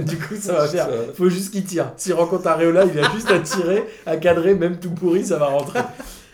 du 0.04 0.18
coup, 0.18 0.36
ça 0.38 0.52
va 0.54 0.66
faire. 0.68 0.88
Faut 1.14 1.28
juste 1.28 1.52
qu'il 1.52 1.64
tire. 1.64 1.92
S'il 1.96 2.12
rencontre 2.14 2.46
Areola, 2.46 2.84
il 2.84 2.90
vient 2.90 3.10
juste 3.14 3.30
à 3.30 3.38
tirer, 3.40 3.84
à 4.06 4.16
cadrer, 4.18 4.54
même 4.54 4.78
tout 4.78 4.90
pourri, 4.90 5.24
ça 5.24 5.36
va 5.38 5.46
rentrer. 5.46 5.80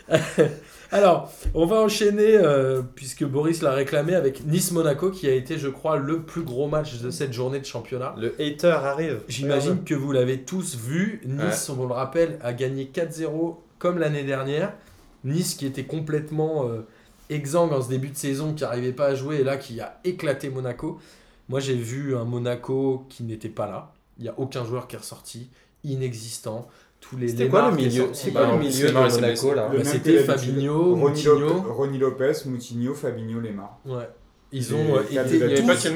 Alors, 0.91 1.29
on 1.53 1.65
va 1.65 1.77
enchaîner, 1.81 2.37
euh, 2.37 2.81
puisque 2.95 3.25
Boris 3.25 3.61
l'a 3.61 3.71
réclamé, 3.71 4.15
avec 4.15 4.45
Nice-Monaco, 4.45 5.11
qui 5.11 5.27
a 5.27 5.33
été, 5.33 5.57
je 5.57 5.67
crois, 5.67 5.97
le 5.97 6.21
plus 6.21 6.43
gros 6.43 6.67
match 6.69 7.01
de 7.01 7.09
cette 7.11 7.33
journée 7.33 7.59
de 7.59 7.65
championnat. 7.65 8.15
Le 8.17 8.33
hater 8.39 8.67
arrive. 8.85 9.19
J'imagine 9.27 9.83
que 9.83 9.93
vous 9.93 10.13
l'avez 10.13 10.39
tous 10.43 10.77
vu. 10.77 11.21
Nice, 11.25 11.69
on 11.69 11.85
le 11.85 11.93
rappelle, 11.93 12.39
a 12.41 12.53
gagné 12.53 12.85
4-0 12.93 13.57
comme 13.79 13.97
l'année 13.99 14.23
dernière. 14.23 14.71
Nice 15.25 15.55
qui 15.55 15.65
était 15.65 15.83
complètement 15.83 16.65
euh, 16.69 16.85
exsangue 17.29 17.73
en 17.73 17.81
ce 17.81 17.89
début 17.89 18.09
de 18.09 18.15
saison, 18.17 18.53
qui 18.53 18.63
n'arrivait 18.63 18.91
pas 18.93 19.07
à 19.07 19.15
jouer, 19.15 19.37
et 19.37 19.43
là 19.43 19.57
qui 19.57 19.79
a 19.81 19.99
éclaté 20.03 20.49
Monaco. 20.49 20.99
Moi 21.49 21.59
j'ai 21.59 21.75
vu 21.75 22.15
un 22.15 22.25
Monaco 22.25 23.05
qui 23.09 23.23
n'était 23.23 23.49
pas 23.49 23.67
là. 23.67 23.93
Il 24.17 24.23
n'y 24.23 24.29
a 24.29 24.33
aucun 24.37 24.65
joueur 24.65 24.87
qui 24.87 24.95
est 24.95 24.99
ressorti, 24.99 25.49
inexistant. 25.83 26.67
Tous 26.99 27.15
les 27.15 27.27
C'était 27.29 27.47
quoi 27.47 27.69
le 27.69 27.75
milieu. 27.75 28.07
C'est 28.13 28.31
Bah, 28.31 28.39
quoi 28.41 28.49
le 28.49 28.53
en 28.55 28.57
milieu 28.57 28.87
de 28.87 28.91
Monaco 28.93 29.53
là 29.53 29.69
Bah, 29.71 29.83
c'était. 29.83 30.17
Fabinho, 30.23 30.95
Ronny 30.95 30.99
Moutinho. 31.01 31.39
Lopez, 31.39 31.69
Ronny 31.69 31.97
Lopez, 31.99 32.31
Moutinho, 32.47 32.93
Fabinho, 32.95 33.39
Lemar. 33.39 33.79
Ouais. 33.85 34.09
Ils 34.51 34.73
ont 34.73 34.95
euh, 34.95 35.01
été 35.03 35.35
Il 35.37 35.55
tous- 35.61 35.67
pas 35.67 35.75
plus. 35.75 35.91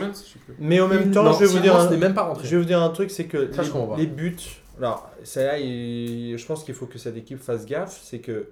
Mais 0.60 0.80
en 0.80 0.88
même 0.88 1.10
temps, 1.12 1.24
Non, 1.24 1.34
je 1.34 1.40
vais 1.40 1.46
vous 1.48 1.60
dire 1.60 1.76
un, 1.76 1.90
même 1.98 2.14
pas 2.14 2.24
rentré. 2.24 2.46
je 2.46 2.52
vais 2.56 2.62
vous 2.62 2.68
dire 2.68 2.82
un 2.82 2.90
truc, 2.90 3.10
c'est 3.10 3.26
que 3.26 3.52
Ça, 3.52 3.64
les, 3.64 4.02
les 4.04 4.08
buts. 4.08 4.38
Alors, 4.78 5.10
là, 5.38 5.58
il- 5.58 6.38
je 6.38 6.46
pense 6.46 6.64
qu'il 6.64 6.76
faut 6.76 6.86
que 6.86 7.00
cette 7.00 7.18
équipe 7.18 7.40
fasse 7.42 7.66
gaffe, 7.66 8.00
c'est 8.04 8.20
que 8.20 8.50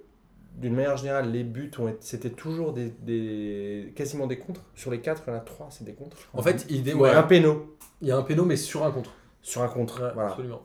d'une 0.60 0.76
manière 0.76 0.98
générale, 0.98 1.32
les 1.32 1.44
buts 1.44 1.72
ont 1.80 1.88
été- 1.88 1.98
c'était 2.02 2.30
toujours 2.30 2.74
des, 2.74 2.94
des- 3.02 3.94
quasiment 3.96 4.28
des 4.28 4.38
contres. 4.38 4.62
Sur 4.76 4.92
les 4.92 5.00
4, 5.02 5.24
il 5.28 5.30
y 5.32 5.34
en 5.34 5.38
a 5.38 5.42
3, 5.42 5.68
c'est 5.72 5.86
des 5.86 5.94
contres. 5.94 6.18
En 6.34 6.42
fait, 6.42 6.66
il, 6.70 6.84
Ouais, 6.94 7.02
ouais, 7.02 7.10
un 7.12 7.24
péno 7.24 7.76
il 8.02 8.08
y 8.08 8.12
a 8.12 8.18
un 8.18 8.22
péno, 8.24 8.46
mais 8.46 8.56
sur 8.56 8.86
un 8.86 8.92
contre. 8.92 9.12
sur 9.42 9.62
un 9.62 9.68
contre. 9.68 10.02
Ouais, 10.04 10.10
voilà. 10.14 10.30
Absolument. 10.30 10.62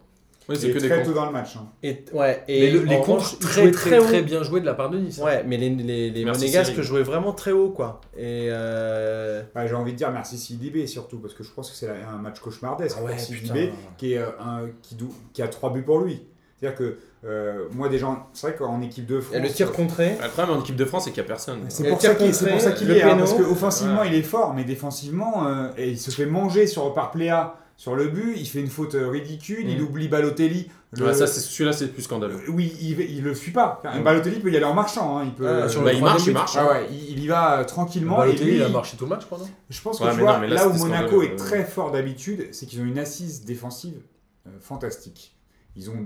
Oui, 0.46 0.56
c'est 0.58 0.68
Et 0.68 0.72
que 0.74 0.78
des 0.78 0.88
très 0.88 0.96
contre. 0.98 1.08
tôt 1.08 1.14
dans 1.14 1.24
le 1.26 1.32
match. 1.32 1.56
hein. 1.56 1.66
Et, 1.82 2.04
ouais, 2.12 2.44
et 2.48 2.60
mais 2.60 2.70
le- 2.72 2.82
les 2.84 2.96
en 2.96 3.00
contres 3.00 3.30
revanche, 3.30 3.32
ils 3.32 3.38
très 3.38 3.70
très 3.70 3.98
très 3.98 4.22
bien 4.22 4.42
joués 4.42 4.60
de 4.60 4.66
la 4.66 4.74
part 4.74 4.90
de 4.90 4.98
Nice. 4.98 5.18
Ouais, 5.18 5.42
mais 5.42 5.56
les, 5.56 5.70
les, 5.70 6.10
les 6.10 6.24
Monégasques 6.26 6.80
jouaient 6.82 7.02
vraiment 7.02 7.32
très 7.32 7.50
haut, 7.52 7.70
quoi. 7.70 8.00
Et 8.16 8.48
euh, 8.50 9.42
Ouais, 9.56 9.66
J'ai 9.66 9.74
envie 9.74 9.92
de 9.92 9.96
dire 9.96 10.10
merci 10.10 10.36
Sidibé 10.36 10.86
surtout 10.86 11.18
parce 11.18 11.32
que 11.34 11.42
je 11.42 11.50
pense 11.50 11.70
que 11.70 11.76
c'est 11.76 11.88
un 11.88 12.18
match 12.18 12.40
cauchemardesque 12.40 12.96
Ah 13.00 13.04
ouais, 13.04 13.16
pour 13.16 13.24
putain. 13.26 13.36
Sidibé 13.54 13.72
qui, 13.96 14.12
est, 14.12 14.18
euh, 14.18 14.26
un, 14.38 14.68
qui, 14.82 14.96
qui 15.32 15.40
a 15.42 15.48
trois 15.48 15.72
buts 15.72 15.82
pour 15.82 16.00
lui. 16.00 16.26
C'est-à-dire 16.60 16.78
que 16.78 16.98
euh, 17.26 17.64
moi 17.72 17.88
déjà, 17.88 18.26
c'est 18.32 18.48
vrai 18.48 18.56
qu'en 18.56 18.80
équipe 18.82 19.06
de 19.06 19.20
France, 19.20 19.36
et 19.36 19.40
le 19.40 19.48
tir 19.48 19.72
contré. 19.72 20.16
Le 20.22 20.28
problème 20.28 20.56
en 20.56 20.60
équipe 20.60 20.76
de 20.76 20.84
France, 20.84 21.04
c'est 21.04 21.10
qu'il 21.10 21.22
n'y 21.22 21.26
a 21.26 21.28
personne. 21.28 21.60
c'est 21.68 21.84
Et 21.84 21.88
pour, 21.90 22.00
ça 22.00 22.14
qu'il- 22.14 22.34
c'est 22.34 22.44
contré, 22.44 22.52
pour 22.52 22.60
ça 22.60 22.72
qu'il 22.72 22.88
le 22.88 22.96
est, 22.96 23.02
hein, 23.02 23.16
parce 23.16 23.32
qu'offensivement 23.34 24.00
Ouais. 24.00 24.08
il 24.08 24.14
est 24.14 24.22
fort, 24.22 24.52
mais 24.54 24.64
défensivement, 24.64 25.46
euh, 25.46 25.68
et 25.78 25.90
il 25.90 25.98
se 25.98 26.10
fait 26.10 26.26
manger 26.26 26.66
sur 26.66 26.92
par 26.94 27.10
Pléa 27.10 27.56
sur 27.76 27.96
le 27.96 28.06
but, 28.08 28.34
il 28.36 28.46
fait 28.46 28.60
une 28.60 28.68
faute 28.68 28.94
euh, 28.94 29.08
ridicule, 29.08 29.68
il 29.68 29.80
Mm. 29.80 29.84
oublie 29.84 30.08
Balotelli. 30.08 30.70
Le- 30.96 31.06
Ouais, 31.06 31.12
ça, 31.14 31.26
c'est- 31.26 31.40
celui-là, 31.40 31.72
c'est 31.72 31.88
plus 31.88 32.02
scandaleux. 32.02 32.34
Euh, 32.36 32.50
oui, 32.52 32.72
il, 32.80 33.00
il 33.00 33.24
le 33.24 33.34
suit 33.34 33.50
pas. 33.50 33.80
Enfin, 33.84 33.98
Mm. 33.98 34.04
Balotelli 34.04 34.38
peut 34.38 34.52
y 34.52 34.56
aller 34.56 34.64
en 34.64 34.74
marchant, 34.74 35.18
hein, 35.18 35.22
il 35.24 35.32
peut. 35.32 35.48
Ah, 35.64 35.68
sur 35.68 35.82
Bah, 35.82 35.92
il 35.92 36.00
marche, 36.00 36.24
il 36.26 36.32
marche. 36.34 36.54
Ah 36.56 36.68
ouais, 36.68 36.86
il, 36.92 37.10
il 37.18 37.24
y 37.24 37.26
va 37.26 37.64
tranquillement. 37.64 38.22
et 38.22 38.26
Balotelli, 38.28 38.50
lui, 38.50 38.56
il 38.58 38.62
a 38.62 38.68
marché 38.68 38.96
tout 38.96 39.04
le 39.06 39.10
match, 39.10 39.22
je 39.22 39.26
crois, 39.26 39.38
non? 39.38 39.48
Je 39.70 39.80
pense 39.82 39.98
que 39.98 40.04
Ouais, 40.04 40.10
tu 40.10 40.16
mais 40.18 40.22
vois, 40.22 40.34
non, 40.34 40.38
mais 40.40 40.48
là, 40.48 40.54
là, 40.54 40.68
où 40.68 40.74
Monaco 40.74 41.22
est 41.22 41.34
très 41.34 41.64
fort 41.64 41.90
d'habitude, 41.90 42.46
c'est 42.52 42.66
qu'ils 42.66 42.80
ont 42.80 42.84
une 42.84 42.98
assise 43.00 43.44
défensive 43.44 43.94
fantastique. 44.60 45.33
Bon, 45.76 46.04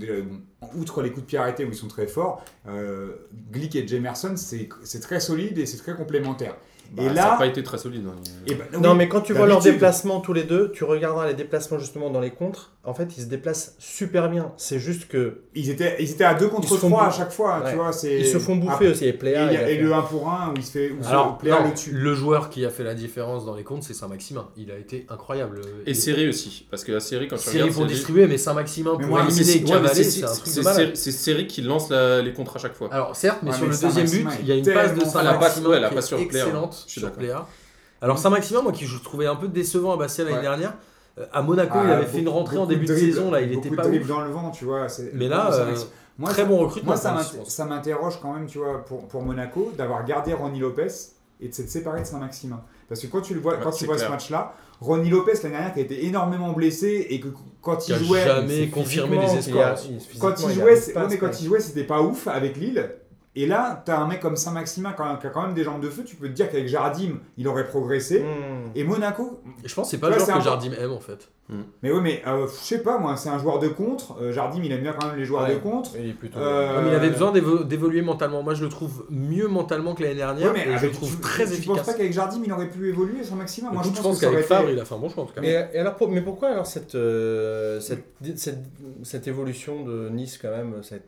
outre 0.75 1.01
les 1.01 1.09
coups 1.11 1.21
de 1.21 1.27
pied 1.27 1.37
arrêtés 1.37 1.63
où 1.63 1.69
ils 1.69 1.75
sont 1.75 1.87
très 1.87 2.07
forts, 2.07 2.43
euh, 2.67 3.15
Glick 3.51 3.75
et 3.75 3.87
Jamerson, 3.87 4.35
c'est 4.35 4.67
c'est 4.83 4.99
très 4.99 5.19
solide 5.19 5.57
et 5.57 5.65
c'est 5.65 5.77
très 5.77 5.95
complémentaire. 5.95 6.55
Bah, 6.91 7.03
et 7.03 7.07
Ça 7.09 7.13
là, 7.13 7.31
n'a 7.31 7.37
pas 7.37 7.45
été 7.47 7.61
très 7.63 7.77
solide. 7.77 8.03
hein. 8.07 8.15
et 8.47 8.55
ben, 8.55 8.65
Non, 8.81 8.91
oui, 8.91 8.97
mais 8.97 9.09
quand 9.09 9.21
tu 9.21 9.33
vois 9.33 9.45
leurs 9.47 9.61
déplacements 9.61 10.19
tous 10.21 10.33
les 10.33 10.43
deux, 10.43 10.71
tu 10.71 10.83
regarderas 10.83 11.27
les 11.27 11.33
déplacements 11.33 11.77
justement 11.79 12.09
dans 12.09 12.19
les 12.21 12.31
contres. 12.31 12.71
En 12.85 12.93
fait, 12.93 13.15
ils 13.17 13.21
se 13.21 13.27
déplacent 13.27 13.75
super 13.77 14.29
bien. 14.29 14.51
C'est 14.57 14.79
juste 14.79 15.07
que 15.07 15.41
Ils 15.53 15.69
étaient, 15.69 15.97
ils 15.99 16.09
étaient 16.09 16.23
à 16.23 16.33
2 16.33 16.47
contre 16.47 16.67
Ils 16.67 16.73
se 16.73 16.79
font 16.79 16.89
3 16.89 17.03
à 17.03 17.05
bouffer. 17.07 17.17
chaque 17.19 17.31
fois, 17.31 17.59
Ouais. 17.61 17.69
tu 17.71 17.75
vois. 17.75 17.91
c'est- 17.91 18.19
ils 18.21 18.25
se 18.25 18.39
font 18.39 18.55
bouffer 18.55 18.73
Après, 18.73 18.87
aussi. 18.87 19.05
Et 19.05 19.09
Et, 19.09 19.13
Pléa, 19.13 19.45
il 19.45 19.53
y 19.53 19.57
a- 19.57 19.61
il 19.61 19.65
a 19.65 19.69
et 19.69 19.77
le 19.77 19.93
1 19.93 20.01
pour 20.01 20.27
1 20.29 20.49
où 20.49 20.53
il 20.57 20.63
se 20.63 20.71
fait. 20.71 20.89
Où 20.91 21.05
Alors, 21.07 21.37
Pléa 21.37 21.59
non, 21.61 21.67
le 21.67 21.73
tue. 21.75 21.91
le 21.91 22.13
joueur 22.15 22.49
qui 22.49 22.65
a 22.65 22.69
fait 22.69 22.83
la 22.83 22.95
différence 22.95 23.45
dans 23.45 23.53
les 23.55 23.63
comptes, 23.63 23.83
c'est 23.83 23.93
Saint-Maximin. 23.93 24.47
Il 24.57 24.71
a 24.71 24.77
été 24.77 25.05
incroyable. 25.09 25.61
Et 25.85 25.93
série 25.93 26.27
aussi. 26.29 26.65
Parce 26.71 26.83
que 26.83 26.91
la 26.91 26.99
série, 27.01 27.27
quand 27.27 27.35
tu 27.37 27.49
regardes. 27.49 27.71
pour 27.73 27.85
distribuer, 27.85 28.25
mais 28.27 28.37
Saint-Maximin 28.37 28.91
pour 28.95 29.01
moi, 29.07 29.23
éliminer 29.27 29.63
Cavalet, 29.63 29.93
c'est- 29.93 30.03
c'est 30.03 30.23
un 30.25 30.73
truc 30.73 30.95
série- 30.97 31.47
qui 31.47 31.61
lance 31.61 31.89
la- 31.89 32.21
les 32.21 32.33
contrats 32.33 32.57
à 32.59 32.61
chaque 32.63 32.75
fois. 32.75 32.89
Alors 32.91 33.15
certes, 33.15 33.39
mais 33.43 33.51
sur 33.53 33.65
le 33.67 33.71
deuxième 33.77 34.09
but, 34.09 34.27
il 34.41 34.47
y 34.47 34.51
a 34.51 34.55
une 34.55 34.65
passe 34.65 34.95
de 34.95 35.03
Saint-Maximin 35.05 35.79
la 35.79 35.89
qui 35.89 35.95
passe 35.95 36.05
est 36.05 36.07
sur 36.07 36.27
Pléa, 36.27 36.45
excellente 36.85 36.87
je 36.87 36.91
suis 36.91 36.99
sur 37.01 37.09
d'accord. 37.09 37.19
Pléa. 37.19 37.47
Alors 38.01 38.17
Saint-Maximin, 38.17 38.61
moi 38.61 38.71
qui 38.71 38.85
je 38.85 38.97
trouvais 38.97 39.25
un 39.27 39.35
peu 39.35 39.47
décevant 39.47 39.93
à 39.93 39.97
Bastia 39.97 40.23
l'année 40.23 40.37
Ouais. 40.37 40.41
dernière, 40.41 40.73
euh, 41.17 41.25
à 41.33 41.41
Monaco, 41.41 41.77
il 41.83 41.89
Ah, 41.91 41.97
avait 41.97 42.05
fait 42.05 42.19
une 42.19 42.29
rentrée 42.29 42.57
en 42.57 42.65
début 42.65 42.85
de 42.85 42.95
saison, 42.95 43.29
là, 43.31 43.41
il 43.41 43.51
était 43.53 43.69
pas 43.69 43.87
ouf. 43.87 44.07
dans 44.07 44.21
le 44.21 44.29
vent, 44.31 44.51
tu 44.51 44.65
vois. 44.65 44.87
c'est- 44.89 45.11
Mais 45.13 45.27
là, 45.27 45.49
ça 45.51 45.61
euh, 45.63 45.75
moi, 46.17 46.29
Très 46.29 46.43
ça- 46.43 46.47
bon 46.47 46.57
recrutement. 46.59 46.93
Moi, 46.95 47.43
ça 47.45 47.65
m'interroge 47.65 48.19
quand 48.21 48.33
même, 48.33 48.45
tu 48.47 48.57
vois, 48.59 48.85
pour, 48.85 49.07
pour 49.07 49.21
Monaco, 49.23 49.73
d'avoir 49.77 50.05
gardé 50.05 50.33
Ronny 50.33 50.59
Lopez 50.59 50.87
et 51.41 51.49
de 51.49 51.53
s'être 51.53 51.69
séparé 51.69 52.01
de 52.01 52.05
Saint-Maximin. 52.05 52.61
Parce 52.87 53.01
que 53.01 53.07
quand 53.07 53.21
tu 53.21 53.33
le 53.33 53.39
vois, 53.41 53.53
Ouais, 53.55 53.59
quand 53.63 53.71
tu 53.71 53.85
vois 53.85 53.97
ce 53.97 54.07
match-là, 54.07 54.53
Ronny 54.81 55.09
Lopez 55.09 55.33
l'année 55.43 55.55
dernière 55.55 55.73
qui 55.73 55.79
a 55.79 55.83
été 55.83 56.05
énormément 56.05 56.53
blessé 56.53 57.07
et 57.09 57.19
que 57.19 57.27
quand 57.61 57.87
il 57.89 57.95
jouait, 57.95 58.23
jamais 58.25 58.67
confirmé 58.69 59.17
les 59.19 59.35
espoirs. 59.35 59.75
il- 59.85 59.99
quand 60.19 60.39
il 60.39 60.49
il 60.51 60.55
jouait, 60.55 60.81
mais 61.09 61.17
quand 61.17 61.39
il 61.41 61.45
jouait, 61.47 61.59
c'était 61.59 61.83
pas 61.83 62.01
ouf 62.01 62.27
avec 62.29 62.55
Lille. 62.55 62.89
Et 63.35 63.45
là, 63.45 63.81
t'as 63.85 63.99
un 63.99 64.07
mec 64.07 64.19
comme 64.21 64.35
Saint-Maximin 64.35 64.91
qui 64.93 65.01
a 65.01 65.15
qui 65.17 65.27
a 65.27 65.29
quand 65.29 65.43
même 65.43 65.53
des 65.53 65.63
jambes 65.63 65.81
de 65.81 65.89
feu. 65.89 66.03
Tu 66.03 66.15
peux 66.15 66.27
te 66.27 66.33
dire 66.33 66.49
qu'avec 66.49 66.67
Jardim, 66.67 67.19
il 67.37 67.47
aurait 67.47 67.67
progressé. 67.67 68.21
Hmm. 68.21 68.71
Et 68.75 68.83
Monaco, 68.83 69.41
je 69.63 69.73
pense 69.73 69.85
que 69.87 69.91
c'est 69.91 69.97
pas 69.99 70.07
Tu 70.07 70.13
le 70.13 70.19
joueur 70.19 70.35
que 70.37 70.41
un- 70.41 70.43
Jardim 70.43 70.71
aime 70.73 70.91
en 70.91 70.99
fait. 70.99 71.29
mais 71.81 71.91
oui, 71.91 71.99
mais 72.01 72.21
euh, 72.27 72.47
je 72.47 72.53
sais 72.63 72.79
pas, 72.83 72.97
moi, 72.97 73.17
c'est 73.17 73.29
un 73.29 73.37
joueur 73.39 73.59
de 73.59 73.67
contre. 73.69 74.17
Euh, 74.21 74.31
Jardim, 74.31 74.61
il 74.63 74.71
aime 74.71 74.81
bien 74.81 74.93
quand 74.99 75.07
même 75.07 75.15
les 75.17 75.25
joueurs 75.25 75.43
Ouais. 75.43 75.53
de 75.55 75.59
contre. 75.59 75.91
Il 75.99 76.09
est 76.09 76.13
plutôt. 76.13 76.39
Euh, 76.39 76.81
mais 76.83 76.89
il 76.89 76.95
avait 76.95 77.09
besoin 77.11 77.31
d'évo- 77.31 77.63
d'évoluer 77.63 78.01
mentalement. 78.01 78.41
Moi, 78.43 78.55
je 78.55 78.63
le 78.63 78.69
trouve 78.69 79.05
mieux 79.11 79.47
mentalement 79.47 79.93
que 79.95 80.01
l'année 80.03 80.15
dernière. 80.15 80.51
Ouais, 80.51 80.65
mais 80.67 80.73
et 80.73 80.77
je 80.79 80.87
le 80.87 80.91
trouve 80.91 81.11
tu- 81.15 81.21
très 81.21 81.45
tu 81.45 81.53
efficace. 81.53 81.77
penses 81.77 81.85
pas 81.85 81.93
qu'avec 81.93 82.11
Jardim, 82.13 82.41
il 82.45 82.51
aurait 82.51 82.69
pu 82.69 82.89
évoluer 82.89 83.23
Saint-Maximin? 83.23 83.71
Moi, 83.71 83.83
je 83.83 83.89
je 83.89 83.93
pense, 83.93 84.01
pense 84.03 84.19
que 84.19 84.25
qu'avec 84.25 84.45
Favre, 84.45 84.63
été- 84.63 84.73
il 84.73 84.79
a 84.79 84.85
fait 84.85 84.95
un 84.95 84.99
bon 84.99 85.09
choix 85.09 85.23
en 85.23 85.27
tout 85.27 85.33
cas. 85.33 85.41
Et 85.43 85.55
alors, 85.77 85.95
mais 86.09 86.21
pourquoi 86.21 86.49
alors 86.49 86.65
cette, 86.65 86.95
euh, 86.95 87.79
cette, 87.79 88.05
cette, 88.35 88.63
cette 89.03 89.27
évolution 89.27 89.83
de 89.85 90.09
Nice 90.09 90.37
quand 90.41 90.49
même 90.51 90.75
c'est, 90.81 91.01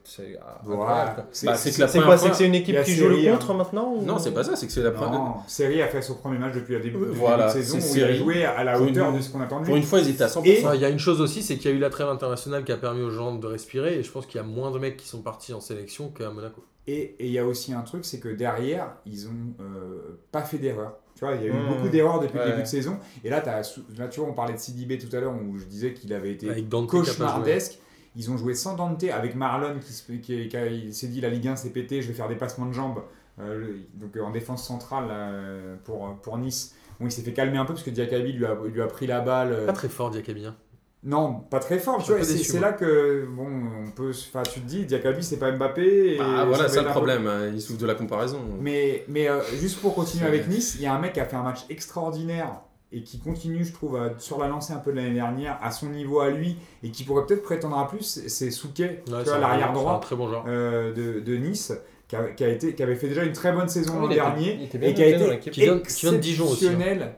quoi. 1.16 1.26
C'est 1.32 1.46
Bah, 1.48 1.54
que 1.54 1.80
la 1.82 1.88
quoi 2.16 2.24
C'est 2.26 2.30
que 2.32 2.36
c'est 2.36 2.48
une 2.48 2.56
équipe 2.56 2.82
qui 2.84 2.94
joue 2.96 3.08
le 3.10 3.18
hein. 3.28 3.32
contre 3.34 3.54
maintenant 3.54 3.94
ou- 3.96 4.04
Non, 4.04 4.18
c'est 4.20 4.32
pas 4.34 4.44
ça, 4.44 4.56
c'est 4.56 4.68
que 4.68 4.72
c'est 4.74 4.84
la 4.84 4.92
première. 4.92 5.20
Non, 5.20 5.34
Série 5.48 5.82
a 5.82 5.88
fait 5.88 6.02
son 6.02 6.16
premier 6.16 6.38
match 6.38 6.54
depuis 6.56 6.74
le 6.76 6.80
début, 6.82 6.98
de 7.00 7.50
saison 7.50 7.78
où 7.78 7.96
il 7.96 8.04
a 8.04 8.14
joué 8.14 8.46
à 8.46 8.64
la 8.64 8.78
Pour 8.78 8.88
hauteur 8.88 9.10
une- 9.10 9.18
de 9.18 9.22
ce 9.22 9.30
qu'on 9.30 9.42
attendait. 9.42 9.66
Pour 9.66 9.76
une 9.76 9.84
fois, 9.84 10.00
ils 10.00 10.10
étaient 10.10 10.24
à 10.24 10.28
100%. 10.28 10.44
Et- 10.46 10.64
Ah, 10.66 10.76
Il 10.76 10.82
y 10.82 10.86
a 10.86 10.90
une 10.90 11.00
chose 11.00 11.22
aussi, 11.22 11.42
c'est 11.44 11.58
qu'il 11.58 11.72
y 11.72 11.74
a 11.74 11.78
eu 11.78 11.80
la 11.80 11.90
trêve 11.90 12.08
internationale 12.10 12.64
qui 12.64 12.72
a 12.72 12.78
permis 12.78 13.02
aux 13.02 13.12
gens 13.12 13.36
de 13.36 13.48
respirer. 13.48 14.00
Et 14.00 14.04
je 14.04 14.12
pense 14.12 14.26
qu'il 14.26 14.38
y 14.38 14.44
a 14.44 14.48
moins 14.48 14.72
de 14.72 14.80
mecs 14.80 14.98
qui 14.98 15.08
sont 15.08 15.22
partis 15.22 15.54
en 15.54 15.60
sélection 15.62 16.10
qu'à 16.10 16.30
Monaco. 16.32 16.64
Et 16.88 17.16
il 17.20 17.28
y 17.32 17.38
a 17.38 17.46
aussi 17.46 17.74
un 17.74 17.82
truc, 17.82 18.06
c'est 18.06 18.20
que 18.20 18.30
derrière, 18.30 18.88
ils 19.06 19.28
ont 19.28 19.32
euh, 19.62 20.20
pas 20.32 20.42
fait 20.42 20.58
d'erreur. 20.58 20.94
Tu 21.16 21.24
vois, 21.26 21.36
il 21.36 21.42
y 21.42 21.46
a 21.46 21.48
eu 21.50 21.54
Mmh. 21.54 21.68
beaucoup 21.68 21.90
d'erreurs 21.90 22.20
depuis 22.20 22.38
Ouais. 22.40 22.46
le 22.46 22.52
début 22.52 22.64
de 22.64 22.68
saison. 22.68 22.98
Et 23.24 23.30
là, 23.30 23.62
sou- 23.64 23.84
là, 23.98 24.08
tu 24.08 24.20
vois, 24.20 24.30
on 24.30 24.34
parlait 24.34 24.54
de 24.54 24.58
Sidibé 24.60 24.98
tout 24.98 25.16
à 25.16 25.20
l'heure, 25.20 25.34
où 25.34 25.58
je 25.60 25.66
disais 25.66 25.94
qu'il 25.94 26.12
avait 26.14 26.32
été 26.32 26.48
cauchemardesque. 26.88 27.78
Ils 28.16 28.30
ont 28.30 28.38
joué 28.38 28.54
sans 28.56 28.76
Dante, 28.76 29.04
avec 29.06 29.36
Marlon 29.36 29.80
qui, 29.80 30.20
qui, 30.22 30.48
qui 30.50 30.58
il 30.58 30.94
s'est 30.94 31.08
dit 31.08 31.22
la 31.22 31.30
Ligue 31.30 31.48
1 31.48 31.56
c'est 31.56 31.70
pété, 31.72 32.02
je 32.02 32.08
vais 32.10 32.14
faire 32.14 32.28
des 32.28 32.36
passements 32.36 32.66
de 32.66 32.74
jambes. 32.74 33.02
Euh, 33.40 33.78
donc 33.96 34.16
euh, 34.18 34.22
en 34.22 34.32
défense 34.32 34.68
centrale 34.68 35.06
euh, 35.10 35.76
pour, 35.86 36.14
pour 36.22 36.38
Nice. 36.38 36.76
Bon, 37.00 37.06
il 37.08 37.12
s'est 37.12 37.22
fait 37.22 37.32
calmer 37.34 37.58
un 37.58 37.66
peu 37.66 37.74
parce 37.74 37.84
que 37.86 37.90
Diakabi 37.90 38.34
lui 38.34 38.46
a, 38.46 38.56
lui 38.72 38.82
a 38.82 38.88
pris 38.88 39.08
la 39.08 39.22
balle. 39.22 39.66
Pas 39.66 39.74
très 39.74 39.88
fort, 39.90 40.12
Diakabi. 40.12 40.46
hein. 40.46 40.56
Non, 41.04 41.34
pas 41.50 41.58
très 41.60 41.80
fort. 41.80 42.06
C'est 42.06 42.60
là 42.60 42.74
que 42.74 43.26
bon, 43.28 43.48
on 43.88 43.90
peut. 43.92 44.12
Enfin, 44.12 44.44
tu 44.44 44.60
te 44.60 44.68
dis, 44.68 44.86
Diakabi 44.86 45.24
c'est 45.24 45.40
pas 45.40 45.52
Mbappé. 45.52 46.16
Et 46.16 46.20
Ah, 46.20 46.46
voilà, 46.46 46.68
c'est 46.68 46.80
le 46.82 46.86
peu- 46.86 46.92
problème. 46.92 47.26
hein, 47.26 47.50
Ils 47.52 47.62
souffrent 47.62 47.80
de 47.82 47.88
la 47.88 47.96
comparaison. 47.96 48.40
Mais, 48.60 49.04
mais 49.08 49.28
euh, 49.30 49.40
juste 49.60 49.80
pour 49.82 49.96
continuer 49.96 50.28
avec 50.28 50.48
Nice, 50.48 50.76
il 50.76 50.82
y 50.82 50.86
a 50.86 50.94
un 50.94 51.00
mec 51.00 51.14
qui 51.14 51.20
a 51.22 51.26
fait 51.26 51.38
un 51.38 51.42
match 51.44 51.62
extraordinaire 51.70 52.62
et 52.94 53.04
qui 53.04 53.20
continue, 53.20 53.64
je 53.64 53.72
trouve, 53.74 53.96
à- 53.96 54.12
sur 54.20 54.40
la 54.40 54.48
lancée 54.48 54.74
un 54.74 54.78
peu 54.80 54.92
de 54.92 54.98
l'année 54.98 55.14
dernière, 55.14 55.58
à 55.62 55.72
son 55.72 55.88
niveau 55.88 56.20
à 56.20 56.30
lui, 56.30 56.58
et 56.84 56.92
qui 56.92 57.04
pourrait 57.04 57.26
peut-être 57.26 57.44
prétendre 57.44 57.78
à 57.78 57.88
plus, 57.88 58.24
c'est- 58.28 58.52
Souquet, 58.52 59.04
Ouais, 59.10 59.24
l'arrière 59.40 59.72
bon- 59.74 59.80
droit 59.80 60.00
très 60.00 60.16
bon 60.16 60.28
joueur. 60.28 60.44
euh, 60.48 60.94
de, 60.94 61.20
de 61.22 61.38
Nice, 61.38 61.72
qui, 62.08 62.16
a- 62.18 62.28
qui 62.32 62.44
a 62.44 62.50
été, 62.50 62.76
qui 62.76 62.84
avait 62.84 62.96
fait 62.96 63.08
déjà 63.08 63.24
une 63.24 63.32
très 63.34 63.54
bonne 63.54 63.70
saison 63.70 63.94
Ah, 63.98 64.02
l'an 64.02 64.08
dernier, 64.10 64.62
était 64.64 64.90
et 64.90 64.94
qui 64.94 65.04
a 65.04 65.08
été 65.08 65.30
l'équipe. 65.30 65.54
Qui 65.54 65.62
vient- 65.62 65.80
qui 65.80 66.02
vient 66.02 66.12
de 66.14 66.18
Dijon 66.18 66.46
aussi, 66.46 66.68
hein. 66.68 66.72
exceptionnel. 66.72 67.14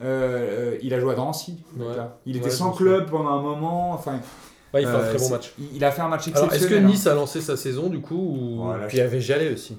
Euh, 0.00 0.74
euh, 0.74 0.78
il 0.82 0.94
a 0.94 1.00
joué 1.00 1.12
à 1.12 1.16
Drancy. 1.16 1.58
Ouais. 1.76 1.86
Il 2.24 2.36
était 2.36 2.44
Ouais, 2.46 2.50
sans 2.52 2.70
club 2.70 3.10
pendant 3.10 3.30
un 3.30 3.42
moment. 3.42 3.90
Enfin, 3.92 4.20
Ouais, 4.72 4.82
il 4.82 4.86
fait 4.86 4.92
un 4.94 4.98
euh, 4.98 5.08
très 5.10 5.18
bon 5.18 5.24
c'est- 5.24 5.30
match. 5.32 5.52
Il, 5.58 5.76
il 5.76 5.84
a 5.84 5.90
fait 5.90 6.02
un 6.02 6.08
match 6.08 6.28
Alors, 6.28 6.36
est-ce 6.44 6.48
que 6.50 6.54
exceptionnel. 6.54 6.84
hein. 6.84 6.88
Nice 6.88 7.06
a 7.08 7.14
lancé 7.14 7.40
sa 7.40 7.56
saison 7.56 7.88
du 7.88 8.00
coup 8.00 8.14
ou 8.14 8.62
Voilà. 8.62 8.86
Puis 8.86 8.98
il 8.98 9.00
y 9.00 9.02
avait 9.02 9.20
Jallet 9.20 9.52
aussi. 9.52 9.76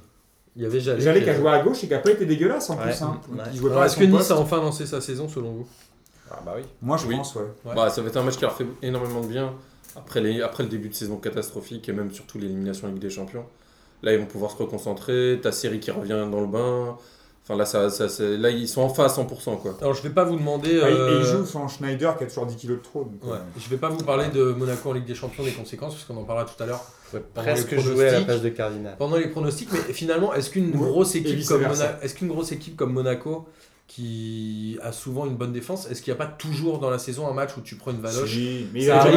Il 0.56 0.64
y 0.64 0.66
avait 0.66 0.80
Jallet 0.80 1.02
Jallet 1.02 1.24
qui 1.24 1.30
a 1.30 1.36
joué 1.36 1.50
à 1.50 1.62
gauche 1.62 1.84
et 1.84 1.88
qui 1.88 1.94
a 1.94 2.00
pas 2.00 2.12
été 2.12 2.26
dégueulasse 2.26 2.70
en 2.70 2.78
Ouais. 2.78 2.84
plus. 2.92 3.02
Hein. 3.02 3.20
Ouais. 3.32 3.44
Il 3.54 3.66
Alors, 3.68 3.86
est-ce 3.86 3.98
que 3.98 4.04
Nice 4.04 4.32
a 4.32 4.38
enfin 4.38 4.58
lancé 4.58 4.86
sa 4.86 5.00
saison 5.02 5.28
selon 5.30 5.52
vous? 5.52 5.68
Ah 6.32 6.40
bah 6.46 6.54
oui. 6.58 6.64
Moi, 6.82 6.98
je 6.98 7.08
Oui. 7.08 7.16
pense, 7.16 7.36
ouais. 7.36 7.42
Ouais. 7.66 7.76
Bah, 7.76 7.90
ça 7.90 8.02
va 8.02 8.08
être 8.10 8.18
un 8.18 8.24
match 8.24 8.36
qui 8.36 8.42
leur 8.42 8.54
fait 8.56 8.66
énormément 8.82 9.22
de 9.22 9.28
bien 9.28 9.54
après, 9.96 10.22
les, 10.22 10.42
après 10.42 10.64
le 10.64 10.70
début 10.70 10.90
de 10.90 10.94
saison 10.94 11.18
catastrophique 11.18 11.90
et 11.90 11.92
même 11.94 12.12
surtout 12.12 12.38
l'élimination 12.38 12.88
en 12.88 12.92
Ligue 12.92 13.02
des 13.02 13.10
Champions. 13.10 13.46
Là, 14.04 14.14
ils 14.14 14.20
vont 14.20 14.26
pouvoir 14.28 14.52
se 14.52 14.58
reconcentrer. 14.58 15.40
Ta 15.42 15.52
série 15.52 15.80
qui 15.80 15.92
revient 15.92 16.28
dans 16.32 16.42
le 16.42 16.48
bain. 16.48 16.98
Enfin, 17.50 17.58
là, 17.58 17.66
ça, 17.66 17.90
ça, 17.90 18.08
c'est- 18.10 18.38
là 18.38 18.52
ils 18.52 18.68
sont 18.68 18.82
enfin 18.84 19.06
à 19.06 19.08
100%. 19.10 19.58
Quoi. 19.58 19.76
Alors 19.82 19.96
je 19.96 20.04
vais 20.04 20.12
pas 20.12 20.24
vous 20.24 20.36
demander. 20.38 20.80
Ah, 20.84 20.90
et- 20.90 20.94
Et 20.94 20.96
euh, 20.96 21.20
il 21.20 21.26
joue 21.26 21.46
sans 21.48 21.68
Schneider 21.68 22.16
qui 22.16 22.24
a 22.24 22.28
toujours 22.28 22.46
10 22.46 22.56
kilos 22.56 22.78
de 22.78 22.84
trop. 22.84 23.06
donc, 23.06 23.24
Ouais. 23.24 23.38
euh, 23.38 23.60
Je 23.60 23.68
vais 23.70 23.78
pas 23.78 23.90
vous 23.90 24.04
parler 24.04 24.28
de 24.28 24.52
Monaco 24.52 24.90
en 24.90 24.94
Ligue 24.94 25.06
des 25.06 25.16
Champions 25.16 25.44
des 25.44 25.52
conséquences 25.52 25.96
parce 25.96 26.06
qu'on 26.06 26.18
en 26.18 26.26
parlera 26.26 26.46
tout 26.46 26.62
à 26.62 26.68
l'heure 26.68 26.84
Presque 27.34 27.72
les 27.72 27.80
joué 27.82 28.08
à 28.08 28.20
la 28.20 28.22
place 28.22 28.42
de 28.44 28.50
Cardinal. 28.50 28.96
pendant 29.00 29.18
les 29.18 29.30
pronostics. 29.30 29.70
Mais 29.74 29.94
finalement, 29.94 30.32
est-ce 30.36 30.52
qu'une 30.52 30.70
Ouais. 30.78 30.78
grosse 30.90 31.16
équipe 31.16 31.44
comme 31.48 31.64
qu'une 32.16 32.28
grosse 32.28 32.52
équipe 32.52 32.76
comme 32.78 32.94
Monaco 32.94 33.48
qui 33.90 34.78
a 34.84 34.92
souvent 34.92 35.26
une 35.26 35.36
bonne 35.36 35.52
défense, 35.52 35.90
est-ce 35.90 36.04
qu'il 36.04 36.14
n'y 36.14 36.18
a 36.20 36.24
pas 36.24 36.32
toujours 36.32 36.78
dans 36.78 36.92
la 36.92 37.00
saison 37.00 37.28
un 37.28 37.34
match 37.34 37.50
où 37.58 37.62
tu 37.62 37.76
prends 37.76 37.90
une 37.90 38.00
valoche 38.02 38.30
si, 38.32 38.68
mais 38.72 38.82
Ça 38.86 39.00
que 39.00 39.10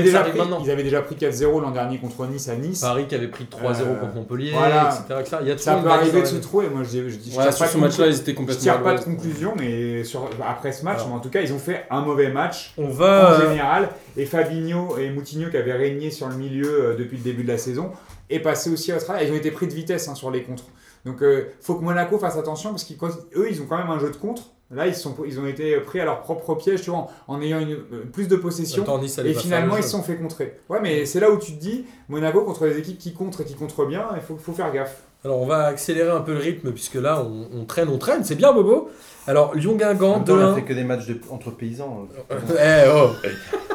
déjà 0.00 0.20
pris- 0.22 0.38
Ils 0.64 0.70
avaient 0.70 0.82
déjà 0.82 1.00
pris 1.02 1.16
4-0 1.16 1.60
l'an 1.60 1.70
dernier 1.70 1.98
contre 1.98 2.26
Nice 2.26 2.46
à 2.48 2.54
Nice. 2.56 2.80
Paris 2.82 3.06
qui 3.08 3.14
avait 3.14 3.28
pris 3.28 3.46
3-0 3.46 3.80
Euh, 3.88 3.94
contre 4.00 4.14
Montpellier, 4.14 4.52
voilà. 4.52 4.90
etc., 5.08 5.20
etc. 5.20 5.36
Il 5.40 5.48
y 5.48 5.50
a 5.50 5.56
Ça 5.58 5.76
peut 5.76 5.88
arriver 5.88 6.20
de 6.20 6.26
se 6.26 6.36
trouver. 6.36 6.68
Moi, 6.68 6.82
je, 6.84 6.88
dis- 6.90 6.98
je, 6.98 7.08
je 7.08 7.36
Ouais, 7.36 7.42
tire 7.42 7.52
sur 7.54 7.64
pas 7.64 7.68
ce 7.72 7.76
de 7.76 7.80
match-là, 7.80 8.06
ils 8.08 8.16
étaient 8.16 8.32
conclu- 8.32 8.52
je 8.52 8.58
complètement. 8.58 8.62
tire 8.62 8.74
à 8.74 8.78
pas 8.84 8.94
de 8.98 9.04
conclusion, 9.04 9.54
mais 9.58 10.04
sur, 10.04 10.28
après 10.46 10.72
ce 10.72 10.84
match, 10.84 10.96
Alors. 10.98 11.08
mais 11.08 11.14
en 11.14 11.20
tout 11.20 11.30
cas, 11.30 11.40
ils 11.40 11.52
ont 11.54 11.58
fait 11.58 11.86
un 11.90 12.02
mauvais 12.02 12.28
match 12.30 12.74
On 12.76 12.84
en 12.84 12.90
va. 12.90 13.32
euh, 13.40 13.48
général. 13.50 13.88
Et 14.18 14.26
Fabinho 14.26 14.98
et 14.98 15.08
Moutinho, 15.10 15.48
qui 15.48 15.56
avaient 15.56 15.72
régné 15.72 16.10
sur 16.10 16.28
le 16.28 16.36
milieu 16.36 16.68
euh, 16.90 16.96
depuis 16.96 17.16
le 17.16 17.22
début 17.24 17.44
de 17.44 17.48
la 17.48 17.56
saison, 17.58 17.90
est 18.28 18.40
passé 18.40 18.68
aussi 18.70 18.92
au 18.92 18.98
travail. 18.98 19.26
Ils 19.26 19.32
ont 19.32 19.36
été 19.36 19.50
pris 19.50 19.66
de 19.66 19.72
vitesse 19.74 20.06
hein, 20.08 20.14
sur 20.14 20.30
les 20.30 20.42
contres. 20.42 20.64
Donc, 21.04 21.16
il 21.20 21.44
faut 21.60 21.74
que 21.74 21.82
Monaco 21.84 22.18
fasse 22.18 22.36
attention 22.36 22.70
parce 22.70 22.84
qu'eux, 22.84 23.48
ils 23.50 23.60
ont 23.60 23.66
quand 23.68 23.76
même 23.78 23.90
un 23.90 23.98
jeu 23.98 24.10
de 24.10 24.16
contre. 24.16 24.50
Là, 24.70 24.86
ils, 24.86 24.94
sont, 24.94 25.14
ils 25.26 25.38
ont 25.38 25.46
été 25.46 25.76
pris 25.80 26.00
à 26.00 26.06
leur 26.06 26.20
propre 26.22 26.54
piège, 26.54 26.80
tu 26.80 26.88
vois, 26.88 27.00
en, 27.00 27.10
en 27.34 27.42
ayant 27.42 27.60
une, 27.60 27.72
euh, 27.72 28.04
plus 28.10 28.26
de 28.26 28.36
possession. 28.36 28.84
Nice, 29.02 29.18
Et 29.18 29.34
finalement, 29.34 29.76
ils 29.76 29.82
se 29.82 29.90
sont 29.90 30.02
fait 30.02 30.16
contrer. 30.16 30.58
Ouais, 30.70 30.78
mais 30.80 31.04
c'est 31.04 31.20
là 31.20 31.30
où 31.30 31.36
tu 31.38 31.52
te 31.52 31.60
dis, 31.60 31.84
Monaco 32.08 32.42
contre 32.42 32.64
les 32.64 32.78
équipes 32.78 32.96
qui 32.98 33.12
contrent 33.12 33.42
et 33.42 33.44
qui 33.44 33.54
contrent 33.54 33.84
bien, 33.84 34.06
il 34.14 34.22
faut, 34.22 34.38
faut 34.38 34.52
faire 34.52 34.72
gaffe. 34.72 35.02
Alors 35.24 35.40
on 35.40 35.46
va 35.46 35.66
accélérer 35.66 36.10
un 36.10 36.20
peu 36.22 36.32
le 36.32 36.40
rythme 36.40 36.72
puisque 36.72 36.94
là 36.96 37.22
on, 37.24 37.46
on 37.56 37.64
traîne, 37.64 37.88
on 37.88 37.96
traîne, 37.98 38.24
c'est 38.24 38.34
bien 38.34 38.52
Bobo? 38.52 38.90
Alors 39.28 39.54
Lyon-Guingamp 39.54 40.14
En 40.14 40.16
même 40.16 40.24
temps, 40.24 40.32
on 40.34 40.40
a 40.40 40.50
2-1. 40.52 40.54
fait 40.56 40.62
que 40.64 40.72
des 40.72 40.82
matchs 40.82 41.06
de- 41.06 41.20
entre 41.30 41.52
paysans. 41.52 42.08
euh. 42.32 42.38
Eh, 42.58 42.90
oh. 42.92 43.10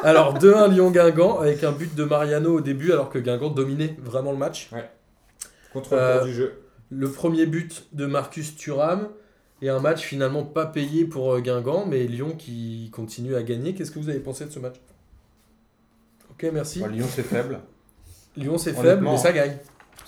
Alors 0.04 0.34
2-1 0.38 0.68
Lyon-Guingamp 0.72 1.38
avec 1.38 1.64
un 1.64 1.72
but 1.72 1.94
de 1.94 2.04
Mariano 2.04 2.56
au 2.58 2.60
début 2.60 2.92
alors 2.92 3.08
que 3.08 3.18
Guingamp 3.18 3.48
dominait 3.48 3.96
vraiment 4.02 4.32
le 4.32 4.36
match. 4.36 4.68
Contre 5.72 5.92
Euh, 5.94 6.12
le 6.14 6.18
cours 6.18 6.26
du 6.28 6.34
jeu. 6.34 6.52
Le 6.90 7.10
premier 7.10 7.46
but 7.46 7.86
de 7.92 8.06
Marcus 8.06 8.56
Thuram 8.56 9.08
et 9.60 9.68
un 9.68 9.80
match 9.80 10.02
finalement 10.04 10.44
pas 10.44 10.66
payé 10.66 11.04
pour 11.04 11.32
euh, 11.34 11.40
Guingamp 11.40 11.84
mais 11.86 12.04
Lyon 12.06 12.34
qui 12.38 12.90
continue 12.92 13.34
à 13.34 13.42
gagner. 13.42 13.74
Qu'est-ce 13.74 13.90
que 13.90 13.98
vous 13.98 14.08
avez 14.08 14.20
pensé 14.20 14.44
de 14.46 14.50
ce 14.50 14.58
match? 14.58 14.76
Ok 16.30 16.46
merci. 16.52 16.80
Bon, 16.80 16.86
Lyon 16.86 17.06
c'est 17.10 17.22
faible, 17.22 17.60
Lyon 18.36 18.58
c'est 18.58 18.72
faible 18.72 19.02
mais 19.02 19.16
ça 19.18 19.32
gagne. 19.32 19.56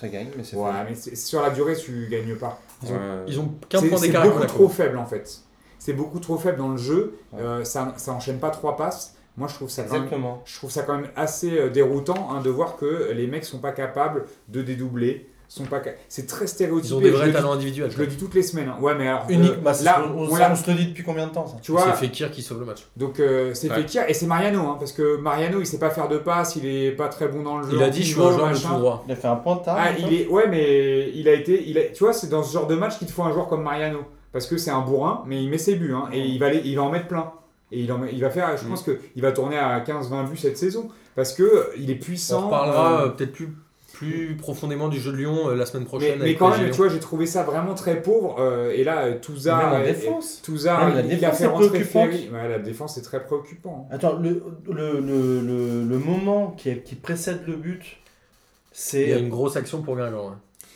ça 0.00 0.08
gagne, 0.08 0.28
mais 0.36 0.44
c'est 0.44 0.56
Ouais, 0.56 0.70
faible. 0.72 0.86
mais 0.90 0.94
c'est- 0.94 1.16
sur 1.16 1.42
la 1.42 1.50
durée, 1.50 1.76
tu 1.76 2.06
gagnes 2.10 2.36
pas. 2.36 2.60
Ils 2.82 2.92
ont, 2.92 2.94
Ouais. 2.94 3.00
ils 3.26 3.40
ont 3.40 3.54
15 3.68 3.82
C'est 3.82 3.88
points 3.88 3.98
c'est 3.98 4.06
d'écart 4.06 4.22
avec 4.22 4.34
beaucoup 4.34 4.46
trop 4.46 4.68
faible 4.68 4.96
en 4.98 5.06
fait. 5.06 5.40
C'est 5.78 5.92
beaucoup 5.94 6.20
trop 6.20 6.36
faible 6.38 6.58
dans 6.58 6.68
le 6.70 6.76
jeu. 6.76 7.18
Ouais. 7.32 7.40
Euh, 7.42 7.64
ça, 7.64 7.94
ça 7.96 8.12
enchaîne 8.12 8.38
pas 8.38 8.50
trois 8.50 8.76
passes. 8.76 9.16
Moi, 9.36 9.48
je 9.48 9.54
trouve 9.54 9.70
ça 9.70 9.84
quand 9.84 9.92
même, 9.94 10.02
Exactement. 10.04 10.42
je 10.44 10.56
trouve 10.56 10.70
ça 10.70 10.82
quand 10.82 10.96
même 10.98 11.10
assez 11.16 11.58
euh, 11.58 11.70
déroutant 11.70 12.30
hein, 12.32 12.42
de 12.42 12.50
voir 12.50 12.76
que 12.76 13.12
les 13.12 13.26
mecs 13.26 13.44
sont 13.44 13.58
pas 13.60 13.72
capables 13.72 14.26
de 14.48 14.60
dédoubler. 14.62 15.29
Sont 15.52 15.64
pas. 15.64 15.82
C'est 16.08 16.26
très 16.26 16.44
Ils 16.44 16.48
stéréotypé. 16.48 16.94
ont 16.94 17.00
des 17.00 17.08
je 17.10 17.12
vrais 17.12 17.26
le 17.26 17.32
dis- 17.32 17.36
talents 17.36 17.52
individuels. 17.52 17.90
Je 17.90 17.98
le 17.98 18.06
dis 18.06 18.16
toutes 18.16 18.34
les 18.34 18.42
semaines. 18.42 18.68
hein. 18.68 18.76
Ouais, 18.80 18.94
mais 18.94 19.08
alors. 19.08 19.26
Unique, 19.28 19.50
euh, 19.52 19.56
bah, 19.62 19.72
là, 19.82 20.04
on 20.14 20.30
ça, 20.30 20.38
l'a- 20.38 20.52
on 20.52 20.54
se 20.54 20.70
le 20.70 20.76
dit 20.76 20.86
depuis 20.86 21.02
combien 21.02 21.26
de 21.26 21.32
temps 21.32 21.46
ça 21.46 21.56
tu 21.60 21.72
vois, 21.72 21.82
C'est 21.86 22.06
Fekir 22.06 22.30
qui 22.30 22.40
sauve 22.42 22.60
le 22.60 22.66
match. 22.66 22.86
donc 22.96 23.18
euh, 23.18 23.52
c'est 23.52 23.68
Ouais. 23.68 23.76
Fekir 23.76 24.04
et 24.08 24.14
c'est 24.14 24.26
Mariano, 24.26 24.60
hein, 24.60 24.76
parce 24.78 24.92
que 24.92 25.16
Mariano 25.16 25.58
il 25.60 25.66
sait 25.66 25.78
pas 25.80 25.90
faire 25.90 26.08
de 26.08 26.18
passe, 26.18 26.54
il 26.56 26.66
est 26.66 26.92
pas 26.92 27.08
très 27.08 27.26
bon 27.28 27.42
dans 27.42 27.58
le 27.58 27.64
jeu. 27.68 27.76
Il 27.76 27.82
a 27.82 27.90
dit 27.90 28.02
je 28.02 28.12
suis 28.12 28.20
un 28.20 28.30
joueur 28.30 28.36
de 28.48 28.52
machin. 28.52 28.68
tout 28.68 28.78
droit. 28.78 29.04
Il 29.08 29.12
a 29.12 29.16
fait 29.16 29.28
un 29.28 29.36
point 29.36 29.56
tard. 29.56 29.76
Ah, 29.78 29.88
il 29.98 30.12
est, 30.14 30.26
ouais, 30.28 30.46
mais 30.48 31.10
il 31.14 31.28
a 31.28 31.32
été, 31.32 31.68
il 31.68 31.76
a, 31.78 31.82
tu 31.84 32.04
vois, 32.04 32.12
c'est 32.12 32.28
dans 32.28 32.42
ce 32.44 32.52
genre 32.52 32.66
de 32.68 32.76
match 32.76 32.96
qu'il 32.98 33.08
te 33.08 33.12
faut 33.12 33.24
un 33.24 33.32
joueur 33.32 33.48
comme 33.48 33.62
Mariano, 33.64 33.98
parce 34.32 34.46
que 34.46 34.56
c'est 34.56 34.70
un 34.70 34.80
bourrin, 34.82 35.24
mais 35.26 35.42
il 35.42 35.50
met 35.50 35.58
ses 35.58 35.74
buts, 35.74 35.92
hein, 35.94 36.08
et 36.12 36.20
il 36.20 36.38
va, 36.38 36.46
aller- 36.46 36.62
il 36.64 36.76
va 36.76 36.82
en 36.82 36.90
mettre 36.90 37.08
plein. 37.08 37.32
Et 37.72 37.80
il, 37.80 37.92
en 37.92 37.98
met- 37.98 38.10
il 38.12 38.20
va 38.20 38.30
faire, 38.30 38.56
je 38.56 38.64
Mm. 38.64 38.68
pense 38.68 38.82
que 38.82 38.98
il 39.16 39.22
va 39.22 39.30
tourner 39.32 39.56
à 39.58 39.80
15-20 39.80 40.24
buts 40.24 40.36
cette 40.36 40.58
saison, 40.58 40.88
parce 41.16 41.32
que 41.32 41.42
euh, 41.42 41.64
il 41.78 41.90
est 41.90 41.94
puissant. 41.96 42.50
On 42.52 42.68
euh, 42.68 43.08
peut-être 43.10 43.32
plus, 43.32 43.48
plus 44.00 44.34
profondément 44.34 44.88
du 44.88 44.98
jeu 44.98 45.12
de 45.12 45.18
Lyon 45.18 45.50
euh, 45.50 45.54
la 45.54 45.66
semaine 45.66 45.84
prochaine. 45.84 46.18
mais 46.22 46.34
quand 46.34 46.48
même, 46.48 46.60
Lyon. 46.60 46.70
tu 46.70 46.76
vois, 46.78 46.88
j'ai 46.88 47.00
trouvé 47.00 47.26
ça 47.26 47.42
vraiment 47.42 47.74
très 47.74 48.00
pauvre. 48.00 48.36
euh, 48.40 48.72
et 48.74 48.82
là, 48.82 49.00
euh, 49.04 49.18
Touza, 49.20 49.56
Même 49.58 49.82
en 49.82 49.84
défense. 49.84 50.40
Touza, 50.42 50.88
la 50.94 51.00
il, 51.02 51.06
il 51.06 51.12
a 51.12 51.16
défense 51.16 51.36
fait 51.38 51.44
est 51.44 51.46
rentrer 51.48 51.68
préoccupante. 51.68 52.10
Ferry. 52.10 52.30
Ouais, 52.32 52.48
la 52.48 52.58
défense 52.58 52.96
est 52.96 53.02
très 53.02 53.22
préoccupant. 53.22 53.86
hein. 53.90 53.94
Attends, 53.94 54.18
le, 54.18 54.42
le, 54.70 55.00
le, 55.00 55.40
le, 55.40 55.84
le 55.84 55.98
moment 55.98 56.54
qui, 56.56 56.74
qui 56.80 56.94
précède 56.94 57.42
le 57.46 57.56
but, 57.56 57.98
c'est. 58.72 59.02
Il 59.02 59.08
y 59.10 59.12
a 59.12 59.18
une 59.18 59.28
grosse 59.28 59.56
action 59.56 59.82
pour 59.82 59.96
Guingamp. 59.96 60.28
ouais. 60.28 60.34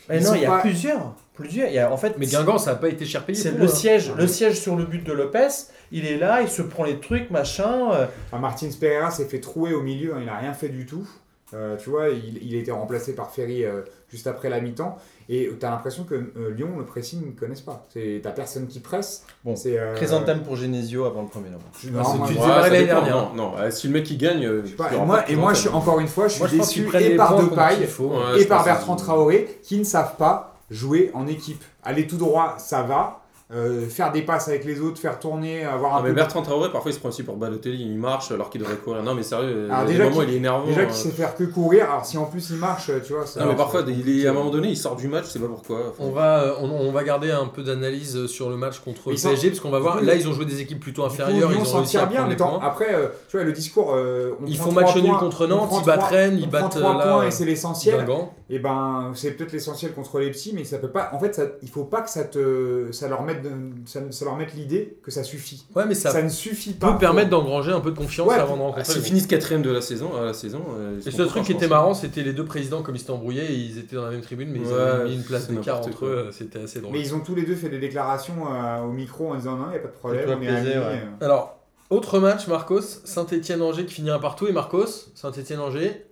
Mais 0.09 0.17
Ils 0.19 0.23
non, 0.23 0.35
il 0.35 0.41
y 0.41 0.45
a 0.45 0.49
pas- 0.51 0.59
plusieurs. 0.61 1.15
Plusieurs. 1.33 1.67
Il 1.69 1.73
y 1.73 1.79
a, 1.79 1.91
en 1.91 1.97
fait, 1.97 2.13
Mais 2.19 2.27
Guingamp, 2.27 2.59
ça 2.59 2.71
n'a 2.73 2.77
pas 2.77 2.89
été 2.89 3.05
cher 3.05 3.25
payé. 3.25 3.37
c'est 3.37 3.57
le 3.57 3.63
hein. 3.63 3.67
siège, 3.67 4.09
Ouais. 4.09 4.21
le 4.21 4.27
siège 4.27 4.59
sur 4.59 4.75
le 4.75 4.85
but 4.85 5.03
de 5.03 5.11
Lopez. 5.11 5.47
Il 5.91 6.05
est 6.05 6.17
là, 6.17 6.41
il 6.43 6.47
se 6.47 6.61
prend 6.61 6.83
les 6.83 6.99
trucs, 6.99 7.31
machin. 7.31 7.89
Enfin, 8.27 8.39
Martins 8.39 8.69
Pereira 8.79 9.09
s'est 9.09 9.25
fait 9.25 9.39
trouer 9.39 9.73
au 9.73 9.81
milieu, 9.81 10.13
hein, 10.13 10.17
il 10.19 10.25
n'a 10.27 10.37
rien 10.37 10.53
fait 10.53 10.69
du 10.69 10.85
tout. 10.85 11.07
Euh, 11.53 11.77
tu 11.77 11.91
vois, 11.91 12.09
il, 12.09 12.39
il 12.41 12.55
a 12.55 12.59
été 12.59 12.71
remplacé 12.71 13.13
par 13.13 13.29
Ferry 13.29 13.63
euh, 13.63 13.81
juste 14.09 14.25
après 14.25 14.49
la 14.49 14.59
mi-temps. 14.61 14.97
Et 15.29 15.49
tu 15.59 15.65
as 15.65 15.69
l'impression 15.69 16.03
que 16.03 16.15
euh, 16.15 16.51
Lyon, 16.55 16.69
le 16.77 16.85
pressing, 16.85 17.21
ils 17.23 17.33
ne 17.33 17.39
connaissent 17.39 17.61
pas. 17.61 17.85
Tu 17.93 18.19
n'as 18.23 18.31
personne 18.31 18.65
qui 18.67 18.79
presse. 18.79 19.23
Bon, 19.43 19.55
c'est 19.55 19.77
euh, 19.77 19.93
Chrysanthème 19.95 20.41
pour 20.41 20.55
Genesio 20.55 21.05
avant 21.05 21.21
le 21.21 21.27
premier 21.27 21.49
là 21.49 21.57
je- 21.79 21.89
non, 21.91 22.03
c'est- 22.03 22.17
moi, 22.17 22.27
tu 22.27 22.33
Ouais, 22.37 22.47
l'année 22.69 22.85
dernière. 22.85 23.15
Non, 23.15 23.33
non, 23.35 23.57
euh, 23.57 23.69
si 23.69 23.87
le 23.87 23.93
mec 23.93 24.09
il 24.09 24.17
gagne, 24.17 24.41
je 24.41 24.65
sais 24.65 24.69
il 24.71 24.75
pas, 24.75 24.91
et 24.93 24.97
moi, 24.97 25.29
et 25.29 25.35
moi 25.35 25.53
je 25.53 25.59
suis 25.61 25.69
encore 25.69 25.99
une 25.99 26.07
fois, 26.07 26.27
je 26.27 26.39
Moi, 26.39 26.47
suis 26.47 26.57
je 26.57 26.61
déçu 26.63 26.97
et 27.03 27.15
par 27.15 27.37
Depay 27.41 27.77
il 27.81 27.87
faut. 27.87 28.07
Ouais, 28.09 28.41
et 28.41 28.45
par 28.45 28.63
Bertrand 28.65 28.95
Traoré 28.95 29.59
qui 29.61 29.77
ne 29.77 29.83
savent 29.83 30.15
pas 30.17 30.55
jouer 30.71 31.11
en 31.13 31.27
équipe. 31.27 31.63
Aller 31.83 32.07
tout 32.07 32.17
droit, 32.17 32.55
ça 32.57 32.81
va. 32.81 33.21
Euh, 33.53 33.87
faire 33.87 34.11
des 34.11 34.23
passes 34.23 34.47
avec 34.47 34.65
les 34.65 34.81
autres, 34.81 34.99
faire 34.99 35.19
tourner, 35.19 35.63
avoir 35.65 35.93
un 35.93 35.99
Ah, 35.99 36.01
mais 36.01 36.09
peu 36.09 36.15
Bertrand 36.15 36.41
Traoré, 36.41 36.71
parfois 36.71 36.89
il 36.89 36.95
se 36.95 36.99
prend 36.99 37.09
aussi 37.09 37.21
pour 37.21 37.35
Balotelli, 37.35 37.79
il 37.83 37.95
marche 37.95 38.31
alors 38.31 38.49
qu'il 38.49 38.59
devrait 38.59 38.77
courir. 38.77 39.03
Non, 39.03 39.13
mais 39.13 39.21
sérieux, 39.21 39.67
Alors, 39.71 39.87
il 39.87 39.95
il 39.95 40.33
est 40.33 40.37
énervant. 40.37 40.65
Déjà 40.65 40.81
euh. 40.81 40.85
qu'il 40.85 40.95
sait 40.95 41.11
faire 41.11 41.35
que 41.35 41.43
courir, 41.43 41.91
alors 41.91 42.03
si 42.03 42.17
en 42.17 42.25
plus 42.25 42.49
il 42.49 42.55
marche, 42.57 42.89
tu 43.05 43.13
vois. 43.13 43.27
ça- 43.27 43.41
Non, 43.41 43.49
mais 43.51 43.55
parfois, 43.55 43.83
il 43.87 44.19
est, 44.23 44.25
à 44.25 44.31
un 44.31 44.33
moment 44.33 44.49
donné, 44.49 44.69
il 44.69 44.77
sort 44.77 44.95
du 44.95 45.07
match, 45.07 45.25
je 45.25 45.29
sais 45.29 45.39
pas 45.39 45.47
pourquoi. 45.47 45.77
Enfin, 45.89 45.93
On 45.99 46.09
va, 46.09 46.39
euh, 46.41 46.53
on, 46.59 46.71
on 46.71 46.91
va 46.91 47.03
garder 47.03 47.29
un 47.29 47.45
peu 47.45 47.61
d'analyse 47.61 48.17
euh, 48.17 48.27
sur 48.27 48.49
le 48.49 48.57
match 48.57 48.79
contre 48.79 49.01
Mais 49.09 49.13
le 49.13 49.21
PSG 49.21 49.49
parce 49.49 49.59
qu'on 49.59 49.69
va 49.69 49.79
voir. 49.79 50.01
Là, 50.01 50.15
ils 50.15 50.27
ont 50.27 50.33
joué 50.33 50.45
des 50.45 50.61
équipes 50.61 50.79
plutôt 50.79 51.03
inférieures. 51.03 51.51
Ils 51.51 51.57
ont 51.57 51.65
s'en 51.65 51.77
réussi 51.77 51.97
à 51.97 52.07
bien, 52.07 52.25
prendre 52.35 52.59
mais 52.59 52.65
après, 52.65 52.95
tu 53.29 53.37
vois, 53.37 53.45
le 53.45 53.53
discours. 53.53 53.93
euh, 53.93 54.31
on 54.41 54.47
Ils 54.47 54.57
font 54.57 54.71
match 54.71 54.95
nul 54.95 55.13
contre 55.19 55.45
on 55.45 55.49
Nantes, 55.49 55.71
ils 55.79 55.85
battent 55.85 56.03
Rennes, 56.03 56.39
ils 56.39 56.49
battent 56.49 56.71
trois 56.71 56.95
euh, 56.95 57.03
points 57.03 57.21
là, 57.21 57.27
et 57.27 57.31
c'est 57.31 57.45
l'essentiel. 57.45 58.05
Et 58.49 58.59
ben, 58.59 59.11
c'est 59.15 59.31
peut-être 59.31 59.53
l'essentiel 59.53 59.93
contre 59.93 60.19
les 60.19 60.29
petits, 60.29 60.53
mais 60.53 60.63
ça 60.63 60.77
peut 60.77 60.91
pas. 60.91 61.09
En 61.13 61.19
fait, 61.19 61.41
il 61.63 61.69
faut 61.69 61.83
pas 61.83 62.01
que 62.01 62.09
ça 62.11 62.23
te, 62.23 62.91
ça 62.91 63.07
leur 63.07 63.23
mette, 63.23 63.34
de- 63.41 63.87
ça, 63.87 63.99
ça 64.11 64.25
leur 64.25 64.35
mette 64.35 64.53
l'idée 64.53 64.97
que 65.03 65.11
ça 65.11 65.23
suffit. 65.23 65.65
Ouais, 65.75 65.85
mais 65.87 65.93
ça, 65.95 66.11
Ça, 66.11 66.21
ne 66.21 66.29
suffit 66.29 66.73
pas. 66.73 66.93
peut 66.93 66.97
permettre 66.99 67.29
d'engranger 67.29 67.71
un 67.71 67.79
peu 67.79 67.91
de 67.91 67.97
confiance 67.97 68.27
Ouais, 68.27 68.35
avant 68.35 68.55
de 68.55 68.61
ah, 68.61 68.65
rencontrer. 68.65 68.83
S'ils 68.85 68.95
les 68.95 68.99
bons. 69.01 69.05
finissent 69.07 69.27
quatrième 69.27 69.61
de 69.61 69.71
la 69.71 69.81
saison, 69.81 70.15
à 70.17 70.23
la 70.25 70.33
saison. 70.33 70.61
euh, 70.77 70.99
Et 71.05 71.11
ce 71.11 71.21
truc 71.23 71.43
qui 71.43 71.51
était 71.53 71.67
marrant, 71.67 71.93
c'était 71.93 72.23
les 72.23 72.33
deux 72.33 72.45
présidents, 72.45 72.81
comme 72.81 72.95
ils 72.95 72.99
s'étaient 72.99 73.11
embrouillés, 73.11 73.51
ils 73.51 73.77
étaient 73.79 73.95
dans 73.95 74.05
la 74.05 74.11
même 74.11 74.21
tribune, 74.21 74.49
mais 74.51 74.59
ils 74.59 74.73
avaient 74.73 75.05
mis 75.09 75.15
une 75.15 75.23
place 75.23 75.45
c'est 75.47 75.53
d'écart 75.55 75.79
entre 75.79 75.91
quoi. 75.97 76.07
eux, 76.07 76.29
c'était 76.31 76.59
assez 76.59 76.81
drôle. 76.81 76.93
Mais 76.93 77.01
ils 77.01 77.13
ont 77.15 77.19
tous 77.19 77.35
les 77.35 77.43
deux 77.43 77.55
fait 77.55 77.69
des 77.69 77.79
déclarations 77.79 78.51
euh, 78.53 78.81
au 78.83 78.91
micro 78.91 79.31
en 79.31 79.35
disant 79.35 79.55
non, 79.57 79.65
il 79.67 79.71
n'y 79.71 79.77
a 79.77 79.79
pas 79.79 79.87
de 79.87 79.93
problème, 79.93 80.21
Fais-toi 80.21 80.35
on 80.39 80.41
est 80.43 80.47
plaisir, 80.47 80.81
amis, 80.85 80.95
ouais. 80.95 81.01
euh. 81.21 81.25
Alors, 81.25 81.59
autre 81.89 82.19
match, 82.19 82.47
Marcos, 82.47 82.81
Saint-Etienne-Angers 83.03 83.85
qui 83.85 83.93
finit 83.93 84.09
un 84.09 84.19
partout, 84.19 84.47
et 84.47 84.51
Marcos, 84.51 84.85
Saint-Etienne-Angers, 85.13 86.05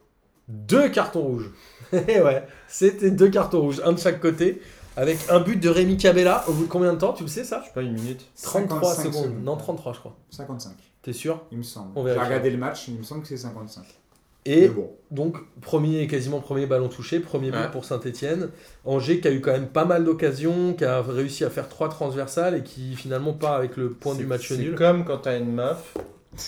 deux 0.48 0.90
cartons 0.90 1.22
rouges. 1.22 1.52
Ouais, 1.94 2.44
c'était 2.68 3.12
deux 3.12 3.30
cartons 3.30 3.62
rouges, 3.62 3.82
un 3.86 3.92
de 3.92 4.00
chaque 4.00 4.20
côté, 4.20 4.60
avec 4.98 5.18
un 5.30 5.40
but 5.40 5.58
de 5.60 5.70
Rémi 5.70 5.98
Cabella, 5.98 6.44
au 6.48 6.54
bout 6.54 6.64
de 6.66 6.70
combien 6.70 6.94
de 6.94 6.98
temps, 7.00 7.14
tu 7.14 7.24
le 7.24 7.30
sais 7.30 7.44
ça 7.44 7.60
Je 7.62 7.68
sais 7.68 7.74
pas, 7.74 7.82
une 7.82 7.94
minute. 7.94 8.26
33 8.42 8.94
55 8.96 9.14
secondes. 9.14 9.44
Non, 9.44 9.56
33 9.58 9.94
je 9.94 10.00
crois. 10.00 10.16
55, 10.30 10.74
T'es 11.02 11.14
sûr 11.14 11.42
il 11.52 11.58
me 11.58 11.64
semble. 11.64 11.92
On 11.96 12.06
J'ai 12.08 12.14
regardé 12.14 12.50
le 12.50 12.58
match, 12.58 12.88
il 12.88 12.96
me 12.96 13.04
semble 13.04 13.22
que 13.24 13.28
c'est 13.28 13.38
55. 13.38 13.84
Et 14.46 14.68
bon. 14.68 14.92
donc, 15.10 15.38
premier, 15.62 16.06
quasiment 16.08 16.42
premier 16.42 16.66
ballon 16.66 16.90
touché, 16.90 17.22
premier 17.22 17.50
but 17.50 17.58
Ouais. 17.60 17.72
pour 17.72 17.86
Saint-Etienne. 17.86 18.50
Angers 18.84 19.22
qui 19.22 19.28
a 19.30 19.32
eu 19.32 19.40
quand 19.40 19.54
même 19.54 19.68
pas 19.68 19.86
mal 19.86 20.04
d'occasions, 20.04 20.74
qui 20.74 20.84
a 20.84 21.02
réussi 21.02 21.46
à 21.46 21.50
faire 21.50 21.70
trois 21.70 21.88
transversales 21.88 22.56
et 22.58 22.62
qui 22.64 22.96
finalement 22.96 23.32
part 23.34 23.54
avec 23.54 23.78
le 23.78 23.92
point 23.94 24.16
du 24.16 24.22
C'est- 24.24 24.28
match 24.28 24.48
C'est 24.50 24.58
nul. 24.58 24.76
comme 24.76 25.06
quand 25.06 25.20
t'as 25.20 25.38
une 25.40 25.54
meuf 25.54 25.96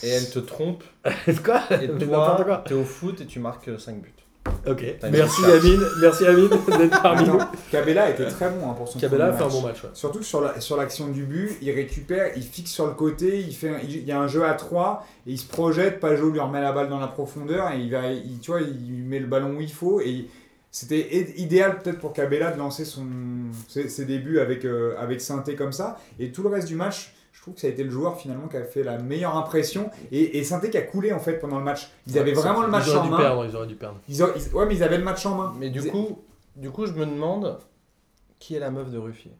et 0.03 0.09
elle 0.09 0.29
te 0.29 0.39
trompe 0.39 0.83
Quoi 1.45 1.61
et 1.81 1.87
toi 1.87 2.63
t'es 2.67 2.73
au 2.73 2.83
foot 2.83 3.21
et 3.21 3.25
tu 3.25 3.39
marques 3.39 3.69
5 3.79 4.01
buts. 4.01 4.13
Ok, 4.67 4.83
merci 5.11 5.43
Amine, 5.45 5.81
merci 6.01 6.25
Amine 6.25 6.49
d'être 6.49 7.01
parmi 7.01 7.23
nous. 7.27 7.37
Cabella 7.71 8.09
était 8.09 8.25
très 8.27 8.49
bon 8.49 8.69
hein, 8.69 8.73
pour 8.75 8.87
son 8.87 8.99
Cabella 8.99 9.27
a 9.27 9.33
fait 9.33 9.43
un 9.43 9.45
match. 9.45 9.53
bon 9.53 9.61
match. 9.61 9.83
ouais. 9.83 9.89
Surtout 9.93 10.23
sur 10.23 10.41
la- 10.41 10.59
sur 10.59 10.75
l'action 10.77 11.07
du 11.09 11.23
but, 11.23 11.57
il 11.61 11.71
récupère, 11.71 12.31
il 12.35 12.41
fixe 12.43 12.71
sur 12.71 12.87
le 12.87 12.93
côté, 12.93 13.39
il, 13.39 13.53
fait, 13.53 13.69
un- 13.69 13.79
il, 13.83 13.97
il 13.97 14.05
y 14.05 14.11
a 14.11 14.19
un 14.19 14.27
jeu 14.27 14.43
à 14.43 14.53
3, 14.53 15.05
et 15.27 15.31
il 15.31 15.37
se 15.37 15.47
projette, 15.47 15.99
Pajot 15.99 16.29
lui 16.31 16.39
remet 16.39 16.61
la 16.61 16.71
balle 16.71 16.89
dans 16.89 16.99
la 16.99 17.07
profondeur, 17.07 17.71
et 17.73 17.79
il, 17.79 17.91
va, 17.91 18.07
il, 18.11 18.39
tu 18.39 18.51
vois, 18.51 18.61
il 18.61 19.03
met 19.03 19.19
le 19.19 19.27
ballon 19.27 19.55
où 19.57 19.61
il 19.61 19.71
faut, 19.71 19.99
et 20.01 20.27
c'était 20.71 21.31
idéal 21.37 21.79
peut-être 21.79 21.99
pour 21.99 22.11
Cabella 22.13 22.51
de 22.51 22.57
lancer 22.57 22.85
son, 22.85 23.05
ses, 23.67 23.87
ses 23.87 24.05
débuts 24.05 24.39
avec, 24.39 24.65
euh, 24.65 24.95
avec 24.99 25.21
Sainté 25.21 25.55
comme 25.55 25.71
ça, 25.73 25.99
et 26.19 26.31
tout 26.31 26.41
le 26.43 26.49
reste 26.49 26.67
du 26.67 26.75
match, 26.75 27.13
je 27.35 27.41
trouve 27.41 27.53
que 27.53 27.59
ça 27.59 27.67
a 27.67 27.69
été 27.69 27.83
le 27.83 27.89
joueur 27.91 28.17
finalement 28.17 28.47
qui 28.47 28.55
a 28.57 28.63
fait 28.63 28.81
la 28.81 28.97
meilleure 28.97 29.35
impression, 29.35 29.91
et, 30.11 30.37
et 30.39 30.43
Sainté 30.43 30.69
qui 30.69 30.77
a 30.77 30.81
coulé 30.81 31.11
en 31.11 31.19
fait 31.19 31.33
pendant 31.37 31.57
le 31.59 31.63
match. 31.65 31.89
Ils 32.07 32.17
avaient 32.17 32.31
vraiment 32.31 32.61
le 32.61 32.69
match 32.69 32.85
ils 32.87 32.95
en 32.97 33.05
main. 33.07 33.17
perdre, 33.17 33.45
ils 33.45 33.55
auraient 33.55 33.67
dû 33.67 33.75
perdre. 33.75 33.99
Ils 34.09 34.23
auraient- 34.23 34.33
ils- 34.37 34.55
ouais, 34.55 34.65
mais 34.65 34.75
ils 34.75 34.83
avaient 34.83 34.97
le 34.97 35.03
match 35.03 35.25
en 35.25 35.35
main. 35.35 35.53
Mais 35.59 35.69
du 35.69 35.79
Ils- 35.81 35.91
coup, 35.91 36.23
du 36.55 36.71
coup, 36.71 36.85
je 36.87 36.93
me 36.93 37.05
demande 37.05 37.59
qui 38.39 38.55
est 38.55 38.59
la 38.59 38.71
meuf 38.71 38.89
de 38.89 38.97
Ruffier? 38.97 39.33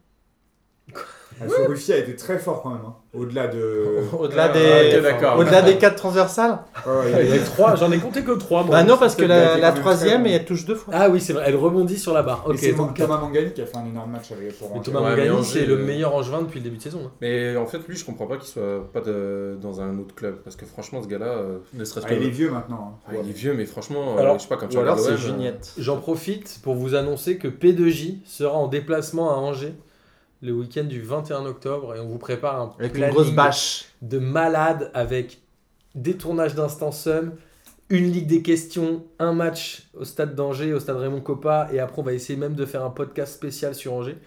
Ah, 1.42 1.46
ce 1.50 1.68
Ruffier 1.68 1.96
a 1.96 1.98
été 1.98 2.16
très 2.16 2.38
fort 2.40 2.62
quand 2.62 2.70
même, 2.70 2.80
hein. 2.86 2.96
au-delà 3.14 3.48
de. 3.48 3.86
Au-delà 4.18 4.46
Ah, 4.46 4.50
des, 4.54 4.96
ok, 4.98 5.04
d'accord. 5.04 5.38
au-delà 5.40 5.62
des 5.62 5.78
4 5.78 5.96
transversales 5.96 6.60
Ouais, 6.86 7.14
ouais, 7.14 7.40
trois, 7.44 7.76
j'en 7.76 7.92
ai 7.92 7.98
compté 7.98 8.22
que 8.24 8.32
trois. 8.32 8.64
moi. 8.64 8.72
Bah 8.78 8.84
non, 8.84 8.98
parce 8.98 9.16
que 9.16 9.26
la, 9.26 9.72
troisième, 9.74 10.26
elle 10.26 10.46
touche 10.46 10.66
deux 10.66 10.76
fois. 10.76 10.94
Ah 10.96 11.10
oui, 11.10 11.20
c'est 11.20 11.34
vrai, 11.34 11.44
elle 11.48 11.56
rebondit 11.58 11.98
sur 12.00 12.14
la 12.14 12.24
barre. 12.24 12.46
C'est 12.56 12.72
donc 12.74 12.94
Thomas 12.96 13.18
Mangani 13.18 13.52
qui 13.52 13.62
a 13.62 13.66
fait 13.66 13.78
un 13.78 13.86
énorme 13.86 14.12
match 14.12 14.32
avec 14.32 14.58
pour. 14.58 14.82
Thomas 14.82 15.02
Ouais, 15.02 15.10
Mangani, 15.28 15.44
c'est 15.44 15.66
le 15.66 15.74
euh, 15.80 15.86
meilleur 15.86 16.16
angevin 16.16 16.42
depuis 16.44 16.60
le 16.60 16.64
début 16.64 16.78
de 16.78 16.82
saison. 16.82 17.02
hein. 17.06 17.12
Mais 17.22 17.58
en 17.58 17.66
fait, 17.66 17.80
lui, 17.88 17.98
je 17.98 18.06
comprends 18.06 18.28
pas 18.28 18.38
qu'il 18.38 18.48
soit 18.48 18.90
pas 18.94 19.02
de- 19.02 19.58
dans 19.62 19.82
un 19.82 19.98
autre 20.00 20.16
club. 20.16 20.38
Parce 20.44 20.56
que 20.56 20.66
franchement, 20.66 21.02
ce 21.04 21.08
gars-là, 21.08 21.26
euh, 21.28 21.58
ne 21.74 21.84
serait-ce 21.84 22.06
Ah, 22.08 22.12
que. 22.12 22.16
il 22.16 22.28
est 22.28 22.30
vieux 22.32 22.50
maintenant. 22.52 22.94
hein. 22.96 23.10
Ah, 23.10 23.12
il 23.24 23.30
est 23.30 23.34
vieux, 23.34 23.54
mais 23.54 23.66
franchement, 23.66 24.16
euh, 24.16 24.22
Alors, 24.22 24.38
je 24.38 24.44
sais 24.44 24.48
pas, 24.50 24.58
quand 24.58 24.68
tu 24.68 24.78
regardes 24.78 25.00
euh. 25.00 25.52
J'en 25.78 25.98
profite 25.98 26.60
pour 26.64 26.76
vous 26.76 26.96
annoncer 26.96 27.38
que 27.38 27.48
P2J 27.50 28.20
sera 28.26 28.56
en 28.58 28.68
déplacement 28.68 29.32
à 29.32 29.36
Angers 29.36 29.74
le 30.42 30.52
week-end 30.54 30.84
du 30.84 31.02
21 31.02 31.46
octobre 31.46 31.96
et 31.96 32.00
on 32.00 32.08
vous 32.08 32.18
prépare 32.18 32.60
un 32.62 32.76
Avec 32.80 32.98
une 32.98 33.10
grosse 33.10 33.32
bâche. 33.32 33.86
de 34.02 34.20
malade 34.20 34.92
avec 34.94 35.40
des 35.96 36.16
tournages 36.16 36.56
d'Instant 36.56 36.92
Sum, 36.92 37.34
une 37.90 38.12
ligue 38.12 38.28
des 38.28 38.42
questions, 38.42 39.04
un 39.20 39.34
match 39.34 39.88
au 39.94 40.04
stade 40.06 40.36
d'Angers, 40.36 40.74
au 40.74 40.80
stade 40.80 40.98
Raymond 40.98 41.22
Coppa 41.22 41.70
et 41.72 41.80
après 41.80 42.02
on 42.02 42.04
va 42.06 42.14
essayer 42.14 42.38
même 42.38 42.56
de 42.56 42.66
faire 42.66 42.84
un 42.84 42.90
podcast 42.90 43.34
spécial 43.34 43.74
sur 43.76 43.94
Angers. 43.94 44.18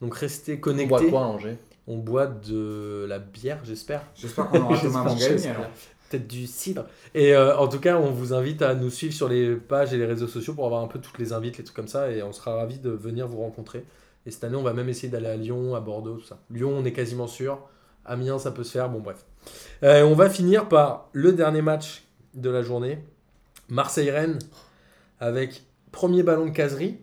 Donc 0.00 0.14
restez 0.14 0.54
On 0.54 0.60
connectés. 0.60 0.88
boit 0.88 1.04
quoi 1.10 1.20
à 1.20 1.24
Angers? 1.24 1.56
On 1.86 1.96
boit 1.98 2.26
de 2.26 3.04
la 3.08 3.18
bière, 3.18 3.58
j'espère. 3.64 4.02
J'espère 4.14 4.48
qu'on 4.48 4.62
aura 4.62 4.78
Thomas 4.80 5.00
alors. 5.02 5.66
Peut-être 6.08 6.26
du 6.26 6.46
cidre. 6.46 6.86
Et 7.14 7.34
euh, 7.34 7.56
en 7.56 7.68
tout 7.68 7.78
cas, 7.80 7.96
on 7.96 8.10
vous 8.10 8.32
invite 8.32 8.62
à 8.62 8.74
nous 8.74 8.90
suivre 8.90 9.12
sur 9.14 9.28
les 9.28 9.54
pages 9.56 9.92
et 9.94 9.96
les 9.96 10.06
réseaux 10.06 10.26
sociaux 10.26 10.54
pour 10.54 10.66
avoir 10.66 10.82
un 10.82 10.88
peu 10.88 10.98
toutes 10.98 11.18
les 11.18 11.32
invites, 11.32 11.58
les 11.58 11.64
trucs 11.64 11.76
comme 11.76 11.88
ça. 11.88 12.10
Et 12.10 12.22
on 12.22 12.32
sera 12.32 12.54
ravis 12.56 12.78
de 12.78 12.90
venir 12.90 13.28
vous 13.28 13.38
rencontrer. 13.40 13.84
Et 14.26 14.30
cette 14.30 14.44
année, 14.44 14.56
on 14.56 14.62
va 14.62 14.72
même 14.72 14.88
essayer 14.88 15.08
d'aller 15.08 15.28
à 15.28 15.36
Lyon, 15.36 15.74
à 15.74 15.80
Bordeaux, 15.80 16.16
tout 16.16 16.26
ça. 16.26 16.40
Lyon, 16.50 16.72
on 16.76 16.84
est 16.84 16.92
quasiment 16.92 17.26
sûr. 17.26 17.58
Amiens, 18.04 18.38
ça 18.38 18.50
peut 18.50 18.64
se 18.64 18.72
faire. 18.72 18.88
Bon, 18.90 19.00
bref. 19.00 19.24
Euh, 19.82 20.02
on 20.02 20.14
va 20.14 20.28
finir 20.28 20.68
par 20.68 21.08
le 21.12 21.32
dernier 21.32 21.62
match 21.62 22.04
de 22.34 22.50
la 22.50 22.62
journée. 22.62 22.98
Marseille-Rennes, 23.68 24.38
avec 25.20 25.62
premier 25.92 26.22
ballon 26.22 26.46
de 26.46 26.50
caserie. 26.50 26.98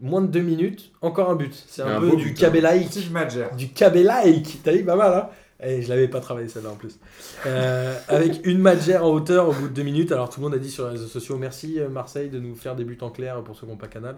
Moins 0.00 0.22
de 0.22 0.26
deux 0.26 0.42
minutes, 0.42 0.92
encore 1.02 1.30
un 1.30 1.36
but. 1.36 1.54
C'est 1.68 1.82
un, 1.82 1.96
Un 1.96 2.00
peu 2.00 2.10
beau 2.10 2.16
du 2.16 2.24
but, 2.32 2.44
hein. 2.44 3.56
Du 3.56 3.68
Cabelaïque. 3.68 4.60
T'as 4.64 4.72
vu, 4.72 4.84
pas 4.84 4.96
mal, 4.96 5.14
hein 5.14 5.28
Et 5.64 5.82
je 5.82 5.88
l'avais 5.88 6.08
pas 6.08 6.18
travaillé 6.18 6.48
celle-là 6.48 6.70
en 6.70 6.74
plus. 6.74 6.98
Euh, 7.46 7.96
avec 8.08 8.44
une 8.44 8.58
Madger 8.58 8.96
en 8.96 9.10
hauteur 9.10 9.48
au 9.48 9.52
bout 9.52 9.68
de 9.68 9.72
deux 9.72 9.84
minutes. 9.84 10.10
Alors 10.10 10.30
tout 10.30 10.40
le 10.40 10.46
monde 10.46 10.54
a 10.54 10.58
dit 10.58 10.70
sur 10.70 10.86
les 10.86 10.90
réseaux 10.92 11.06
sociaux 11.06 11.38
merci 11.38 11.78
euh, 11.78 11.88
Marseille 11.88 12.28
de 12.28 12.40
nous 12.40 12.56
faire 12.56 12.74
des 12.74 12.82
buts 12.82 12.98
en 13.02 13.10
clair 13.10 13.40
pour 13.44 13.54
ceux 13.54 13.66
qui 13.66 13.72
n'ont 13.72 13.78
pas 13.78 13.86
canal. 13.86 14.16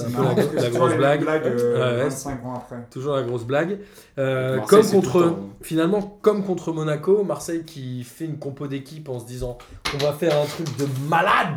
Un 0.00 0.10
peu 0.10 0.22
la, 0.22 0.34
la 0.34 0.42
c'est 0.42 0.70
toujours 0.70 0.88
grosse 0.88 0.94
blague. 0.96 1.22
euh, 1.46 1.74
Ouais, 1.74 1.96
ouais, 1.98 2.02
25 2.04 2.44
ans 2.44 2.54
après. 2.56 2.76
Toujours 2.90 3.14
la 3.14 3.22
grosse 3.22 3.44
blague. 3.44 3.78
Euh, 4.18 4.56
Marseille, 4.56 4.80
comme 4.82 4.90
contre, 4.90 5.22
temps. 5.22 5.38
finalement, 5.62 6.18
comme 6.20 6.44
contre 6.44 6.72
Monaco, 6.72 7.22
Marseille 7.22 7.64
qui 7.64 8.02
fait 8.02 8.24
une 8.24 8.38
compo 8.38 8.66
d'équipe 8.66 9.08
en 9.08 9.20
se 9.20 9.26
disant 9.26 9.56
on 9.94 9.98
va 9.98 10.12
faire 10.12 10.36
un 10.40 10.46
truc 10.46 10.66
de 10.78 10.86
malade. 11.08 11.56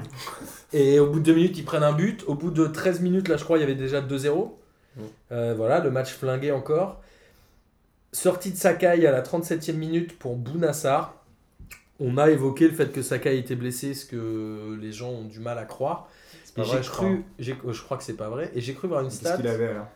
Et 0.73 0.99
au 0.99 1.07
bout 1.07 1.19
de 1.19 1.23
deux 1.25 1.33
minutes, 1.35 1.57
ils 1.57 1.65
prennent 1.65 1.83
un 1.83 1.93
but. 1.93 2.23
Au 2.27 2.35
bout 2.35 2.51
de 2.51 2.67
13 2.67 3.01
minutes, 3.01 3.27
là, 3.27 3.37
je 3.37 3.43
crois, 3.43 3.57
il 3.57 3.61
y 3.61 3.63
avait 3.63 3.73
déjà 3.75 4.01
2-0. 4.01 4.51
Mm. 4.95 5.01
Euh, 5.31 5.53
voilà, 5.57 5.79
le 5.79 5.89
match 5.91 6.11
flingué 6.13 6.51
encore. 6.51 7.01
Sortie 8.11 8.51
de 8.51 8.57
Sakai 8.57 9.05
à 9.07 9.11
la 9.11 9.21
37e 9.21 9.73
minute 9.73 10.17
pour 10.17 10.35
Bounassar. 10.35 11.15
On 11.99 12.17
a 12.17 12.29
évoqué 12.29 12.67
le 12.67 12.73
fait 12.73 12.91
que 12.91 13.01
Sakai 13.01 13.37
était 13.39 13.55
blessé, 13.55 13.93
ce 13.95 14.05
que 14.05 14.77
les 14.79 14.91
gens 14.91 15.09
ont 15.09 15.23
du 15.25 15.39
mal 15.39 15.57
à 15.57 15.65
croire. 15.65 16.07
Et 16.57 16.63
j'ai 16.63 16.71
vrai, 16.73 16.83
je 16.83 16.89
crois. 16.89 17.05
cru, 17.07 17.23
j'ai- 17.39 17.57
je 17.69 17.81
crois 17.83 17.97
que 17.97 18.03
c'est 18.03 18.15
pas 18.17 18.29
vrai, 18.29 18.51
et 18.55 18.61
j'ai 18.61 18.73
cru 18.73 18.87
voir 18.87 19.01
une 19.01 19.07
Qu'est-ce 19.07 19.19
stat. 19.19 19.37
qu'il 19.37 19.47
avait 19.47 19.67
alors 19.67 19.87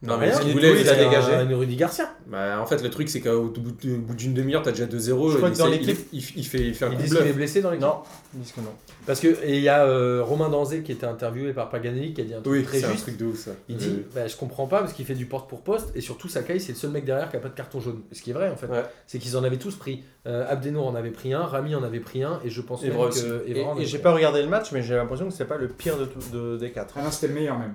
Non, 0.00 0.16
mais 0.16 0.26
Rien, 0.30 0.38
s'il 0.38 0.48
il 0.48 0.52
voulait, 0.52 0.70
il 0.74 0.80
il 0.82 0.88
a 0.88 0.94
dégagé. 0.94 1.34
un 1.34 1.56
Rudy 1.58 1.74
Garcia. 1.74 2.08
Bah, 2.28 2.60
en 2.60 2.66
fait, 2.66 2.80
le 2.84 2.88
truc, 2.88 3.08
c'est 3.08 3.20
qu'au 3.20 3.48
bout 3.48 4.14
d'une 4.14 4.32
demi-heure, 4.32 4.62
t'as 4.62 4.70
déjà 4.70 4.86
2-0. 4.86 5.32
Je 5.32 5.36
crois 5.38 5.48
il 5.48 5.52
que 5.54 5.58
dans 5.58 5.66
l'équipe- 5.66 6.06
il, 6.12 6.20
il, 6.20 6.24
il 6.36 6.44
fait, 6.46 6.58
il 6.60 6.72
fait 6.74 6.84
un 6.84 6.90
Ils 6.92 6.96
coup 6.96 7.02
disent 7.02 7.10
de 7.10 7.16
qu'il 7.16 7.22
est 7.24 7.28
bluff. 7.30 7.36
blessé 7.36 7.62
dans 7.62 7.70
l'équipe. 7.72 7.84
Non, 7.84 7.96
ils 8.34 8.40
disent 8.40 8.52
que 8.52 8.60
non. 8.60 8.70
Parce 9.06 9.18
que 9.18 9.26
et 9.42 9.56
il 9.56 9.62
y 9.62 9.68
a 9.68 9.84
euh, 9.86 10.22
Romain 10.22 10.50
Danzé 10.50 10.82
qui 10.82 10.92
était 10.92 11.06
interviewé 11.06 11.52
par 11.52 11.68
Paganelli 11.68 12.14
qui 12.14 12.20
a 12.20 12.24
dit 12.24 12.32
un 12.34 12.40
truc 12.40 12.52
Oui, 12.52 12.62
très 12.62 12.78
c'est 12.78 12.84
un 12.86 12.90
juste. 12.92 13.02
truc 13.04 13.16
de 13.16 13.24
ouf 13.24 13.38
ça. 13.38 13.50
Il 13.68 13.76
dit 13.76 14.02
bah, 14.14 14.28
Je 14.28 14.36
comprends 14.36 14.66
pas 14.68 14.80
parce 14.80 14.92
qu'il 14.92 15.04
fait 15.04 15.14
du 15.14 15.26
porte 15.26 15.48
pour 15.50 15.62
poste 15.62 15.88
et 15.96 16.00
surtout 16.00 16.28
Sakai, 16.28 16.60
c'est 16.60 16.72
le 16.72 16.78
seul 16.78 16.90
mec 16.90 17.04
derrière 17.04 17.28
qui 17.28 17.36
a 17.36 17.40
pas 17.40 17.48
de 17.48 17.54
carton 17.54 17.80
jaune. 17.80 18.02
Ce 18.12 18.22
qui 18.22 18.30
est 18.30 18.34
vrai 18.34 18.50
en 18.50 18.56
fait. 18.56 18.68
Ouais. 18.68 18.84
C'est 19.08 19.18
qu'ils 19.18 19.36
en 19.36 19.42
avaient 19.42 19.56
tous 19.56 19.74
pris. 19.74 20.04
Euh, 20.28 20.46
Abdenour 20.48 20.86
en 20.86 20.94
avait 20.94 21.10
pris 21.10 21.32
un, 21.32 21.40
Rami 21.42 21.74
en 21.74 21.82
avait 21.82 21.98
pris 22.00 22.22
un 22.22 22.38
et 22.44 22.50
je 22.50 22.60
pense 22.60 22.84
Evra 22.84 22.98
même 22.98 23.08
aussi. 23.08 23.22
que 23.24 23.44
Et, 23.48 23.66
et 23.82 23.84
j'ai 23.86 23.98
pas 23.98 24.12
regardé 24.12 24.42
le 24.42 24.48
match, 24.48 24.70
mais 24.70 24.82
j'ai 24.82 24.94
l'impression 24.94 25.26
que 25.26 25.34
c'est 25.34 25.44
pas 25.46 25.56
le 25.56 25.66
pire 25.66 25.96
de, 26.32 26.56
des 26.56 26.70
quatre. 26.70 26.94
Ah 26.98 27.02
non, 27.02 27.10
c'était 27.10 27.28
le 27.28 27.34
meilleur 27.34 27.58
même. 27.58 27.74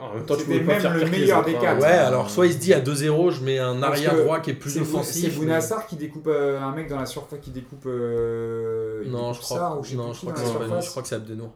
En 0.00 0.14
même 0.14 0.26
temps, 0.26 0.34
tu 0.34 0.42
C'était 0.42 0.52
pouvais 0.58 0.66
pas 0.66 0.72
même 0.72 0.80
faire 0.82 0.94
le 0.94 1.06
meilleur 1.06 1.44
des 1.44 1.54
hein. 1.54 1.58
quatre. 1.60 1.80
Ouais, 1.80 1.86
alors 1.88 2.28
soit 2.28 2.46
il 2.46 2.52
se 2.52 2.58
dit 2.58 2.74
à 2.74 2.80
2-0, 2.80 3.30
je 3.30 3.42
mets 3.42 3.58
un 3.58 3.82
arrière 3.82 4.14
droit 4.16 4.40
qui 4.40 4.50
est 4.50 4.54
plus 4.54 4.76
offensif. 4.78 5.22
c'est 5.24 5.30
mais- 5.30 5.34
Bounassar 5.36 5.86
qui 5.86 5.96
découpe 5.96 6.26
euh, 6.26 6.60
un 6.60 6.72
mec 6.72 6.88
dans 6.88 6.98
la 6.98 7.06
surface 7.06 7.38
qui 7.40 7.50
découpe. 7.50 7.86
euh, 7.86 9.02
il 9.04 9.10
Non, 9.10 9.30
découpe 9.30 9.34
je 9.36 9.40
crois, 9.40 9.58
non, 9.70 9.82
je 9.82 10.90
crois, 10.90 11.02
que 11.02 11.08
c'est 11.08 11.14
Abdenour. 11.14 11.52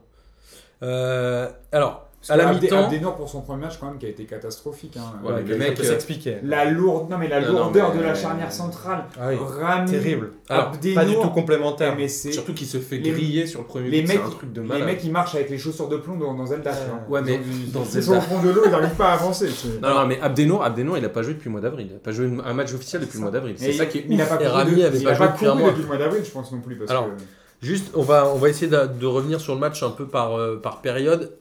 Euh, 0.83 1.49
alors, 1.73 2.09
à 2.29 2.37
la 2.37 2.53
mi-temps. 2.53 2.85
Abdenor 2.85 3.17
pour 3.17 3.29
son 3.29 3.41
premier 3.41 3.63
match 3.63 3.79
quand 3.81 3.87
même 3.87 3.99
qui 3.99 4.07
a 4.07 4.09
été 4.09 4.25
catastrophique. 4.25 4.97
hein. 4.97 5.13
Ouais, 5.25 5.43
le 5.47 5.57
mec, 5.57 5.79
euh, 5.81 5.83
s'expliquer. 5.85 6.37
La 6.45 6.65
lourde, 6.71 7.11
non 7.11 7.19
mais 7.19 7.29
la 7.29 7.41
Non, 7.41 7.47
non, 7.53 7.59
lourdeur 7.65 7.93
mais- 7.93 8.01
de 8.01 8.05
la 8.05 8.15
charnière 8.15 8.53
centrale. 8.53 9.05
Ah 9.21 9.29
oui, 9.31 9.37
Rami, 9.61 9.91
terrible. 9.91 10.33
Alors, 10.49 10.71
Pas 10.95 11.05
du 11.05 11.15
tout 11.15 11.31
complémentaire. 11.31 11.95
mais 11.97 12.09
surtout 12.09 12.55
qu'il 12.55 12.67
se 12.67 12.79
fait 12.79 12.99
les- 12.99 13.11
griller 13.11 13.47
sur 13.47 13.61
le 13.61 13.67
premier 13.67 13.89
les 13.91 14.03
but, 14.03 14.09
mecs- 14.09 14.21
un 14.27 14.31
truc 14.31 14.53
de 14.53 14.61
les 14.63 14.83
mecs 14.83 15.03
ils 15.05 15.13
marchent 15.13 15.35
avec 15.35 15.51
les 15.51 15.59
chaussures 15.59 15.89
de 15.89 15.97
plomb 15.97 16.17
dans, 16.17 16.35
dans 16.35 16.47
Zelda. 16.47 16.71
tu 16.73 16.79
vois. 17.09 17.21
Ouais, 17.21 17.25
mais 17.27 17.41
Ils 17.45 17.73
dans 17.73 17.81
ils 17.81 17.87
sont 17.87 18.13
Zelda- 18.13 18.19
au 18.19 18.21
fond 18.21 18.43
de 18.43 18.51
l'eau, 18.51 18.63
ils 18.65 18.71
n'arrivent 18.71 18.91
pas 18.97 19.11
à 19.11 19.13
avancer. 19.15 19.49
Non, 19.83 19.89
non, 19.95 20.07
mais 20.07 20.21
Abdenour, 20.21 20.65
il 20.99 21.05
a 21.05 21.09
pas 21.09 21.23
joué 21.23 21.35
depuis 21.35 21.47
le 21.47 21.53
mois 21.53 21.61
d'avril. 21.61 21.89
Il 21.91 21.97
a 21.97 21.99
pas 21.99 22.13
joué 22.13 22.31
un 22.45 22.55
match 22.55 22.73
officiel 22.75 23.03
depuis 23.03 23.17
le 23.19 23.23
mois 23.23 23.31
d'avril. 23.31 23.55
C'est 23.59 23.73
ça 23.73 23.85
il- 23.85 23.89
qui 23.89 23.99
est 23.99 24.07
il 24.09 24.21
a 24.21 24.25
ouf. 24.25 24.31
pas 24.31 24.37
Et 24.45 24.47
couru 24.49 25.63
depuis 25.65 25.83
le 25.83 25.87
mois 25.89 25.97
d'avril, 25.97 26.23
je 26.25 26.31
pense 26.31 26.53
non 26.53 26.61
plus. 26.61 26.77
Parce 26.77 26.91
Alors, 26.91 27.07
que... 27.07 27.23
Juste, 27.63 27.93
on 27.95 28.03
va, 28.03 28.27
on 28.35 28.39
va 28.39 28.49
essayer 28.49 28.67
de, 28.67 28.87
de 28.99 29.07
revenir 29.07 29.41
sur 29.41 29.55
le 29.55 29.61
match 29.61 29.83
un 29.85 29.91
peu 29.91 30.07
par, 30.07 30.37
euh, 30.37 30.57
par 30.61 30.81
période. 30.81 31.33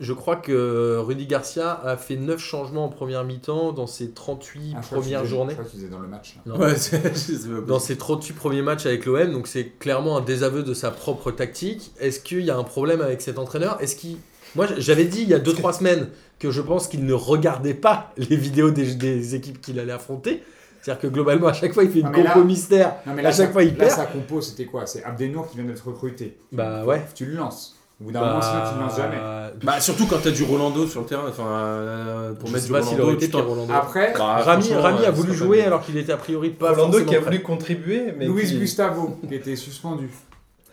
Je 0.00 0.12
crois 0.12 0.34
que 0.36 0.96
Rudy 0.98 1.26
Garcia 1.26 1.72
a 1.84 1.96
fait 1.96 2.16
9 2.16 2.40
changements 2.40 2.84
en 2.86 2.88
première 2.88 3.22
mi-temps 3.22 3.72
dans 3.72 3.86
ses 3.86 4.10
38 4.10 4.74
Ah, 4.76 4.80
premières 4.80 5.24
journées. 5.24 5.50
Je 5.52 5.54
crois 5.54 5.64
que 5.66 5.70
tu 5.70 5.76
disais 5.76 5.88
dans 5.88 6.00
le 6.00 6.08
match. 6.08 6.36
là. 6.46 6.56
Ouais, 6.56 6.74
Dans 7.68 7.78
ses 7.78 7.96
38 7.96 8.32
premiers 8.34 8.62
matchs 8.62 8.86
avec 8.86 9.06
l'OM, 9.06 9.30
donc 9.30 9.46
c'est 9.46 9.66
clairement 9.78 10.16
un 10.18 10.20
désaveu 10.20 10.64
de 10.64 10.74
sa 10.74 10.90
propre 10.90 11.30
tactique. 11.30 11.92
Est-ce 12.00 12.18
qu'il 12.18 12.40
y 12.40 12.50
a 12.50 12.56
un 12.56 12.64
problème 12.64 13.00
avec 13.02 13.22
cet 13.22 13.38
entraîneur? 13.38 13.78
Est-ce 13.80 13.94
qu'il... 13.94 14.16
Moi, 14.56 14.66
j'avais 14.78 15.04
dit 15.04 15.22
il 15.22 15.28
y 15.28 15.34
a 15.34 15.38
2-3 15.38 15.78
semaines 15.78 16.08
que 16.40 16.50
je 16.50 16.60
pense 16.60 16.88
qu'il 16.88 17.06
ne 17.06 17.12
regardait 17.14 17.74
pas 17.74 18.12
les 18.16 18.36
vidéos 18.36 18.70
des, 18.72 18.94
des 18.96 19.34
équipes 19.36 19.60
qu'il 19.60 19.78
allait 19.78 19.92
affronter. 19.92 20.42
C'est-à-dire 20.82 21.00
que 21.02 21.06
globalement, 21.06 21.46
à 21.46 21.52
chaque 21.54 21.72
fois, 21.72 21.82
il 21.84 21.90
fait 21.90 22.00
une 22.00 22.10
mais 22.10 22.22
là- 22.22 22.32
compo 22.32 22.44
mystère. 22.44 22.96
Non, 23.06 23.14
mais 23.14 23.20
À 23.20 23.24
là, 23.24 23.32
chaque 23.32 23.52
fois, 23.52 23.62
il 23.62 23.70
là, 23.70 23.76
perd. 23.86 23.90
sa 23.92 24.04
compo, 24.06 24.40
c'était 24.42 24.66
quoi? 24.66 24.86
C'est 24.86 25.02
Abdenour 25.04 25.48
qui 25.48 25.56
vient 25.56 25.64
d'être 25.64 25.86
recruté. 25.86 26.36
Bah 26.52 26.84
ouais. 26.84 27.02
Tu 27.14 27.24
le 27.26 27.36
lances. 27.36 27.73
Au 28.04 28.08
bout 28.08 28.12
d'un 28.12 28.20
moment, 28.20 28.42
sinon, 28.42 28.60
tu 28.70 28.74
le 28.76 28.80
lances 28.84 28.96
jamais. 28.98 29.16
Bah, 29.62 29.80
surtout 29.80 30.06
quand 30.06 30.18
t'as 30.22 30.30
du 30.30 30.44
Rolando 30.44 30.86
sur 30.86 31.00
le 31.00 31.06
terrain. 31.06 31.22
Enfin, 31.26 31.46
euh, 31.46 32.32
pour 32.34 32.48
je 32.48 32.52
mettre 32.52 32.64
sais 32.66 32.66
du 32.68 32.72
pas 32.74 32.82
s'il 32.82 32.88
Rolando, 32.90 33.04
aurait 33.06 33.14
été 33.14 33.24
tu 33.26 33.32
t'en- 33.32 33.38
Pierre 33.38 33.48
Rolando. 33.48 33.72
Après, 33.72 34.12
Bah, 34.18 34.24
Rami, 34.42 34.62
franchement, 34.64 34.82
Rami 34.82 34.98
ouais, 35.00 35.06
a 35.06 35.10
voulu 35.10 35.28
c'est 35.32 35.38
pas 35.38 35.44
jouer 35.44 35.56
bien. 35.58 35.66
alors 35.68 35.80
qu'il 35.86 35.96
était 35.96 36.12
a 36.12 36.16
priori 36.18 36.50
pas 36.50 36.70
Rolando 36.72 36.84
forcément 36.92 37.08
qui 37.08 37.16
a 37.16 37.20
prêt. 37.20 37.30
voulu 37.30 37.42
contribuer, 37.42 38.14
mais 38.18 38.26
Luis 38.26 38.44
qui- 38.46 38.58
Gustavo, 38.58 39.16
qui 39.26 39.34
était 39.34 39.56
suspendu. 39.56 40.10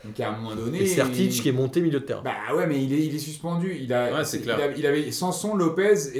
Donc 0.03 0.19
à 0.19 0.29
un 0.29 0.37
moment 0.37 0.55
donné. 0.55 0.81
Et 0.81 0.85
Sertic 0.87 1.35
il- 1.37 1.41
qui 1.41 1.49
est 1.49 1.51
monté 1.51 1.79
milieu 1.79 1.99
de 1.99 2.05
terrain. 2.05 2.21
Bah 2.23 2.55
ouais, 2.55 2.65
mais 2.65 2.83
il 2.83 2.91
est, 2.91 3.05
il 3.05 3.15
est 3.15 3.19
suspendu. 3.19 3.77
Il, 3.79 3.93
a, 3.93 4.11
Ouais, 4.11 4.25
c'est 4.25 4.37
il 4.37 4.43
clair. 4.43 4.57
a- 4.59 4.71
il 4.75 4.85
avait 4.87 5.11
Sanson, 5.11 5.55
Lopez 5.55 5.93
et, 6.15 6.19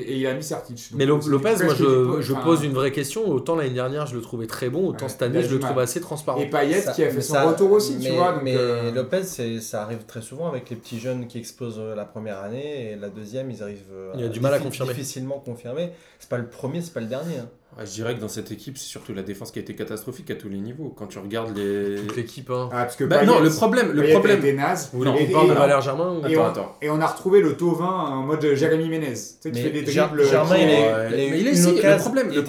et 0.00 0.16
il 0.18 0.26
a 0.26 0.34
mis 0.34 0.42
Sertic. 0.42 0.90
Mais 0.94 1.06
Lopez, 1.06 1.28
moi 1.64 1.74
je, 1.74 2.32
enfin, 2.32 2.42
pose 2.42 2.62
une 2.62 2.72
vraie 2.72 2.92
question. 2.92 3.26
Autant 3.28 3.56
l'année 3.56 3.70
dernière 3.70 4.06
je 4.06 4.14
le 4.16 4.20
trouvais 4.20 4.46
très 4.46 4.68
bon, 4.68 4.86
autant 4.88 5.04
Ouais, 5.06 5.08
cette 5.10 5.22
année 5.22 5.38
a 5.38 5.42
je 5.42 5.54
le 5.54 5.60
trouve 5.60 5.78
assez 5.78 6.00
transparent. 6.00 6.40
Et 6.40 6.50
Payet 6.50 6.80
Ça- 6.82 6.92
qui 6.92 7.04
a 7.04 7.10
fait 7.10 7.20
son 7.22 7.32
ça- 7.34 7.48
retour 7.48 7.72
aussi, 7.72 7.96
mais, 7.98 8.10
tu 8.10 8.12
vois. 8.12 8.32
Donc, 8.32 8.42
mais 8.44 8.54
euh, 8.56 8.90
Lopez, 8.92 9.22
c'est- 9.24 9.60
ça 9.60 9.82
arrive 9.82 10.04
très 10.06 10.20
souvent 10.22 10.48
avec 10.48 10.68
les 10.68 10.76
petits 10.76 11.00
jeunes 11.00 11.26
qui 11.26 11.38
explosent 11.38 11.78
euh, 11.78 11.94
la 11.94 12.04
première 12.04 12.38
année 12.40 12.92
et 12.92 12.96
la 12.96 13.08
deuxième, 13.08 13.50
ils 13.50 13.62
arrivent 13.62 13.80
euh, 13.92 14.12
Il 14.14 14.20
y 14.20 14.24
a 14.24 14.28
du 14.28 14.40
mal 14.40 14.52
à 14.52 14.58
confirmer. 14.58 14.92
difficilement 14.92 15.38
confirmer. 15.38 15.92
C'est 16.18 16.28
pas 16.28 16.38
le 16.38 16.48
premier, 16.48 16.82
c'est 16.82 16.92
pas 16.92 17.00
le 17.00 17.06
dernier. 17.06 17.38
hein. 17.38 17.48
Ouais, 17.78 17.86
je 17.86 17.92
dirais 17.92 18.14
que 18.14 18.20
dans 18.20 18.28
cette 18.28 18.50
équipe, 18.52 18.76
c'est 18.76 18.84
surtout 18.86 19.14
la 19.14 19.22
défense 19.22 19.50
qui 19.50 19.58
a 19.58 19.62
été 19.62 19.74
catastrophique 19.74 20.30
à 20.30 20.34
tous 20.34 20.50
les 20.50 20.58
niveaux. 20.58 20.92
Quand 20.94 21.06
tu 21.06 21.18
regardes 21.18 21.56
les. 21.56 21.96
Toute 21.96 22.16
l'équipe. 22.16 22.50
Hein. 22.50 22.68
Ah, 22.70 22.82
parce 22.84 22.96
que 22.96 23.04
Bah, 23.04 23.20
Payet- 23.20 23.26
non, 23.26 23.40
le 23.40 23.48
problème, 23.48 23.92
le 23.92 24.10
problème. 24.10 24.36
a 24.36 24.38
été 24.40 24.52
naze. 24.52 24.90
Vous 24.92 24.98
voulez 24.98 25.10
Et- 25.22 25.26
qu'on 25.28 25.32
parle 25.32 25.48
de 25.48 25.54
Valère 25.54 25.80
Germain 25.80 26.12
ou- 26.22 26.26
et, 26.26 26.32
Attends, 26.34 26.42
on, 26.42 26.46
attends. 26.48 26.76
et 26.82 26.90
on 26.90 27.00
a 27.00 27.06
retrouvé 27.06 27.40
le 27.40 27.56
Tovin 27.56 27.86
en 27.86 28.22
mode 28.24 28.46
Jérémy 28.54 28.88
Ménez. 28.90 29.12
Tu 29.12 29.14
sais, 29.14 29.50
qui 29.50 29.50
Mais 29.52 29.62
fait 29.62 29.70
des 29.70 29.82
dribbles. 29.82 30.22
Germain, 30.24 30.56
il 30.58 30.68
est- 30.68 30.74
il 30.74 30.74
a 30.74 31.08
eu 31.08 31.30
mais 31.30 31.40
il 31.40 31.48
a 31.48 31.50
une. 31.52 31.76
Le 31.92 31.96
problème, 31.98 32.28
le 32.30 32.44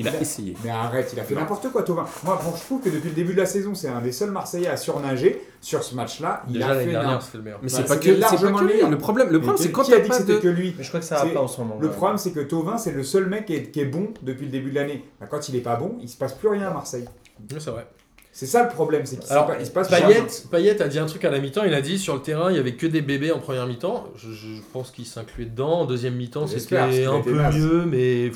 Il 0.00 0.08
a 0.08 0.12
il 0.16 0.22
essayé. 0.22 0.56
Mais 0.64 0.70
arrête, 0.70 1.10
il 1.12 1.20
a 1.20 1.24
fait 1.24 1.34
n'importe 1.34 1.70
quoi, 1.70 1.82
Tovin. 1.82 2.06
Moi, 2.24 2.40
bon, 2.44 2.52
je 2.56 2.60
trouve 2.62 2.80
que 2.82 2.88
depuis 2.90 3.08
le 3.10 3.14
début 3.14 3.32
de 3.34 3.38
la 3.38 3.46
saison, 3.46 3.74
c'est 3.74 3.88
un 3.88 4.00
des 4.00 4.12
seuls 4.12 4.30
Marseillais 4.30 4.68
à 4.68 4.76
surnager. 4.76 5.40
Sur 5.62 5.82
ce 5.84 5.94
match-là, 5.94 6.42
il 6.48 6.54
Déjà 6.54 6.68
a 6.70 6.74
fait 6.78 6.86
dernière 6.86 7.20
le 7.34 7.42
meilleur. 7.42 7.58
Mais 7.62 7.68
Bah, 7.70 7.76
c'est 7.76 7.84
pas 7.86 7.96
que, 7.98 8.10
largement 8.10 8.58
que 8.58 8.64
lui. 8.64 8.72
meilleur. 8.74 8.90
Le 8.90 8.96
problème, 8.98 9.28
le 9.30 9.40
problème, 9.40 9.62
c'est 9.62 9.70
quand 9.72 9.82
qui 9.82 9.92
a 9.92 9.96
t'as 9.98 10.02
dit 10.04 10.08
que 10.08 10.14
c'était 10.16 10.32
de. 10.34 10.38
que 10.38 10.48
lui 10.48 10.74
Mais 10.78 10.82
je 10.84 10.88
crois 10.88 11.00
que 11.00 11.06
ça 11.06 11.22
va 11.24 11.26
pas 11.30 11.40
en 11.42 11.48
ce 11.48 11.60
moment. 11.60 11.76
Le 11.80 11.90
problème, 11.90 12.16
c'est 12.18 12.32
que 12.32 12.40
Tovin, 12.40 12.78
c'est 12.78 12.92
le 12.92 13.02
seul 13.04 13.26
mec 13.26 13.44
qui 13.46 13.54
est, 13.54 13.70
qui 13.70 13.80
est 13.80 13.84
bon 13.84 14.08
depuis 14.22 14.46
le 14.46 14.50
début 14.52 14.70
de 14.70 14.74
l'année. 14.76 15.04
Bah, 15.20 15.26
quand 15.30 15.48
il 15.50 15.56
est 15.56 15.60
pas 15.60 15.76
bon, 15.76 15.98
il 16.00 16.08
se 16.08 16.16
passe 16.16 16.32
plus 16.32 16.48
rien 16.48 16.66
à 16.68 16.70
Marseille. 16.72 17.04
Oui, 17.50 17.56
c'est 17.58 17.70
vrai. 17.70 17.86
C'est 18.32 18.46
ça 18.46 18.62
le 18.62 18.68
problème, 18.70 19.04
c'est 19.04 19.16
qu'il 19.16 19.26
se 19.26 19.32
Alors, 19.32 19.48
pa- 19.48 19.58
il 19.58 19.66
se 19.66 19.70
passe 19.72 19.88
plus 19.88 19.96
Payet, 20.00 20.14
rien. 20.20 20.26
Payet 20.50 20.80
a 20.80 20.86
dit 20.88 20.98
un 21.00 21.06
truc 21.06 21.24
à 21.24 21.30
la 21.30 21.40
mi-temps. 21.40 21.64
Il 21.64 21.74
a 21.74 21.80
dit 21.82 21.98
sur 21.98 22.14
le 22.14 22.22
terrain, 22.22 22.48
il 22.50 22.56
y 22.56 22.60
avait 22.60 22.74
que 22.76 22.86
des 22.86 23.02
bébés 23.02 23.32
en 23.32 23.40
première 23.40 23.66
mi-temps. 23.66 24.04
Je, 24.16 24.30
je 24.30 24.60
pense 24.72 24.92
qu'il 24.92 25.04
s'incluait 25.04 25.46
dedans. 25.46 25.80
En 25.80 25.84
deuxième 25.84 26.14
mi-temps, 26.14 26.46
c'était 26.46 26.76
un 26.78 27.20
peu 27.20 27.32
mieux, 27.34 27.84
mais 27.86 28.30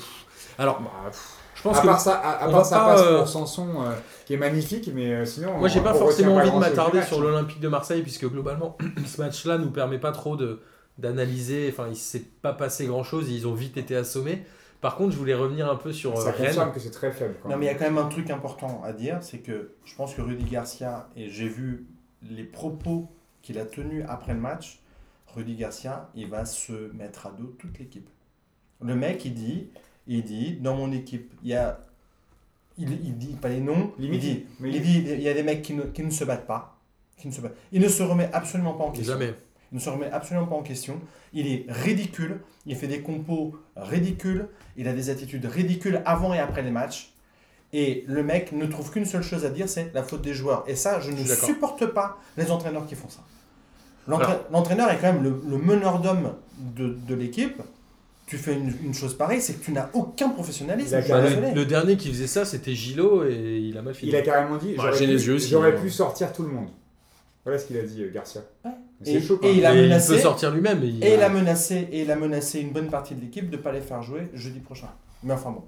alors, 0.59 0.81
Bah, 0.81 0.91
pff, 1.11 1.29
pense 1.65 1.79
à 1.79 1.81
que 1.81 1.87
part 1.87 2.01
ça, 2.01 2.15
à, 2.15 2.31
à 2.31 2.39
part 2.49 2.51
va 2.51 2.65
ça 2.65 2.79
pas, 2.79 2.95
passe 2.95 3.03
euh, 3.03 3.19
pour 3.19 3.29
Sanson, 3.29 3.69
euh, 3.83 3.93
qui 4.27 4.35
est 4.35 4.37
magnifique, 4.37 4.91
mais 4.95 5.13
euh, 5.13 5.25
sinon. 5.25 5.59
Moi, 5.59 5.69
j'ai 5.69 5.81
pas 5.81 5.95
forcément 5.95 6.37
envie 6.37 6.51
de 6.51 6.57
m'attarder 6.57 6.99
match, 6.99 7.09
sur 7.09 7.21
l'Olympique 7.21 7.61
de 7.61 7.69
Marseille, 7.69 8.03
puisque 8.03 8.27
globalement, 8.27 8.77
ce 9.07 9.21
match-là 9.21 9.59
nous 9.59 9.71
permet 9.71 9.99
pas 9.99 10.13
trop 10.13 10.37
de 10.37 10.61
d'analyser. 10.99 11.69
Enfin, 11.73 11.89
il 11.89 11.97
s'est 11.97 12.23
pas 12.41 12.53
passé 12.53 12.87
grand-chose. 12.87 13.29
Ils 13.31 13.49
ont 13.49 13.55
vite 13.55 13.77
été 13.77 13.97
assommés. 13.97 14.45
Par 14.81 14.97
contre, 14.97 15.13
je 15.13 15.17
voulais 15.17 15.35
revenir 15.35 15.71
un 15.71 15.77
peu 15.77 15.93
sur 15.93 16.17
euh, 16.17 16.23
Ça 16.23 16.31
Rennes. 16.31 16.73
que 16.73 16.79
c'est 16.79 16.91
très 16.91 17.11
faible. 17.11 17.37
quand 17.43 17.49
Non, 17.49 17.57
mais 17.57 17.65
il 17.65 17.69
y 17.69 17.73
a 17.73 17.75
quand 17.75 17.85
même 17.87 17.99
un 17.99 18.09
truc 18.09 18.31
important 18.31 18.83
à 18.85 18.93
dire, 18.93 19.19
c'est 19.23 19.39
que 19.39 19.73
je 19.85 19.95
pense 19.95 20.15
que 20.15 20.21
Rudy 20.21 20.45
Garcia, 20.45 21.09
et 21.17 21.31
j'ai 21.31 21.49
vu 21.49 21.87
les 22.23 22.45
propos 22.45 23.11
qu'il 23.41 23.59
a 23.59 23.65
tenus 23.65 24.05
après 24.09 24.35
le 24.35 24.41
match, 24.41 24.83
Rudy 25.35 25.57
Garcia, 25.57 26.11
il 26.15 26.29
va 26.29 26.45
se 26.45 26.93
mettre 26.93 27.27
à 27.27 27.31
dos 27.31 27.55
toute 27.59 27.79
l'équipe. 27.79 28.09
Le 28.83 28.95
mec, 28.95 29.25
il 29.25 29.35
dit, 29.35 29.71
il 30.07 30.23
dit, 30.23 30.53
dans 30.61 30.77
mon 30.77 30.93
équipe, 30.93 31.33
il 31.43 31.51
y 31.51 31.55
a, 31.55 31.81
il, 32.79 32.91
il 32.93 33.17
dit 33.17 33.35
pas 33.41 33.49
les 33.49 33.61
noms, 33.61 33.93
Limite, 33.99 34.23
il 34.25 34.35
dit, 34.35 34.45
mais 34.61 34.69
il 34.71 34.77
il- 34.77 34.83
dit, 34.83 35.05
il 35.13 35.21
y 35.23 35.29
a 35.29 35.35
des 35.35 35.43
mecs 35.43 35.63
qui 35.63 35.75
ne, 35.75 35.83
qui 35.83 36.03
ne 36.03 36.11
se 36.11 36.25
battent 36.25 36.47
pas, 36.47 36.77
qui 37.19 37.29
ne 37.29 37.33
se 37.33 37.41
battent. 37.41 37.57
Il 37.73 37.81
ne 37.81 37.89
se 37.89 38.03
remet 38.03 38.29
absolument 38.33 38.75
pas 38.75 38.85
en 38.85 38.91
question. 38.91 39.13
Jamais. 39.15 39.35
Il 39.73 39.77
ne 39.77 39.81
se 39.81 39.89
remet 39.91 40.11
absolument 40.11 40.47
pas 40.47 40.55
en 40.57 40.63
question. 40.63 41.01
Il 41.33 41.47
est 41.49 41.65
ridicule. 41.69 42.41
Il 42.67 42.77
fait 42.77 42.87
des 42.87 43.01
compos 43.01 43.59
ridicules. 43.77 44.47
Il 44.77 44.87
a 44.89 44.93
des 44.93 45.11
attitudes 45.11 45.45
ridicules 45.47 46.01
avant 46.05 46.33
et 46.33 46.39
après 46.39 46.63
les 46.63 46.71
matchs. 46.71 47.13
Et 47.73 48.05
le 48.07 48.23
mec 48.23 48.53
ne 48.53 48.67
trouve 48.67 48.91
qu'une 48.93 49.05
seule 49.05 49.23
chose 49.25 49.45
à 49.45 49.51
dire, 49.51 49.69
c'est 49.69 49.93
la 49.95 50.05
faute 50.05 50.23
des 50.23 50.33
joueurs. 50.33 50.63
Et 50.69 50.77
ça, 50.77 51.01
je 51.01 51.11
ne 51.11 51.17
suis 51.17 51.27
d'accord. 51.29 51.49
supporte 51.49 51.87
pas 51.87 52.19
les 52.37 52.53
entraîneurs 52.53 52.87
qui 52.87 52.95
font 52.95 53.09
ça. 53.09 53.25
L'entra- 54.07 54.39
L'entraîneur 54.53 54.91
est 54.91 54.99
quand 54.99 55.13
même 55.13 55.25
le, 55.25 55.43
le 55.49 55.59
meneur 55.59 55.99
d'hommes 56.01 56.35
de, 56.59 56.91
de 57.09 57.15
l'équipe. 57.17 57.61
Tu 58.27 58.39
fais 58.39 58.55
une, 58.55 58.73
une 58.83 58.95
chose 58.95 59.15
pareille, 59.17 59.41
c'est 59.43 59.55
que 59.61 59.65
tu 59.65 59.73
n'as 59.73 59.91
aucun 59.93 60.31
professionnalisme. 60.31 60.99
Il 61.05 61.09
Bah, 61.11 61.21
le, 61.21 61.55
le 61.55 61.65
dernier 61.67 61.97
qui 61.97 62.09
faisait 62.09 62.27
ça, 62.27 62.45
c'était 62.47 62.75
Gilo 62.75 63.25
et 63.25 63.59
il 63.59 63.77
a 63.77 63.83
mal 63.83 63.95
fini. 63.95 64.11
Il 64.13 64.17
a 64.17 64.23
carrément 64.23 64.57
dit 64.57 64.75
Bah, 64.77 64.85
j'aurais 64.87 64.99
j'ai 64.99 65.05
pu, 65.07 65.13
les 65.13 65.27
yeux 65.27 65.35
aussi, 65.35 65.51
j'aurais 65.51 65.77
hein. 65.77 65.81
pu 65.81 65.91
sortir 65.91 66.33
tout 66.33 66.43
le 66.43 66.49
monde. 66.49 66.69
Voilà 67.45 67.59
ce 67.59 67.67
qu'il 67.67 67.77
a 67.77 67.83
dit, 67.83 68.03
euh, 68.03 68.11
Garcia. 68.13 68.41
Ouais. 68.65 68.71
C'est 69.03 69.13
Et- 69.13 69.21
chaud. 69.21 69.37
quand 69.37 69.47
et 69.47 69.51
même. 69.51 69.59
il 69.59 69.67
a 69.67 69.75
Et 69.75 69.83
menacé- 69.89 70.15
peut 70.15 70.19
sortir 70.21 70.51
lui-même. 70.53 70.81
il- 70.83 71.05
Et 71.05 71.15
il 71.15 71.23
a 71.23 71.29
menacé, 71.29 71.87
et 71.93 72.01
il 72.03 72.11
a 72.11 72.17
menacé 72.17 72.61
une 72.61 72.71
bonne 72.73 72.89
partie 72.89 73.15
de 73.15 73.21
l'équipe 73.21 73.51
de 73.51 73.57
ne 73.59 73.63
pas 73.63 73.73
les 73.73 73.83
faire 73.83 74.03
jouer 74.03 74.31
jeudi 74.33 74.61
prochain. 74.61 74.89
Mais 75.23 75.35
enfin 75.35 75.51
bon. 75.51 75.65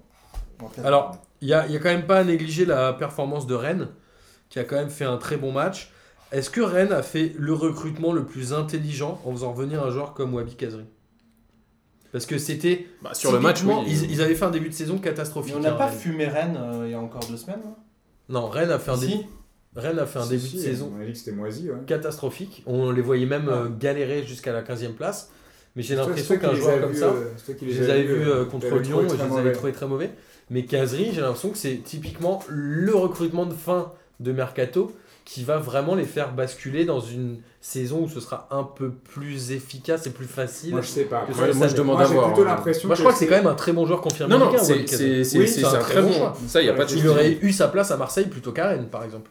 Alors, 0.83 1.19
il 1.43 1.49
n'y 1.49 1.53
a, 1.53 1.67
il 1.67 1.73
y 1.73 1.77
a 1.77 1.79
quand 1.79 1.91
même 1.91 2.07
pas 2.07 2.21
à 2.21 2.25
négliger 2.25 2.65
la 2.65 2.95
performance 2.95 3.47
de 3.47 3.55
Rennes, 3.55 3.89
qui 4.49 4.59
a 4.59 4.65
quand 4.65 4.77
même 4.77 4.89
fait 4.89 5.05
un 5.05 5.19
très 5.19 5.37
bon 5.37 5.53
match. 5.53 5.93
Est-ce 6.33 6.49
que 6.49 6.63
Rennes 6.63 6.93
a 6.93 7.03
fait 7.03 7.35
le 7.37 7.53
recrutement 7.53 8.15
le 8.15 8.25
plus 8.25 8.55
intelligent 8.55 9.21
en 9.27 9.33
faisant 9.33 9.53
revenir 9.53 9.85
un 9.85 9.91
joueur 9.91 10.15
comme 10.15 10.33
Wabi 10.33 10.55
Kazri 10.57 10.85
Parce 12.13 12.27
que 12.27 12.39
c'était. 12.39 12.87
Bah, 13.03 13.15
sur 13.15 13.33
le 13.33 13.41
match, 13.41 13.63
oui. 13.63 13.69
typiquement, 13.71 13.85
ils, 13.87 14.11
ils 14.13 14.23
avaient 14.23 14.35
fait 14.35 14.45
un 14.45 14.51
début 14.51 14.69
de 14.69 14.75
saison 14.75 14.95
Mais 14.95 15.01
catastrophique. 15.01 15.55
on 15.57 15.61
n'a 15.61 15.73
hein, 15.73 15.77
pas 15.77 15.87
Rennes. 15.87 15.99
fumé 15.99 16.27
Rennes 16.27 16.57
euh, 16.59 16.83
il 16.87 16.91
y 16.93 16.95
a 16.95 17.01
encore 17.01 17.25
deux 17.29 17.37
semaines 17.37 17.61
là 17.65 17.77
Non, 18.29 18.49
Rennes 18.49 18.71
a 18.71 18.79
fait 18.79 18.91
un, 18.93 18.97
Si. 18.97 19.09
début... 19.09 19.23
Rennes 19.75 19.99
a 19.99 20.07
fait 20.07 20.19
un 20.19 20.23
Si, 20.23 20.29
début 20.31 20.47
si, 20.47 20.57
de 20.57 20.61
saison 20.63 20.93
On 20.97 21.01
a 21.01 21.05
dit 21.05 21.13
que 21.13 21.19
c'était 21.19 21.33
moisi, 21.37 21.69
ouais. 21.71 21.77
catastrophique. 21.87 22.63
On 22.67 22.91
les 22.91 23.03
voyait 23.03 23.27
même 23.27 23.49
euh, 23.49 23.69
galérer 23.79 24.23
jusqu'à 24.25 24.53
la 24.53 24.63
15e 24.63 24.93
place. 24.95 25.31
Mais 25.75 25.83
j'ai 25.83 25.95
l'impression 25.95 26.39
qu'un 26.39 26.55
joueur 26.55 26.81
comme 26.81 26.95
ça. 26.95 27.07
euh, 27.09 27.33
Je 27.61 27.67
les 27.67 27.91
avais 27.91 28.03
vus, 28.05 28.23
euh, 28.27 28.35
euh, 28.41 28.45
contre 28.47 28.75
Lyon 28.79 29.03
et 29.05 29.09
je 29.11 29.15
les 29.23 29.39
avais 29.39 29.53
trouvés 29.53 29.73
très 29.73 29.87
mauvais. 29.87 30.11
Mais 30.49 30.65
Kazri, 30.65 31.11
j'ai 31.13 31.21
l'impression 31.21 31.51
que 31.51 31.59
c'est 31.59 31.77
typiquement 31.85 32.43
le 32.49 32.95
recrutement 32.95 33.45
de 33.45 33.53
fin 33.53 33.93
de 34.21 34.33
Mercato 34.33 34.97
qui 35.27 35.43
va 35.43 35.59
vraiment 35.59 35.95
les 35.97 36.05
faire 36.05 36.33
basculer 36.33 36.85
dans 36.85 37.01
une 37.01 37.41
saison 37.61 38.05
où 38.05 38.09
ce 38.09 38.21
sera 38.21 38.47
un 38.53 38.63
peu 38.63 38.91
plus 38.93 39.51
efficace 39.51 40.07
et 40.07 40.11
plus 40.11 40.25
facile. 40.25 40.71
Moi, 40.71 40.83
je 40.83 40.87
sais 40.87 41.03
pas. 41.05 41.27
Moi, 41.27 41.53
ça 41.53 41.67
je 41.69 41.75
demande 41.75 41.97
moi, 41.97 42.05
à 42.05 42.09
j'ai 42.09 42.15
voir. 42.15 42.27
plutôt 42.33 42.49
hein. 42.49 42.53
l'impression 42.55 42.87
Moi, 42.87 42.95
je 42.95 43.01
crois 43.03 43.13
que 43.13 43.19
c'est 43.19 43.27
quand 43.27 43.35
même 43.37 43.49
un 43.49 43.55
très 43.57 43.73
bon 43.73 43.85
joueur 43.87 44.01
confirmé. 44.01 44.33
Non, 44.33 44.39
non, 44.39 44.55
un, 44.55 44.59
c'est 44.59 44.73
Walid 44.75 44.89
Kazri. 44.89 45.05
c'est- 45.05 45.25
c'est- 45.25 45.39
Oui, 45.41 45.49
c'est 45.49 45.61
c'est 45.63 45.67
un 45.67 45.79
très 45.81 46.01
bon. 46.01 46.13
choix. 46.13 46.33
Ça, 46.47 46.61
il 46.61 46.65
n'y 46.65 46.71
a 46.71 46.75
pas 46.75 46.85
de 46.85 46.95
Il 46.95 47.09
aurait 47.09 47.39
eu 47.43 47.51
sa 47.53 47.67
place 47.67 47.91
à 47.91 47.97
Marseille 47.97 48.27
plutôt 48.27 48.53
qu'à 48.53 48.69
Rennes, 48.69 48.87
par 48.89 49.03
exemple. 49.03 49.29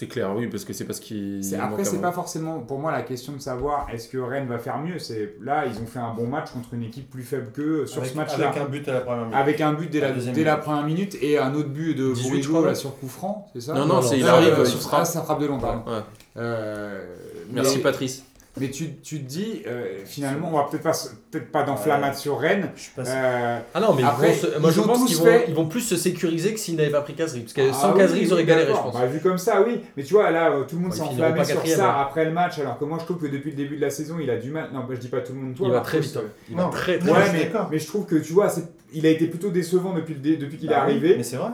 C'est 0.00 0.06
clair, 0.06 0.34
oui, 0.34 0.46
parce 0.46 0.64
que 0.64 0.72
c'est 0.72 0.86
parce 0.86 0.98
qu'il. 0.98 1.42
Après, 1.60 1.84
c'est 1.84 2.00
pas 2.00 2.10
forcément 2.10 2.60
pour 2.60 2.78
moi 2.78 2.90
la 2.90 3.02
question 3.02 3.34
de 3.34 3.38
savoir 3.38 3.86
est-ce 3.92 4.08
que 4.08 4.16
Rennes 4.16 4.46
va 4.46 4.58
faire 4.58 4.78
mieux? 4.78 4.98
C'est 4.98 5.34
là, 5.42 5.66
ils 5.66 5.78
ont 5.78 5.84
fait 5.84 5.98
un 5.98 6.14
bon 6.14 6.26
match 6.26 6.52
contre 6.52 6.72
une 6.72 6.84
équipe 6.84 7.10
plus 7.10 7.22
faible 7.22 7.52
qu'eux 7.52 7.84
sur 7.84 7.98
avec, 8.00 8.12
ce 8.12 8.16
match-là. 8.16 8.48
avec 8.48 8.62
un 8.62 8.64
but 8.64 8.88
à 8.88 8.94
la 8.94 9.00
première 9.02 9.24
minute. 9.26 9.36
Avec 9.36 9.60
un 9.60 9.74
but 9.74 9.90
dès, 9.90 10.00
La 10.00 10.08
la, 10.08 10.14
deuxième 10.14 10.34
dès 10.34 10.42
la 10.42 10.52
minute. 10.52 10.64
première 10.64 10.84
minute 10.86 11.18
et 11.20 11.36
un 11.36 11.54
autre 11.54 11.68
but 11.68 11.94
de 11.94 12.14
18, 12.14 12.22
je 12.22 12.28
Bourigeau 12.48 12.64
là 12.64 12.74
sur 12.74 12.98
coup 12.98 13.08
franc, 13.08 13.46
c'est 13.52 13.60
ça? 13.60 13.74
Non, 13.74 13.84
non, 13.84 14.00
c'est 14.00 14.18
il 14.18 14.26
arrive, 14.26 14.54
euh, 14.58 14.64
il 14.64 14.80
frappe. 14.80 15.00
ah, 15.02 15.04
ça 15.04 15.20
frappe 15.20 15.40
de 15.42 15.46
long, 15.48 15.58
pardon. 15.58 15.82
Ouais. 15.86 16.00
Euh, 16.38 17.04
Merci 17.52 17.76
mais, 17.76 17.82
Patrice. 17.82 18.24
Mais 18.60 18.70
tu, 18.70 18.96
tu 19.02 19.20
te 19.20 19.26
dis, 19.28 19.62
euh, 19.66 19.98
finalement, 20.04 20.50
on 20.52 20.56
va 20.58 20.68
peut-être 20.70 20.82
pas, 20.82 20.92
peut-être 21.30 21.50
pas 21.50 21.62
d'enflammade 21.64 22.14
sur 22.14 22.38
Rennes. 22.38 22.70
Je 22.76 22.82
suis 22.82 22.92
pas 22.92 23.04
sûr. 23.04 23.14
Euh, 23.16 23.58
Ah 23.74 23.80
non, 23.80 23.94
mais 23.94 24.04
Après, 24.04 24.36
ils 24.36 24.46
vont 24.46 24.52
se- 24.54 24.58
moi 24.60 24.70
ils 24.70 24.74
je 24.74 24.80
pense 24.82 25.04
qu'ils 25.06 25.16
vont, 25.16 25.24
fait- 25.24 25.44
ils 25.48 25.54
vont 25.54 25.66
plus 25.66 25.80
se 25.80 25.96
sécuriser 25.96 26.52
que 26.54 26.60
s'ils 26.60 26.76
n'avaient 26.76 26.90
pas 26.90 27.00
pris 27.00 27.14
Kazri. 27.14 27.40
Parce 27.40 27.52
que 27.54 27.62
ah 27.70 27.72
sans 27.72 27.94
oui, 27.94 28.18
ils 28.22 28.32
auraient 28.32 28.44
galéré, 28.44 28.72
je 28.72 28.78
pense. 28.78 28.94
Bah, 28.94 29.06
vu 29.06 29.20
comme 29.20 29.38
ça, 29.38 29.62
oui. 29.66 29.80
Mais 29.96 30.02
tu 30.04 30.14
vois, 30.14 30.30
là, 30.30 30.50
euh, 30.52 30.64
tout 30.64 30.76
le 30.76 30.82
monde 30.82 30.92
s'est 30.92 31.00
enflammé 31.02 31.44
sur 31.44 31.54
quatrième, 31.56 31.78
ça 31.78 31.84
ouais. 31.86 32.02
après 32.02 32.24
le 32.26 32.32
match, 32.32 32.58
alors 32.58 32.78
que 32.78 32.84
moi, 32.84 32.98
je 33.00 33.04
trouve 33.06 33.18
que 33.18 33.26
depuis 33.26 33.50
le 33.50 33.56
début 33.56 33.76
de 33.76 33.80
la 33.80 33.90
saison, 33.90 34.16
il 34.22 34.28
a 34.30 34.36
du 34.36 34.50
mal. 34.50 34.68
Non, 34.72 34.80
bah, 34.80 34.94
je 34.94 35.00
dis 35.00 35.08
pas 35.08 35.20
tout 35.20 35.32
le 35.32 35.40
monde, 35.40 35.54
toi. 35.54 35.66
Il 35.66 35.72
va 35.72 35.80
très 35.80 36.00
vite. 36.00 36.16
hein. 36.16 36.22
Il 36.50 36.56
va 36.56 36.64
très 36.72 36.98
très 36.98 37.10
Ouais, 37.10 37.24
suis 37.24 37.32
mais, 37.32 37.44
d'accord. 37.46 37.68
mais 37.70 37.78
je 37.78 37.86
trouve 37.86 38.06
que 38.06 38.16
tu 38.16 38.32
vois, 38.32 38.52
il 38.92 39.06
a 39.06 39.10
été 39.10 39.26
plutôt 39.26 39.50
décevant 39.50 39.94
depuis, 39.94 40.14
depuis 40.14 40.58
qu'il 40.58 40.66
est 40.70 40.74
Bah 40.74 40.82
oui, 40.86 40.92
arrivé. 40.92 41.14
Mais 41.16 41.22
c'est 41.22 41.36
vrai. 41.36 41.50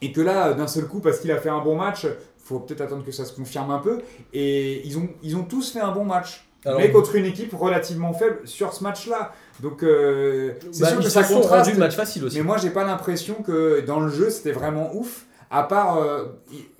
Et 0.00 0.12
que 0.12 0.20
là, 0.20 0.54
d'un 0.54 0.68
seul 0.68 0.86
coup, 0.86 1.00
parce 1.00 1.18
qu'il 1.18 1.32
a 1.32 1.38
fait 1.38 1.48
un 1.48 1.58
bon 1.58 1.74
match, 1.76 2.06
faut 2.48 2.60
peut-être 2.60 2.80
attendre 2.80 3.04
que 3.04 3.12
ça 3.12 3.24
se 3.24 3.32
confirme 3.32 3.70
un 3.70 3.78
peu. 3.78 4.00
Et 4.32 4.86
ils 4.86 4.98
ont, 4.98 5.08
ils 5.22 5.36
ont 5.36 5.44
tous 5.44 5.70
fait 5.72 5.80
un 5.80 5.92
bon 5.92 6.04
match. 6.04 6.44
Alors, 6.64 6.80
mais 6.80 6.90
contre 6.90 7.14
une 7.14 7.26
équipe 7.26 7.54
relativement 7.54 8.12
faible 8.12 8.40
sur 8.44 8.72
ce 8.72 8.82
match-là. 8.82 9.32
Donc, 9.60 9.82
euh, 9.82 10.54
c'est 10.72 10.82
bah, 10.82 10.88
sûr 10.88 10.98
que 10.98 11.08
ça 11.08 11.22
contraste. 11.22 11.76
match 11.76 11.94
facile 11.94 12.24
aussi. 12.24 12.36
Mais 12.38 12.42
moi, 12.42 12.56
j'ai 12.56 12.70
pas 12.70 12.84
l'impression 12.84 13.34
que 13.34 13.80
dans 13.80 14.00
le 14.00 14.10
jeu, 14.10 14.30
c'était 14.30 14.52
vraiment 14.52 14.94
ouf. 14.94 15.26
À 15.50 15.62
part, 15.62 15.98
euh, 15.98 16.24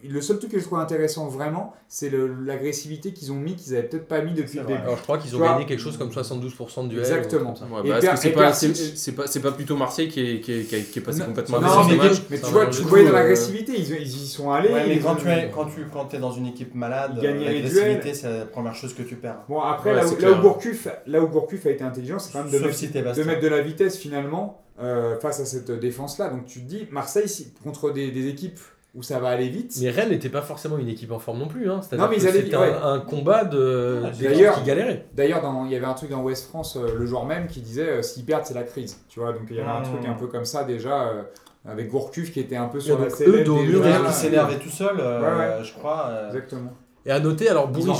le 0.05 0.20
seul 0.20 0.38
truc 0.38 0.53
que 0.53 0.59
je 0.61 0.64
trouve 0.64 0.78
intéressant 0.78 1.26
vraiment, 1.26 1.74
c'est 1.88 2.11
l'agressivité 2.46 3.12
qu'ils 3.12 3.32
ont 3.32 3.36
mis, 3.36 3.57
qu'ils 3.57 3.74
avaient 3.74 3.88
peut-être 3.88 4.07
pas 4.07 4.20
mis 4.22 4.32
depuis 4.32 4.59
le 4.61 4.64
début. 4.64 4.78
Alors 4.80 4.96
je 4.96 5.03
crois 5.03 5.18
qu'ils 5.18 5.34
ont 5.34 5.38
vois- 5.38 5.55
gagné 5.55 5.66
quelque 5.66 5.80
chose 5.80 5.96
comme 5.96 6.11
72% 6.11 6.84
de 6.84 6.88
duels. 6.88 7.01
Exactement. 7.01 7.55
Ouais, 7.82 7.88
bah, 8.01 8.16
c'est 8.16 8.30
pas, 8.30 8.53
c'est 8.53 9.12
pas, 9.12 9.24
pas 9.42 9.53
plutôt 9.53 9.76
Marseille 9.76 10.09
qui 10.09 10.20
est, 10.20 10.40
qui 10.40 10.53
est, 10.53 10.62
qui 10.64 10.76
est, 10.76 10.82
qui 10.82 10.99
est 10.99 11.03
passé 11.03 11.20
Non, 11.20 11.26
complètement 11.26 11.59
à 11.59 11.61
non, 11.61 11.88
mais, 11.88 11.96
match 11.96 12.22
mais 12.30 12.38
tu 12.38 12.46
vois, 12.51 12.66
tu 12.66 12.82
voyais 12.82 13.05
dans 13.07 13.11
euh, 13.11 13.14
l'agressivité, 13.14 13.72
ils, 13.76 13.90
ils 13.90 14.07
y 14.22 14.26
sont 14.28 14.51
allés. 14.53 14.68
Ouais, 14.68 14.86
mais 14.86 14.99
quand 15.01 15.12
ont- 15.12 15.16
tu, 15.16 15.28
es, 15.28 15.51
quand, 15.53 15.64
tu, 15.66 15.84
quand 15.92 16.14
es 16.14 16.18
dans 16.18 16.32
une 16.32 16.46
équipe 16.46 16.74
malade, 16.74 17.18
les 17.20 17.32
l'agressivité, 17.44 18.14
c'est 18.14 18.30
la 18.38 18.44
première 18.46 18.74
chose 18.74 18.94
que 18.94 19.03
tu 19.03 19.16
perds. 19.16 19.40
Bon, 19.49 19.61
après, 19.61 19.90
Ouais, 19.90 19.96
là, 19.96 20.03
où, 20.07 20.11
là, 20.11 20.12
où 20.12 20.16
clair. 20.16 20.40
Gourcuff, 20.42 20.88
là 21.07 21.20
où 21.22 21.26
Gourcuff 21.28 21.66
a 21.66 21.70
été 21.70 21.82
intelligent, 21.82 22.18
c'est 22.18 22.32
quand 22.32 22.44
même 22.44 22.53
de 22.53 22.59
mettre, 22.59 22.74
si 22.74 22.88
de 22.88 23.01
Bastien. 23.03 23.24
mettre 23.24 23.40
de 23.42 23.49
la 23.49 23.62
vitesse 23.62 23.96
finalement 23.96 24.62
euh, 24.80 25.18
face 25.18 25.40
à 25.40 25.44
cette 25.44 25.70
défense-là. 25.72 26.28
Donc 26.28 26.46
tu 26.46 26.61
te 26.61 26.66
dis, 26.68 26.86
Marseille, 26.92 27.28
si- 27.28 27.53
contre 27.64 27.90
des, 27.90 28.11
des 28.12 28.28
équipes 28.28 28.61
où 28.95 29.03
ça 29.03 29.18
va 29.20 29.28
aller 29.28 29.49
vite, 29.49 29.76
Mais 29.82 29.91
Rennes 29.91 30.09
n'était 30.09 30.30
pas 30.30 30.41
forcément 30.43 30.78
une 30.78 30.89
équipe 30.89 31.12
en 31.12 31.18
forme 31.18 31.39
non 31.39 31.47
plus. 31.47 31.70
Hein. 31.70 31.80
C'est-à-dire 31.82 32.05
Non, 32.07 32.11
mais 32.11 32.16
que 32.16 32.22
ils 32.22 32.28
allaient- 32.28 32.43
c'était 32.43 32.57
ouais. 32.57 32.72
un, 32.82 32.93
un 32.95 33.01
combat 33.01 33.45
de 33.45 34.01
Ah, 34.05 34.11
d'équipes 34.11 34.22
d'ailleurs- 34.28 34.55
qui 34.57 34.62
galéraient. 34.64 35.05
D'ailleurs, 35.14 35.43
il 35.66 35.70
y 35.72 35.76
avait 35.76 35.84
un 35.86 35.93
truc 35.95 36.11
dans 36.11 36.22
West 36.22 36.49
France 36.49 36.76
euh, 36.76 36.97
le 36.99 37.07
jour 37.07 37.24
même 37.26 37.47
qui 37.49 37.61
disait 37.61 37.89
euh, 37.89 38.03
s'ils 38.03 38.24
perdent, 38.24 38.45
c'est 38.47 38.55
la 38.55 38.62
crise. 38.64 38.99
Tu 39.09 39.20
vois, 39.20 39.32
donc 39.32 39.43
il 39.51 39.57
y 39.57 39.61
avait 39.61 39.68
un 39.70 39.82
truc 39.82 40.05
un 40.07 40.14
peu 40.14 40.26
comme 40.26 40.45
ça 40.47 40.64
déjà 40.64 41.09
euh, 41.09 41.22
avec 41.68 41.91
Gourcuff 41.91 42.32
qui 42.32 42.41
était 42.41 42.57
un 42.57 42.66
peu 42.68 42.80
sur 42.80 42.99
la 42.99 43.11
sellette 43.11 43.47
eux, 43.47 43.82
Ah, 43.84 44.09
qui 44.09 44.14
s'énervait 44.14 44.59
tout 44.59 44.70
seul, 44.70 44.97
euh, 44.99 45.20
Ouais, 45.59 45.64
je 45.64 45.72
crois. 45.74 46.07
euh, 46.09 46.26
Exactement. 46.28 46.72
Et 47.07 47.11
à 47.11 47.20
noter, 47.20 47.49
alors 47.49 47.68
Bourigeau, 47.68 47.92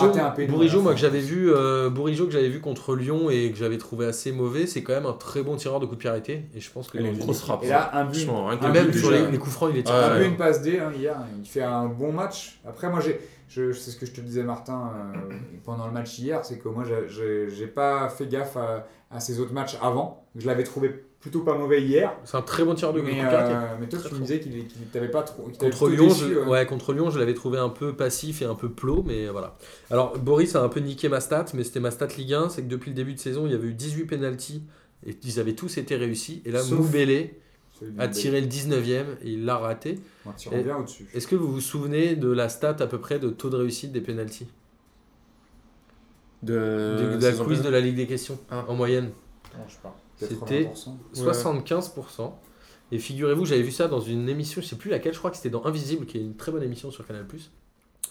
Bourigeau 0.49 0.77
la 0.79 0.83
moi 0.83 0.93
que 0.93 0.99
j'avais 1.01 1.21
vu, 1.21 1.51
euh, 1.51 1.89
Bourigeau 1.89 2.27
que 2.27 2.33
j'avais 2.33 2.49
vu 2.51 2.61
contre 2.61 2.95
Lyon 2.95 3.31
et 3.31 3.51
que 3.51 3.57
j'avais 3.57 3.79
trouvé 3.79 4.05
assez 4.07 4.33
mauvais, 4.33 4.67
c'est 4.67 4.83
quand 4.83 4.93
même 4.93 5.07
un 5.07 5.13
très 5.15 5.43
bon 5.43 5.57
tireur 5.57 5.81
de 5.81 5.87
coups 5.87 5.97
de 5.97 6.01
pied 6.01 6.11
arrêtés. 6.11 6.45
Et 6.55 6.61
je 6.61 6.71
pense 6.71 6.91
que 6.91 6.99
Il 6.99 7.01
a 7.01 7.03
dans 7.05 7.09
une 7.13 7.19
une 7.19 7.23
grosse 7.25 7.37
équipe- 7.39 7.47
frappe. 7.47 7.65
Et 7.65 7.69
là, 7.69 7.91
un 7.95 8.05
but, 8.05 8.29
un 8.29 8.69
même 8.71 8.87
but 8.91 8.99
sur 8.99 9.11
déjà. 9.11 9.25
les, 9.27 9.33
les 9.33 9.39
coups 9.39 9.55
francs, 9.55 9.71
il 9.73 9.79
est 9.79 9.89
Ouais, 9.89 9.95
un 9.95 10.09
tiré. 10.09 10.19
peu 10.21 10.25
une 10.27 10.37
passe 10.37 10.61
D 10.63 10.79
hein, 10.79 10.93
hier. 10.99 11.17
Il 11.43 11.49
fait 11.49 11.63
un 11.63 11.87
bon 11.87 12.13
match. 12.13 12.61
Après, 12.69 12.91
moi, 12.91 13.01
j'ai, 13.01 13.19
je, 13.49 13.73
c'est 13.73 13.93
ce 13.93 13.97
que 13.97 14.05
je 14.05 14.13
te 14.13 14.21
disais, 14.21 14.43
Martin, 14.43 14.91
euh, 15.17 15.35
pendant 15.65 15.87
le 15.87 15.93
match 15.93 16.19
hier, 16.19 16.45
c'est 16.45 16.59
que 16.59 16.69
moi, 16.69 16.85
j'ai- 16.87 17.09
j'ai, 17.09 17.49
j'ai 17.55 17.67
pas 17.67 18.09
fait 18.11 18.27
gaffe 18.27 18.57
à, 18.59 18.87
à 19.11 19.21
ces 19.21 19.41
autres 19.41 19.55
matchs 19.55 19.77
avant. 19.81 20.25
Je 20.37 20.47
l'avais 20.47 20.65
trouvé 20.65 21.05
plutôt 21.21 21.41
pas 21.41 21.57
mauvais 21.59 21.83
hier. 21.83 22.13
C'est 22.25 22.37
un 22.37 22.43
très 22.43 22.65
bon 22.65 22.75
tireur 22.75 22.93
de 22.93 23.01
Mais, 23.01 23.21
euh, 23.21 23.77
mais 23.81 23.89
toi, 23.89 23.99
Très 23.99 24.09
tu 24.09 24.15
me 24.15 24.21
disais 24.21 24.41
qu'il, 24.41 24.65
t'avait 24.93 25.11
pas 25.11 25.23
trop. 25.23 25.51
Contre 25.59 25.89
Lyon, 25.89 26.07
déçu, 26.09 26.25
je, 26.29 26.35
euh. 26.35 26.47
ouais, 26.47 26.65
contre 26.67 26.93
Lyon, 26.93 27.11
je 27.11 27.19
l'avais 27.19 27.35
trouvé 27.35 27.59
un 27.59 27.69
peu 27.69 27.95
passif 27.95 28.41
et 28.43 28.45
un 28.45 28.55
peu 28.55 28.69
plot, 28.71 29.03
mais 29.07 29.29
voilà. 29.29 29.57
Alors, 29.91 30.17
Boris 30.19 30.55
a 30.55 30.63
un 30.63 30.69
peu 30.69 30.81
niqué 30.81 31.09
ma 31.09 31.21
stat, 31.21 31.47
mais 31.55 31.65
c'était 31.65 31.81
ma 31.81 31.91
stat 31.91 32.09
Ligue 32.17 32.35
1, 32.35 32.49
c'est 32.51 32.63
que 32.63 32.69
depuis 32.69 32.91
le 32.91 32.95
début 32.95 33.15
de 33.15 33.19
saison, 33.19 33.47
il 33.47 33.53
y 33.53 33.55
avait 33.55 33.69
eu 33.69 33.75
18 33.75 34.05
pénalties 34.05 34.63
et 35.07 35.17
ils 35.25 35.41
avaient 35.41 35.55
tous 35.55 35.77
été 35.79 35.97
réussis. 35.97 36.41
Et 36.45 36.51
là, 36.53 36.61
Sauf- 36.63 36.79
Moubélé 36.79 37.41
a 37.99 38.09
tiré 38.09 38.41
le 38.41 38.47
19ème 38.49 39.07
et 39.23 39.31
il 39.31 39.45
l'a 39.45 39.57
raté. 39.57 39.99
Bien 40.51 40.77
au-dessus. 40.79 41.09
Est-ce 41.15 41.27
que 41.27 41.37
vous 41.37 41.51
vous 41.53 41.61
souvenez 41.61 42.17
de 42.17 42.29
la 42.31 42.49
stat 42.49 42.77
à 42.81 42.87
peu 42.87 42.99
près 42.99 43.19
de 43.19 43.29
taux 43.31 43.51
de 43.51 43.57
réussite 43.57 43.93
des 43.93 44.01
pénalties 44.01 44.49
De, 46.43 46.55
de, 46.55 47.17
de 47.17 47.27
la 47.27 47.33
quiz 47.33 47.63
de 47.63 47.69
la 47.69 47.81
Ligue 47.81 47.97
des 47.97 48.07
questions 48.07 48.39
Ah. 48.51 48.65
en 48.69 48.75
moyenne 48.75 49.11
non, 49.57 49.65
je 49.67 49.73
sais 49.75 49.81
pas. 49.83 49.97
C'était 50.19 50.65
80%. 50.65 50.97
75%. 51.15 52.33
Et 52.91 52.99
figurez-vous, 52.99 53.45
j'avais 53.45 53.63
vu 53.63 53.71
ça 53.71 53.87
dans 53.87 54.01
une 54.01 54.29
émission, 54.29 54.63
je 54.63 54.67
sais 54.67 54.77
plus 54.77 54.91
laquelle, 54.91 55.13
je 55.13 55.19
crois 55.19 55.31
que 55.31 55.37
c'était 55.37 55.51
dans 55.51 55.65
Invisible, 55.67 56.07
qui 56.07 56.19
est 56.19 56.23
une 56.23 56.37
très 56.37 56.51
bonne 56.51 56.63
émission 56.63 56.91
sur 56.91 57.07
Canal+, 57.07 57.27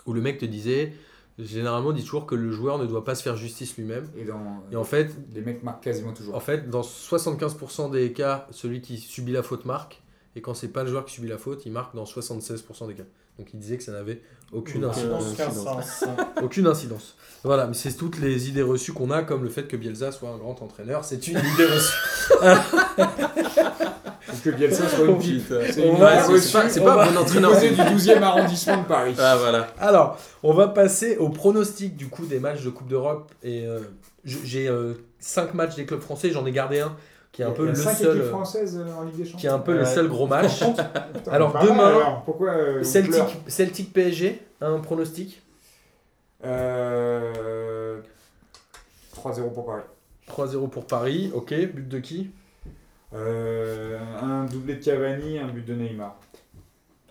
où 0.05 0.13
le 0.13 0.21
mec 0.21 0.37
te 0.37 0.45
disait, 0.45 0.93
généralement, 1.39 1.89
on 1.89 1.93
dit 1.93 2.03
toujours 2.03 2.25
que 2.25 2.35
le 2.35 2.51
joueur 2.51 2.77
ne 2.77 2.85
doit 2.85 3.03
pas 3.03 3.15
se 3.15 3.23
faire 3.23 3.35
justice 3.35 3.75
lui-même. 3.77 4.07
Et 4.15 4.23
dans. 4.23 4.63
Et 4.71 4.75
en 4.75 4.83
fait, 4.83 5.11
Les 5.33 5.41
mecs 5.41 5.63
marquent 5.63 5.83
quasiment 5.83 6.13
toujours. 6.13 6.35
en 6.35 6.39
fait, 6.39 6.69
dans 6.69 6.81
75% 6.81 7.91
des 7.91 8.13
cas, 8.13 8.47
celui 8.51 8.81
qui 8.81 8.97
subit 8.97 9.31
la 9.31 9.43
faute 9.43 9.65
marque, 9.65 10.01
et 10.35 10.41
quand 10.41 10.53
c'est 10.53 10.67
pas 10.67 10.83
le 10.83 10.89
joueur 10.89 11.05
qui 11.05 11.15
subit 11.15 11.27
la 11.27 11.39
faute, 11.39 11.65
il 11.65 11.71
marque 11.71 11.95
dans 11.95 12.03
76% 12.03 12.87
des 12.87 12.93
cas. 12.93 13.03
Donc 13.37 13.49
il 13.53 13.59
disait 13.59 13.77
que 13.77 13.83
ça 13.83 13.91
n'avait 13.91 14.21
aucune 14.51 14.81
Donc, 14.81 14.91
incidence. 14.91 15.23
euh, 15.25 15.33
Aucun 15.33 15.47
incidence. 15.47 15.85
sens. 15.85 16.09
Aucune 16.41 16.67
incidence. 16.67 17.15
Voilà, 17.43 17.67
mais 17.67 17.73
c'est 17.75 17.93
toutes 17.93 18.19
les 18.19 18.49
idées 18.49 18.63
reçues 18.63 18.93
qu'on 18.93 19.11
a, 19.11 19.21
comme 19.23 19.43
le 19.43 19.49
fait 19.49 19.67
que 19.67 19.77
Bielsa 19.77 20.11
soit 20.11 20.29
un 20.29 20.37
grand 20.37 20.61
entraîneur, 20.61 21.05
c'est 21.05 21.27
une 21.27 21.37
idée 21.37 21.65
reçue. 21.65 22.33
Que 24.43 24.49
Bielsa 24.51 24.87
soit 24.89 25.05
une. 25.07 25.21
C'est 25.21 25.57
va- 25.57 25.67
idée 25.67 26.21
c'est- 26.25 26.39
c'est 26.39 26.51
pas, 26.53 26.69
c'est 26.69 26.79
on 26.81 26.85
pas 26.85 26.95
va- 26.95 27.03
un 27.03 27.05
bon 27.07 27.11
du 27.13 27.17
entraîneur. 27.17 27.51
côté 27.53 27.69
du 27.71 27.81
12e 27.81 28.21
arrondissement 28.21 28.81
de 28.81 28.85
Paris. 28.87 29.15
Ah 29.17 29.35
voilà. 29.37 29.67
Alors, 29.79 30.17
on 30.43 30.53
va 30.53 30.67
passer 30.67 31.17
au 31.17 31.29
pronostic 31.29 31.95
du 31.95 32.07
coup 32.07 32.25
des 32.25 32.39
matchs 32.39 32.63
de 32.63 32.69
Coupe 32.69 32.87
d'Europe. 32.87 33.31
Et 33.43 33.65
euh, 33.65 33.79
j'ai 34.23 34.69
5 35.19 35.53
matchs 35.53 35.75
des 35.75 35.85
clubs 35.85 36.01
français, 36.01 36.31
j'en 36.31 36.45
ai 36.45 36.51
gardé 36.51 36.79
un 36.81 36.95
qui 37.37 37.43
est 37.43 37.45
un 37.45 37.51
peu 37.51 37.67
le 37.67 37.75
seul, 37.75 38.17
euh, 38.19 38.29
françaises 38.29 38.79
euh, 38.79 38.91
en 38.95 39.03
Ligue 39.03 39.17
des 39.17 39.23
Champions. 39.25 39.37
qui 39.37 39.45
est 39.45 39.49
un 39.51 39.59
peu 39.59 39.77
le 39.77 39.85
seul 39.85 40.07
gros 40.07 40.25
match. 40.25 40.57
Putain, 41.13 41.31
Alors, 41.31 41.53
mal, 41.53 41.67
demain, 41.67 41.87
alors. 41.87 42.23
pourquoi 42.23 42.49
euh, 42.49 42.81
Celtic, 42.81 43.23
Celtic 43.45 43.93
PSG, 43.93 44.41
un 44.59 44.79
pronostic 44.79 45.43
Euh, 46.43 48.01
3-0 49.15 49.53
pour 49.53 49.67
Paris. 49.67 49.83
3-0 50.27 50.67
pour 50.69 50.87
Paris, 50.87 51.29
ok. 51.31 51.53
But 51.53 51.87
de 51.87 51.99
qui 51.99 52.31
Euh, 53.13 53.99
un 54.19 54.45
doublé 54.45 54.73
de 54.77 54.83
Cavani, 54.83 55.37
un 55.37 55.49
but 55.49 55.63
de 55.63 55.75
Neymar. 55.75 56.19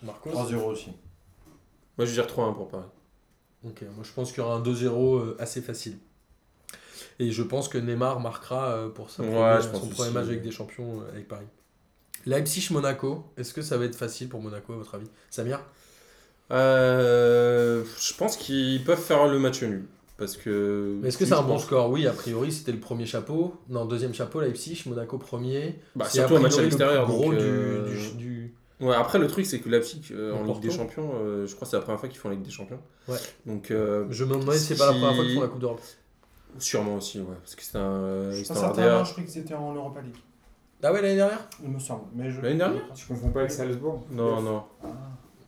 Marcos 0.02 0.30
3-0 0.30 0.56
aussi. 0.64 0.90
Moi 1.98 2.04
je 2.04 2.12
gère 2.12 2.26
3-1 2.26 2.52
pour 2.52 2.66
Paris. 2.66 2.82
Ok, 3.64 3.82
moi 3.94 4.02
je 4.02 4.10
pense 4.12 4.32
qu'il 4.32 4.42
y 4.42 4.44
aura 4.44 4.56
un 4.56 4.60
2-0 4.60 5.18
euh, 5.20 5.36
assez 5.38 5.60
facile. 5.62 5.98
Et 7.18 7.30
je 7.30 7.42
pense 7.42 7.68
que 7.68 7.78
Neymar 7.78 8.20
marquera 8.20 8.72
euh, 8.72 8.88
pour 8.88 9.10
sa 9.10 9.22
Ouais, 9.22 9.28
première- 9.30 9.62
son 9.62 9.88
premier 9.88 10.10
match 10.10 10.26
avec 10.26 10.42
des 10.42 10.50
champions 10.50 11.00
euh, 11.00 11.12
avec 11.12 11.28
Paris. 11.28 11.46
Leipzig-Monaco, 12.26 13.24
est-ce 13.36 13.54
que 13.54 13.62
ça 13.62 13.78
va 13.78 13.84
être 13.84 13.94
facile 13.94 14.28
pour 14.28 14.40
Monaco 14.42 14.72
à 14.72 14.76
votre 14.76 14.94
avis? 14.96 15.06
Samir? 15.30 15.60
Euh, 16.52 17.84
je 18.00 18.14
pense 18.14 18.36
qu'ils 18.36 18.82
peuvent 18.84 19.00
faire 19.00 19.26
le 19.26 19.38
match 19.38 19.62
nul. 19.62 19.84
Parce 20.18 20.36
que. 20.36 20.96
Mais 21.02 21.08
Est-ce 21.08 21.18
que 21.18 21.26
c'est 21.26 21.34
un 21.34 21.42
bon 21.42 21.58
score? 21.58 21.90
Oui, 21.90 22.06
a 22.06 22.12
priori 22.12 22.50
c'était 22.50 22.72
le 22.72 22.80
premier 22.80 23.04
chapeau. 23.04 23.54
Non, 23.68 23.84
deuxième 23.84 24.14
chapeau, 24.14 24.40
Leipzig, 24.40 24.82
Monaco 24.86 25.18
premier. 25.18 25.78
Bah, 25.94 26.06
C'est 26.08 26.18
surtout 26.20 26.36
un 26.36 26.40
match 26.40 26.54
à 26.54 26.58
le 26.58 26.62
l'extérieur. 26.64 27.06
Gros 27.06 27.24
donc, 27.32 27.34
du, 27.38 27.44
euh, 27.46 27.84
du- 27.86 28.16
du- 28.16 28.54
Ouais, 28.80 28.94
après 28.94 29.18
le 29.18 29.26
truc 29.26 29.46
c'est 29.46 29.58
que 29.60 29.68
Leipzig 29.70 30.02
euh, 30.12 30.32
en 30.34 30.44
Ligue 30.44 30.60
des. 30.60 30.70
Champions, 30.70 31.10
euh, 31.16 31.46
je 31.46 31.54
crois 31.54 31.66
que 31.66 31.70
c'est 31.70 31.76
la 31.76 31.82
première 31.82 31.98
fois 32.00 32.08
qu'ils 32.08 32.18
font 32.18 32.28
la 32.28 32.34
Ligue 32.34 32.44
des 32.44 32.50
Champions. 32.50 32.80
Ouais. 33.08 33.16
Donc. 33.46 33.70
euh, 33.70 34.06
Je 34.10 34.24
me 34.24 34.34
demandais 34.38 34.58
si 34.58 34.64
c'est 34.66 34.76
pas 34.76 34.86
la 34.86 34.92
première 34.92 35.14
fois 35.14 35.24
qu'ils 35.24 35.30
qui- 35.32 35.36
font 35.36 35.42
la 35.42 35.48
Coupe 35.48 35.60
d'Europe. 35.60 35.80
Sûrement 36.58 36.96
aussi, 36.96 37.20
ouais. 37.20 37.26
Parce 37.42 37.54
que 37.54 37.62
c'était 37.62 37.78
un, 37.78 38.30
Je 38.30 38.36
suis 38.36 38.44
c'était 38.44 38.54
pas 38.60 38.66
certain, 38.66 38.98
non, 38.98 39.04
je 39.04 39.12
crois 39.12 39.24
qu'ils 39.24 39.38
étaient 39.38 39.54
en 39.54 39.74
Europa 39.74 40.00
League. 40.00 40.16
Ah 40.82 40.92
ouais, 40.92 41.02
l'année 41.02 41.16
dernière? 41.16 41.48
Il 41.62 41.70
me 41.70 41.78
semble. 41.78 42.04
Mais 42.14 42.30
je... 42.30 42.40
L'année 42.40 42.56
dernière? 42.58 42.82
Tu 42.94 43.06
confonds 43.06 43.30
pas 43.30 43.40
avec 43.40 43.50
Salzbourg? 43.50 44.04
Non, 44.10 44.40
non. 44.40 44.62
Ah. 44.84 44.88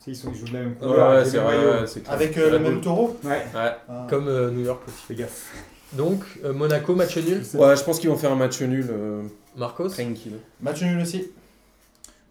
Si, 0.00 0.10
ils, 0.10 0.16
sont, 0.16 0.30
ils 0.32 0.36
jouent 0.38 0.46
de 0.46 0.52
la 0.54 0.60
même 0.60 0.74
couleur. 0.76 1.10
ouais, 1.16 1.24
c'est 1.24 1.38
vrai, 1.38 1.86
c'est. 1.86 2.08
Avec 2.08 2.36
euh, 2.38 2.50
le 2.50 2.58
même 2.58 2.80
taureau? 2.80 3.16
Ouais, 3.24 3.44
Ouais. 3.54 3.76
Ah. 3.88 4.06
Comme 4.08 4.26
euh, 4.28 4.50
New 4.50 4.64
York 4.64 4.82
aussi. 4.88 5.02
fais 5.06 5.14
gaffe. 5.14 5.52
Donc, 5.92 6.22
euh, 6.44 6.52
Monaco, 6.52 6.94
match 6.94 7.16
nul? 7.18 7.42
Ouais, 7.54 7.76
je 7.76 7.84
pense 7.84 7.98
qu'ils 7.98 8.10
vont 8.10 8.16
faire 8.16 8.32
un 8.32 8.36
match 8.36 8.60
nul. 8.62 8.86
Euh, 8.90 9.22
Marcos? 9.56 9.88
tranquille. 9.88 10.38
Match 10.60 10.82
nul 10.82 11.00
aussi. 11.00 11.30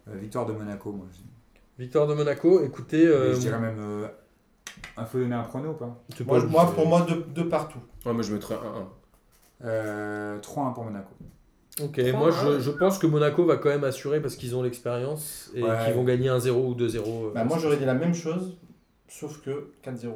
Euh, 0.08 0.16
victoire 0.16 0.46
de 0.46 0.52
Monaco, 0.52 0.92
moi. 0.92 1.06
je 1.12 1.18
dis. 1.18 1.24
Victoire 1.78 2.06
de 2.06 2.14
Monaco. 2.14 2.62
Écoutez, 2.64 3.06
euh, 3.06 3.34
je 3.34 3.38
dirais 3.40 3.58
même. 3.58 4.08
Euh, 4.98 5.02
il 5.02 5.06
faut 5.06 5.18
donner 5.18 5.34
un 5.34 5.42
prono 5.42 5.70
ou 5.70 5.74
pas 5.74 5.96
Moi, 6.26 6.40
pas- 6.40 6.46
moi, 6.46 6.72
pour 6.74 6.86
moi, 6.88 7.02
de, 7.02 7.24
de 7.34 7.42
partout. 7.48 7.78
Ouais, 8.04 8.12
moi 8.12 8.22
je 8.22 8.32
mettrais 8.34 8.54
1-1. 8.56 8.58
euh, 9.64 10.38
3-1 10.40 10.72
pour 10.74 10.84
Monaco. 10.84 11.10
Ok, 11.82 12.00
moi 12.14 12.30
je, 12.32 12.58
je 12.60 12.70
pense 12.72 12.98
que 12.98 13.06
Monaco 13.06 13.44
va 13.44 13.56
quand 13.56 13.68
même 13.68 13.84
assurer 13.84 14.20
parce 14.20 14.34
qu'ils 14.34 14.56
ont 14.56 14.62
l'expérience 14.62 15.50
et 15.54 15.62
Ouais. 15.62 15.70
qu'ils 15.84 15.94
vont 15.94 16.02
gagner 16.04 16.28
1-0 16.28 16.50
ou 16.50 16.74
2-0. 16.74 16.96
euh, 17.28 17.30
Bah, 17.34 17.44
moi, 17.44 17.58
j'aurais 17.60 17.76
dit 17.76 17.84
la 17.84 17.94
même 17.94 18.14
chose, 18.14 18.56
sauf 19.08 19.40
que 19.42 19.70
4-0. 19.84 20.08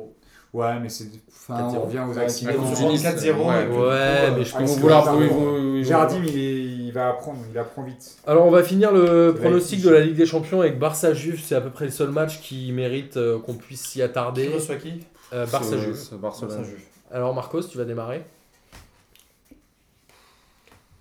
Ouais, 0.52 0.78
mais 0.80 0.88
c'est. 0.90 1.06
Enfin, 1.30 1.68
4-0. 1.70 1.76
on 1.76 1.80
revient 1.80 2.04
aux 2.10 2.18
accidents. 2.18 2.50
qui 2.52 2.56
contre 2.58 2.68
vont 2.68 2.74
se 2.74 2.80
prendre 2.82 2.98
Tunis, 2.98 3.02
4-0. 3.04 3.38
ouais. 3.38 3.44
Ouais, 3.46 3.66
euh, 3.90 4.36
mais 4.36 4.44
je 4.44 4.52
Ah, 4.54 4.58
pense 4.58 4.74
c'est 4.74 4.80
que- 4.82 5.82
Jardim, 5.82 6.22
il, 6.24 6.38
est- 6.38 6.64
il 6.64 6.92
va 6.92 7.08
apprendre, 7.08 7.38
il 7.50 7.58
apprend 7.58 7.82
vite. 7.82 8.18
Alors 8.26 8.46
on 8.46 8.50
va 8.50 8.62
finir 8.62 8.92
le 8.92 9.34
pronostic 9.34 9.80
de 9.82 9.88
la 9.90 10.00
Ligue 10.00 10.14
des 10.14 10.26
Champions 10.26 10.60
avec 10.60 10.78
Barça-Juve. 10.78 11.40
C'est 11.42 11.54
à 11.54 11.60
peu 11.62 11.70
près 11.70 11.86
le 11.86 11.90
seul 11.90 12.10
match 12.10 12.40
qui 12.42 12.70
mérite 12.72 13.16
euh, 13.16 13.38
qu'on 13.40 13.54
puisse 13.54 13.80
s'y 13.82 13.94
Qui 13.94 14.02
attarder. 14.02 14.48
reçoit 14.48 14.76
qui? 14.76 15.00
Euh, 15.32 15.46
C'est- 15.46 15.52
Barça-Juve. 15.52 15.94
c'est 15.96 16.20
Barcelone. 16.20 16.54
Barça 16.54 16.64
Juve. 16.70 16.80
Alors 17.10 17.34
Marcos, 17.34 17.62
tu 17.62 17.78
vas 17.78 17.84
démarrer. 17.84 18.22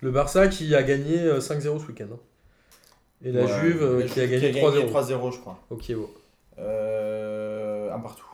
Le 0.00 0.10
Barça 0.10 0.48
qui 0.48 0.74
a 0.74 0.82
gagné 0.82 1.18
euh, 1.20 1.40
5-0 1.40 1.78
ce 1.78 1.86
week-end. 1.86 2.06
hein. 2.12 2.18
Et 3.24 3.30
la. 3.32 3.46
Juve 3.46 3.82
euh, 3.82 4.02
qui 4.06 4.18
a 4.20 4.26
gagné 4.26 4.50
3-0 4.52 4.88
3-0, 4.90 5.30
je 5.32 5.38
crois. 5.38 5.58
au 5.70 5.76
Kievo. 5.76 6.12
Euh, 6.58 7.92
un 7.92 8.00
partout. 8.00 8.24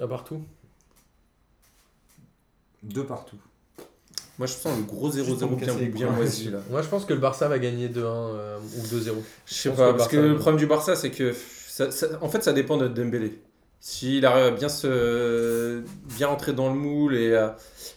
À 0.00 0.06
partout. 0.06 0.40
Deux 2.82 3.04
partout. 3.04 3.36
Moi 4.38 4.46
je 4.46 4.52
sens 4.54 4.76
le 4.78 4.84
gros 4.84 5.12
Juste 5.12 5.26
pour 5.26 5.36
0-0 5.38 5.50
me 5.50 5.56
bien, 5.56 5.74
bien 5.88 6.10
moisi 6.10 6.48
là. 6.50 6.58
Moi 6.70 6.80
je 6.82 6.88
pense 6.88 7.04
que 7.04 7.12
le 7.12 7.20
Barça 7.20 7.46
va 7.48 7.58
gagner 7.58 7.88
2-1 7.88 7.98
euh, 8.04 8.58
ou 8.78 8.82
2-0. 8.86 9.12
Je 9.46 9.54
sais 9.54 9.70
pas, 9.70 9.92
que 9.92 9.98
parce 9.98 10.08
que 10.08 10.16
Barça- 10.16 10.20
le 10.28 10.36
problème 10.38 10.58
du 10.58 10.66
Barça, 10.66 10.96
c'est 10.96 11.10
que 11.10 11.34
ça- 11.68 11.90
ça- 11.90 12.06
en 12.22 12.28
fait, 12.28 12.42
ça 12.42 12.52
dépend 12.54 12.76
de 12.78 12.88
Dembélé. 12.88 13.38
S'il 13.82 14.24
arrive 14.26 14.44
à 14.46 14.50
bien 14.50 14.68
se 14.68 15.82
bien 16.16 16.26
rentrer 16.28 16.52
dans 16.52 16.68
le 16.68 16.74
moule 16.78 17.16
et 17.16 17.34
à, 17.34 17.56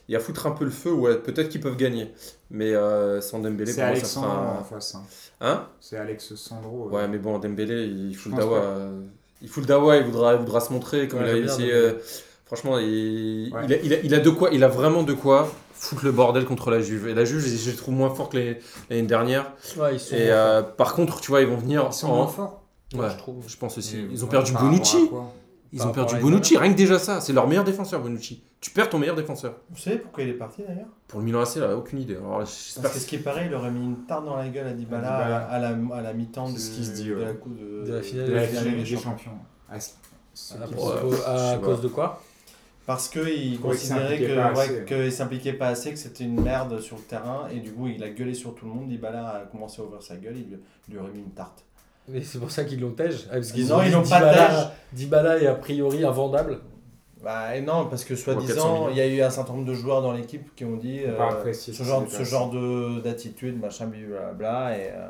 et 0.10 0.16
à 0.16 0.20
foutre 0.20 0.48
un 0.48 0.52
peu 0.52 0.64
le 0.66 0.72
feu, 0.72 0.92
ouais, 0.94 1.18
peut-être 1.18 1.50
qu'ils 1.50 1.60
peuvent 1.62 1.76
gagner. 1.78 2.14
Mais 2.52 2.74
euh, 2.74 3.20
sans 3.22 3.40
Dembélé, 3.40 3.74
pour 3.74 3.84
moi, 3.84 3.96
ça 3.96 4.06
sera. 4.06 4.60
en 4.60 4.64
face. 4.64 4.96
hein. 4.96 5.04
Hein? 5.42 5.68
C'est 5.82 5.98
Alex 5.98 6.36
Sandro. 6.36 6.88
euh. 6.88 6.92
Ouais, 6.92 7.08
mais 7.08 7.18
bon, 7.18 7.38
Dembélé, 7.40 7.86
il 7.86 8.16
fout 8.16 8.32
le 8.34 8.38
dawa. 8.38 8.62
Il 9.42 9.50
fout 9.50 9.64
le 9.64 9.68
dawa, 9.68 9.98
il 9.98 10.04
voudra, 10.06 10.34
il 10.36 10.40
voudra 10.40 10.60
se 10.62 10.72
montrer 10.72 11.08
comme 11.10 11.22
Ouais, 11.22 11.40
il 11.40 11.50
a 11.50 11.54
essayé. 11.54 11.96
Franchement, 12.46 12.78
il, 12.80 13.52
Ouais. 13.54 13.62
il, 13.66 13.74
a, 13.74 13.78
il, 13.84 13.94
a, 13.94 13.98
il 14.04 14.14
a 14.16 14.20
de 14.20 14.30
quoi, 14.30 14.50
il 14.52 14.64
a 14.64 14.68
vraiment 14.68 15.04
de 15.04 15.14
quoi 15.14 15.50
foutre 15.74 16.06
le 16.06 16.12
bordel 16.12 16.46
contre 16.46 16.72
la 16.72 16.82
Juve. 16.82 17.08
Et 17.08 17.14
la 17.14 17.26
Juve, 17.26 17.40
je, 17.40 17.56
je 17.56 17.70
les 17.72 17.76
trouve 17.76 17.94
moins 17.96 18.14
fort 18.14 18.30
que 18.30 18.38
les- 18.38 18.60
l'année 18.90 19.04
dernière. 19.04 19.52
Ouais, 19.78 19.96
ils 19.96 20.00
sont 20.00 20.16
Et 20.16 20.30
euh, 20.32 20.62
par 20.62 20.94
contre, 20.94 21.20
tu 21.22 21.30
vois, 21.30 21.42
ils 21.42 21.48
vont 21.48 21.58
venir. 21.58 21.88
Ils 21.90 21.94
sont 21.94 22.08
en- 22.08 22.16
moins 22.18 22.28
forts. 22.28 22.64
Ouais, 22.94 23.00
Ouais, 23.02 23.10
je 23.12 23.18
trouve. 23.18 23.44
je 23.48 23.58
pense 23.58 23.78
aussi. 23.78 24.06
Ils 24.12 24.24
ont 24.24 24.28
perdu 24.28 24.52
Bonucci. 24.54 25.10
Ils 25.76 25.82
ont 25.82 25.92
perdu 25.92 26.16
Bonucci, 26.18 26.58
rien 26.58 26.72
que 26.72 26.78
déjà 26.78 27.00
ça. 27.00 27.20
C'est 27.22 27.34
leur 27.34 27.48
meilleur 27.48 27.64
défenseur, 27.64 28.02
Bonucci. 28.02 28.44
Tu 28.62 28.70
perds 28.70 28.90
ton 28.90 29.00
meilleur 29.00 29.16
défenseur. 29.16 29.56
Vous 29.72 29.78
savez 29.82 29.98
pourquoi 29.98 30.24
il 30.24 30.30
est 30.30 30.34
parti 30.34 30.62
d'ailleurs? 30.66 30.86
Pour 31.08 31.20
le 31.20 31.26
Milan 31.26 31.42
AC, 31.42 31.56
là, 31.58 31.76
aucune 31.76 32.00
idée. 32.00 32.16
Alors, 32.16 32.38
Parce 32.40 32.76
que 32.94 33.00
ce 33.00 33.06
qui 33.08 33.16
est 33.16 33.20
pareil, 33.20 33.48
il 33.50 33.56
aurait 33.56 33.72
mis 33.72 33.84
une 33.84 34.06
tarte 34.06 34.24
dans 34.24 34.38
la 34.38 34.48
gueule 34.48 34.68
à 34.68 34.74
Dybala 34.74 35.08
à, 35.10 35.24
Dybala. 35.24 35.38
à 35.48 35.60
la, 35.60 35.96
à 35.98 36.02
la 36.02 36.14
mi-temps 36.14 36.50
de, 36.52 36.58
ce 36.58 36.70
qui 36.72 36.86
se 36.86 36.92
dit, 36.92 37.10
de 37.10 37.16
la, 37.16 37.34
de, 37.34 37.86
De 37.88 37.94
la 37.94 38.02
finale 38.02 38.28
De 38.28 38.34
la 38.34 38.44
finale 38.44 38.64
des 38.76 38.84
des 38.84 38.98
champions. 38.98 39.32
Ah, 39.70 39.74
À, 39.76 39.80
qui- 40.68 40.74
cause- 40.76 41.24
à 41.26 41.58
de 41.82 41.88
quoi? 41.90 42.22
Parce 42.86 43.08
qu'il 43.08 43.54
Ouais, 43.54 43.58
considérait 43.62 44.18
qu'il 44.18 44.28
que, 44.28 44.36
s'impliquait 44.36 44.36
pas 44.36 44.54
ouais, 44.54 44.60
assez. 44.64 44.86
qu'il 44.86 45.12
s'impliquait 45.12 45.54
pas 45.54 45.68
assez, 45.68 45.92
que 45.92 45.98
c'était 46.00 46.26
une 46.26 46.42
merde 46.42 46.80
sur 46.82 46.98
le 46.98 47.04
terrain, 47.04 47.48
et 47.50 47.60
du 47.60 47.72
coup 47.72 47.88
il 47.88 48.04
a 48.04 48.10
gueulé 48.10 48.34
sur 48.34 48.54
tout 48.56 48.66
le 48.66 48.72
monde. 48.72 48.90
Dybala 48.90 49.28
a 49.30 49.40
commencé 49.46 49.82
à 49.82 49.86
ouvrir 49.86 50.02
sa 50.02 50.18
gueule, 50.18 50.36
il 50.38 50.50
lui, 50.50 50.58
lui 50.90 50.98
aurait 50.98 51.12
mis 51.12 51.20
une 51.20 51.32
tarte. 51.32 51.64
Mais 52.10 52.22
c'est 52.22 52.40
pour 52.40 52.52
ça 52.52 52.66
qu'ils 52.66 52.82
l'ont 52.82 52.92
tège. 52.92 53.26
Ah, 53.30 53.36
parce 53.36 53.54
qu'ils 53.54 53.68
Non, 53.70 53.78
ont 53.78 53.84
ils 53.84 53.92
l'ont 53.94 54.04
pas 54.04 54.34
tège. 54.34 54.68
Dybala 54.92 55.38
est 55.40 55.48
a 55.48 55.56
priori 55.56 56.04
invendable. 56.04 56.60
Bah 57.24 57.56
et 57.56 57.62
non, 57.62 57.86
parce 57.86 58.04
que 58.04 58.16
400 58.16 58.24
soi-disant, 58.34 58.90
il 58.90 58.98
y 58.98 59.00
a 59.02 59.08
eu 59.08 59.22
un 59.22 59.30
certain 59.30 59.54
nombre 59.54 59.66
de 59.66 59.74
joueurs 59.74 60.02
dans 60.02 60.12
l'équipe 60.12 60.54
qui 60.56 60.66
ont 60.66 60.76
dit 60.76 61.04
euh, 61.06 61.54
ce 61.54 61.84
genre, 61.84 62.04
ce 62.10 62.24
genre 62.26 62.50
de- 62.50 63.00
d'attitude, 63.00 63.58
machin, 63.58 63.86
blablabla, 63.88 64.78
et, 64.78 64.90
euh, 64.92 65.08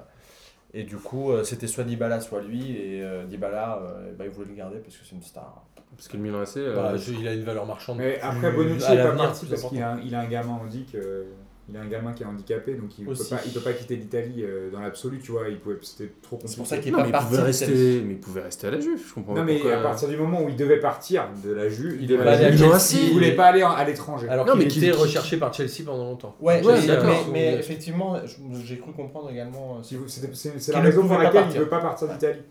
et 0.75 0.83
du 0.83 0.97
coup 0.97 1.31
euh, 1.31 1.43
c'était 1.43 1.65
soit 1.65 1.85
Dybala, 1.85 2.21
soit 2.21 2.41
lui, 2.43 2.69
et 2.77 3.01
euh, 3.01 3.25
Dybala, 3.25 3.79
euh, 3.81 4.11
bah, 4.15 4.25
il 4.25 4.29
voulait 4.29 4.49
le 4.49 4.53
garder 4.55 4.77
parce 4.77 4.95
que 4.95 5.03
c'est 5.03 5.15
une 5.15 5.23
star. 5.23 5.63
Parce 5.95 6.07
que 6.07 6.17
le 6.17 6.23
Milan 6.23 6.41
AC. 6.41 6.57
euh, 6.57 6.75
Bah, 6.75 6.95
je- 6.97 7.11
il 7.13 7.27
a 7.27 7.33
une 7.33 7.43
valeur 7.43 7.65
marchande. 7.65 7.97
Mais 7.97 8.19
après, 8.21 8.51
Bonucci 8.51 8.85
à 8.85 8.93
est 8.95 9.03
pas 9.03 9.11
parti 9.11 9.45
parce 9.45 9.63
qu'il 9.63 9.81
a, 9.81 9.93
un- 9.93 9.99
il 10.03 10.13
a 10.15 10.19
un 10.21 10.25
gamin 10.27 10.59
euh, 10.95 11.23
il 11.69 11.77
a 11.77 11.79
un 11.81 11.85
gamin 11.87 12.11
qui 12.11 12.23
est 12.23 12.25
handicapé, 12.25 12.73
donc 12.73 12.89
il 12.99 13.05
peut 13.05 13.11
Aussi. 13.11 13.29
pas, 13.29 13.39
il 13.45 13.53
peut 13.53 13.61
pas 13.61 13.71
quitter 13.71 13.95
l'Italie 13.95 14.43
euh, 14.43 14.69
dans 14.69 14.81
l'absolu, 14.81 15.19
tu 15.23 15.31
vois. 15.31 15.47
Il 15.47 15.59
pouvait, 15.59 15.77
c'était 15.81 16.11
trop 16.21 16.35
compliqué. 16.35 16.51
C'est 16.51 16.57
pour 16.57 16.67
ça 16.67 16.77
qu'il 16.77 16.89
est 16.89 16.91
non, 16.97 17.03
pas 17.05 17.09
parti. 17.19 17.37
rester, 17.37 17.65
Chelsea. 17.67 18.03
mais 18.05 18.13
il 18.15 18.19
pouvait 18.19 18.41
rester 18.41 18.67
à 18.67 18.71
la 18.71 18.81
Juve. 18.81 18.99
Je 19.07 19.13
comprends 19.13 19.33
Non, 19.33 19.45
mais 19.45 19.59
pourquoi- 19.59 19.77
à 19.77 19.81
partir 19.81 20.09
du 20.09 20.17
moment 20.17 20.41
où 20.43 20.49
il 20.49 20.57
devait 20.57 20.81
partir 20.81 21.29
de 21.41 21.53
la 21.53 21.69
Juve, 21.69 21.99
Il 22.01 22.07
de 22.07 22.13
devait 22.15 22.25
la 22.25 22.31
aller 22.33 22.45
à 22.47 22.51
Juve, 22.51 22.59
Chelsea. 22.59 22.79
Chelsea. 22.79 23.03
il 23.07 23.13
voulait 23.13 23.31
pas 23.35 23.45
aller 23.45 23.61
à 23.61 23.81
l'étranger. 23.85 24.27
Alors 24.27 24.45
Non, 24.45 24.51
qu'il 24.53 24.59
mais 24.59 24.65
était 24.65 24.73
qu'il- 24.81 24.91
recherché 24.91 25.37
par 25.37 25.53
Chelsea 25.53 25.83
pendant 25.85 26.03
longtemps. 26.03 26.35
Ouais, 26.41 26.61
Ouais, 26.65 26.81
mais, 26.81 26.85
d'accord. 26.87 27.09
mais, 27.27 27.53
mais 27.53 27.59
effectivement, 27.59 28.17
j'ai 28.61 28.77
cru 28.79 28.91
comprendre 28.91 29.29
également. 29.31 29.77
euh, 29.77 29.83
C'est 29.83 29.95
c'est- 30.33 30.59
c'est 30.59 30.71
la 30.73 30.79
ne 30.81 30.85
raison 30.85 31.07
pour 31.07 31.17
laquelle 31.17 31.33
il 31.33 31.43
partir. 31.43 31.61
veut 31.61 31.69
pas 31.69 31.79
partir 31.79 32.09
d'Italie. 32.09 32.41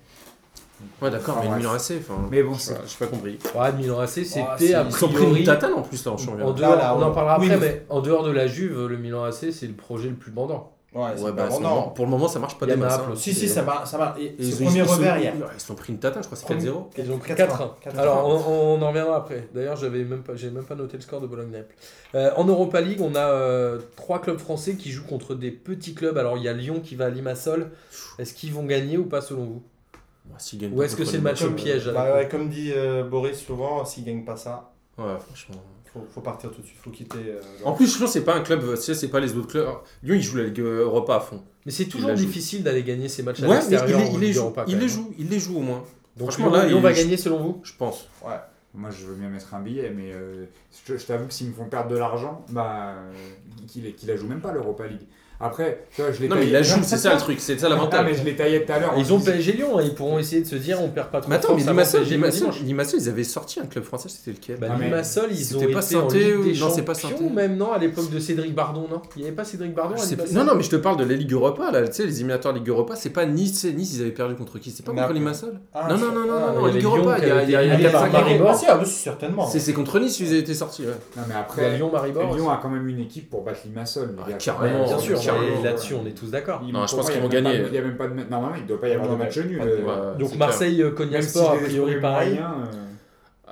Ouais, 1.01 1.11
d'accord, 1.11 1.37
mais 1.41 1.47
Enfin, 1.49 1.57
le 1.57 1.59
Milan. 1.59 1.73
AC. 1.75 1.93
Enfin, 1.99 2.29
Mais 2.31 2.43
bon, 2.43 2.55
je 2.55 2.61
sais 2.61 2.69
c'est- 2.69 2.75
pas, 2.75 2.87
j'ai 2.87 2.97
pas 2.99 3.07
compris. 3.07 3.39
Ouais, 3.55 3.73
Milan 3.73 3.99
AC, 4.01 4.25
c'était 4.25 4.75
a 4.75 4.85
Ils 4.85 4.93
sont 4.93 5.07
pris 5.09 5.17
priori. 5.17 5.41
une 5.41 5.47
tatane 5.47 5.75
en 5.75 5.83
plus 5.83 6.05
là 6.05 6.13
en 6.13 6.15
En 6.15 6.19
championnat. 6.19 6.53
dehors, 6.53 6.71
Là, 6.71 6.77
là, 6.77 6.97
on 6.97 7.03
en 7.03 7.11
parlera 7.11 7.39
oui, 7.41 7.47
après, 7.47 7.59
mais- 7.59 7.73
mais 7.75 7.87
en 7.89 8.01
dehors 8.01 8.23
de 8.25 8.31
la 8.31 8.47
Juve, 8.47 8.87
le 8.87 8.97
Milan 8.97 9.25
AC, 9.25 9.51
c'est 9.53 9.67
le 9.67 9.75
projet 9.75 10.09
le 10.09 10.15
plus 10.17 10.31
bandant. 10.31 10.69
Ouais, 10.95 11.13
c'est 11.17 11.23
Ouais, 11.23 11.33
pas 11.33 11.49
bah, 11.49 11.59
non. 11.63 11.89
pour 11.89 12.05
le 12.05 12.11
moment, 12.11 12.29
ça 12.29 12.39
marche 12.39 12.59
pas 12.59 12.67
des 12.67 12.75
en 12.75 12.77
masses. 12.77 12.99
hein. 12.99 13.13
Si, 13.17 13.33
si, 13.33 13.49
ça 13.49 13.63
marche. 13.63 13.89
Ça 13.89 13.97
marche. 13.97 14.21
Et 14.21 14.37
ils 14.39 14.51
le 14.51 14.55
ont- 14.57 14.65
premier 14.67 14.81
ils 14.81 14.87
sont- 14.87 14.93
revers 14.97 15.17
hier. 15.17 15.33
Ils 15.55 15.59
se 15.59 15.67
sont 15.69 15.75
pris 15.75 15.91
une 15.95 15.99
tatane, 15.99 16.23
je 16.23 16.29
crois, 16.29 16.37
c'est 16.37 16.47
4-0. 16.47 16.91
Ils 16.99 17.11
ont 17.11 17.17
pris 17.17 17.35
4-1. 17.35 17.47
4-1. 17.47 17.77
4-1. 17.81 17.99
Alors, 17.99 18.29
on, 18.29 18.75
on 18.79 18.83
en 18.83 18.89
reviendra 18.89 19.17
après. 19.17 19.49
D'ailleurs, 19.55 19.77
j'avais 19.77 20.05
même 20.05 20.21
pas, 20.23 20.37
j'ai 20.37 20.51
même 20.51 20.65
pas 20.65 20.75
noté 20.75 20.99
le 20.99 21.03
score 21.03 21.23
de 21.23 21.27
Bologne-Naples. 21.27 21.75
Euh, 22.15 22.31
en 22.37 22.45
Europa 22.45 22.83
League, 22.83 23.01
on 23.01 23.15
a 23.15 23.21
euh, 23.21 23.79
trois 23.97 24.21
clubs 24.21 24.37
français 24.39 24.75
qui 24.75 24.91
jouent 24.91 25.07
contre 25.07 25.35
des 25.35 25.51
petits 25.51 25.95
clubs. 25.95 26.19
Alors, 26.19 26.37
il 26.37 26.43
y 26.43 26.49
a 26.49 26.53
Lyon 26.53 26.81
qui 26.85 26.95
va 26.95 27.07
à 27.07 27.09
Limassol. 27.09 27.71
Est-ce 28.19 28.35
qu'ils 28.35 28.53
vont 28.53 28.65
gagner 28.65 28.99
ou 28.99 29.07
pas 29.07 29.23
selon 29.23 29.45
vous? 29.45 29.63
Ouais, 30.31 30.37
gagnent 30.59 30.73
Ou 30.75 30.83
est-ce 30.83 30.97
que 30.97 31.05
c'est 31.05 31.17
le 31.17 31.23
match 31.23 31.43
au 31.43 31.51
piège 31.51 31.89
à 31.89 31.93
la 31.93 32.05
Bah 32.05 32.15
ouais, 32.17 32.29
comme 32.29 32.49
dit 32.49 32.73
euh, 32.73 33.03
Boris 33.05 33.39
souvent, 33.39 33.85
s'il 33.85 34.05
gagne 34.05 34.25
pas 34.25 34.37
ça, 34.37 34.73
euh, 34.99 35.03
Ouais, 35.15 35.21
franchement. 35.21 35.57
faut, 35.93 36.07
faut 36.11 36.21
partir 36.21 36.51
tout 36.51 36.61
de 36.63 36.67
suite, 36.67 36.79
faut 36.81 36.91
quitter. 36.91 37.19
euh, 37.27 37.41
En 37.65 37.73
plus, 37.73 37.99
Lyon, 37.99 38.07
c'est 38.07 38.25
pas 38.25 38.35
un 38.37 38.41
club, 38.43 38.61
tu 38.75 38.77
sais, 38.83 38.95
c'est 38.95 39.09
pas 39.09 39.21
les 39.21 39.37
autres 39.37 39.49
clubs. 39.49 39.67
Lyon, 40.03 40.15
ils 40.15 40.23
jouent 40.23 40.37
la 40.39 40.45
Ligue 40.45 40.61
Europa 40.61 41.17
à 41.17 41.21
fond. 41.21 41.43
Mais 41.67 41.73
c'est 41.73 41.85
Il 41.85 41.89
toujours 41.89 42.11
joue. 42.17 42.25
difficile 42.25 42.63
d'aller 42.63 42.83
gagner 42.83 43.09
ces 43.09 43.23
matchs 43.23 43.43
à 43.43 43.49
Ouais, 43.49 43.55
l'extérieur. 43.57 44.01
il, 44.01 44.15
il 44.15 44.21
les 44.21 44.33
joue, 44.33 44.53
il 44.69 44.79
les 44.79 44.89
joue, 44.89 45.15
il 45.19 45.29
les 45.29 45.39
joue 45.39 45.59
au 45.59 45.63
moins. 45.63 45.85
Donc, 46.17 46.31
Franchement, 46.31 46.47
Lyon, 46.51 46.57
là, 46.57 46.67
Lyon 46.67 46.79
il- 46.79 46.83
va 46.83 46.93
gagner 46.93 47.17
selon 47.17 47.39
vous? 47.43 47.61
Je 47.65 47.73
pense. 47.77 48.07
Moi, 48.75 48.89
je 48.91 49.05
veux 49.05 49.15
bien 49.17 49.29
mettre 49.29 49.53
un 49.55 49.61
billet, 49.61 49.93
mais 49.95 50.13
euh, 50.13 50.47
je, 50.87 50.97
je 50.97 51.05
t'avoue 51.05 51.27
que 51.27 51.35
s'ils 51.35 51.49
me 51.49 51.53
font 51.53 51.67
perdre 51.67 51.91
de 51.91 51.97
l'argent, 51.99 52.43
bah, 52.49 52.95
euh, 52.97 53.13
qu'ils 53.69 53.95
qu'ils 53.95 54.09
la 54.09 54.17
jouent 54.17 54.29
même 54.29 54.41
pas 54.41 54.51
l'Europa 54.53 54.87
League. 54.87 55.03
Après, 55.43 55.85
tu 55.95 56.03
vois, 56.03 56.13
je 56.13 56.21
l'ai 56.23 56.29
Non, 56.29 56.37
mais 56.37 56.47
il 56.47 56.53
la 56.53 56.63
joue, 56.63 56.81
c'est 56.83 56.97
ça 56.97 57.13
le 57.15 57.19
truc, 57.21 57.41
c'est 57.41 57.59
ça 57.59 57.67
Ah, 57.67 57.71
l'avantage. 57.71 58.07
mais 58.07 58.15
je 58.15 58.25
l'ai 58.25 58.37
taillé 58.37 58.65
tout 58.65 58.73
à 58.73 58.79
l'heure. 58.79 58.95
Ils 58.97 59.13
en 59.13 59.17
ont 59.17 59.21
PSG 59.21 59.53
Lyon, 59.53 59.79
hein, 59.79 59.83
ils 59.85 59.95
pourront 59.95 60.19
essayer 60.19 60.43
de 60.43 60.47
se 60.47 60.57
dire 60.57 60.81
on 60.81 60.89
perd 60.89 61.09
pas 61.11 61.21
trop. 61.21 61.31
Mais 61.31 61.37
attends, 61.37 61.55
mais 61.57 61.63
Limassol, 61.63 62.99
ils 63.01 63.09
avaient 63.09 63.25
sorti 63.25 63.61
un 63.61 63.67
club 63.67 63.85
français, 63.85 64.09
c'était 64.09 64.31
lequel? 64.39 64.57
Bah, 64.59 64.69
Ah, 64.71 64.83
Limassol, 64.83 65.29
ils 65.31 65.57
ont 65.57 65.61
pas 65.61 65.67
été 65.67 65.77
en 65.77 65.81
Saint-Étienne 66.09 66.23
Ligue 66.31 66.39
ou- 66.41 66.45
des 66.53 66.59
non, 66.59 66.71
c'est 66.71 66.83
pas 66.83 66.93
même 67.35 67.57
non, 67.57 67.73
à 67.73 67.79
l'époque 67.79 68.11
de 68.11 68.19
Cédric 68.19 68.55
Bardon, 68.55 68.87
non? 68.91 69.03
Il 69.17 69.23
n'y 69.23 69.27
avait 69.29 69.37
pas 69.37 69.45
Cédric 69.45 69.75
Bardon 69.75 69.95
Je 69.97 70.15
à 70.15 70.27
Non, 70.33 70.45
non, 70.45 70.55
mais 70.55 70.63
je 70.63 70.71
te 70.71 70.77
parle 70.77 70.97
de 70.97 71.05
la 71.05 71.15
Ligue 71.15 71.33
Europa, 71.33 71.71
là, 71.71 71.87
tu 71.89 71.95
sais, 71.95 72.07
les 72.07 72.15
éliminatoires 72.17 72.55
Ligue 72.55 72.69
Europa, 72.69 72.95
c'est 72.97 73.11
pas 73.11 73.27
Nice, 73.27 73.59
c'est 73.61 73.73
Nice, 73.73 73.95
ils 73.97 74.03
avaient 74.03 74.11
perdu 74.13 74.35
contre 74.35 74.59
qui? 74.59 74.71
C'était 74.71 74.85
pas 74.85 74.93
contre. 74.93 75.13
Limassol? 75.13 75.61
Ah, 75.75 75.89
Non, 75.89 75.97
non, 75.99 76.13
non, 76.13 76.27
non, 76.27 76.33
ah, 76.37 76.53
non, 76.53 76.61
il 76.61 76.65
y 76.67 76.69
avait 76.69 76.73
Ligue 76.79 76.85
Europa, 76.87 77.19
il 77.19 77.29
y 77.29 77.31
a- 77.31 77.43
il 77.43 77.51
y 77.51 77.57
a 77.57 77.61
qui 77.63 77.67
il 77.67 77.71
y 77.71 77.73
avait 77.73 77.85
a 77.87 77.89
été- 77.89 77.97
Ah, 77.97 78.01
4-5 78.09 78.13
Maribor, 78.13 78.47
années. 78.49 78.49
ah, 78.51 78.55
si, 78.59 78.67
ah, 78.69 78.77
bah, 78.77 78.85
certainement. 78.85 79.47
C'est 79.49 79.61
c'est 79.61 79.73
contre 79.73 79.99
Nice, 79.99 80.21
ils 80.21 80.35
étaient 80.35 80.55
sortis, 80.55 80.83
ouais. 80.83 80.89
Non, 81.17 81.23
mais 81.29 81.35
après, 81.35 81.77
Lyon 81.77 81.91
Maribor. 81.93 82.35
Lyon 82.35 82.51
a 82.51 82.59
quand 82.63 82.69
même 82.71 82.89
une 82.89 83.01
équipe 83.01 83.29
pour 83.31 83.43
battre 83.43 83.61
Limassol. 83.65 84.15
les 84.27 84.35
Ah, 84.35 84.85
bien 84.85 84.99
sûr, 84.99 85.19
carrément. 85.35 85.63
là-dessus 85.65 85.95
on 85.95 86.07
est 86.07 86.11
tous 86.19 86.31
d'accord. 86.31 86.63
Il- 86.67 86.73
Non, 86.73 86.87
je 86.87 86.95
pense 86.97 87.11
qu'ils 87.11 87.21
vont 87.23 87.29
gagner. 87.29 87.63
Il 87.69 87.75
y 87.75 87.79
a 87.79 87.83
même 87.83 87.97
pas 87.97 88.09
de. 88.09 88.15
Normalement, 88.15 88.57
il 88.57 88.63
ne 88.63 88.69
doit 88.69 88.81
pas 88.81 88.89
y 88.89 88.93
avoir 88.93 89.11
de 89.11 89.17
match 89.17 89.39
nul. 89.39 89.61
euh, 89.63 90.15
Donc 90.15 90.35
Marseille, 90.37 90.81
euh, 90.83 90.87
Même 90.87 90.95
Cognac 90.95 91.23
si 91.23 91.29
Sport, 91.31 91.53
a 91.53 91.57
priori 91.59 92.01
pareil. 92.01 92.39
euh, 92.39 92.67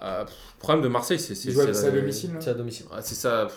Ah, 0.02 0.24
Le 0.24 0.59
problème 0.59 0.82
de 0.82 0.89
Marseille, 0.89 1.19
c'est. 1.19 1.35
c'est- 1.35 1.51
à 1.59 1.90
domicile. 1.90 2.31
C'est 2.40 2.51
à 2.51 2.55
domicile. 2.55 2.86
Ah, 2.93 2.98
C'est 3.02 3.15
ça. 3.15 3.48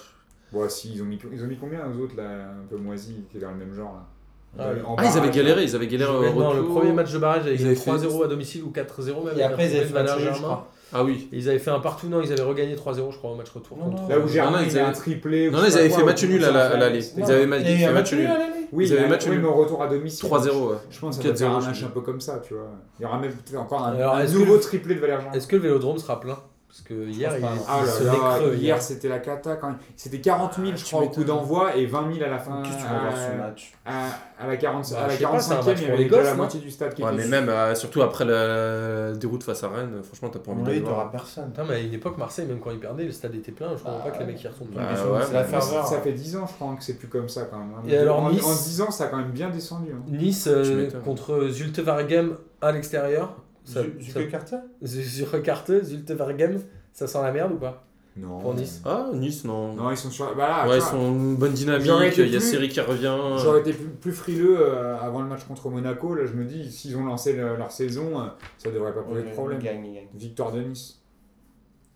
Bon, 0.52 0.68
si, 0.70 0.94
ils 0.94 1.02
ont 1.02 1.06
mis, 1.06 1.18
ils 1.32 1.44
ont 1.44 1.48
mis 1.48 1.58
combien 1.58 1.80
aux 1.88 2.04
autres, 2.04 2.16
là, 2.16 2.24
un 2.24 2.68
peu 2.70 2.78
moisis, 2.78 3.16
qui 3.32 3.38
est 3.38 3.40
dans 3.40 3.50
le 3.52 3.56
même 3.58 3.74
genre, 3.74 3.94
là 3.95 4.66
Ah, 4.66 4.70
oui. 4.74 4.82
En 4.86 4.95
Ah, 4.98 5.06
ils 5.06 5.18
avaient 5.18 5.32
galéré, 5.32 5.64
ils 5.64 5.76
avaient 5.76 5.88
galéré 5.88 6.12
au 6.12 6.34
non, 6.34 6.54
le 6.54 6.64
premier 6.66 6.91
match 6.91 7.12
de 7.12 7.18
barrage, 7.18 7.44
ils 7.48 7.54
Ils 7.54 7.56
avaient 7.56 7.66
avaient 7.66 7.76
fait- 7.76 7.82
3-0 7.90 8.24
à 8.24 8.28
domicile 8.28 8.64
ou 8.64 8.70
4-0 8.72 9.24
même. 9.24 9.38
Et 9.40 9.41
après, 9.41 9.68
ils 9.72 9.78
avaient 9.78 9.86
fait 9.86 9.94
match 9.94 10.12
je 10.20 10.30
crois. 10.41 10.70
Ah 10.94 11.03
oui. 11.03 11.28
Et 11.32 11.38
ils 11.38 11.49
avaient 11.49 11.60
fait 11.60 11.72
un 11.72 11.80
partout, 11.80 12.07
non, 12.07 12.22
ils 12.22 12.32
avaient 12.32 12.44
regagné 12.44 12.76
3-0, 12.76 13.11
je 13.11 13.18
crois, 13.18 13.32
au 13.32 13.36
match 13.36 13.49
retour. 13.49 13.78
Non. 13.78 14.07
Là 14.07 14.20
où 14.20 14.28
Germain, 14.28 14.61
ils 14.64 14.78
avaient- 14.78 14.94
triplé. 14.94 15.49
ou 15.49 15.52
Non, 15.52 15.60
ils 15.68 15.78
avaient 15.78 15.90
fait 15.90 16.03
match 16.03 16.24
nul 16.24 16.44
à 16.44 16.78
l'aller. 16.78 17.03
Ils 17.18 17.24
avaient 17.24 17.41
fait 17.41 17.91
match 17.91 18.14
nul. 18.14 18.30
Oui, 18.72 18.88
Ils 18.88 18.98
avaient 18.98 19.07
match 19.07 19.28
nul. 19.28 19.40
mais 19.40 19.48
au 19.48 19.53
retour 19.53 19.84
à 19.84 19.88
domicile. 19.88 20.28
3-0. 20.28 20.70
ouais. 20.70 20.76
Je 20.90 20.99
pense 20.99 21.18
que 21.18 21.24
ça 21.24 21.30
4-0, 21.30 21.32
peut 21.32 21.38
faire 21.38 21.52
un 21.52 21.61
match 21.61 21.84
un 21.84 21.88
peu 21.88 22.02
comme 22.02 22.22
ça, 22.22 22.41
tu 22.45 22.53
vois. 22.53 22.70
Il 22.99 23.03
y 23.03 23.06
aura 23.06 23.20
même 23.20 23.32
encore 23.57 23.86
un, 23.86 24.24
nouveau 24.26 24.57
triplé 24.57 24.95
de 24.95 24.99
Valère 24.99 25.22
Jean. 25.22 25.32
Est-ce 25.32 25.48
que 25.48 25.56
le 25.56 25.61
vélodrome 25.61 25.98
sera 25.98 26.20
plein? 26.20 26.38
Parce 26.76 26.82
que 26.88 27.08
hier, 27.08 27.32
il, 27.38 27.41
il 27.44 27.48
Ah 27.70 27.86
se 27.86 28.04
là 28.04 28.14
là, 28.14 28.40
creux. 28.40 28.56
hier 28.56 28.82
c'était 28.82 29.08
la 29.08 29.20
cata 29.20 29.58
quand 29.58 29.68
même. 29.68 29.78
C'était 29.95 30.20
40 30.20 30.56
000 30.56 30.70
Ah, 30.72 30.76
je 30.76 30.84
crois 30.86 31.04
au 31.04 31.10
coup 31.10 31.24
d'envoi 31.24 31.76
et 31.76 31.86
20 31.86 32.12
000 32.16 32.26
à 32.26 32.30
la 32.32 32.40
fin. 32.40 32.64
Qu'est-ce 32.64 32.78
que 32.78 32.82
tu 32.82 32.88
vas 32.88 33.00
voir 33.00 33.16
ce 33.16 33.32
à, 33.32 33.36
match 33.36 33.74
à, 33.86 34.06
à 34.44 34.48
la, 34.48 34.58
40, 34.58 34.90
Bah, 34.91 34.98
à 34.98 35.08
la 35.08 35.14
je 35.14 35.18
sais 35.20 35.24
pas, 35.24 35.40
c'est 35.40 35.54
un 35.54 35.60
45e, 35.62 35.66
match 35.68 35.78
il 35.84 35.88
y 35.88 35.91
avait 35.91 36.04
déjà 36.06 36.24
la 36.24 36.34
moitié 36.34 36.60
du 36.60 36.72
stade 36.72 36.95
qui 36.95 37.04
Ouais, 37.04 37.14
était 37.14 37.22
mais 37.26 37.28
même, 37.30 37.50
euh, 37.50 37.76
surtout 37.76 38.02
après 38.02 38.26
la 38.26 39.12
déroute 39.14 39.44
face 39.44 39.64
à 39.64 39.70
Rennes, 39.70 40.02
franchement, 40.02 40.30
t'as 40.30 40.40
pas 40.40 40.50
envie 40.52 40.64
Oui, 40.72 40.82
t'auras 40.82 40.94
voir. 40.95 41.12
personne. 41.12 41.52
Putain, 41.52 41.64
mais 41.70 41.76
à 41.76 41.80
une 41.80 41.94
époque, 41.94 42.18
Marseille, 42.18 42.48
même 42.48 42.60
quand 42.60 42.72
ils 42.72 42.80
perdaient, 42.80 43.06
le 43.06 43.12
stade 43.12 43.36
était 43.36 43.52
plein. 43.52 43.70
Je 43.78 43.84
comprends 43.84 44.00
Ah, 44.02 44.10
pas 44.10 44.10
que 44.10 44.20
les 44.22 44.26
mecs 44.26 44.44
y 44.44 44.48
retournent. 44.48 44.70
Bah, 44.74 44.82
ouais, 44.82 45.20
la 45.32 45.44
mais- 45.44 45.62
ça 45.62 46.02
fait 46.04 46.14
10 46.14 46.36
ans 46.38 46.48
je 46.48 46.54
crois 46.56 46.76
que 46.76 46.84
c'est 46.84 46.95
plus 46.95 47.08
comme 47.08 47.30
ça 47.30 47.44
quand 47.44 47.60
même. 47.60 47.74
hein. 47.78 47.84
Et 47.88 47.95
alors, 48.00 48.20
en, 48.24 48.32
Nice 48.32 48.44
en 48.44 48.52
10 48.52 48.82
ans 48.82 48.90
ça 48.90 49.04
a 49.04 49.08
quand 49.10 49.18
même 49.18 49.30
bien 49.30 49.52
descendu. 49.52 49.91
hein. 49.94 50.02
Nice 50.08 50.48
euh, 50.48 50.90
contre 51.06 51.50
Zultevargem 51.50 52.36
à 52.62 52.72
l'extérieur. 52.72 53.36
Zuke 53.65 54.30
Carter 54.30 54.57
Zurekarte, 54.84 55.84
Zultevargem, 55.84 56.60
ça 56.91 57.07
sent 57.07 57.19
la 57.22 57.31
merde 57.31 57.53
ou 57.53 57.57
pas 57.57 57.85
Non. 58.18 58.40
Pour 58.40 58.53
Nice. 58.53 58.81
Ah, 58.85 59.07
Nice, 59.14 59.44
non. 59.45 59.73
Non, 59.73 59.90
ils 59.91 59.98
sont 59.98 60.11
sur. 60.11 60.35
Bah 60.35 60.65
là, 60.65 60.69
ouais, 60.69 60.77
tu 60.80 60.84
ils 60.85 60.90
sont 60.90 61.14
une 61.14 61.35
bonne 61.35 61.53
dynamique, 61.53 61.85
il 62.18 62.27
y 62.27 62.35
a 62.35 62.40
plus- 62.40 62.41
Seri 62.41 62.69
qui 62.69 62.80
revient. 62.81 63.15
J'aurais 63.38 63.61
été 63.61 63.73
plus, 63.73 63.88
plus 63.90 64.11
frileux 64.11 64.57
euh, 64.60 64.98
avant 64.99 65.22
le 65.22 65.27
match 65.27 65.44
contre 65.45 65.69
Monaco. 65.69 66.14
Là, 66.14 66.26
je 66.26 66.34
me 66.34 66.44
dis, 66.45 66.72
s'ils 66.72 66.95
ont 66.98 67.06
lancé 67.06 67.34
le- 67.34 67.56
leur 67.56 67.72
saison, 67.72 68.19
euh, 68.19 68.26
ça 68.57 68.69
devrait 68.69 68.94
pas 68.94 69.02
poser 69.02 69.23
de 69.23 69.30
problème. 69.30 69.60
Gagne. 69.60 70.07
Victoire 70.14 70.52
de 70.52 70.61
Nice. 70.61 70.99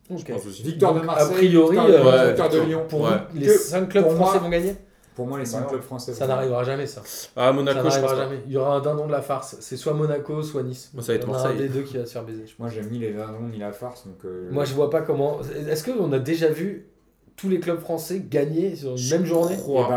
Ok. 0.09 0.19
Je 0.25 0.33
pense 0.33 0.45
aussi. 0.47 0.63
Victoire 0.63 0.93
Donc, 0.93 1.03
de 1.03 1.07
a 1.09 1.11
Marseille. 1.11 1.35
priori, 1.35 1.75
victoire 1.75 1.87
de, 1.87 1.93
euh, 1.93 2.27
victoire 2.29 2.49
de 2.49 2.53
victoire. 2.59 2.65
Lyon. 2.65 2.85
Pour 2.89 3.01
Ouais. 3.01 3.09
vous, 3.33 3.39
les 3.39 3.45
Que 3.47 3.51
5 3.57 3.89
clubs 3.89 4.03
pour 4.05 4.13
français 4.15 4.33
moi- 4.39 4.43
vont 4.43 4.49
gagner 4.49 4.75
Pour 5.17 5.25
moi, 5.27 5.37
les 5.39 5.45
5 5.45 5.61
Bah, 5.61 5.65
clubs 5.71 5.81
français. 5.81 6.13
Ça 6.13 6.27
n'arrivera 6.27 6.63
jamais, 6.63 6.85
ça. 6.87 7.01
Ah, 7.35 7.47
Ça 7.47 7.51
Monaco, 7.51 7.79
je 7.79 7.83
n'arrivera 7.85 8.01
pense 8.07 8.11
pas. 8.17 8.23
jamais. 8.23 8.39
Il 8.45 8.51
y 8.53 8.57
aura 8.57 8.75
un 8.75 8.81
dindon 8.81 9.07
de 9.07 9.11
la 9.11 9.21
farce. 9.23 9.57
C'est 9.59 9.75
soit 9.75 9.93
Monaco, 9.93 10.43
soit 10.43 10.61
Nice. 10.63 10.91
Moi, 10.93 11.01
ça 11.03 11.11
va 11.11 11.15
être 11.15 11.25
a 11.25 11.29
un 11.29 11.31
Marseille. 11.33 11.57
des 11.57 11.67
deux 11.69 11.81
qui 11.81 11.97
va 11.97 12.05
se 12.05 12.11
faire 12.13 12.23
baiser. 12.23 12.43
je. 12.45 12.53
Moi, 12.59 12.69
j'aime 12.69 12.87
ni 12.89 12.99
les 12.99 13.11
dindons 13.13 13.47
ni 13.51 13.57
la 13.57 13.73
farce. 13.73 14.05
Donc, 14.05 14.23
euh, 14.25 14.47
Moi, 14.51 14.63
je 14.63 14.73
vois 14.75 14.89
pas 14.91 15.01
comment. 15.01 15.39
Est-ce 15.67 15.83
qu'on 15.83 16.13
a 16.13 16.19
déjà 16.19 16.49
vu 16.49 16.87
tous 17.35 17.49
les 17.49 17.59
clubs 17.59 17.79
français 17.79 18.23
gagner 18.29 18.75
sur 18.75 18.95
une 18.95 19.09
même 19.09 19.25
journée? 19.25 19.55
eh 19.57 19.61
crois. 19.61 19.89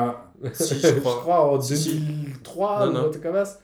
ben, 0.43 0.51
Si, 0.55 0.81
je 0.81 0.99
crois. 1.01 1.53
en 1.53 1.61
Si, 1.61 1.77
si. 1.77 1.95
2003 1.99 2.87
Non, 2.87 2.93
non. 2.93 3.11
comme 3.23 3.35
ça. 3.35 3.45
Ça 3.45 3.59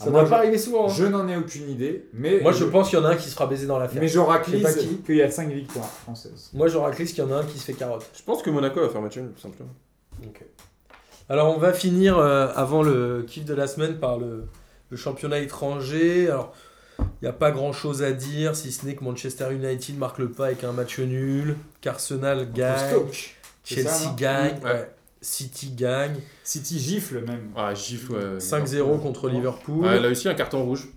Ah, 0.00 0.06
ne 0.06 0.10
moi, 0.10 0.20
va 0.20 0.26
je- 0.26 0.30
pas 0.30 0.36
arriver 0.38 0.58
souvent. 0.58 0.84
hein. 0.84 0.92
je 0.94 1.04
n'en 1.06 1.26
ai 1.26 1.36
aucune 1.36 1.70
idée. 1.70 2.08
Mais 2.12 2.38
Moi, 2.40 2.52
je 2.52 2.64
pense 2.64 2.90
qu'il 2.90 2.98
y 2.98 3.02
en 3.02 3.04
a 3.06 3.08
un 3.12 3.16
qui 3.16 3.28
se 3.30 3.34
fera 3.34 3.46
baiser 3.46 3.66
dans 3.66 3.78
l'affaire. 3.78 4.00
Mais 4.00 4.06
je 4.08 4.18
raclise 4.20 4.60
Je 4.60 4.66
sais 4.66 4.74
pas 4.74 4.78
qui. 4.78 4.96
qu'il 4.98 5.16
y 5.16 5.22
a 5.22 5.30
5 5.30 5.48
victoires 5.50 5.86
françaises. 5.88 6.50
Moi, 6.52 6.68
je 6.68 6.76
raclisse 6.76 7.12
qu'il 7.14 7.24
y 7.24 7.26
en 7.26 7.32
a 7.32 7.38
un 7.38 7.44
qui 7.44 7.58
se 7.58 7.64
fait 7.64 7.72
carotte. 7.72 8.04
Je 8.14 8.22
pense 8.22 8.42
que 8.42 8.50
Monaco 8.50 8.78
va 8.80 8.90
faire 8.90 9.00
match 9.00 9.16
nul, 9.16 9.30
tout 9.34 9.40
simplement. 9.40 9.70
Ok. 10.24 10.44
Alors, 11.28 11.54
on 11.54 11.58
va 11.58 11.72
finir 11.72 12.18
euh, 12.18 12.48
avant 12.54 12.82
le 12.82 13.24
kiff 13.26 13.44
de 13.44 13.54
la 13.54 13.66
semaine 13.66 13.98
par 13.98 14.18
le, 14.18 14.44
le 14.90 14.96
championnat 14.96 15.38
étranger. 15.38 16.28
Alors, 16.30 16.54
il 17.00 17.04
n'y 17.24 17.28
a 17.28 17.32
pas 17.32 17.50
grand 17.50 17.72
chose 17.72 18.02
à 18.02 18.12
dire, 18.12 18.56
si 18.56 18.72
ce 18.72 18.86
n'est 18.86 18.94
que 18.94 19.04
Manchester 19.04 19.52
United 19.52 19.98
marque 19.98 20.18
le 20.18 20.30
pas 20.30 20.46
avec 20.46 20.64
un 20.64 20.72
match 20.72 20.98
nul, 20.98 21.56
qu'Arsenal 21.80 22.50
gagne, 22.52 22.88
Stoke. 22.90 23.34
Chelsea 23.64 23.88
ça, 23.88 24.14
gagne, 24.16 24.58
Ouais. 24.64 24.70
ouais. 24.72 24.90
City 25.20 25.72
gagne, 25.76 26.14
City 26.44 26.78
gifle 26.78 27.20
même. 27.26 27.50
Ah, 27.56 27.74
gifle, 27.74 28.12
ouais. 28.12 28.38
5-0 28.38 29.00
contre 29.00 29.28
Liverpool. 29.28 29.84
Ouais, 29.84 29.98
là 30.00 30.08
aussi, 30.08 30.28
un 30.28 30.34
carton 30.34 30.64
rouge. 30.64 30.88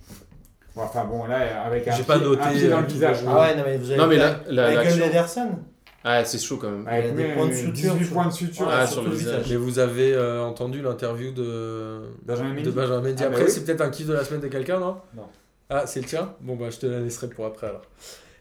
Bon, 0.75 0.83
Enfin 0.83 1.03
bon, 1.05 1.25
là, 1.25 1.63
avec 1.65 1.87
un 1.87 1.91
J'ai 1.91 1.97
pied, 1.97 2.05
pas 2.05 2.17
noté, 2.19 2.41
un 2.43 2.51
pied 2.51 2.69
dans 2.69 2.77
euh, 2.77 2.81
le 2.81 2.87
visage. 2.87 3.17
Ah 3.27 3.41
ouais, 3.41 3.55
non, 3.57 3.63
mais 3.65 3.77
vous 3.77 3.89
avez. 3.89 3.99
Non, 3.99 4.07
mais 4.07 4.17
la- 4.17 4.39
la-. 4.47 4.83
Ederson 4.85 5.49
Ah, 6.03 6.25
c'est 6.25 6.39
chaud 6.39 6.57
quand 6.57 6.69
même. 6.71 6.87
Avec 6.87 7.11
Il 7.13 7.19
y 7.19 7.23
a 7.23 7.27
des 7.27 7.33
points 7.33 7.47
de 7.47 7.53
suture 7.53 7.93
18 7.93 8.05
sur- 8.05 8.13
points 8.13 8.27
de 8.27 8.31
suture. 8.33 8.67
Ah, 8.69 8.87
sur 8.87 9.01
sur 9.01 9.09
le 9.09 9.15
visage. 9.15 9.45
Mais 9.49 9.55
vous 9.55 9.77
avez 9.79 10.13
euh, 10.13 10.41
entendu 10.43 10.81
l'interview 10.81 11.31
de 11.31 11.99
Benjamin 12.25 12.49
de 12.49 12.55
Mendy. 12.55 12.69
Benjamin 12.71 13.01
Mendy. 13.01 13.13
Ah, 13.17 13.21
bah 13.21 13.27
Après, 13.27 13.43
oui. 13.45 13.51
c'est 13.51 13.63
peut-être 13.65 13.81
un 13.81 13.89
kiff 13.89 14.07
de 14.07 14.13
la 14.13 14.23
semaine 14.23 14.41
de 14.41 14.47
quelqu'un, 14.47 14.79
non? 14.79 14.97
Non. 15.15 15.27
Ah, 15.69 15.85
c'est 15.85 15.99
le 16.01 16.05
tien? 16.07 16.33
Bon, 16.41 16.55
bah, 16.55 16.69
je 16.71 16.77
te 16.77 16.85
la 16.87 16.99
laisserai 16.99 17.27
pour 17.27 17.45
après 17.45 17.67
alors. 17.67 17.83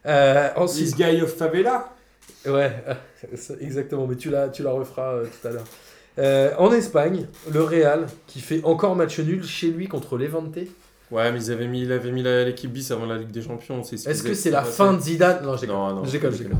Euh, 0.07 0.49
This 0.49 0.57
ensuite, 0.57 0.95
guy 0.97 1.21
of 1.21 1.33
favela. 1.35 1.93
ouais, 2.47 2.71
exactement, 3.61 4.07
mais 4.07 4.15
tu 4.15 4.29
la, 4.31 4.49
tu 4.49 4.63
la 4.63 4.71
referas 4.71 5.13
euh, 5.13 5.25
tout 5.25 5.47
à 5.47 5.51
l'heure. 5.51 5.63
Euh, 6.19 6.51
en 6.57 6.71
Espagne, 6.73 7.27
le 7.53 7.63
Real 7.63 8.07
qui 8.27 8.41
fait 8.41 8.61
encore 8.63 8.95
match 8.95 9.19
nul 9.19 9.43
chez 9.45 9.67
lui 9.67 9.87
contre 9.87 10.17
Levante. 10.17 10.57
Ouais, 11.11 11.31
mais 11.31 11.39
ils 11.43 11.51
avaient 11.51 11.67
mis, 11.67 11.83
il 11.83 11.91
avait 11.91 12.11
mis 12.11 12.23
l'équipe 12.23 12.71
bis 12.71 12.89
avant 12.91 13.05
la 13.05 13.17
Ligue 13.17 13.31
des 13.31 13.41
Champions. 13.41 13.83
ce 13.83 13.95
Est-ce 13.95 14.23
que 14.23 14.33
c'est 14.33 14.49
la 14.49 14.63
fin 14.63 14.93
de 14.93 14.99
Zidane? 15.01 15.43
Non, 15.43 15.55
déconne. 15.55 15.75
Non, 15.75 15.95
non. 15.95 16.01
Déconne, 16.01 16.31
je 16.33 16.43
déconne. 16.43 16.59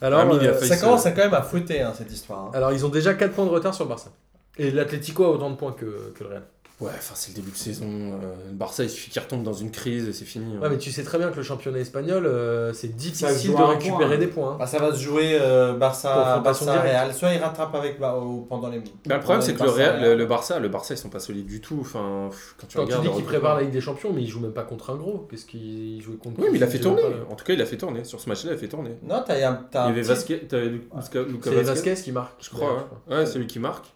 Alors, 0.00 0.30
euh, 0.32 0.60
Ça 0.60 0.76
commence 0.76 1.06
à 1.06 1.12
quand 1.12 1.22
même 1.22 1.34
à 1.34 1.42
fouetter 1.42 1.80
hein, 1.82 1.92
cette 1.96 2.12
histoire. 2.12 2.46
hein. 2.46 2.50
alors, 2.54 2.72
ils 2.72 2.84
ont 2.84 2.88
déjà 2.90 3.14
4 3.14 3.32
points 3.32 3.44
de 3.46 3.50
retard 3.50 3.74
sur 3.74 3.84
le 3.84 3.88
Barça. 3.90 4.10
Et 4.56 4.70
l'Atlético 4.70 5.24
a 5.24 5.28
autant 5.30 5.50
de 5.50 5.56
points 5.56 5.72
que, 5.72 6.12
que 6.14 6.22
le 6.24 6.30
Real. 6.30 6.42
Ouais, 6.80 6.90
enfin, 6.92 7.14
c'est 7.14 7.30
le 7.30 7.36
début 7.36 7.52
de 7.52 7.56
saison. 7.56 7.86
euh, 7.86 8.34
le 8.48 8.52
Barça, 8.56 8.82
il 8.82 8.90
suffit 8.90 9.08
qu'il 9.08 9.22
retombe 9.22 9.44
dans 9.44 9.52
une 9.52 9.70
crise 9.70 10.08
et 10.08 10.12
c'est 10.12 10.24
fini. 10.24 10.56
hein. 10.56 10.60
Ouais, 10.60 10.68
mais 10.68 10.76
tu 10.76 10.90
sais 10.90 11.04
très 11.04 11.18
bien 11.18 11.30
que 11.30 11.36
le 11.36 11.44
championnat 11.44 11.78
espagnol, 11.78 12.26
euh, 12.26 12.72
c'est 12.72 12.94
difficile 12.96 13.52
de 13.54 13.62
récupérer 13.62 13.96
point. 14.08 14.18
des 14.18 14.26
points. 14.26 14.50
hein. 14.54 14.56
Bah, 14.58 14.66
ça 14.66 14.80
va 14.80 14.92
se 14.92 14.98
jouer 14.98 15.38
euh, 15.40 15.74
Barça, 15.74 16.40
Barça. 16.40 16.80
Real. 16.82 17.14
Soit 17.14 17.32
ils 17.34 17.38
rattrapent 17.38 17.76
avec 17.76 18.00
bah, 18.00 18.18
pendant 18.48 18.68
les. 18.68 18.80
Bah, 19.06 19.14
le 19.16 19.20
problème, 19.20 19.40
c'est 19.40 19.54
que 19.54 19.60
le, 19.60 19.66
Barça, 19.66 19.82
Real, 19.92 20.02
le, 20.02 20.14
le 20.16 20.26
Barça, 20.26 20.58
le 20.58 20.68
Barça, 20.68 20.94
ils 20.94 20.98
sont 20.98 21.10
pas 21.10 21.20
solides 21.20 21.46
du 21.46 21.60
tout. 21.60 21.78
Enfin, 21.80 22.26
pff, 22.30 22.56
quand 22.58 22.66
tu 22.66 22.76
Quand 22.76 22.84
tu 22.86 22.86
regardes. 22.86 23.02
dis 23.02 23.08
le 23.08 23.12
qu'il 23.14 23.22
recrutement- 23.24 23.28
prépare 23.40 23.56
la 23.56 23.62
Ligue 23.62 23.72
des 23.72 23.80
Champions, 23.80 24.12
mais 24.12 24.22
il 24.22 24.28
joue 24.28 24.40
même 24.40 24.52
pas 24.52 24.64
contre 24.64 24.90
un 24.90 24.96
gros. 24.96 25.28
Qu'est-ce 25.30 25.46
qu'il 25.46 26.02
jouait 26.02 26.16
contre 26.16 26.40
Oui, 26.40 26.48
mais 26.50 26.58
il 26.58 26.64
a 26.64 26.66
fait 26.66 26.80
tourner. 26.80 27.02
pas. 27.02 27.32
En 27.32 27.36
tout 27.36 27.44
cas, 27.44 27.52
il 27.52 27.62
a 27.62 27.66
fait 27.66 27.76
tourner. 27.76 28.02
Sur 28.04 28.20
ce 28.20 28.28
match-là, 28.28 28.50
il 28.50 28.54
a 28.56 28.58
fait 28.58 28.68
tourner. 28.68 28.96
Non, 29.04 29.22
t'as 29.24 29.34
un. 29.48 29.60
Il 29.72 29.76
y 29.76 29.78
avait 29.92 30.02
Vasquez, 30.02 30.40
t'avais 30.40 30.72
Vasquez. 30.92 31.94
Qui 31.94 32.10
marque. 32.10 32.34
Je 32.42 32.50
crois. 32.50 32.88
Ouais, 33.08 33.26
c'est 33.26 33.38
lui 33.38 33.46
qui 33.46 33.60
marque. 33.60 33.86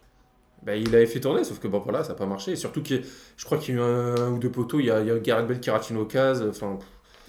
Bah, 0.61 0.75
il 0.75 0.93
avait 0.93 1.05
fait 1.05 1.19
tourner, 1.21 1.43
sauf 1.45 1.59
que 1.59 1.67
bon, 1.67 1.79
voilà, 1.79 2.03
ça 2.03 2.09
n'a 2.09 2.15
pas 2.15 2.25
marché. 2.25 2.55
Surtout, 2.55 2.81
a- 2.81 3.01
je 3.37 3.45
crois 3.45 3.57
qu'il 3.57 3.75
y 3.75 3.77
a 3.77 3.81
eu 3.81 3.83
un, 3.83 4.31
ou 4.33 4.39
deux 4.39 4.51
poteaux. 4.51 4.79
Il 4.79 4.87
y 4.87 4.91
a, 4.91 4.99
il 5.01 5.07
y 5.07 5.11
a 5.11 5.17
Gareth 5.19 5.47
Bale 5.47 5.59
qui 5.59 5.69
rate 5.69 5.89
une 5.89 5.97
occasion. 5.97 6.49
Enfin. 6.49 6.77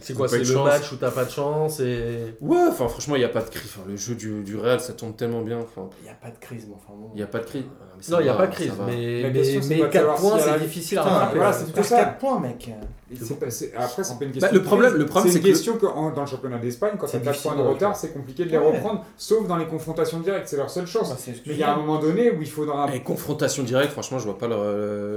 C'est 0.00 0.14
quoi 0.14 0.28
C'est 0.28 0.38
le 0.38 0.44
chance. 0.44 0.64
match 0.66 0.92
où 0.92 0.96
t'as 0.96 1.10
pas 1.10 1.24
de 1.24 1.30
chance 1.30 1.80
et. 1.80 2.34
ouais, 2.40 2.58
enfin, 2.68 2.88
franchement, 2.88 3.16
il 3.16 3.20
n'y 3.20 3.24
a 3.24 3.28
pas 3.28 3.42
de 3.42 3.50
crise. 3.50 3.70
Enfin, 3.76 3.88
le 3.88 3.96
jeu 3.96 4.14
du, 4.14 4.42
du 4.42 4.56
Real, 4.56 4.80
ça 4.80 4.92
tourne 4.92 5.14
tellement 5.14 5.42
bien. 5.42 5.58
Enfin, 5.58 5.88
Il 6.00 6.04
n'y 6.04 6.10
a 6.10 6.14
pas 6.14 6.30
de 6.30 6.38
crise, 6.38 6.66
mais 6.68 6.74
enfin 6.76 6.92
bon. 6.98 7.10
il 7.14 7.16
n'y 7.16 7.22
a 7.22 7.26
pas 7.26 7.38
de 7.40 7.44
crise. 7.46 7.64
Ça 8.00 8.12
Non, 8.12 8.20
il 8.20 8.24
n'y 8.24 8.28
a 8.30 8.34
pas 8.34 8.46
de 8.46 8.52
crise, 8.54 8.72
mais, 8.86 9.20
mais, 9.24 9.32
question, 9.32 9.60
de 9.60 9.82
4 9.86 9.92
savoir 9.92 10.16
points, 10.16 10.38
c'est 10.38 10.58
difficile 10.60 10.98
à 10.98 11.02
rattraper. 11.02 11.36
voilà, 11.36 11.52
c'est 11.52 11.82
ça. 11.82 11.96
4 11.98 12.18
points, 12.18 12.40
mec. 12.40 12.70
Et 13.12 13.16
c'est 13.16 13.38
pas- 13.40 13.50
c'est- 13.50 13.74
Après, 13.76 14.04
c'est 14.04 14.18
pas 14.18 14.24
une 14.24 14.30
question. 14.32 14.48
Bah, 14.48 14.52
le 14.54 14.60
de 14.60 14.64
problème- 14.64 14.94
le 14.94 15.04
problème, 15.04 15.26
c'est 15.26 15.32
c'est 15.32 15.38
une 15.38 15.44
que 15.44 15.48
question 15.50 15.76
que 15.76 15.86
en- 15.86 16.10
dans 16.12 16.20
le 16.22 16.26
championnat 16.28 16.58
d'Espagne, 16.58 16.92
quand 16.98 17.06
C'est 17.08 17.18
t'as 17.18 17.24
4 17.24 17.32
difficile 17.32 17.50
points 17.56 17.62
de 17.64 17.68
retard, 17.68 17.96
c'est 17.96 18.12
compliqué 18.12 18.44
de 18.44 18.50
les 18.50 18.56
Ouais. 18.58 18.72
reprendre, 18.72 19.04
sauf 19.16 19.46
dans 19.48 19.56
les 19.56 19.66
confrontations 19.66 20.20
directes, 20.20 20.46
c'est 20.48 20.56
leur 20.56 20.70
seule 20.70 20.86
chance. 20.86 21.10
Bah, 21.10 21.16
Mais 21.26 21.52
il 21.54 21.58
y 21.58 21.62
a 21.64 21.72
un 21.74 21.76
moment 21.76 21.98
donné 21.98 22.30
où 22.30 22.40
il 22.40 22.48
faudra. 22.48 22.88
Et 22.94 23.00
confrontation 23.02 23.64
directe, 23.64 23.92
franchement, 23.92 24.18
je 24.18 24.24
vois 24.24 24.38
pas 24.38 24.46
le, 24.48 24.56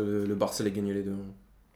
le, 0.06 0.26
le 0.26 0.36
Barça 0.36 0.64
les 0.64 0.72
gagner 0.72 0.94
les 0.94 1.04
deux. 1.04 1.16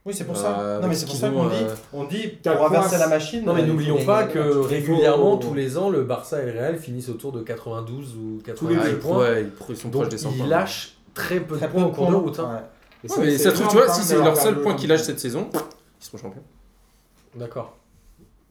Oui, 0.07 0.13
c'est 0.13 0.23
pour 0.23 0.37
ça. 0.37 0.57
Euh, 0.59 0.79
non, 0.79 0.87
mais 0.87 0.95
c'est 0.95 1.01
ce 1.01 1.11
pour 1.11 1.15
ça 1.17 1.29
qu'on 1.29 1.49
dit, 1.49 1.55
euh, 1.63 1.75
on 1.91 2.03
dit 2.05 2.27
pour 2.41 2.65
inverser 2.67 2.97
la 2.97 3.09
machine. 3.09 3.43
Non, 3.43 3.53
mais 3.53 3.63
euh, 3.63 3.65
n'oublions 3.65 4.05
pas 4.05 4.23
que 4.23 4.39
régulièrement, 4.39 5.35
tous 5.35 5.53
les 5.53 5.77
ans, 5.77 5.89
le 5.89 6.03
Barça 6.03 6.41
et 6.41 6.45
le 6.45 6.53
Real 6.57 6.77
finissent 6.79 7.09
autour 7.09 7.33
de 7.33 7.41
92 7.41 8.15
ou 8.15 8.37
les 8.37 8.43
90 8.43 8.75
deux, 8.75 8.89
ils, 8.89 8.97
points. 8.99 9.17
ouais, 9.19 9.43
ils, 9.43 9.51
ils 9.69 9.75
sont 9.77 9.89
Donc, 9.89 10.03
proches 10.03 10.09
des 10.13 10.17
100 10.17 10.31
ils 10.31 10.37
points. 10.37 10.47
lâchent 10.47 10.93
très 11.13 11.41
peu 11.41 11.57
de 11.57 11.67
points 11.67 11.83
au 11.83 11.91
cours 11.91 12.09
de 12.09 12.15
route. 12.15 12.39
hein. 12.39 12.53
Ouais. 12.53 13.09
Et 13.09 13.11
Ouais, 13.11 13.25
mais 13.25 13.31
c'est 13.37 13.43
ça 13.43 13.49
se 13.51 13.55
trouve, 13.55 13.67
tu 13.67 13.75
vois, 13.75 13.89
si 13.89 14.01
c'est 14.01 14.15
leur 14.17 14.37
seul 14.37 14.61
point 14.61 14.75
qu'ils 14.75 14.87
lâchent 14.89 15.01
cette 15.03 15.19
saison, 15.19 15.49
ils 15.53 16.05
seront 16.05 16.17
champions. 16.17 16.43
D'accord. 17.35 17.75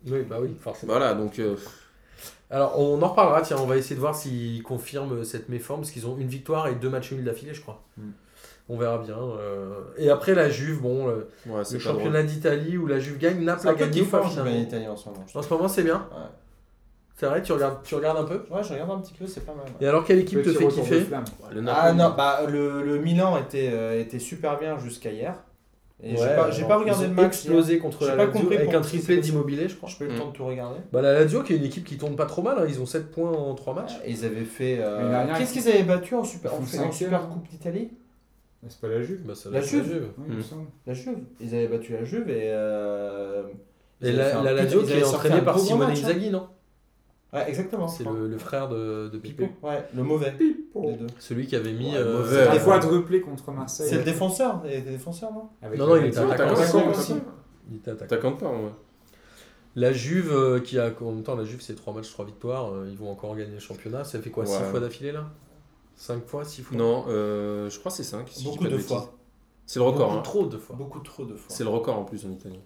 Oui, 0.06 0.22
bah 0.28 0.36
oui, 0.40 0.50
forcément. 0.60 0.92
Voilà, 0.92 1.14
donc 1.14 1.38
euh, 1.38 1.56
Alors, 2.50 2.78
on 2.78 3.00
en 3.00 3.08
reparlera, 3.08 3.40
tiens, 3.40 3.56
on 3.60 3.66
va 3.66 3.76
essayer 3.78 3.96
de 3.96 4.00
voir 4.00 4.14
s'ils 4.14 4.62
confirment 4.62 5.24
cette 5.24 5.48
méforme, 5.48 5.80
parce 5.80 5.90
qu'ils 5.90 6.06
ont 6.06 6.16
une 6.18 6.28
victoire 6.28 6.68
et 6.68 6.74
deux 6.74 6.90
matchs 6.90 7.12
nuls 7.12 7.24
d'affilée, 7.24 7.54
je 7.54 7.62
crois. 7.62 7.82
Mm. 7.96 8.02
On 8.68 8.76
verra 8.76 8.98
bien. 8.98 9.16
euh. 9.16 9.80
Et 9.96 10.10
après, 10.10 10.34
la 10.34 10.50
Juve, 10.50 10.80
bon, 10.82 11.06
le, 11.06 11.28
ouais, 11.46 11.78
championnat 11.78 12.22
d'Italie 12.24 12.76
où 12.76 12.86
la 12.86 12.98
Juve 12.98 13.16
gagne, 13.18 13.44
Naples 13.44 13.68
a 13.68 13.74
gagné 13.74 14.02
ou 14.02 14.06
pas 14.06 14.22
je 14.22 14.28
finalement 14.30 14.50
gagne 14.50 14.60
l'Italie 14.60 14.88
en 14.88 14.96
ce 14.96 15.08
moment. 15.08 15.24
En 15.34 15.42
ce 15.42 15.50
moment, 15.52 15.68
c'est 15.68 15.84
bien. 15.84 16.06
Ouais. 16.10 16.26
C'est 17.18 17.26
vrai, 17.26 17.42
tu 17.42 17.52
regardes, 17.52 17.82
tu 17.82 17.94
regardes 17.94 18.18
un 18.18 18.24
peu? 18.24 18.44
Ouais, 18.50 18.62
je 18.62 18.72
regarde 18.72 18.90
un 18.90 18.98
petit 18.98 19.14
peu, 19.14 19.26
c'est 19.26 19.46
pas 19.46 19.54
mal. 19.54 19.64
ouais. 19.64 19.72
Et 19.86 19.88
alors, 19.88 20.04
quelle 20.04 20.18
équipe 20.18 20.42
te 20.42 20.52
fait 20.52 20.68
kiffer? 20.68 21.06
le 21.52 21.64
Ah 21.68 21.92
non, 21.92 22.12
bah 22.16 22.40
le, 22.46 22.82
le 22.82 22.98
Milan 22.98 23.38
était, 23.38 23.70
euh, 23.72 24.00
était 24.00 24.18
super 24.18 24.58
bien 24.58 24.78
jusqu'à 24.78 25.10
hier. 25.10 25.34
Et 26.02 26.14
j'ai 26.14 26.26
pas, 26.36 26.50
j'ai 26.50 26.64
pas 26.64 26.76
regardé 26.76 27.06
le 27.06 27.14
match. 27.14 27.26
explosé 27.26 27.78
contre 27.78 28.00
J'ai 28.02 28.08
la 28.08 28.16
pas 28.16 28.26
Lazio 28.26 28.40
compris 28.40 28.56
avec 28.58 28.74
un 28.74 28.80
triplé 28.82 29.16
d'immobilier, 29.16 29.66
je 29.66 29.76
crois. 29.76 29.88
J'ai 29.88 29.96
pas 29.96 30.04
eu 30.04 30.08
le 30.08 30.18
temps 30.18 30.26
de 30.26 30.32
tout 30.32 30.44
regarder. 30.44 30.78
Bah, 30.92 31.00
la 31.00 31.14
Lazio, 31.14 31.42
qui 31.42 31.54
est 31.54 31.56
une 31.56 31.64
équipe 31.64 31.84
qui 31.84 31.96
tourne 31.96 32.16
pas 32.16 32.26
trop 32.26 32.42
mal, 32.42 32.58
hein, 32.58 32.66
ils 32.68 32.82
ont 32.82 32.86
7 32.86 33.10
points 33.10 33.30
en 33.30 33.54
3 33.54 33.72
matchs. 33.72 33.94
Et 34.04 34.10
ils 34.10 34.24
avaient 34.26 34.44
fait. 34.44 34.76
euh, 34.80 35.26
Qu'est-ce 35.38 35.54
ils 35.56 35.62
qu'ils 35.62 35.72
avaient 35.72 35.84
battu 35.84 36.14
en 36.14 36.22
super, 36.24 36.52
en, 36.52 36.92
super 36.92 37.28
Coupe 37.30 37.48
d'Italie? 37.48 37.92
C'est 38.68 38.80
pas 38.80 38.88
la 38.88 39.02
Juve. 39.02 39.20
Bah, 39.24 39.34
ça 39.34 39.50
La 39.50 39.60
laisse 39.60 39.70
Juve. 39.70 40.08
Oui, 40.18 40.24
il 40.28 40.34
me 40.34 40.38
Mm. 40.40 40.42
semble. 40.42 40.66
La 40.86 40.94
Juve. 40.94 41.18
Ils 41.40 41.54
avaient 41.54 41.68
battu 41.68 41.92
la 41.92 42.04
Juve 42.04 42.28
et. 42.30 42.50
euh, 42.50 43.44
Et 44.02 44.12
la, 44.12 44.42
la 44.42 44.52
Lazio 44.52 44.82
qui 44.82 44.92
est 44.92 45.04
entraînée 45.04 45.42
par 45.42 45.58
Simone 45.58 45.88
hein. 45.88 45.90
Inzaghi, 45.92 46.30
non? 46.30 46.48
Ouais, 47.32 47.48
exactement. 47.48 47.88
C'est 47.88 48.04
le, 48.04 48.28
le 48.28 48.38
frère 48.38 48.68
de, 48.68 49.08
de 49.08 49.18
Pipo. 49.18 49.44
Ouais, 49.62 49.84
le 49.94 50.02
mauvais. 50.02 50.32
Pipo. 50.32 50.86
Des 50.86 50.92
deux. 50.96 51.06
Celui 51.18 51.46
qui 51.46 51.56
avait 51.56 51.72
mis. 51.72 51.90
Ouais, 51.92 51.96
euh, 51.98 52.18
mauvais. 52.18 52.46
Un 52.46 52.52
Ouais. 52.52 52.58
quadruplé 52.64 53.20
contre 53.20 53.50
Marseille. 53.52 53.88
C'est 53.90 53.98
le 53.98 54.04
défenseur. 54.04 54.62
Il 54.64 54.72
était 54.72 54.90
défenseur, 54.92 55.32
non? 55.32 55.48
Avec 55.62 55.78
Non, 55.78 55.86
non, 55.88 55.96
il 55.96 56.06
était 56.06 56.18
attaquant. 56.18 56.90
Aussi. 56.90 57.14
Il 57.70 57.76
était 57.78 57.90
attaquant. 57.90 58.32
Pas, 58.32 58.46
ouais. 58.48 58.70
La 59.74 59.92
Juve, 59.92 60.32
euh, 60.32 60.60
qui 60.60 60.78
a 60.78 60.90
en 61.02 61.12
même 61.12 61.22
temps, 61.22 61.34
la 61.34 61.44
Juve, 61.44 61.60
c'est 61.60 61.74
3 61.74 61.92
matchs, 61.92 62.10
3 62.10 62.24
victoires. 62.24 62.72
euh, 62.72 62.86
ils 62.90 62.96
vont 62.96 63.10
encore 63.10 63.36
gagner 63.36 63.52
le 63.54 63.58
championnat. 63.60 64.04
Ça 64.04 64.18
fait 64.20 64.30
quoi 64.30 64.46
6 64.46 64.56
Ouais. 64.56 64.64
fois 64.70 64.80
d'affilée 64.80 65.12
là? 65.12 65.26
5 65.96 66.26
fois 66.26 66.44
6 66.44 66.62
fois 66.62 66.76
Non, 66.76 67.04
euh, 67.08 67.68
je 67.70 67.78
crois 67.78 67.90
que 67.90 67.96
c'est 67.96 68.04
5. 68.04 68.30
Beaucoup 68.44 68.66
de 68.68 68.78
fois. 68.78 69.12
C'est 69.64 69.78
le 69.80 69.84
record. 69.84 70.08
Beaucoup 70.08 70.18
hein. 70.18 70.22
trop 70.22 70.46
de 70.46 70.58
fois. 70.58 70.76
Beaucoup 70.76 71.00
trop 71.00 71.24
de 71.24 71.34
fois. 71.34 71.46
C'est 71.48 71.64
le 71.64 71.70
record 71.70 71.98
en 71.98 72.04
plus 72.04 72.24
en 72.24 72.30
Italie. 72.30 72.60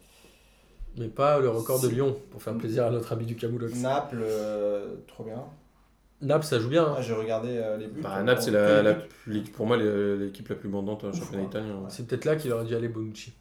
Mais 0.99 1.09
pas 1.09 1.39
le 1.39 1.49
record 1.49 1.81
de 1.81 1.89
Lyon, 1.89 2.17
pour 2.31 2.43
faire 2.43 2.57
plaisir 2.57 2.85
à 2.87 2.91
notre 2.91 3.13
ami 3.13 3.25
du 3.25 3.37
Camoulox. 3.37 3.75
Naples, 3.77 4.19
euh, 4.23 4.97
trop 5.07 5.23
bien. 5.23 5.45
Naples, 6.21 6.45
ça 6.45 6.59
joue 6.59 6.69
bien. 6.69 6.85
hein. 6.85 6.95
Ah, 6.99 7.01
J'ai 7.01 7.15
regardé 7.15 7.49
euh, 7.53 7.77
les 7.79 7.87
buts. 7.87 8.01
Bah, 8.03 8.21
Naples, 8.23 8.43
c'est 8.43 8.51
la, 8.51 8.95
pour 9.55 9.67
moi 9.67 9.77
l'équipe 9.79 10.49
la 10.49 10.57
plus 10.57 10.69
bandante 10.69 11.05
en 11.05 11.09
Ouf, 11.09 11.19
championnat 11.19 11.45
ouais. 11.45 11.49
italien. 11.49 11.83
C'est 11.89 12.07
peut-être 12.07 12.25
là 12.27 12.37
qu'il 12.37 12.53
aurait 12.53 12.65
dû 12.65 12.75
aller 12.75 12.89
Bonucci. 12.89 13.33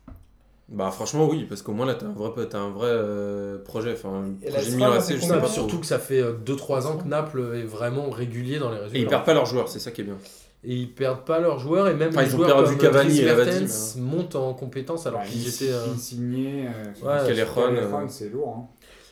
Bah 0.71 0.91
franchement 0.91 1.27
oui, 1.27 1.45
parce 1.49 1.61
qu'au 1.63 1.71
moins 1.73 1.85
là 1.87 1.95
t'as 1.95 2.05
un 2.05 2.11
vrai, 2.11 2.45
t'as 2.47 2.59
un 2.59 2.69
vrai 2.69 2.89
euh, 2.91 3.57
projet, 3.63 3.93
enfin 3.93 4.23
projet 4.41 4.69
la 4.69 4.75
Milan 4.75 4.91
AC, 4.91 5.01
c'est 5.01 5.15
je 5.17 5.21
sais 5.21 5.39
pas 5.39 5.47
surtout 5.47 5.79
que 5.79 5.85
ça 5.85 5.97
fait 5.97 6.21
2-3 6.21 6.85
ans 6.85 6.97
que 6.97 7.07
Naples 7.07 7.53
est 7.55 7.63
vraiment 7.65 8.09
régulier 8.11 8.59
dans 8.59 8.69
les 8.69 8.77
résultats. 8.77 8.97
Et 8.99 9.01
ils 9.01 9.07
perdent 9.07 9.25
pas 9.25 9.33
leurs 9.33 9.47
joueurs, 9.47 9.67
c'est 9.67 9.79
ça 9.79 9.89
qui 9.91 10.01
est 10.01 10.03
bien. 10.03 10.17
Et 10.63 10.75
ils 10.75 10.93
perdent 10.93 11.23
pas 11.25 11.39
leurs 11.39 11.57
joueurs 11.57 11.87
et 11.87 11.93
même 11.93 12.09
Enfin, 12.09 12.21
les 12.21 12.27
ils 12.27 12.33
ont 12.35 12.37
joueurs 12.37 12.49
perdu 12.57 12.75
comme 12.77 12.91
Cavani 12.91 13.19
et 13.19 13.25
Mertens 13.25 13.95
montent 13.97 14.35
en 14.35 14.53
compétence 14.53 15.07
alors 15.07 15.21
Bah, 15.21 15.25
qu'ils 15.25 15.47
étaient. 15.47 15.71
euh, 15.71 15.93
Insigné, 15.95 16.67
euh, 16.67 17.05
Ouais, 17.05 17.31
euh, 17.31 18.07
c'est 18.09 18.29
lourd. 18.29 18.55
Hein. 18.57 18.67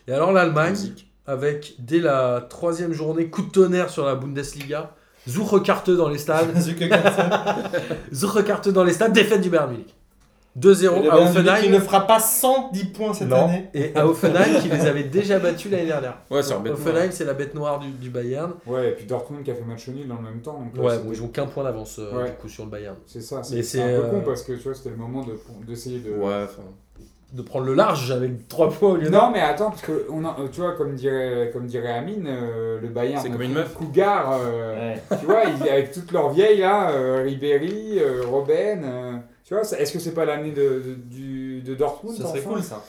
Et 0.07 0.11
alors 0.13 0.34
l'Allemagne, 0.34 0.75
avec 1.25 1.75
dès 1.79 1.99
la 1.99 2.45
troisième 2.49 2.93
journée, 2.93 3.29
coup 3.29 3.41
de 3.43 3.49
tonnerre 3.49 3.89
sur 3.89 4.05
la 4.05 4.15
Bundesliga, 4.15 4.91
Zuchrekarte 5.27 5.89
dans 5.89 6.09
les 6.09 6.17
stades, 6.17 6.55
Zuchrekarte 8.13 8.69
dans 8.73 8.84
les 8.84 8.93
stades, 8.93 9.13
défaite 9.13 9.41
du 9.41 9.49
Bayern 9.49 9.71
Munich. 9.71 9.95
2-0 10.59 10.88
à 11.11 11.19
Il 11.19 11.27
Offenheim. 11.27 11.69
ne 11.71 11.79
fera 11.79 12.07
pas 12.07 12.19
110 12.19 12.85
points 12.85 13.13
cette 13.13 13.27
Non. 13.27 13.45
année. 13.45 13.69
Et 13.73 13.91
à 13.95 14.07
Offenheim 14.07 14.59
qui 14.61 14.69
les 14.69 14.85
avait 14.88 15.03
déjà 15.03 15.38
battus 15.39 15.71
l'année 15.71 15.85
dernière. 15.85 16.17
Ouais, 16.31 16.41
c'est 16.41 16.53
Offenheim, 16.53 17.09
c'est 17.11 17.25
la 17.25 17.34
bête 17.34 17.53
noire 17.53 17.79
du, 17.79 17.89
du 17.91 18.09
Bayern. 18.09 18.53
Ouais, 18.65 18.89
et 18.89 18.91
puis 18.93 19.05
Dortmund 19.05 19.43
qui 19.43 19.51
a 19.51 19.55
fait 19.55 19.63
match 19.63 19.88
nul 19.89 20.07
dans 20.07 20.15
le 20.15 20.23
même 20.23 20.41
temps. 20.41 20.59
donc 20.59 20.75
là, 20.75 20.84
Ouais, 20.84 20.97
bon, 21.03 21.11
ils 21.11 21.21
ont 21.21 21.27
qu'un 21.27 21.45
point 21.45 21.63
d'avance 21.63 21.99
euh, 21.99 22.17
Ouais. 22.23 22.29
du 22.29 22.35
coup 22.38 22.49
sur 22.49 22.65
le 22.65 22.71
Bayern. 22.71 22.95
C'est 23.05 23.21
ça, 23.21 23.41
c'est 23.43 23.81
un 23.81 23.85
peu 23.88 24.05
euh, 24.05 24.09
con 24.09 24.21
parce 24.25 24.43
que 24.43 24.53
tu 24.53 24.63
vois, 24.63 24.73
c'était 24.73 24.89
le 24.89 24.95
moment 24.97 25.23
de- 25.23 25.38
d'essayer 25.67 25.99
de. 25.99 26.11
Ouais, 26.11 26.43
enfin. 26.45 26.63
De 27.34 27.41
prendre 27.41 27.65
le 27.65 27.73
large 27.73 28.09
avec 28.09 28.47
3 28.47 28.69
points 28.71 28.91
au 28.91 28.95
lieu 28.95 29.09
Non, 29.09 29.31
mais 29.34 29.41
attends, 29.41 29.69
parce 29.71 29.81
que 29.81 30.05
on 30.09 30.23
a, 30.23 30.29
euh, 30.39 30.47
tu 30.49 30.61
vois, 30.61 30.71
comme 30.77 30.95
dirait, 30.95 31.49
comme 31.51 31.65
dirait 31.67 31.91
Amine, 31.91 32.25
euh, 32.25 32.79
le 32.81 32.88
Bayern. 32.88 33.21
C'est 33.21 33.29
comme 33.29 33.41
une 33.41 33.51
meuf. 33.51 33.73
Cougar, 33.73 34.31
euh, 34.41 34.93
Ouais. 34.93 35.01
tu 35.19 35.25
vois, 35.25 35.41
ils- 35.43 35.67
avec 35.69 35.91
toutes 35.91 36.13
leurs 36.13 36.29
vieilles 36.29 36.61
là, 36.61 36.89
euh, 36.91 37.23
Ribéry, 37.25 37.99
euh, 37.99 38.21
Robben, 38.31 38.81
euh, 38.85 39.11
tu 39.48 39.53
vois, 39.53 39.64
est-ce 39.64 39.91
que 39.94 39.99
c'est 39.99 40.14
pas 40.14 40.26
l'année 40.26 40.52
de, 40.52 40.82
de, 40.86 40.94
du- 40.95 41.61
de 41.61 41.74
Dortmund 41.74 42.15
Ça 42.18 42.28
serait 42.28 42.40
enfin 42.41 42.49
cool 42.49 42.64
ça. 42.64 42.84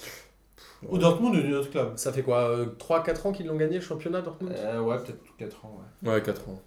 Ou 0.88 0.98
Dortmund 0.98 1.36
ou 1.36 1.40
d'un 1.42 1.52
autre 1.58 1.70
club. 1.70 1.92
Ça 1.96 2.12
fait 2.12 2.22
quoi 2.22 2.56
3-4 2.78 3.28
ans 3.28 3.32
qu'ils 3.32 3.46
l'ont 3.46 3.56
gagné 3.56 3.76
le 3.76 3.80
championnat 3.80 4.20
Dortmund? 4.22 4.52
Euh, 4.56 4.80
ouais, 4.80 4.96
peut-être 4.98 5.18
4 5.38 5.64
ans. 5.64 5.80
Ouais. 6.02 6.12
Ouais, 6.12 6.22
4 6.22 6.48
ans. 6.48 6.60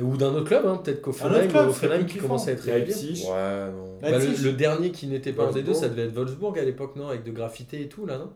Ou 0.00 0.16
d'un 0.16 0.28
autre 0.34 0.46
club, 0.46 0.66
hein, 0.66 0.80
peut-être 0.82 0.98
Un 0.98 1.02
qu'Offenheim 1.02 1.34
autre 1.36 1.48
club, 1.48 1.68
Offenheim 1.68 1.98
c'est 2.00 2.06
qui 2.06 2.12
plus 2.14 2.20
commence 2.22 2.46
à 2.48 2.52
être 2.52 2.60
régulier. 2.62 2.86
Leipzig. 2.86 3.24
Ouais, 3.28 3.70
non. 3.72 3.98
Bah, 4.00 4.10
le, 4.12 4.18
Leipzig. 4.18 4.44
le 4.44 4.52
dernier 4.52 4.90
qui 4.92 5.06
n'était 5.08 5.32
pas 5.32 5.44
un 5.44 5.52
des 5.52 5.62
deux, 5.62 5.72
Wolfsburg. 5.72 5.80
ça 5.82 5.88
devait 5.88 6.08
être 6.08 6.14
Wolfsburg 6.14 6.58
à 6.58 6.62
l'époque, 6.62 6.94
non 6.96 7.08
Avec 7.08 7.24
de 7.24 7.32
Graffité 7.32 7.82
et 7.82 7.88
tout, 7.88 8.06
là, 8.06 8.18
non? 8.18 8.30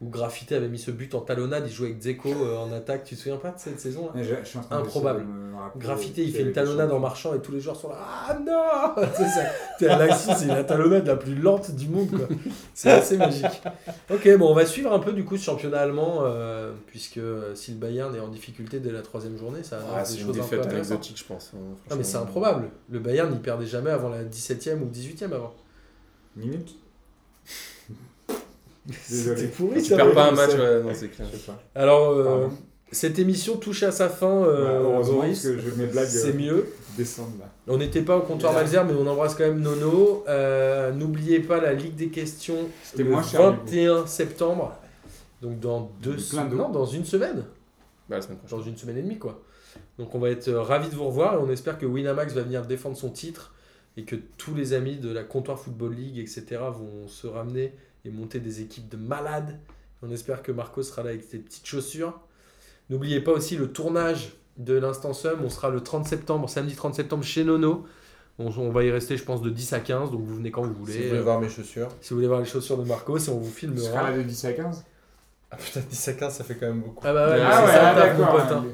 Où 0.00 0.08
Graffité 0.08 0.54
avait 0.54 0.68
mis 0.68 0.78
ce 0.78 0.90
but 0.90 1.14
en 1.14 1.20
talonnade, 1.20 1.64
il 1.66 1.72
jouait 1.72 1.88
avec 1.88 1.98
Dzeko 2.00 2.30
euh, 2.30 2.56
en 2.56 2.72
attaque, 2.72 3.04
tu 3.04 3.16
te 3.16 3.20
souviens 3.20 3.36
pas 3.36 3.50
de 3.50 3.58
cette 3.58 3.78
saison 3.78 4.08
là 4.14 4.22
je, 4.22 4.34
je 4.44 4.58
Improbable. 4.70 5.26
Graffité, 5.76 6.24
il 6.24 6.32
fait 6.32 6.42
une 6.42 6.52
talonnade 6.52 6.90
en 6.90 6.98
marchant 6.98 7.34
et 7.34 7.40
tous 7.40 7.52
les 7.52 7.60
joueurs 7.60 7.76
sont 7.76 7.90
là 7.90 7.96
Ah 8.00 8.38
non 8.38 9.04
T'es 9.78 9.88
à 9.88 10.16
c'est 10.16 10.46
la 10.46 10.64
talonnade 10.64 11.06
la 11.06 11.16
plus 11.16 11.34
lente 11.34 11.70
du 11.72 11.88
monde 11.88 12.08
quoi. 12.08 12.26
C'est 12.72 12.90
assez 12.90 13.18
magique. 13.18 13.62
Ok, 14.10 14.26
bon, 14.38 14.50
on 14.50 14.54
va 14.54 14.64
suivre 14.64 14.90
un 14.90 15.00
peu 15.00 15.12
du 15.12 15.24
coup 15.26 15.36
ce 15.36 15.44
championnat 15.44 15.80
allemand, 15.80 16.20
euh, 16.22 16.72
puisque 16.86 17.18
euh, 17.18 17.54
si 17.54 17.72
le 17.72 17.76
Bayern 17.76 18.14
est 18.16 18.20
en 18.20 18.28
difficulté 18.28 18.80
dès 18.80 18.92
la 18.92 19.02
troisième 19.02 19.36
journée, 19.36 19.62
ça 19.62 19.80
Ah, 19.94 20.02
des 20.02 20.08
c'est 20.08 20.20
une 20.22 20.30
un 20.30 20.32
défaite 20.32 20.66
anecdotique, 20.66 21.18
je 21.18 21.24
pense. 21.24 21.52
hein, 21.54 21.58
Non, 21.90 21.96
mais 21.96 22.04
c'est 22.04 22.16
improbable. 22.16 22.70
Le 22.88 23.00
Bayern, 23.00 23.30
il 23.32 23.40
perdait 23.40 23.66
jamais 23.66 23.90
avant 23.90 24.08
la 24.08 24.24
17ème 24.24 24.80
ou 24.80 24.86
18ème 24.86 25.34
avant. 25.34 25.52
Minute 26.36 26.74
Désolé. 29.08 29.46
pourri, 29.48 29.82
Tu 29.82 29.94
perds 29.94 30.12
pas 30.14 30.28
un 30.28 30.32
match, 30.32 30.52
ouais, 30.54 30.82
non, 30.82 30.90
c'est 30.94 31.08
clair. 31.08 31.28
Alors, 31.74 32.10
euh, 32.10 32.48
cette 32.92 33.18
émission 33.18 33.56
touche 33.56 33.82
à 33.82 33.92
sa 33.92 34.08
fin, 34.08 34.42
euh, 34.44 34.64
Bah, 34.64 34.80
heureusement 34.82 35.16
Boris. 35.18 35.42
parce 35.42 35.54
que 35.54 35.60
je, 35.60 35.74
mes 35.76 35.86
blagues 35.86 36.08
C'est 36.08 36.30
euh, 36.30 36.38
mieux. 36.38 36.66
là. 36.98 37.04
On 37.68 37.76
n'était 37.78 38.02
pas 38.02 38.16
au 38.16 38.22
comptoir. 38.22 38.52
Malzer, 38.52 38.84
mais 38.84 38.94
on 38.94 39.06
embrasse 39.06 39.34
quand 39.34 39.44
même 39.44 39.60
Nono. 39.60 40.24
Euh, 40.28 40.90
N'oubliez 40.92 41.40
pas 41.40 41.60
la 41.60 41.72
Ligue 41.72 41.94
des 41.94 42.08
questions 42.08 42.68
le 42.96 43.04
moins 43.04 43.22
cher, 43.22 43.52
du 43.52 43.58
coup. 43.58 43.64
21 43.66 44.06
septembre. 44.06 44.76
Donc 45.40 45.60
dans 45.60 45.90
deux 46.02 46.16
non, 46.52 46.68
dans 46.68 46.84
une 46.84 47.04
semaine. 47.04 47.44
Bah, 48.08 48.16
la 48.16 48.22
semaine 48.22 48.38
prochaine. 48.38 48.58
Dans 48.58 48.64
une 48.64 48.76
semaine 48.76 48.98
et 48.98 49.02
demie, 49.02 49.18
quoi. 49.18 49.40
Donc 49.98 50.14
on 50.14 50.18
va 50.18 50.30
être 50.30 50.50
ravis 50.50 50.88
de 50.88 50.94
vous 50.94 51.04
revoir 51.06 51.34
et 51.34 51.36
on 51.38 51.48
espère 51.50 51.78
que 51.78 51.86
Winamax 51.86 52.34
va 52.34 52.42
venir 52.42 52.66
défendre 52.66 52.96
son 52.96 53.10
titre 53.10 53.54
et 53.96 54.04
que 54.04 54.16
tous 54.36 54.54
les 54.54 54.72
amis 54.72 54.96
de 54.96 55.12
la 55.12 55.22
Comptoir 55.22 55.58
Football 55.58 55.94
League, 55.94 56.18
etc., 56.18 56.44
vont 56.72 57.06
se 57.06 57.26
ramener 57.26 57.72
et 58.04 58.10
monter 58.10 58.40
des 58.40 58.60
équipes 58.60 58.88
de 58.88 58.96
malades. 58.96 59.58
On 60.02 60.10
espère 60.10 60.42
que 60.42 60.52
Marco 60.52 60.82
sera 60.82 61.02
là 61.02 61.10
avec 61.10 61.22
ses 61.22 61.38
petites 61.38 61.66
chaussures. 61.66 62.18
N'oubliez 62.88 63.20
pas 63.20 63.32
aussi 63.32 63.56
le 63.56 63.70
tournage 63.70 64.32
de 64.56 64.74
l'Instant 64.74 65.12
Sum. 65.12 65.40
On 65.44 65.50
sera 65.50 65.70
le 65.70 65.80
30 65.82 66.06
septembre, 66.06 66.48
samedi 66.48 66.74
30 66.74 66.94
septembre 66.94 67.22
chez 67.24 67.44
Nono. 67.44 67.86
On, 68.38 68.46
on 68.56 68.70
va 68.70 68.84
y 68.84 68.90
rester, 68.90 69.16
je 69.16 69.24
pense, 69.24 69.42
de 69.42 69.50
10 69.50 69.72
à 69.74 69.80
15. 69.80 70.10
Donc 70.10 70.22
vous 70.22 70.36
venez 70.36 70.50
quand 70.50 70.62
vous 70.62 70.72
voulez. 70.72 70.92
Si 70.94 71.02
vous 71.02 71.08
voulez 71.08 71.20
voir 71.20 71.40
mes 71.40 71.48
chaussures. 71.48 71.88
Si 72.00 72.10
vous 72.10 72.16
voulez 72.16 72.28
voir 72.28 72.40
les 72.40 72.46
chaussures 72.46 72.78
de 72.78 72.84
Marco, 72.84 73.16
et 73.18 73.28
on 73.28 73.38
vous 73.38 73.50
Tu 73.52 73.66
seras 73.66 73.76
filmera. 73.76 74.10
là 74.10 74.16
de 74.16 74.22
10 74.22 74.44
à 74.46 74.52
15 74.54 74.84
Ah 75.50 75.56
putain, 75.56 75.80
10 75.88 76.08
à 76.08 76.12
15, 76.14 76.34
ça 76.34 76.44
fait 76.44 76.54
quand 76.54 76.66
même 76.66 76.80
beaucoup. 76.80 77.04
Ah 77.06 77.12
bah 77.12 77.28
ouais, 77.30 77.40
Ah 77.42 77.52
c'est 77.56 77.66
ouais, 77.66 77.72
ça, 77.72 77.88
ah, 77.90 77.94
taf, 77.94 78.12
mon 78.18 78.24
d'accord. 78.24 78.40
pote, 78.46 78.52
hein. 78.52 78.64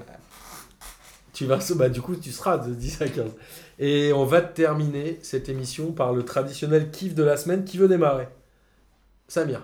Tu 1.32 1.44
vas, 1.44 1.58
bah, 1.74 1.88
du 1.90 2.00
coup, 2.00 2.16
tu 2.16 2.30
seras 2.32 2.56
de 2.56 2.72
10 2.72 3.02
à 3.02 3.08
15. 3.08 3.30
Et 3.78 4.12
on 4.14 4.24
va 4.24 4.40
terminer 4.40 5.18
cette 5.22 5.50
émission 5.50 5.92
par 5.92 6.14
le 6.14 6.22
traditionnel 6.24 6.90
kiff 6.90 7.14
de 7.14 7.22
la 7.24 7.36
semaine 7.36 7.64
qui 7.64 7.76
veut 7.76 7.88
démarrer. 7.88 8.28
Samir. 9.28 9.62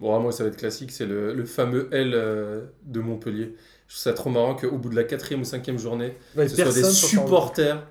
Bon, 0.00 0.18
moi, 0.20 0.30
ça 0.30 0.42
va 0.44 0.50
être 0.50 0.58
classique, 0.58 0.92
c'est 0.92 1.06
le, 1.06 1.32
le 1.32 1.44
fameux 1.46 1.88
L 1.90 2.12
euh, 2.14 2.66
de 2.84 3.00
Montpellier. 3.00 3.54
Je 3.88 3.94
trouve 3.94 4.02
ça 4.02 4.12
trop 4.12 4.28
marrant 4.30 4.54
qu'au 4.54 4.76
bout 4.76 4.90
de 4.90 4.96
la 4.96 5.04
quatrième 5.04 5.40
ou 5.40 5.44
cinquième 5.44 5.78
journée, 5.78 6.16
Ouais, 6.34 6.48
ce 6.48 6.56
soit 6.56 6.72
des 6.72 6.84
supporters 6.84 7.86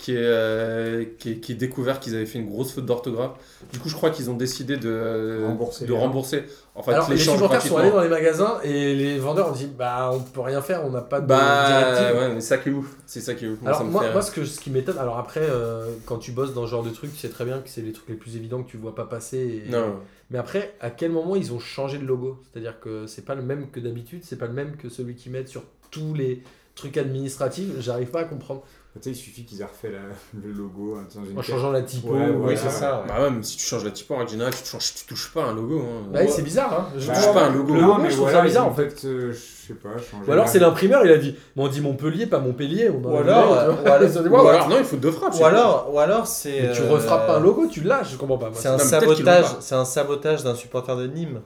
qui 0.00 0.12
est, 0.12 0.16
euh, 0.18 1.04
qui, 1.18 1.32
est, 1.32 1.34
qui 1.40 1.52
est 1.52 1.56
découvert 1.56 2.00
qu'ils 2.00 2.14
avaient 2.16 2.24
fait 2.24 2.38
une 2.38 2.48
grosse 2.48 2.72
faute 2.72 2.86
d'orthographe. 2.86 3.32
Du 3.70 3.78
coup, 3.78 3.90
je 3.90 3.94
crois 3.94 4.08
qu'ils 4.08 4.30
ont 4.30 4.34
décidé 4.34 4.78
de 4.78 5.44
Rembourser 5.46 5.84
de 5.84 5.92
rembourser. 5.92 6.44
En 6.74 6.82
fait, 6.82 6.92
Alors, 6.92 7.10
les 7.10 7.18
supporters 7.18 7.60
sont 7.60 7.76
allés 7.76 7.90
dans 7.90 8.00
les 8.00 8.08
magasins 8.08 8.58
et 8.64 8.94
les 8.94 9.18
vendeurs 9.18 9.48
ont 9.50 9.52
dit 9.52 9.66
Bah, 9.78 10.10
on 10.14 10.20
peut 10.20 10.40
rien 10.40 10.62
faire, 10.62 10.84
on 10.86 10.90
n'a 10.90 11.02
pas 11.02 11.20
de 11.20 11.26
Bah, 11.26 11.66
directive. 11.68 12.18
ouais, 12.18 12.28
mais 12.34 12.40
c'est 12.40 12.48
ça 12.48 12.58
qui 12.58 12.70
est 12.70 12.72
ouf. 12.72 12.96
C'est 13.04 13.20
ça 13.20 13.34
qui 13.34 13.44
est 13.44 13.48
ouf. 13.48 13.60
Moi, 13.60 13.68
Alors 13.70 13.80
ça 13.82 13.84
moi, 13.84 14.10
moi, 14.12 14.22
ce, 14.22 14.30
que, 14.30 14.44
ce 14.46 14.58
qui 14.60 14.70
m'étonne, 14.70 14.96
alors 14.96 15.18
après, 15.18 15.42
euh, 15.42 15.86
quand 16.06 16.16
tu 16.16 16.32
bosses 16.32 16.54
dans 16.54 16.64
ce 16.64 16.70
genre 16.70 16.82
de 16.82 16.90
truc, 16.90 17.12
tu 17.12 17.18
sais 17.18 17.28
très 17.28 17.44
bien 17.44 17.58
que 17.58 17.68
c'est 17.68 17.82
les 17.82 17.92
trucs 17.92 18.08
les 18.08 18.14
plus 18.14 18.36
évidents 18.36 18.62
que 18.62 18.70
tu 18.70 18.78
vois 18.78 18.94
pas 18.94 19.04
passer. 19.04 19.64
et- 19.66 19.70
Non. 19.70 19.96
Mais 20.30 20.38
après, 20.38 20.74
à 20.80 20.88
quel 20.90 21.10
moment 21.10 21.36
ils 21.36 21.52
ont 21.52 21.58
changé 21.58 21.98
de 21.98 22.06
logo? 22.06 22.40
C'est-à-dire 22.50 22.80
que 22.80 23.06
c'est 23.06 23.24
pas 23.26 23.34
le 23.34 23.42
même 23.42 23.70
que 23.70 23.80
d'habitude, 23.80 24.20
c'est 24.24 24.38
pas 24.38 24.46
le 24.46 24.52
même 24.54 24.76
que 24.76 24.88
celui 24.88 25.14
qu'ils 25.16 25.32
mettent 25.32 25.48
sur 25.48 25.64
tous 25.90 26.14
les 26.14 26.42
trucs 26.76 26.96
administratifs? 26.96 27.68
J'arrive 27.80 28.08
pas 28.10 28.20
à 28.20 28.24
comprendre. 28.24 28.62
Tu 28.92 28.98
sais, 29.04 29.10
il 29.10 29.14
suffit 29.16 29.44
qu'ils 29.44 29.60
aient 29.60 29.64
refait 29.64 29.90
la- 29.92 29.98
le 30.44 30.50
logo 30.52 30.96
hein, 30.98 31.06
dans 31.14 31.24
une 31.24 31.38
En 31.38 31.42
changeant 31.42 31.70
la 31.70 31.82
typo. 31.82 32.08
Ouais, 32.12 32.28
ou- 32.28 32.38
voilà. 32.40 32.54
Oui, 32.54 32.56
c'est 32.60 32.70
ça. 32.70 33.00
ouais. 33.02 33.08
Bah 33.08 33.22
ouais, 33.22 33.30
même 33.30 33.44
si 33.44 33.56
tu 33.56 33.64
changes 33.64 33.84
la 33.84 33.92
typo 33.92 34.14
en 34.14 34.18
règle 34.18 34.32
générale, 34.32 34.52
tu, 34.52 34.62
te 34.62 34.66
changes, 34.68 34.92
tu 34.94 35.04
touches 35.06 35.30
pas 35.32 35.44
un 35.44 35.54
logo. 35.54 35.78
Hein. 35.80 36.08
Bah 36.12 36.18
oui, 36.22 36.28
c'est 36.28 36.42
bizarre. 36.42 36.72
Hein. 36.72 36.92
Je 36.98 37.06
Bah, 37.06 37.14
touche 37.14 37.32
pas 37.32 37.44
un 37.44 37.50
logo. 37.50 37.72
Le 37.74 37.80
Non, 37.80 37.86
logo, 37.86 38.00
mais 38.02 38.08
je 38.10 38.14
trouve 38.16 38.24
voilà, 38.26 38.38
ça 38.40 38.44
bizarre 38.44 38.66
en 38.66 38.74
fait. 38.74 39.04
euh, 39.04 39.32
je 39.32 39.38
sais 39.38 39.74
pas, 39.74 39.90
changé 39.90 40.28
Ou 40.28 40.32
alors 40.32 40.48
c'est 40.48 40.58
l'imprimeur, 40.58 41.04
il 41.06 41.12
a 41.12 41.18
dit 41.18 41.36
Bon, 41.54 41.66
on 41.66 41.68
dit 41.68 41.80
Montpellier, 41.80 42.26
pas 42.26 42.40
Montpellier. 42.40 42.90
On 42.90 43.00
Ou 43.08 43.16
a 43.16 43.20
alors, 43.20 43.52
euh, 43.54 43.70
ou 43.72 43.74
Ou 44.28 44.44
Ouais, 44.46 44.58
non, 44.68 44.76
il 44.78 44.84
faut 44.84 44.96
deux 44.96 45.12
frappes. 45.12 45.34
Ou 45.38 45.44
alors, 45.44 45.88
ou 45.94 45.98
alors 46.00 46.26
c'est. 46.26 46.62
Mais 46.62 46.72
tu 46.72 46.82
euh, 46.82 46.88
refrappes 46.90 47.28
pas 47.28 47.36
un 47.36 47.40
logo, 47.40 47.68
tu 47.68 47.82
lâches, 47.82 48.10
je 48.10 48.16
comprends 48.16 48.38
pas. 48.38 48.50
C'est 48.54 48.66
un 48.68 48.76
mais 48.76 48.82
sabotage, 48.82 49.44
c'est 49.60 49.76
un 49.76 49.84
sabotage 49.84 50.42
d'un 50.42 50.56
supporter 50.56 50.96
de 50.96 51.06
Nîmes. 51.06 51.40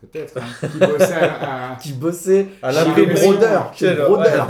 Peut-être. 0.00 0.36
hein, 0.36 0.66
qui 0.68 0.78
bossait 0.78 1.14
à, 1.14 1.76
Qui 1.80 1.92
bossait 1.92 2.48
À 2.60 2.72
l'imprimerie. 2.72 3.14
Brodeur. 3.30 3.72
Chez 3.72 3.86
Quel- 3.86 4.04
Brodeur. 4.04 4.46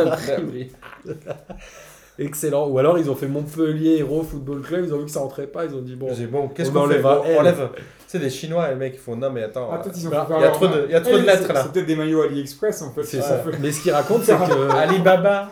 Excellent. 2.19 2.67
Ou 2.69 2.79
alors 2.79 2.99
ils 2.99 3.11
ont 3.11 3.15
fait 3.15 3.27
Montpellier 3.29 3.99
Hero 3.99 4.23
Football 4.23 4.63
Club, 4.63 4.85
ils 4.87 4.95
ont 4.95 4.99
vu 4.99 5.05
que 5.05 5.11
ça 5.11 5.21
rentrait 5.21 5.47
pas, 5.47 5.65
ils 5.65 5.75
ont 5.75 5.83
dit 5.83 5.97
bon. 5.97 6.09
J'ai 6.11 6.25
dit, 6.25 6.27
bon, 6.27 6.49
qu'est-ce 6.49 6.71
On 6.71 6.73
qu'on 6.73 6.87
Bon, 6.87 7.23
elle. 7.25 7.37
On 7.37 7.41
enlève. 7.41 7.69
C'est 8.09 8.21
des 8.21 8.31
Chinois, 8.31 8.69
les 8.69 8.77
mecs, 8.77 8.95
ils 8.95 9.01
font 9.01 9.17
non, 9.17 9.31
mais 9.31 9.43
attends. 9.43 9.69
Ah, 9.73 9.83
Bah, 9.85 9.91
il 10.39 10.41
y 10.41 10.45
a 10.45 10.51
trop 10.51 10.69
de- 10.69 10.85
il 10.87 10.93
y 10.93 10.95
a 10.95 11.01
trop 11.01 11.19
de 11.19 11.23
lettres, 11.25 11.43
c'est- 11.49 11.53
là. 11.53 11.63
C'est 11.65 11.73
peut-être 11.73 11.87
des 11.87 11.97
maillots 11.97 12.23
AliExpress 12.23 12.83
en 12.83 12.93
fait. 12.93 13.03
C'est. 13.03 13.21
Mais 13.61 13.73
ce 13.73 13.81
qu'il 13.83 13.91
raconte, 13.93 14.23
c'est 14.23 14.33
que 14.37 14.71
Alibaba. 14.77 15.51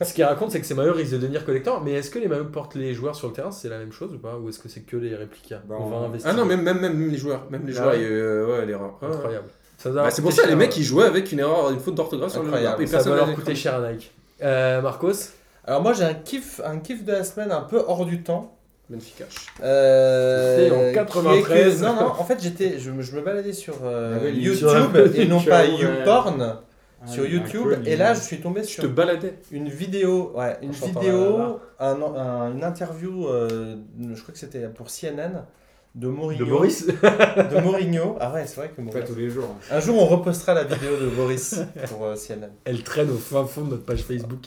ce 0.00 0.14
qu'il 0.14 0.24
raconte, 0.24 0.50
c'est 0.50 0.60
que 0.60 0.66
ces 0.66 0.74
maillots 0.74 0.94
risquent 0.94 1.12
de 1.12 1.18
devenir 1.18 1.44
collector. 1.44 1.82
Mais 1.84 1.92
est-ce 1.92 2.10
que 2.10 2.18
les 2.18 2.26
maillots 2.26 2.44
que 2.44 2.52
portent 2.52 2.74
les 2.74 2.94
joueurs 2.94 3.14
sur 3.14 3.28
le 3.28 3.34
terrain, 3.34 3.50
c'est 3.50 3.68
la 3.68 3.78
même 3.78 3.92
chose 3.92 4.14
ou 4.14 4.18
pas? 4.18 4.36
Ou 4.42 4.48
est-ce 4.48 4.58
que 4.58 4.68
c'est 4.70 4.80
que 4.80 4.96
les 4.96 5.14
réplicas? 5.14 5.60
Bah, 5.68 5.76
On 5.78 5.88
va 5.90 5.96
investir. 6.06 6.30
Ah 6.32 6.34
non, 6.34 6.46
même, 6.46 6.62
même, 6.62 6.80
même 6.80 7.08
les 7.10 7.18
joueurs. 7.18 7.42
Même 7.50 7.66
les 7.66 7.74
Ah 7.78 7.82
joueurs, 7.82 7.94
ouais. 7.94 8.00
euh, 8.02 8.58
ouais, 8.60 8.66
l'erreur. 8.66 8.98
Ouais. 9.02 9.08
incroyable. 9.08 9.46
Doit 9.84 9.92
Bah, 10.04 10.10
c'est 10.10 10.22
pour 10.22 10.32
ça, 10.32 10.42
les 10.44 10.48
cher, 10.48 10.56
mecs, 10.56 10.76
ils 10.78 10.82
jouaient 10.84 11.04
avec 11.04 11.30
une 11.32 11.40
erreur, 11.40 11.70
une 11.70 11.78
faute 11.80 11.94
d'orthographe 11.96 12.32
sur 12.32 12.40
le 12.40 12.46
Incroyable. 12.48 12.82
et 12.82 12.86
Ça 12.86 12.92
personne 12.96 13.12
va 13.12 13.18
leur 13.18 13.34
coûter 13.34 13.54
cher 13.54 13.74
à 13.74 13.92
Nike. 13.92 14.10
Euh, 14.42 14.80
Marcos? 14.80 15.12
Alors 15.66 15.82
moi 15.82 15.92
j'ai 15.92 16.04
un 16.04 16.14
kiff, 16.14 16.60
un 16.64 16.78
kiff 16.78 17.04
de 17.04 17.12
la 17.12 17.24
semaine 17.24 17.50
un 17.52 17.62
peu 17.62 17.82
hors 17.86 18.04
du 18.06 18.22
temps. 18.22 18.56
Benfica. 18.90 19.24
Euh, 19.62 20.58
C'était 20.58 20.70
en 20.76 20.78
qui 20.80 20.84
est 20.84 20.92
93. 20.92 21.80
que- 21.80 21.84
non, 21.86 21.94
non, 21.94 22.06
en 22.18 22.24
fait, 22.24 22.38
j'étais, 22.42 22.78
je, 22.78 22.90
me- 22.90 23.00
je 23.00 23.16
me 23.16 23.22
baladais 23.22 23.54
sur 23.54 23.76
euh, 23.82 24.18
Ah 24.18 24.22
oui, 24.24 24.32
YouTube 24.38 24.68
sur- 24.68 25.14
et 25.20 25.26
non 25.26 25.40
pas 25.42 25.62
ouais. 25.62 25.70
YouPorn 25.72 26.56
Ah, 27.02 27.06
sur 27.06 27.24
YouTube. 27.26 27.72
Et 27.86 27.96
là, 27.96 28.12
je 28.12 28.20
suis 28.20 28.40
tombé 28.42 28.60
Je 28.60 28.66
te 28.76 28.82
sur 28.82 28.88
baladais. 28.90 29.38
une 29.50 29.70
vidéo, 29.70 30.32
ouais, 30.36 30.58
une 30.60 30.74
chantant 30.74 31.00
vidéo, 31.00 31.58
un- 31.80 32.52
une 32.52 32.62
interview, 32.62 33.26
euh, 33.28 33.76
je 34.14 34.20
crois 34.20 34.34
que 34.34 34.38
c'était 34.38 34.68
pour 34.68 34.90
CNN 34.90 35.44
de 35.94 36.08
Mourinho. 36.08 36.44
De 36.44 36.50
Boris 36.50 36.86
De 37.52 37.60
Mourinho. 37.60 38.16
Ah 38.20 38.32
ouais, 38.32 38.46
c'est 38.46 38.56
vrai 38.56 38.68
que 38.70 38.76
Pas 38.76 38.82
Mourinho. 38.82 39.06
tous 39.06 39.14
les 39.14 39.30
jours. 39.30 39.54
Un 39.70 39.80
jour, 39.80 40.02
on 40.02 40.06
repostera 40.06 40.54
la 40.54 40.64
vidéo 40.64 40.96
de 40.96 41.08
Boris 41.08 41.60
pour 41.88 42.04
euh, 42.04 42.16
CNN. 42.16 42.50
Elle 42.64 42.82
traîne 42.82 43.10
au 43.10 43.16
fin 43.16 43.44
fond 43.44 43.62
de 43.64 43.70
notre 43.70 43.84
page 43.84 44.02
Facebook. 44.02 44.40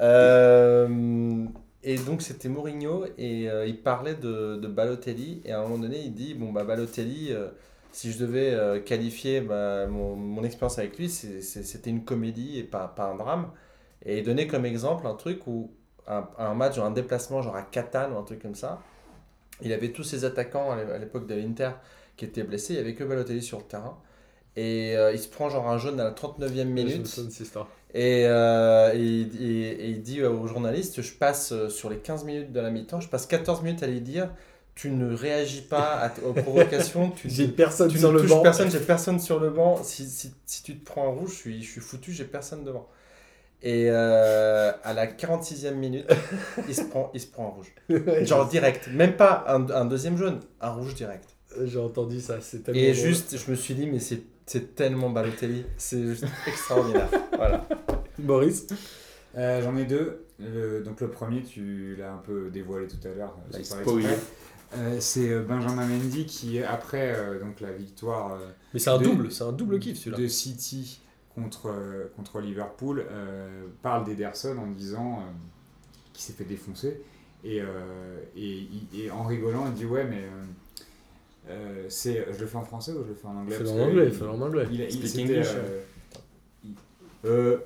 Euh, 0.00 1.44
et 1.82 1.96
donc 1.96 2.22
c'était 2.22 2.48
Mourinho 2.48 3.04
et 3.16 3.48
euh, 3.50 3.66
il 3.66 3.80
parlait 3.82 4.14
de, 4.14 4.56
de 4.56 4.68
Balotelli 4.68 5.40
et 5.44 5.52
à 5.52 5.60
un 5.60 5.62
moment 5.62 5.78
donné 5.78 5.98
il 6.00 6.12
dit 6.14 6.34
bon 6.34 6.52
bah 6.52 6.64
Balotelli 6.64 7.28
euh, 7.32 7.48
si 7.90 8.12
je 8.12 8.18
devais 8.18 8.50
euh, 8.50 8.80
qualifier 8.80 9.40
bah, 9.40 9.86
mon, 9.86 10.14
mon 10.14 10.44
expérience 10.44 10.78
avec 10.78 10.98
lui 10.98 11.08
c'était 11.08 11.88
une 11.90 12.04
comédie 12.04 12.58
et 12.58 12.64
pas, 12.64 12.86
pas 12.86 13.06
un 13.06 13.16
drame 13.16 13.48
et 14.04 14.18
il 14.18 14.24
donnait 14.24 14.46
comme 14.46 14.66
exemple 14.66 15.06
un 15.06 15.14
truc 15.14 15.46
où 15.46 15.70
un, 16.06 16.28
un 16.38 16.52
match 16.52 16.76
un 16.78 16.90
déplacement 16.90 17.40
genre 17.40 17.56
à 17.56 17.62
Catane 17.62 18.12
ou 18.12 18.18
un 18.18 18.24
truc 18.24 18.42
comme 18.42 18.54
ça 18.54 18.80
il 19.62 19.72
avait 19.72 19.92
tous 19.92 20.04
ses 20.04 20.24
attaquants 20.24 20.70
à 20.72 20.76
l'é- 20.76 20.92
à 20.92 20.98
l'époque 20.98 21.26
de 21.26 21.34
l'Inter 21.34 21.70
qui 22.16 22.24
étaient 22.24 22.42
blessés. 22.42 22.74
Il 22.74 22.76
n'y 22.76 22.82
avait 22.82 22.94
que 22.94 23.04
Balotelli 23.04 23.42
sur 23.42 23.58
le 23.58 23.64
terrain. 23.64 23.98
Et 24.56 24.96
euh, 24.96 25.12
il 25.12 25.18
se 25.18 25.28
prend 25.28 25.48
genre 25.48 25.68
un 25.70 25.78
jaune 25.78 26.00
à 26.00 26.04
la 26.04 26.10
39e 26.12 26.64
minute. 26.68 27.06
et, 27.94 28.24
euh, 28.26 28.92
et, 28.94 28.98
il- 28.98 29.42
et- 29.42 29.70
et 29.70 29.88
il 29.90 30.02
dit 30.02 30.22
aux 30.24 30.46
journalistes, 30.46 31.02
je 31.02 31.12
passe 31.14 31.52
euh, 31.52 31.68
sur 31.68 31.88
les 31.90 31.98
15 31.98 32.24
minutes 32.24 32.52
de 32.52 32.60
la 32.60 32.70
mi-temps, 32.70 33.00
je 33.00 33.08
passe 33.08 33.26
14 33.26 33.62
minutes 33.62 33.82
à 33.82 33.86
lui 33.86 34.00
dire, 34.00 34.30
tu 34.74 34.90
ne 34.90 35.14
réagis 35.14 35.62
pas 35.62 35.98
à 36.06 36.12
aux 36.24 36.32
provocations, 36.32 37.10
tu, 37.10 37.28
J'ai 37.30 37.48
personne 37.48 37.90
tu 37.90 37.98
sur 37.98 38.08
ne 38.08 38.14
le 38.14 38.20
touches 38.22 38.30
banc. 38.30 38.42
personne, 38.42 38.70
j'ai 38.70 38.80
personne 38.80 39.18
sur 39.20 39.38
le 39.40 39.50
banc, 39.50 39.82
si, 39.82 40.06
si, 40.08 40.32
si 40.46 40.62
tu 40.62 40.78
te 40.78 40.84
prends 40.84 41.06
un 41.08 41.10
rouge, 41.10 41.30
je 41.30 41.34
suis, 41.36 41.62
je 41.62 41.70
suis 41.70 41.80
foutu, 41.80 42.12
j'ai 42.12 42.24
personne 42.24 42.64
devant. 42.64 42.88
Et 43.62 43.88
euh, 43.90 44.72
à 44.84 44.92
la 44.94 45.06
46e 45.06 45.74
minute, 45.74 46.06
il 46.68 46.74
se 46.74 46.82
prend, 46.84 47.10
il 47.12 47.20
se 47.20 47.26
prend 47.26 47.46
un 47.46 47.50
rouge. 47.50 47.72
Ouais, 47.90 48.24
Genre 48.24 48.48
direct, 48.48 48.88
même 48.94 49.16
pas 49.16 49.44
un, 49.48 49.68
un 49.70 49.84
deuxième 49.84 50.16
jaune, 50.16 50.40
un 50.60 50.70
rouge 50.70 50.94
direct. 50.94 51.28
J'ai 51.64 51.78
entendu 51.78 52.20
ça, 52.20 52.40
c'est 52.40 52.62
tellement. 52.62 52.80
Et 52.80 52.92
drôle. 52.92 53.04
juste, 53.06 53.36
je 53.36 53.50
me 53.50 53.56
suis 53.56 53.74
dit, 53.74 53.86
mais 53.86 53.98
c'est 53.98 54.22
c'est 54.46 54.74
tellement 54.74 55.10
Balotelli, 55.10 55.64
c'est 55.76 56.02
juste 56.02 56.24
extraordinaire. 56.46 57.08
Voilà. 57.36 57.66
Boris 58.18 58.66
Euh, 59.36 59.62
J'en 59.62 59.76
ai 59.76 59.84
deux. 59.84 60.24
Le- 60.40 60.80
donc 60.82 61.00
le 61.00 61.08
premier, 61.08 61.42
tu 61.42 61.94
l'as 61.98 62.12
un 62.14 62.18
peu 62.18 62.50
dévoilé 62.50 62.86
tout 62.88 62.96
à 63.06 63.14
l'heure. 63.14 63.36
Euh, 64.76 64.96
c'est 65.00 65.28
euh, 65.28 65.42
Benjamin 65.42 65.84
Mendy 65.86 66.26
qui, 66.26 66.62
après 66.62 67.12
euh, 67.16 67.40
donc 67.40 67.60
la 67.60 67.72
victoire 67.72 68.34
euh, 68.34 68.38
Mais 68.72 68.78
c'est 68.80 68.90
un 68.90 68.98
De- 68.98 69.04
double, 69.04 69.32
c'est 69.32 69.42
un 69.44 69.52
double 69.52 69.78
kiff 69.80 69.98
celui-là. 69.98 70.16
de 70.18 70.26
City 70.28 71.00
contre, 71.34 71.68
euh, 71.68 72.10
contre 72.16 72.40
Liverpool, 72.40 73.04
euh, 73.10 73.66
parle 73.82 74.04
d'Ederson 74.04 74.56
en 74.58 74.66
disant 74.70 75.18
euh, 75.20 75.22
qu'il 76.12 76.22
s'est 76.22 76.32
fait 76.32 76.44
défoncer. 76.44 77.00
Et, 77.44 77.60
euh, 77.60 77.66
et, 78.36 79.10
en 79.10 79.24
rigolant, 79.24 79.64
il 79.68 79.72
dit 79.74 79.86
Ouais, 79.86 80.04
mais 80.04 80.22
euh, 80.24 81.50
euh, 81.50 81.84
c'est, 81.88 82.26
je 82.32 82.40
le 82.40 82.46
fais 82.46 82.56
en 82.56 82.64
français 82.64 82.92
ou 82.92 83.02
je 83.04 83.08
le 83.10 83.14
fais 83.14 83.26
en 83.26 83.36
anglais? 83.36 83.56
Fais-le 83.56 83.70
en 83.70 83.78
anglais, 83.80 84.06
il- 84.06 84.12
fais-le 84.12 84.30
en 84.30 84.40
anglais. 84.42 84.66
il, 84.70 84.80
il, 84.80 85.20
English. 85.22 85.48
euh, 85.54 85.80
il- 86.64 86.74
euh, 87.24 87.56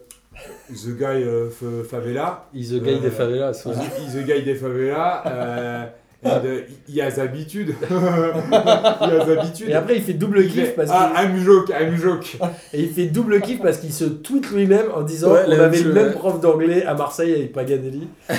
the 0.71 0.97
guy 0.97 1.85
favela. 1.85 2.49
He's 2.55 2.71
the 2.71 2.83
guy 2.83 2.91
Euh, 2.95 3.01
des 3.01 3.11
favelas. 3.11 3.67
ouais. 3.67 3.75
He's 4.01 4.15
the 4.15 4.25
guy 4.27 4.43
des 4.45 4.55
favelas. 4.55 5.95
And, 6.25 6.45
uh, 6.45 6.65
il 6.89 7.01
a 7.01 7.11
d'habitude. 7.11 7.75
il 7.91 7.95
a 7.95 9.25
d'habitude. 9.25 9.69
Et 9.69 9.75
après, 9.75 9.97
il 9.97 10.03
fait 10.03 10.13
double 10.15 10.47
kiff 10.47 10.75
parce 10.75 10.91
ah, 10.93 11.13
qu'il 11.17 11.31
I'm 11.37 11.45
joke, 11.45 11.71
I'm 11.71 11.97
joke. 11.97 12.37
et 12.73 12.81
il 12.83 12.91
fait 12.91 13.07
double 13.07 13.41
kiff 13.41 13.61
parce 13.63 13.79
qu'il 13.79 13.93
se 13.93 14.05
tweet 14.05 14.51
lui-même 14.51 14.87
en 14.95 15.03
disant 15.03 15.33
Ouais, 15.33 15.45
on 15.47 15.53
avait 15.53 15.81
le 15.81 15.93
même 15.93 16.13
prof 16.13 16.41
d'anglais 16.41 16.85
à 16.85 16.95
Marseille 16.95 17.33
avec 17.35 17.53
Paganelli. 17.53 18.09
Et 18.29 18.33
c'est- 18.35 18.37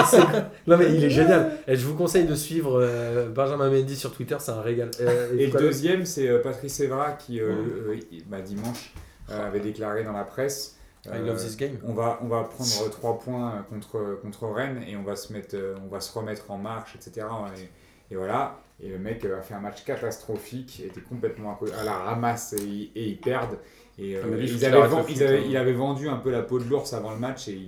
et 0.00 0.04
c'est- 0.10 0.38
non 0.66 0.76
mais 0.76 0.86
il 0.94 1.04
est 1.04 1.10
génial. 1.10 1.52
Et 1.66 1.76
je 1.76 1.84
vous 1.86 1.94
conseille 1.94 2.24
de 2.24 2.34
suivre 2.34 2.80
euh, 2.80 3.28
Benjamin 3.28 3.70
Mendy 3.70 3.96
sur 3.96 4.12
Twitter, 4.12 4.36
c'est 4.38 4.52
un 4.52 4.60
régal. 4.60 4.90
Euh, 5.00 5.28
Et 5.38 5.46
le 5.46 5.58
deuxième, 5.58 6.04
c'est 6.04 6.28
euh, 6.28 6.38
Patrice 6.42 6.80
Evra 6.80 7.12
qui, 7.12 7.40
euh, 7.40 7.50
euh, 7.90 7.96
bah, 8.28 8.40
dimanche, 8.40 8.92
euh, 9.30 9.46
avait 9.46 9.60
déclaré 9.60 10.04
dans 10.04 10.12
la 10.12 10.24
presse. 10.24 10.77
I 11.12 11.18
euh, 11.18 11.26
love 11.26 11.36
this 11.44 11.56
game. 11.56 11.78
on 11.84 11.92
va, 11.94 12.18
on 12.22 12.28
va 12.28 12.44
prendre 12.44 12.90
trois 12.90 13.18
points 13.18 13.64
contre, 13.70 14.18
contre 14.22 14.46
Rennes 14.48 14.82
et 14.86 14.96
on 14.96 15.02
va, 15.02 15.16
se 15.16 15.32
mettre, 15.32 15.54
euh, 15.56 15.76
on 15.84 15.88
va 15.88 16.00
se 16.00 16.16
remettre 16.16 16.50
en 16.50 16.58
marche, 16.58 16.94
etc. 16.96 17.26
Et, 18.10 18.14
et 18.14 18.16
voilà. 18.16 18.58
Et 18.80 18.88
le 18.88 18.98
mec 18.98 19.24
euh, 19.24 19.38
a 19.38 19.42
fait 19.42 19.54
un 19.54 19.60
match 19.60 19.84
catastrophique, 19.84 20.80
était 20.84 21.00
complètement 21.00 21.58
à, 21.80 21.84
la 21.84 21.94
ramasse 21.94 22.52
et, 22.52 22.62
ils- 22.62 22.90
et 22.94 23.08
ils 23.08 23.18
perdent. 23.20 23.58
Et, 24.00 24.14
euh, 24.16 24.22
lui, 24.36 24.48
ils 24.48 24.64
avaient 24.64 24.78
ils 25.08 25.22
avaient- 25.24 25.44
il 25.48 25.56
avait 25.56 25.72
vendu 25.72 26.08
un 26.08 26.18
peu 26.18 26.30
la 26.30 26.42
peau 26.42 26.60
de 26.60 26.64
l'ours 26.64 26.92
avant 26.92 27.10
le 27.10 27.18
match 27.18 27.48
et 27.48 27.58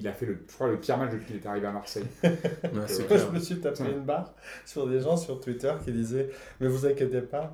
il, 0.00 0.08
a 0.08 0.12
fait, 0.14 0.24
le, 0.24 0.38
je 0.48 0.54
crois, 0.54 0.68
le 0.68 0.78
pire 0.78 0.96
match 0.96 1.12
depuis 1.12 1.26
qu'il 1.26 1.36
est 1.36 1.46
arrivé 1.46 1.66
à 1.66 1.72
Marseille. 1.72 2.06
Ouais, 2.22 2.30
Euh, 2.72 3.18
je 3.18 3.26
me 3.34 3.38
suis 3.38 3.60
tapé 3.60 3.82
une 3.84 4.00
barre 4.00 4.32
sur 4.64 4.86
des 4.86 5.00
gens 5.00 5.18
sur 5.18 5.38
Twitter 5.40 5.72
qui 5.84 5.92
disaient 5.92 6.30
Mais 6.60 6.68
vous 6.68 6.86
inquiétez 6.86 7.20
pas, 7.20 7.52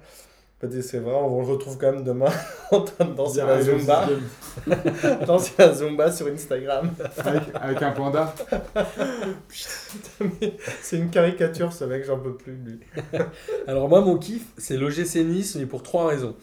c'est 0.83 0.99
vrai, 0.99 1.15
on 1.15 1.41
le 1.41 1.47
retrouve 1.47 1.79
quand 1.79 1.93
même 1.93 2.05
demain 2.05 2.31
en 2.71 2.83
train 2.83 3.07
de 3.07 3.15
danser 3.15 3.39
la 3.39 3.63
Zumba. 3.63 4.07
danser 5.27 5.53
la 5.59 5.73
Zumba 5.73 6.13
sur 6.13 6.27
Instagram. 6.27 6.91
avec, 7.19 7.43
avec 7.55 7.83
un 7.83 7.93
panda. 7.93 8.35
Mais 10.21 10.57
c'est 10.83 10.99
une 10.99 11.09
caricature, 11.09 11.73
ce 11.73 11.85
mec, 11.85 12.05
j'en 12.05 12.19
peux 12.19 12.35
plus 12.35 12.53
lui. 12.53 12.81
Alors 13.67 13.89
moi, 13.89 14.03
mon 14.03 14.19
kiff, 14.19 14.45
c'est 14.59 14.77
l'OGC 14.77 15.17
Nice, 15.25 15.57
mais 15.57 15.67
pour 15.67 15.83
trois 15.83 16.09
raisons. 16.09 16.37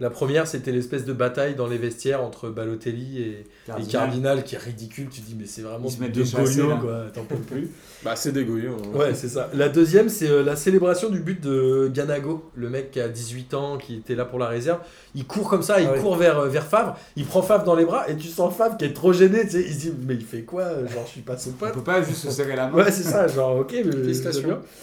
La 0.00 0.10
première, 0.10 0.48
c'était 0.48 0.72
l'espèce 0.72 1.04
de 1.04 1.12
bataille 1.12 1.54
dans 1.54 1.68
les 1.68 1.78
vestiaires 1.78 2.24
entre 2.24 2.48
Balotelli 2.50 3.22
et, 3.22 3.44
et 3.78 3.86
Cardinal 3.88 4.42
qui 4.42 4.56
est 4.56 4.58
ridicule. 4.58 5.08
Tu 5.10 5.20
dis, 5.20 5.36
mais 5.38 5.46
c'est 5.46 5.62
vraiment 5.62 5.86
deux 6.08 6.24
des 6.24 6.26
là. 6.70 6.78
quoi. 6.80 7.04
T'en 7.14 7.22
peux 7.24 7.36
plus. 7.36 7.68
Bah, 8.04 8.16
c'est 8.16 8.32
dégoûtant. 8.32 8.76
hein. 8.92 8.98
Ouais, 8.98 9.14
c'est 9.14 9.28
ça. 9.28 9.48
La 9.54 9.68
deuxième, 9.68 10.08
c'est 10.08 10.28
euh, 10.28 10.42
la 10.42 10.56
célébration 10.56 11.08
du 11.08 11.20
but 11.20 11.40
de 11.40 11.88
Ganago, 11.94 12.50
le 12.56 12.68
mec 12.68 12.90
qui 12.90 13.00
a 13.00 13.06
18 13.08 13.54
ans, 13.54 13.78
qui 13.78 13.94
était 13.94 14.16
là 14.16 14.24
pour 14.24 14.40
la 14.40 14.48
réserve. 14.48 14.80
Il 15.14 15.24
court 15.24 15.48
comme 15.48 15.62
ça, 15.62 15.80
il 15.80 15.86
Ah 15.86 15.96
court 16.00 16.16
vers, 16.16 16.40
euh, 16.40 16.48
vers 16.48 16.66
Favre, 16.66 16.96
il 17.14 17.24
prend 17.24 17.42
Favre 17.42 17.62
dans 17.62 17.76
les 17.76 17.84
bras 17.84 18.10
et 18.10 18.16
tu 18.16 18.26
sens 18.26 18.56
Favre 18.56 18.76
qui 18.76 18.86
est 18.86 18.92
trop 18.92 19.12
gêné. 19.12 19.42
Tu 19.44 19.50
sais, 19.50 19.60
il 19.62 19.72
se 19.72 19.78
dit, 19.78 19.92
mais 20.04 20.14
il 20.14 20.24
fait 20.24 20.42
quoi 20.42 20.84
Genre, 20.84 21.04
je 21.06 21.10
suis 21.12 21.20
pas 21.20 21.38
son 21.38 21.50
On 21.50 21.52
pote. 21.52 21.74
peut 21.74 21.80
pas 21.82 22.02
juste 22.02 22.22
se 22.24 22.30
serrer 22.32 22.56
la 22.56 22.66
main. 22.66 22.78
Ouais, 22.78 22.90
c'est 22.90 23.04
ça, 23.04 23.28
genre, 23.28 23.58
ok, 23.58 23.72
mais. 23.72 24.12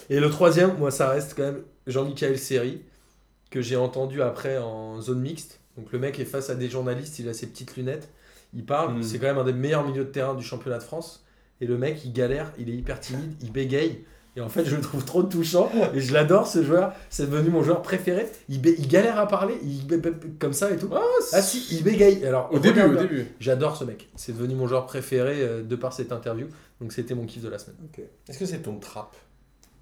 Et 0.09 0.19
le 0.21 0.29
troisième, 0.29 0.77
moi, 0.79 0.89
ça 0.91 1.09
reste 1.09 1.33
quand 1.35 1.43
même 1.43 1.59
Jean-Michel 1.87 2.39
Seri, 2.39 2.81
que 3.49 3.61
j'ai 3.61 3.75
entendu 3.75 4.21
après 4.21 4.57
en 4.57 5.01
zone 5.01 5.21
mixte. 5.21 5.59
Donc 5.77 5.91
le 5.91 5.99
mec 5.99 6.19
est 6.19 6.25
face 6.25 6.49
à 6.49 6.55
des 6.55 6.69
journalistes, 6.69 7.19
il 7.19 7.29
a 7.29 7.33
ses 7.33 7.47
petites 7.47 7.75
lunettes, 7.75 8.09
il 8.53 8.65
parle, 8.65 8.97
Mm. 8.97 9.03
c'est 9.03 9.19
quand 9.19 9.27
même 9.27 9.37
un 9.37 9.43
des 9.43 9.53
meilleurs 9.53 9.85
milieux 9.87 10.05
de 10.05 10.09
terrain 10.09 10.35
du 10.35 10.43
championnat 10.43 10.77
de 10.77 10.83
France. 10.83 11.25
Et 11.61 11.65
le 11.67 11.77
mec, 11.77 12.03
il 12.05 12.13
galère, 12.13 12.53
il 12.57 12.69
est 12.69 12.73
hyper 12.73 12.99
timide, 12.99 13.33
il 13.41 13.51
bégaye. 13.51 14.03
Et 14.35 14.41
en 14.41 14.47
fait, 14.47 14.63
je 14.63 14.75
le 14.75 14.81
trouve 14.81 15.03
trop 15.03 15.23
touchant 15.23 15.69
et 15.93 15.99
je 15.99 16.13
l'adore 16.13 16.47
ce 16.47 16.63
joueur. 16.63 16.93
C'est 17.09 17.29
devenu 17.29 17.49
mon 17.49 17.63
joueur 17.63 17.81
préféré. 17.81 18.27
Il, 18.47 18.61
galère 18.87 19.19
à 19.19 19.27
parler, 19.27 19.55
il 19.63 19.85
comme 20.39 20.53
ça 20.53 20.71
et 20.71 20.77
tout. 20.77 20.89
Ah 21.33 21.41
si, 21.41 21.75
il 21.75 21.83
bégaye. 21.83 22.23
Alors, 22.25 22.47
Au 22.53 22.59
début, 22.59 22.81
regarde 22.81 22.97
au 22.97 23.01
début. 23.07 23.27
J'adore 23.39 23.75
ce 23.75 23.83
mec. 23.83 24.07
C'est 24.15 24.31
devenu 24.31 24.55
mon 24.55 24.67
joueur 24.67 24.85
préféré 24.85 25.41
euh, 25.41 25.63
de 25.63 25.75
par 25.75 25.91
cette 25.91 26.11
interview. 26.13 26.47
Donc 26.79 26.93
c'était 26.93 27.15
mon 27.15 27.25
kiff 27.25 27.41
de 27.43 27.49
la 27.49 27.57
semaine. 27.59 27.75
Est-ce 28.29 28.39
que 28.39 28.45
c'est 28.45 28.59
ton 28.59 28.77
trap? 28.77 29.15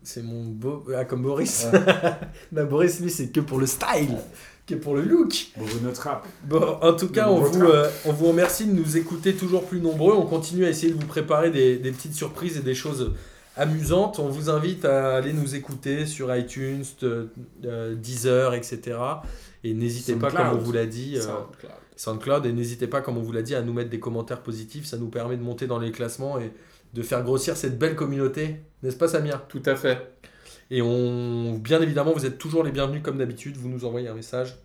C'est 0.03 0.23
mon 0.23 0.45
beau. 0.45 0.85
Ah, 0.95 1.05
comme 1.05 1.23
Boris. 1.23 1.67
non, 2.51 2.65
Boris, 2.65 2.99
lui, 2.99 3.09
c'est 3.09 3.27
que 3.27 3.41
pour 3.41 3.59
le 3.59 3.65
style, 3.65 4.17
que 4.65 4.75
pour 4.75 4.95
le 4.95 5.01
look. 5.01 5.47
Bobo 5.57 5.79
notre 5.83 6.01
rap. 6.01 6.27
Bon, 6.45 6.77
en 6.81 6.93
tout 6.93 7.09
cas, 7.09 7.25
Le 7.27 7.31
on 7.31 7.41
vous, 7.41 7.63
euh, 7.63 7.89
on 8.05 8.13
vous 8.13 8.27
remercie 8.27 8.65
de 8.65 8.73
nous 8.73 8.97
écouter 8.97 9.33
toujours 9.33 9.65
plus 9.65 9.81
nombreux. 9.81 10.13
On 10.15 10.25
continue 10.25 10.65
à 10.65 10.69
essayer 10.69 10.93
de 10.93 10.99
vous 10.99 11.07
préparer 11.07 11.51
des, 11.51 11.77
des 11.77 11.91
petites 11.91 12.13
surprises 12.13 12.57
et 12.57 12.61
des 12.61 12.75
choses 12.75 13.13
amusantes. 13.57 14.19
On 14.19 14.29
vous 14.29 14.49
invite 14.49 14.85
à 14.85 15.15
aller 15.15 15.33
nous 15.33 15.55
écouter 15.55 16.05
sur 16.05 16.33
iTunes, 16.35 16.85
euh, 17.03 17.25
euh, 17.65 17.95
Deezer, 17.95 18.53
etc. 18.53 18.97
Et 19.63 19.73
n'hésitez 19.73 20.15
pas, 20.15 20.31
comme 20.31 20.47
on 20.53 20.61
vous 20.61 20.71
l'a 20.71 20.85
dit, 20.85 21.17
euh, 21.17 21.21
SoundCloud. 21.21 21.71
SoundCloud. 21.95 22.45
Et 22.45 22.53
n'hésitez 22.53 22.87
pas, 22.87 23.01
comme 23.01 23.17
on 23.17 23.21
vous 23.21 23.31
l'a 23.31 23.41
dit, 23.41 23.55
à 23.55 23.61
nous 23.61 23.73
mettre 23.73 23.89
des 23.89 23.99
commentaires 23.99 24.41
positifs. 24.41 24.85
Ça 24.85 24.97
nous 24.97 25.09
permet 25.09 25.35
de 25.35 25.43
monter 25.43 25.67
dans 25.67 25.79
les 25.79 25.91
classements 25.91 26.39
et 26.39 26.51
de 26.97 27.03
faire 27.03 27.23
grossir 27.23 27.55
cette 27.55 27.77
belle 27.77 27.95
communauté. 27.95 28.61
N'est-ce 28.81 28.97
pas, 28.97 29.07
Samir 29.07 29.47
Tout 29.47 29.61
à 29.67 29.75
fait. 29.75 30.13
Et 30.71 30.81
on, 30.81 31.53
bien 31.53 31.79
évidemment, 31.81 32.11
vous 32.11 32.25
êtes 32.25 32.37
toujours 32.39 32.63
les 32.63 32.71
bienvenus 32.71 33.01
comme 33.03 33.17
d'habitude. 33.19 33.55
Vous 33.55 33.69
nous 33.69 33.85
envoyez 33.85 34.07
un 34.09 34.15
message, 34.15 34.57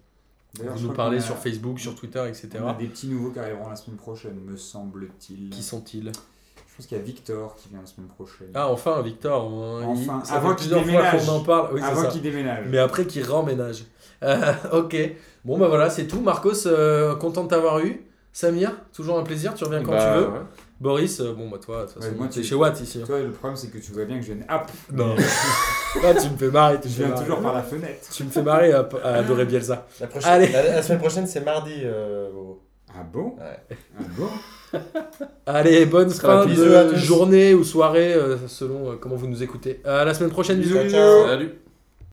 vous 0.59 0.89
nous 0.89 0.93
parlez 0.95 1.19
a- 1.19 1.21
sur 1.21 1.37
Facebook, 1.37 1.79
sur 1.79 1.95
Twitter, 1.95 2.23
etc. 2.27 2.49
On 2.63 2.69
a 2.69 2.73
des 2.75 2.87
petits 2.87 3.07
nouveaux 3.09 3.31
qui 3.31 3.39
arriveront 3.39 3.69
la 3.69 3.77
semaine 3.77 3.99
prochaine, 3.99 4.35
me 4.45 4.57
semble-t-il. 4.57 5.51
Qui 5.51 5.63
sont-ils? 5.63 6.11
Je 6.11 6.77
pense 6.79 6.87
qu'il 6.87 6.97
y 6.97 7.01
a 7.01 7.05
Victor 7.05 7.55
qui 7.57 7.69
vient 7.69 7.81
la 7.81 7.87
semaine 7.87 8.09
prochaine. 8.09 8.49
Ah, 8.55 8.69
enfin, 8.71 9.03
Victor. 9.03 9.43
hein, 9.45 9.83
Enfin, 9.87 10.21
il- 10.23 10.27
ça 10.27 10.35
avant 10.37 10.55
qu'il 10.55 10.71
fois 10.71 10.81
déménage. 10.81 11.27
qu'on 11.27 11.33
en 11.33 11.41
parle. 11.41 11.75
Oui, 11.75 11.81
c'est 11.85 11.87
Avant 11.87 12.09
qu'il 12.09 12.23
déménage. 12.23 12.67
Mais 12.71 12.79
après, 12.79 13.07
qu'il 13.07 13.25
remménage. 13.25 13.85
Euh, 14.23 14.53
ok. 14.73 14.97
Bon, 15.45 15.59
bah 15.59 15.69
voilà, 15.69 15.91
c'est 15.91 16.07
tout. 16.07 16.21
Marcos, 16.23 16.67
euh, 16.67 17.15
content 17.17 17.45
de 17.45 17.49
t'avoir 17.49 17.81
eu. 17.81 18.07
Samir, 18.33 18.73
toujours 18.95 19.19
un 19.19 19.23
plaisir. 19.23 19.53
Tu 19.55 19.65
reviens 19.65 19.83
quand 19.83 19.91
Bah, 19.93 20.15
tu 20.15 20.21
veux. 20.21 20.29
ouais. 20.31 20.39
Boris, 20.83 21.21
euh, 21.21 21.33
bon 21.33 21.49
bah 21.49 21.59
toi, 21.65 21.83
de 21.83 21.87
toute 21.87 21.97
Ouais, 21.99 22.03
façon, 22.09 22.17
moi, 22.19 22.27
t'es 22.27 22.41
tu- 22.41 22.45
chez 22.45 22.55
Watt 22.57 22.81
ici. 22.81 22.99
hein. 23.01 23.05
Toi, 23.07 23.21
le 23.21 23.31
problème, 23.31 23.57
c'est 23.57 23.69
que 23.69 23.79
tu 23.79 23.93
vois 23.93 24.05
bien 24.05 24.19
que 24.19 24.25
je 24.27 24.33
viens. 24.33 24.45
Hop 24.51 24.63
Non. 24.93 25.15
Ah, 26.03 26.15
tu 26.21 26.29
me 26.29 26.37
fais 26.37 26.49
marrer, 26.51 26.81
tu 26.81 26.89
me 26.89 26.93
Je 26.93 26.99
viens 26.99 27.09
marrer. 27.09 27.23
toujours 27.25 27.41
par 27.41 27.55
la 27.55 27.63
fenêtre. 27.63 28.09
Tu 28.13 28.25
me 28.25 28.31
fais 28.31 28.43
marrer 28.43 28.73
à, 28.73 28.89
à 29.05 29.09
adorer 29.19 29.45
Bielsa. 29.45 29.87
La, 30.01 30.07
prochaine, 30.09 30.31
Allez. 30.33 30.49
la, 30.49 30.63
la 30.75 30.83
semaine 30.83 30.99
prochaine, 30.99 31.27
c'est 31.29 31.45
mardi. 31.45 31.73
euh, 31.85 32.31
Bobo. 32.33 32.61
Ah 32.95 33.05
bon? 33.11 33.37
Ouais. 33.39 33.77
Ah 33.99 34.03
bon? 34.19 34.79
Allez, 35.47 35.87
bonne 35.87 36.11
sera 36.11 36.43
fin 36.43 36.49
de 36.53 36.95
journée 36.97 37.55
ou 37.55 37.63
soirée, 37.65 38.13
euh, 38.15 38.37
selon 38.49 38.91
euh, 38.91 38.95
comment 39.01 39.17
vous 39.17 39.29
nous 39.29 39.43
écoutez. 39.43 39.81
À 39.85 40.05
la 40.05 40.13
semaine 40.15 40.31
prochaine, 40.31 40.59
bisous. 40.59 40.75
Ciao, 40.75 40.89
ciao. 40.91 41.27
Salut 41.27 41.55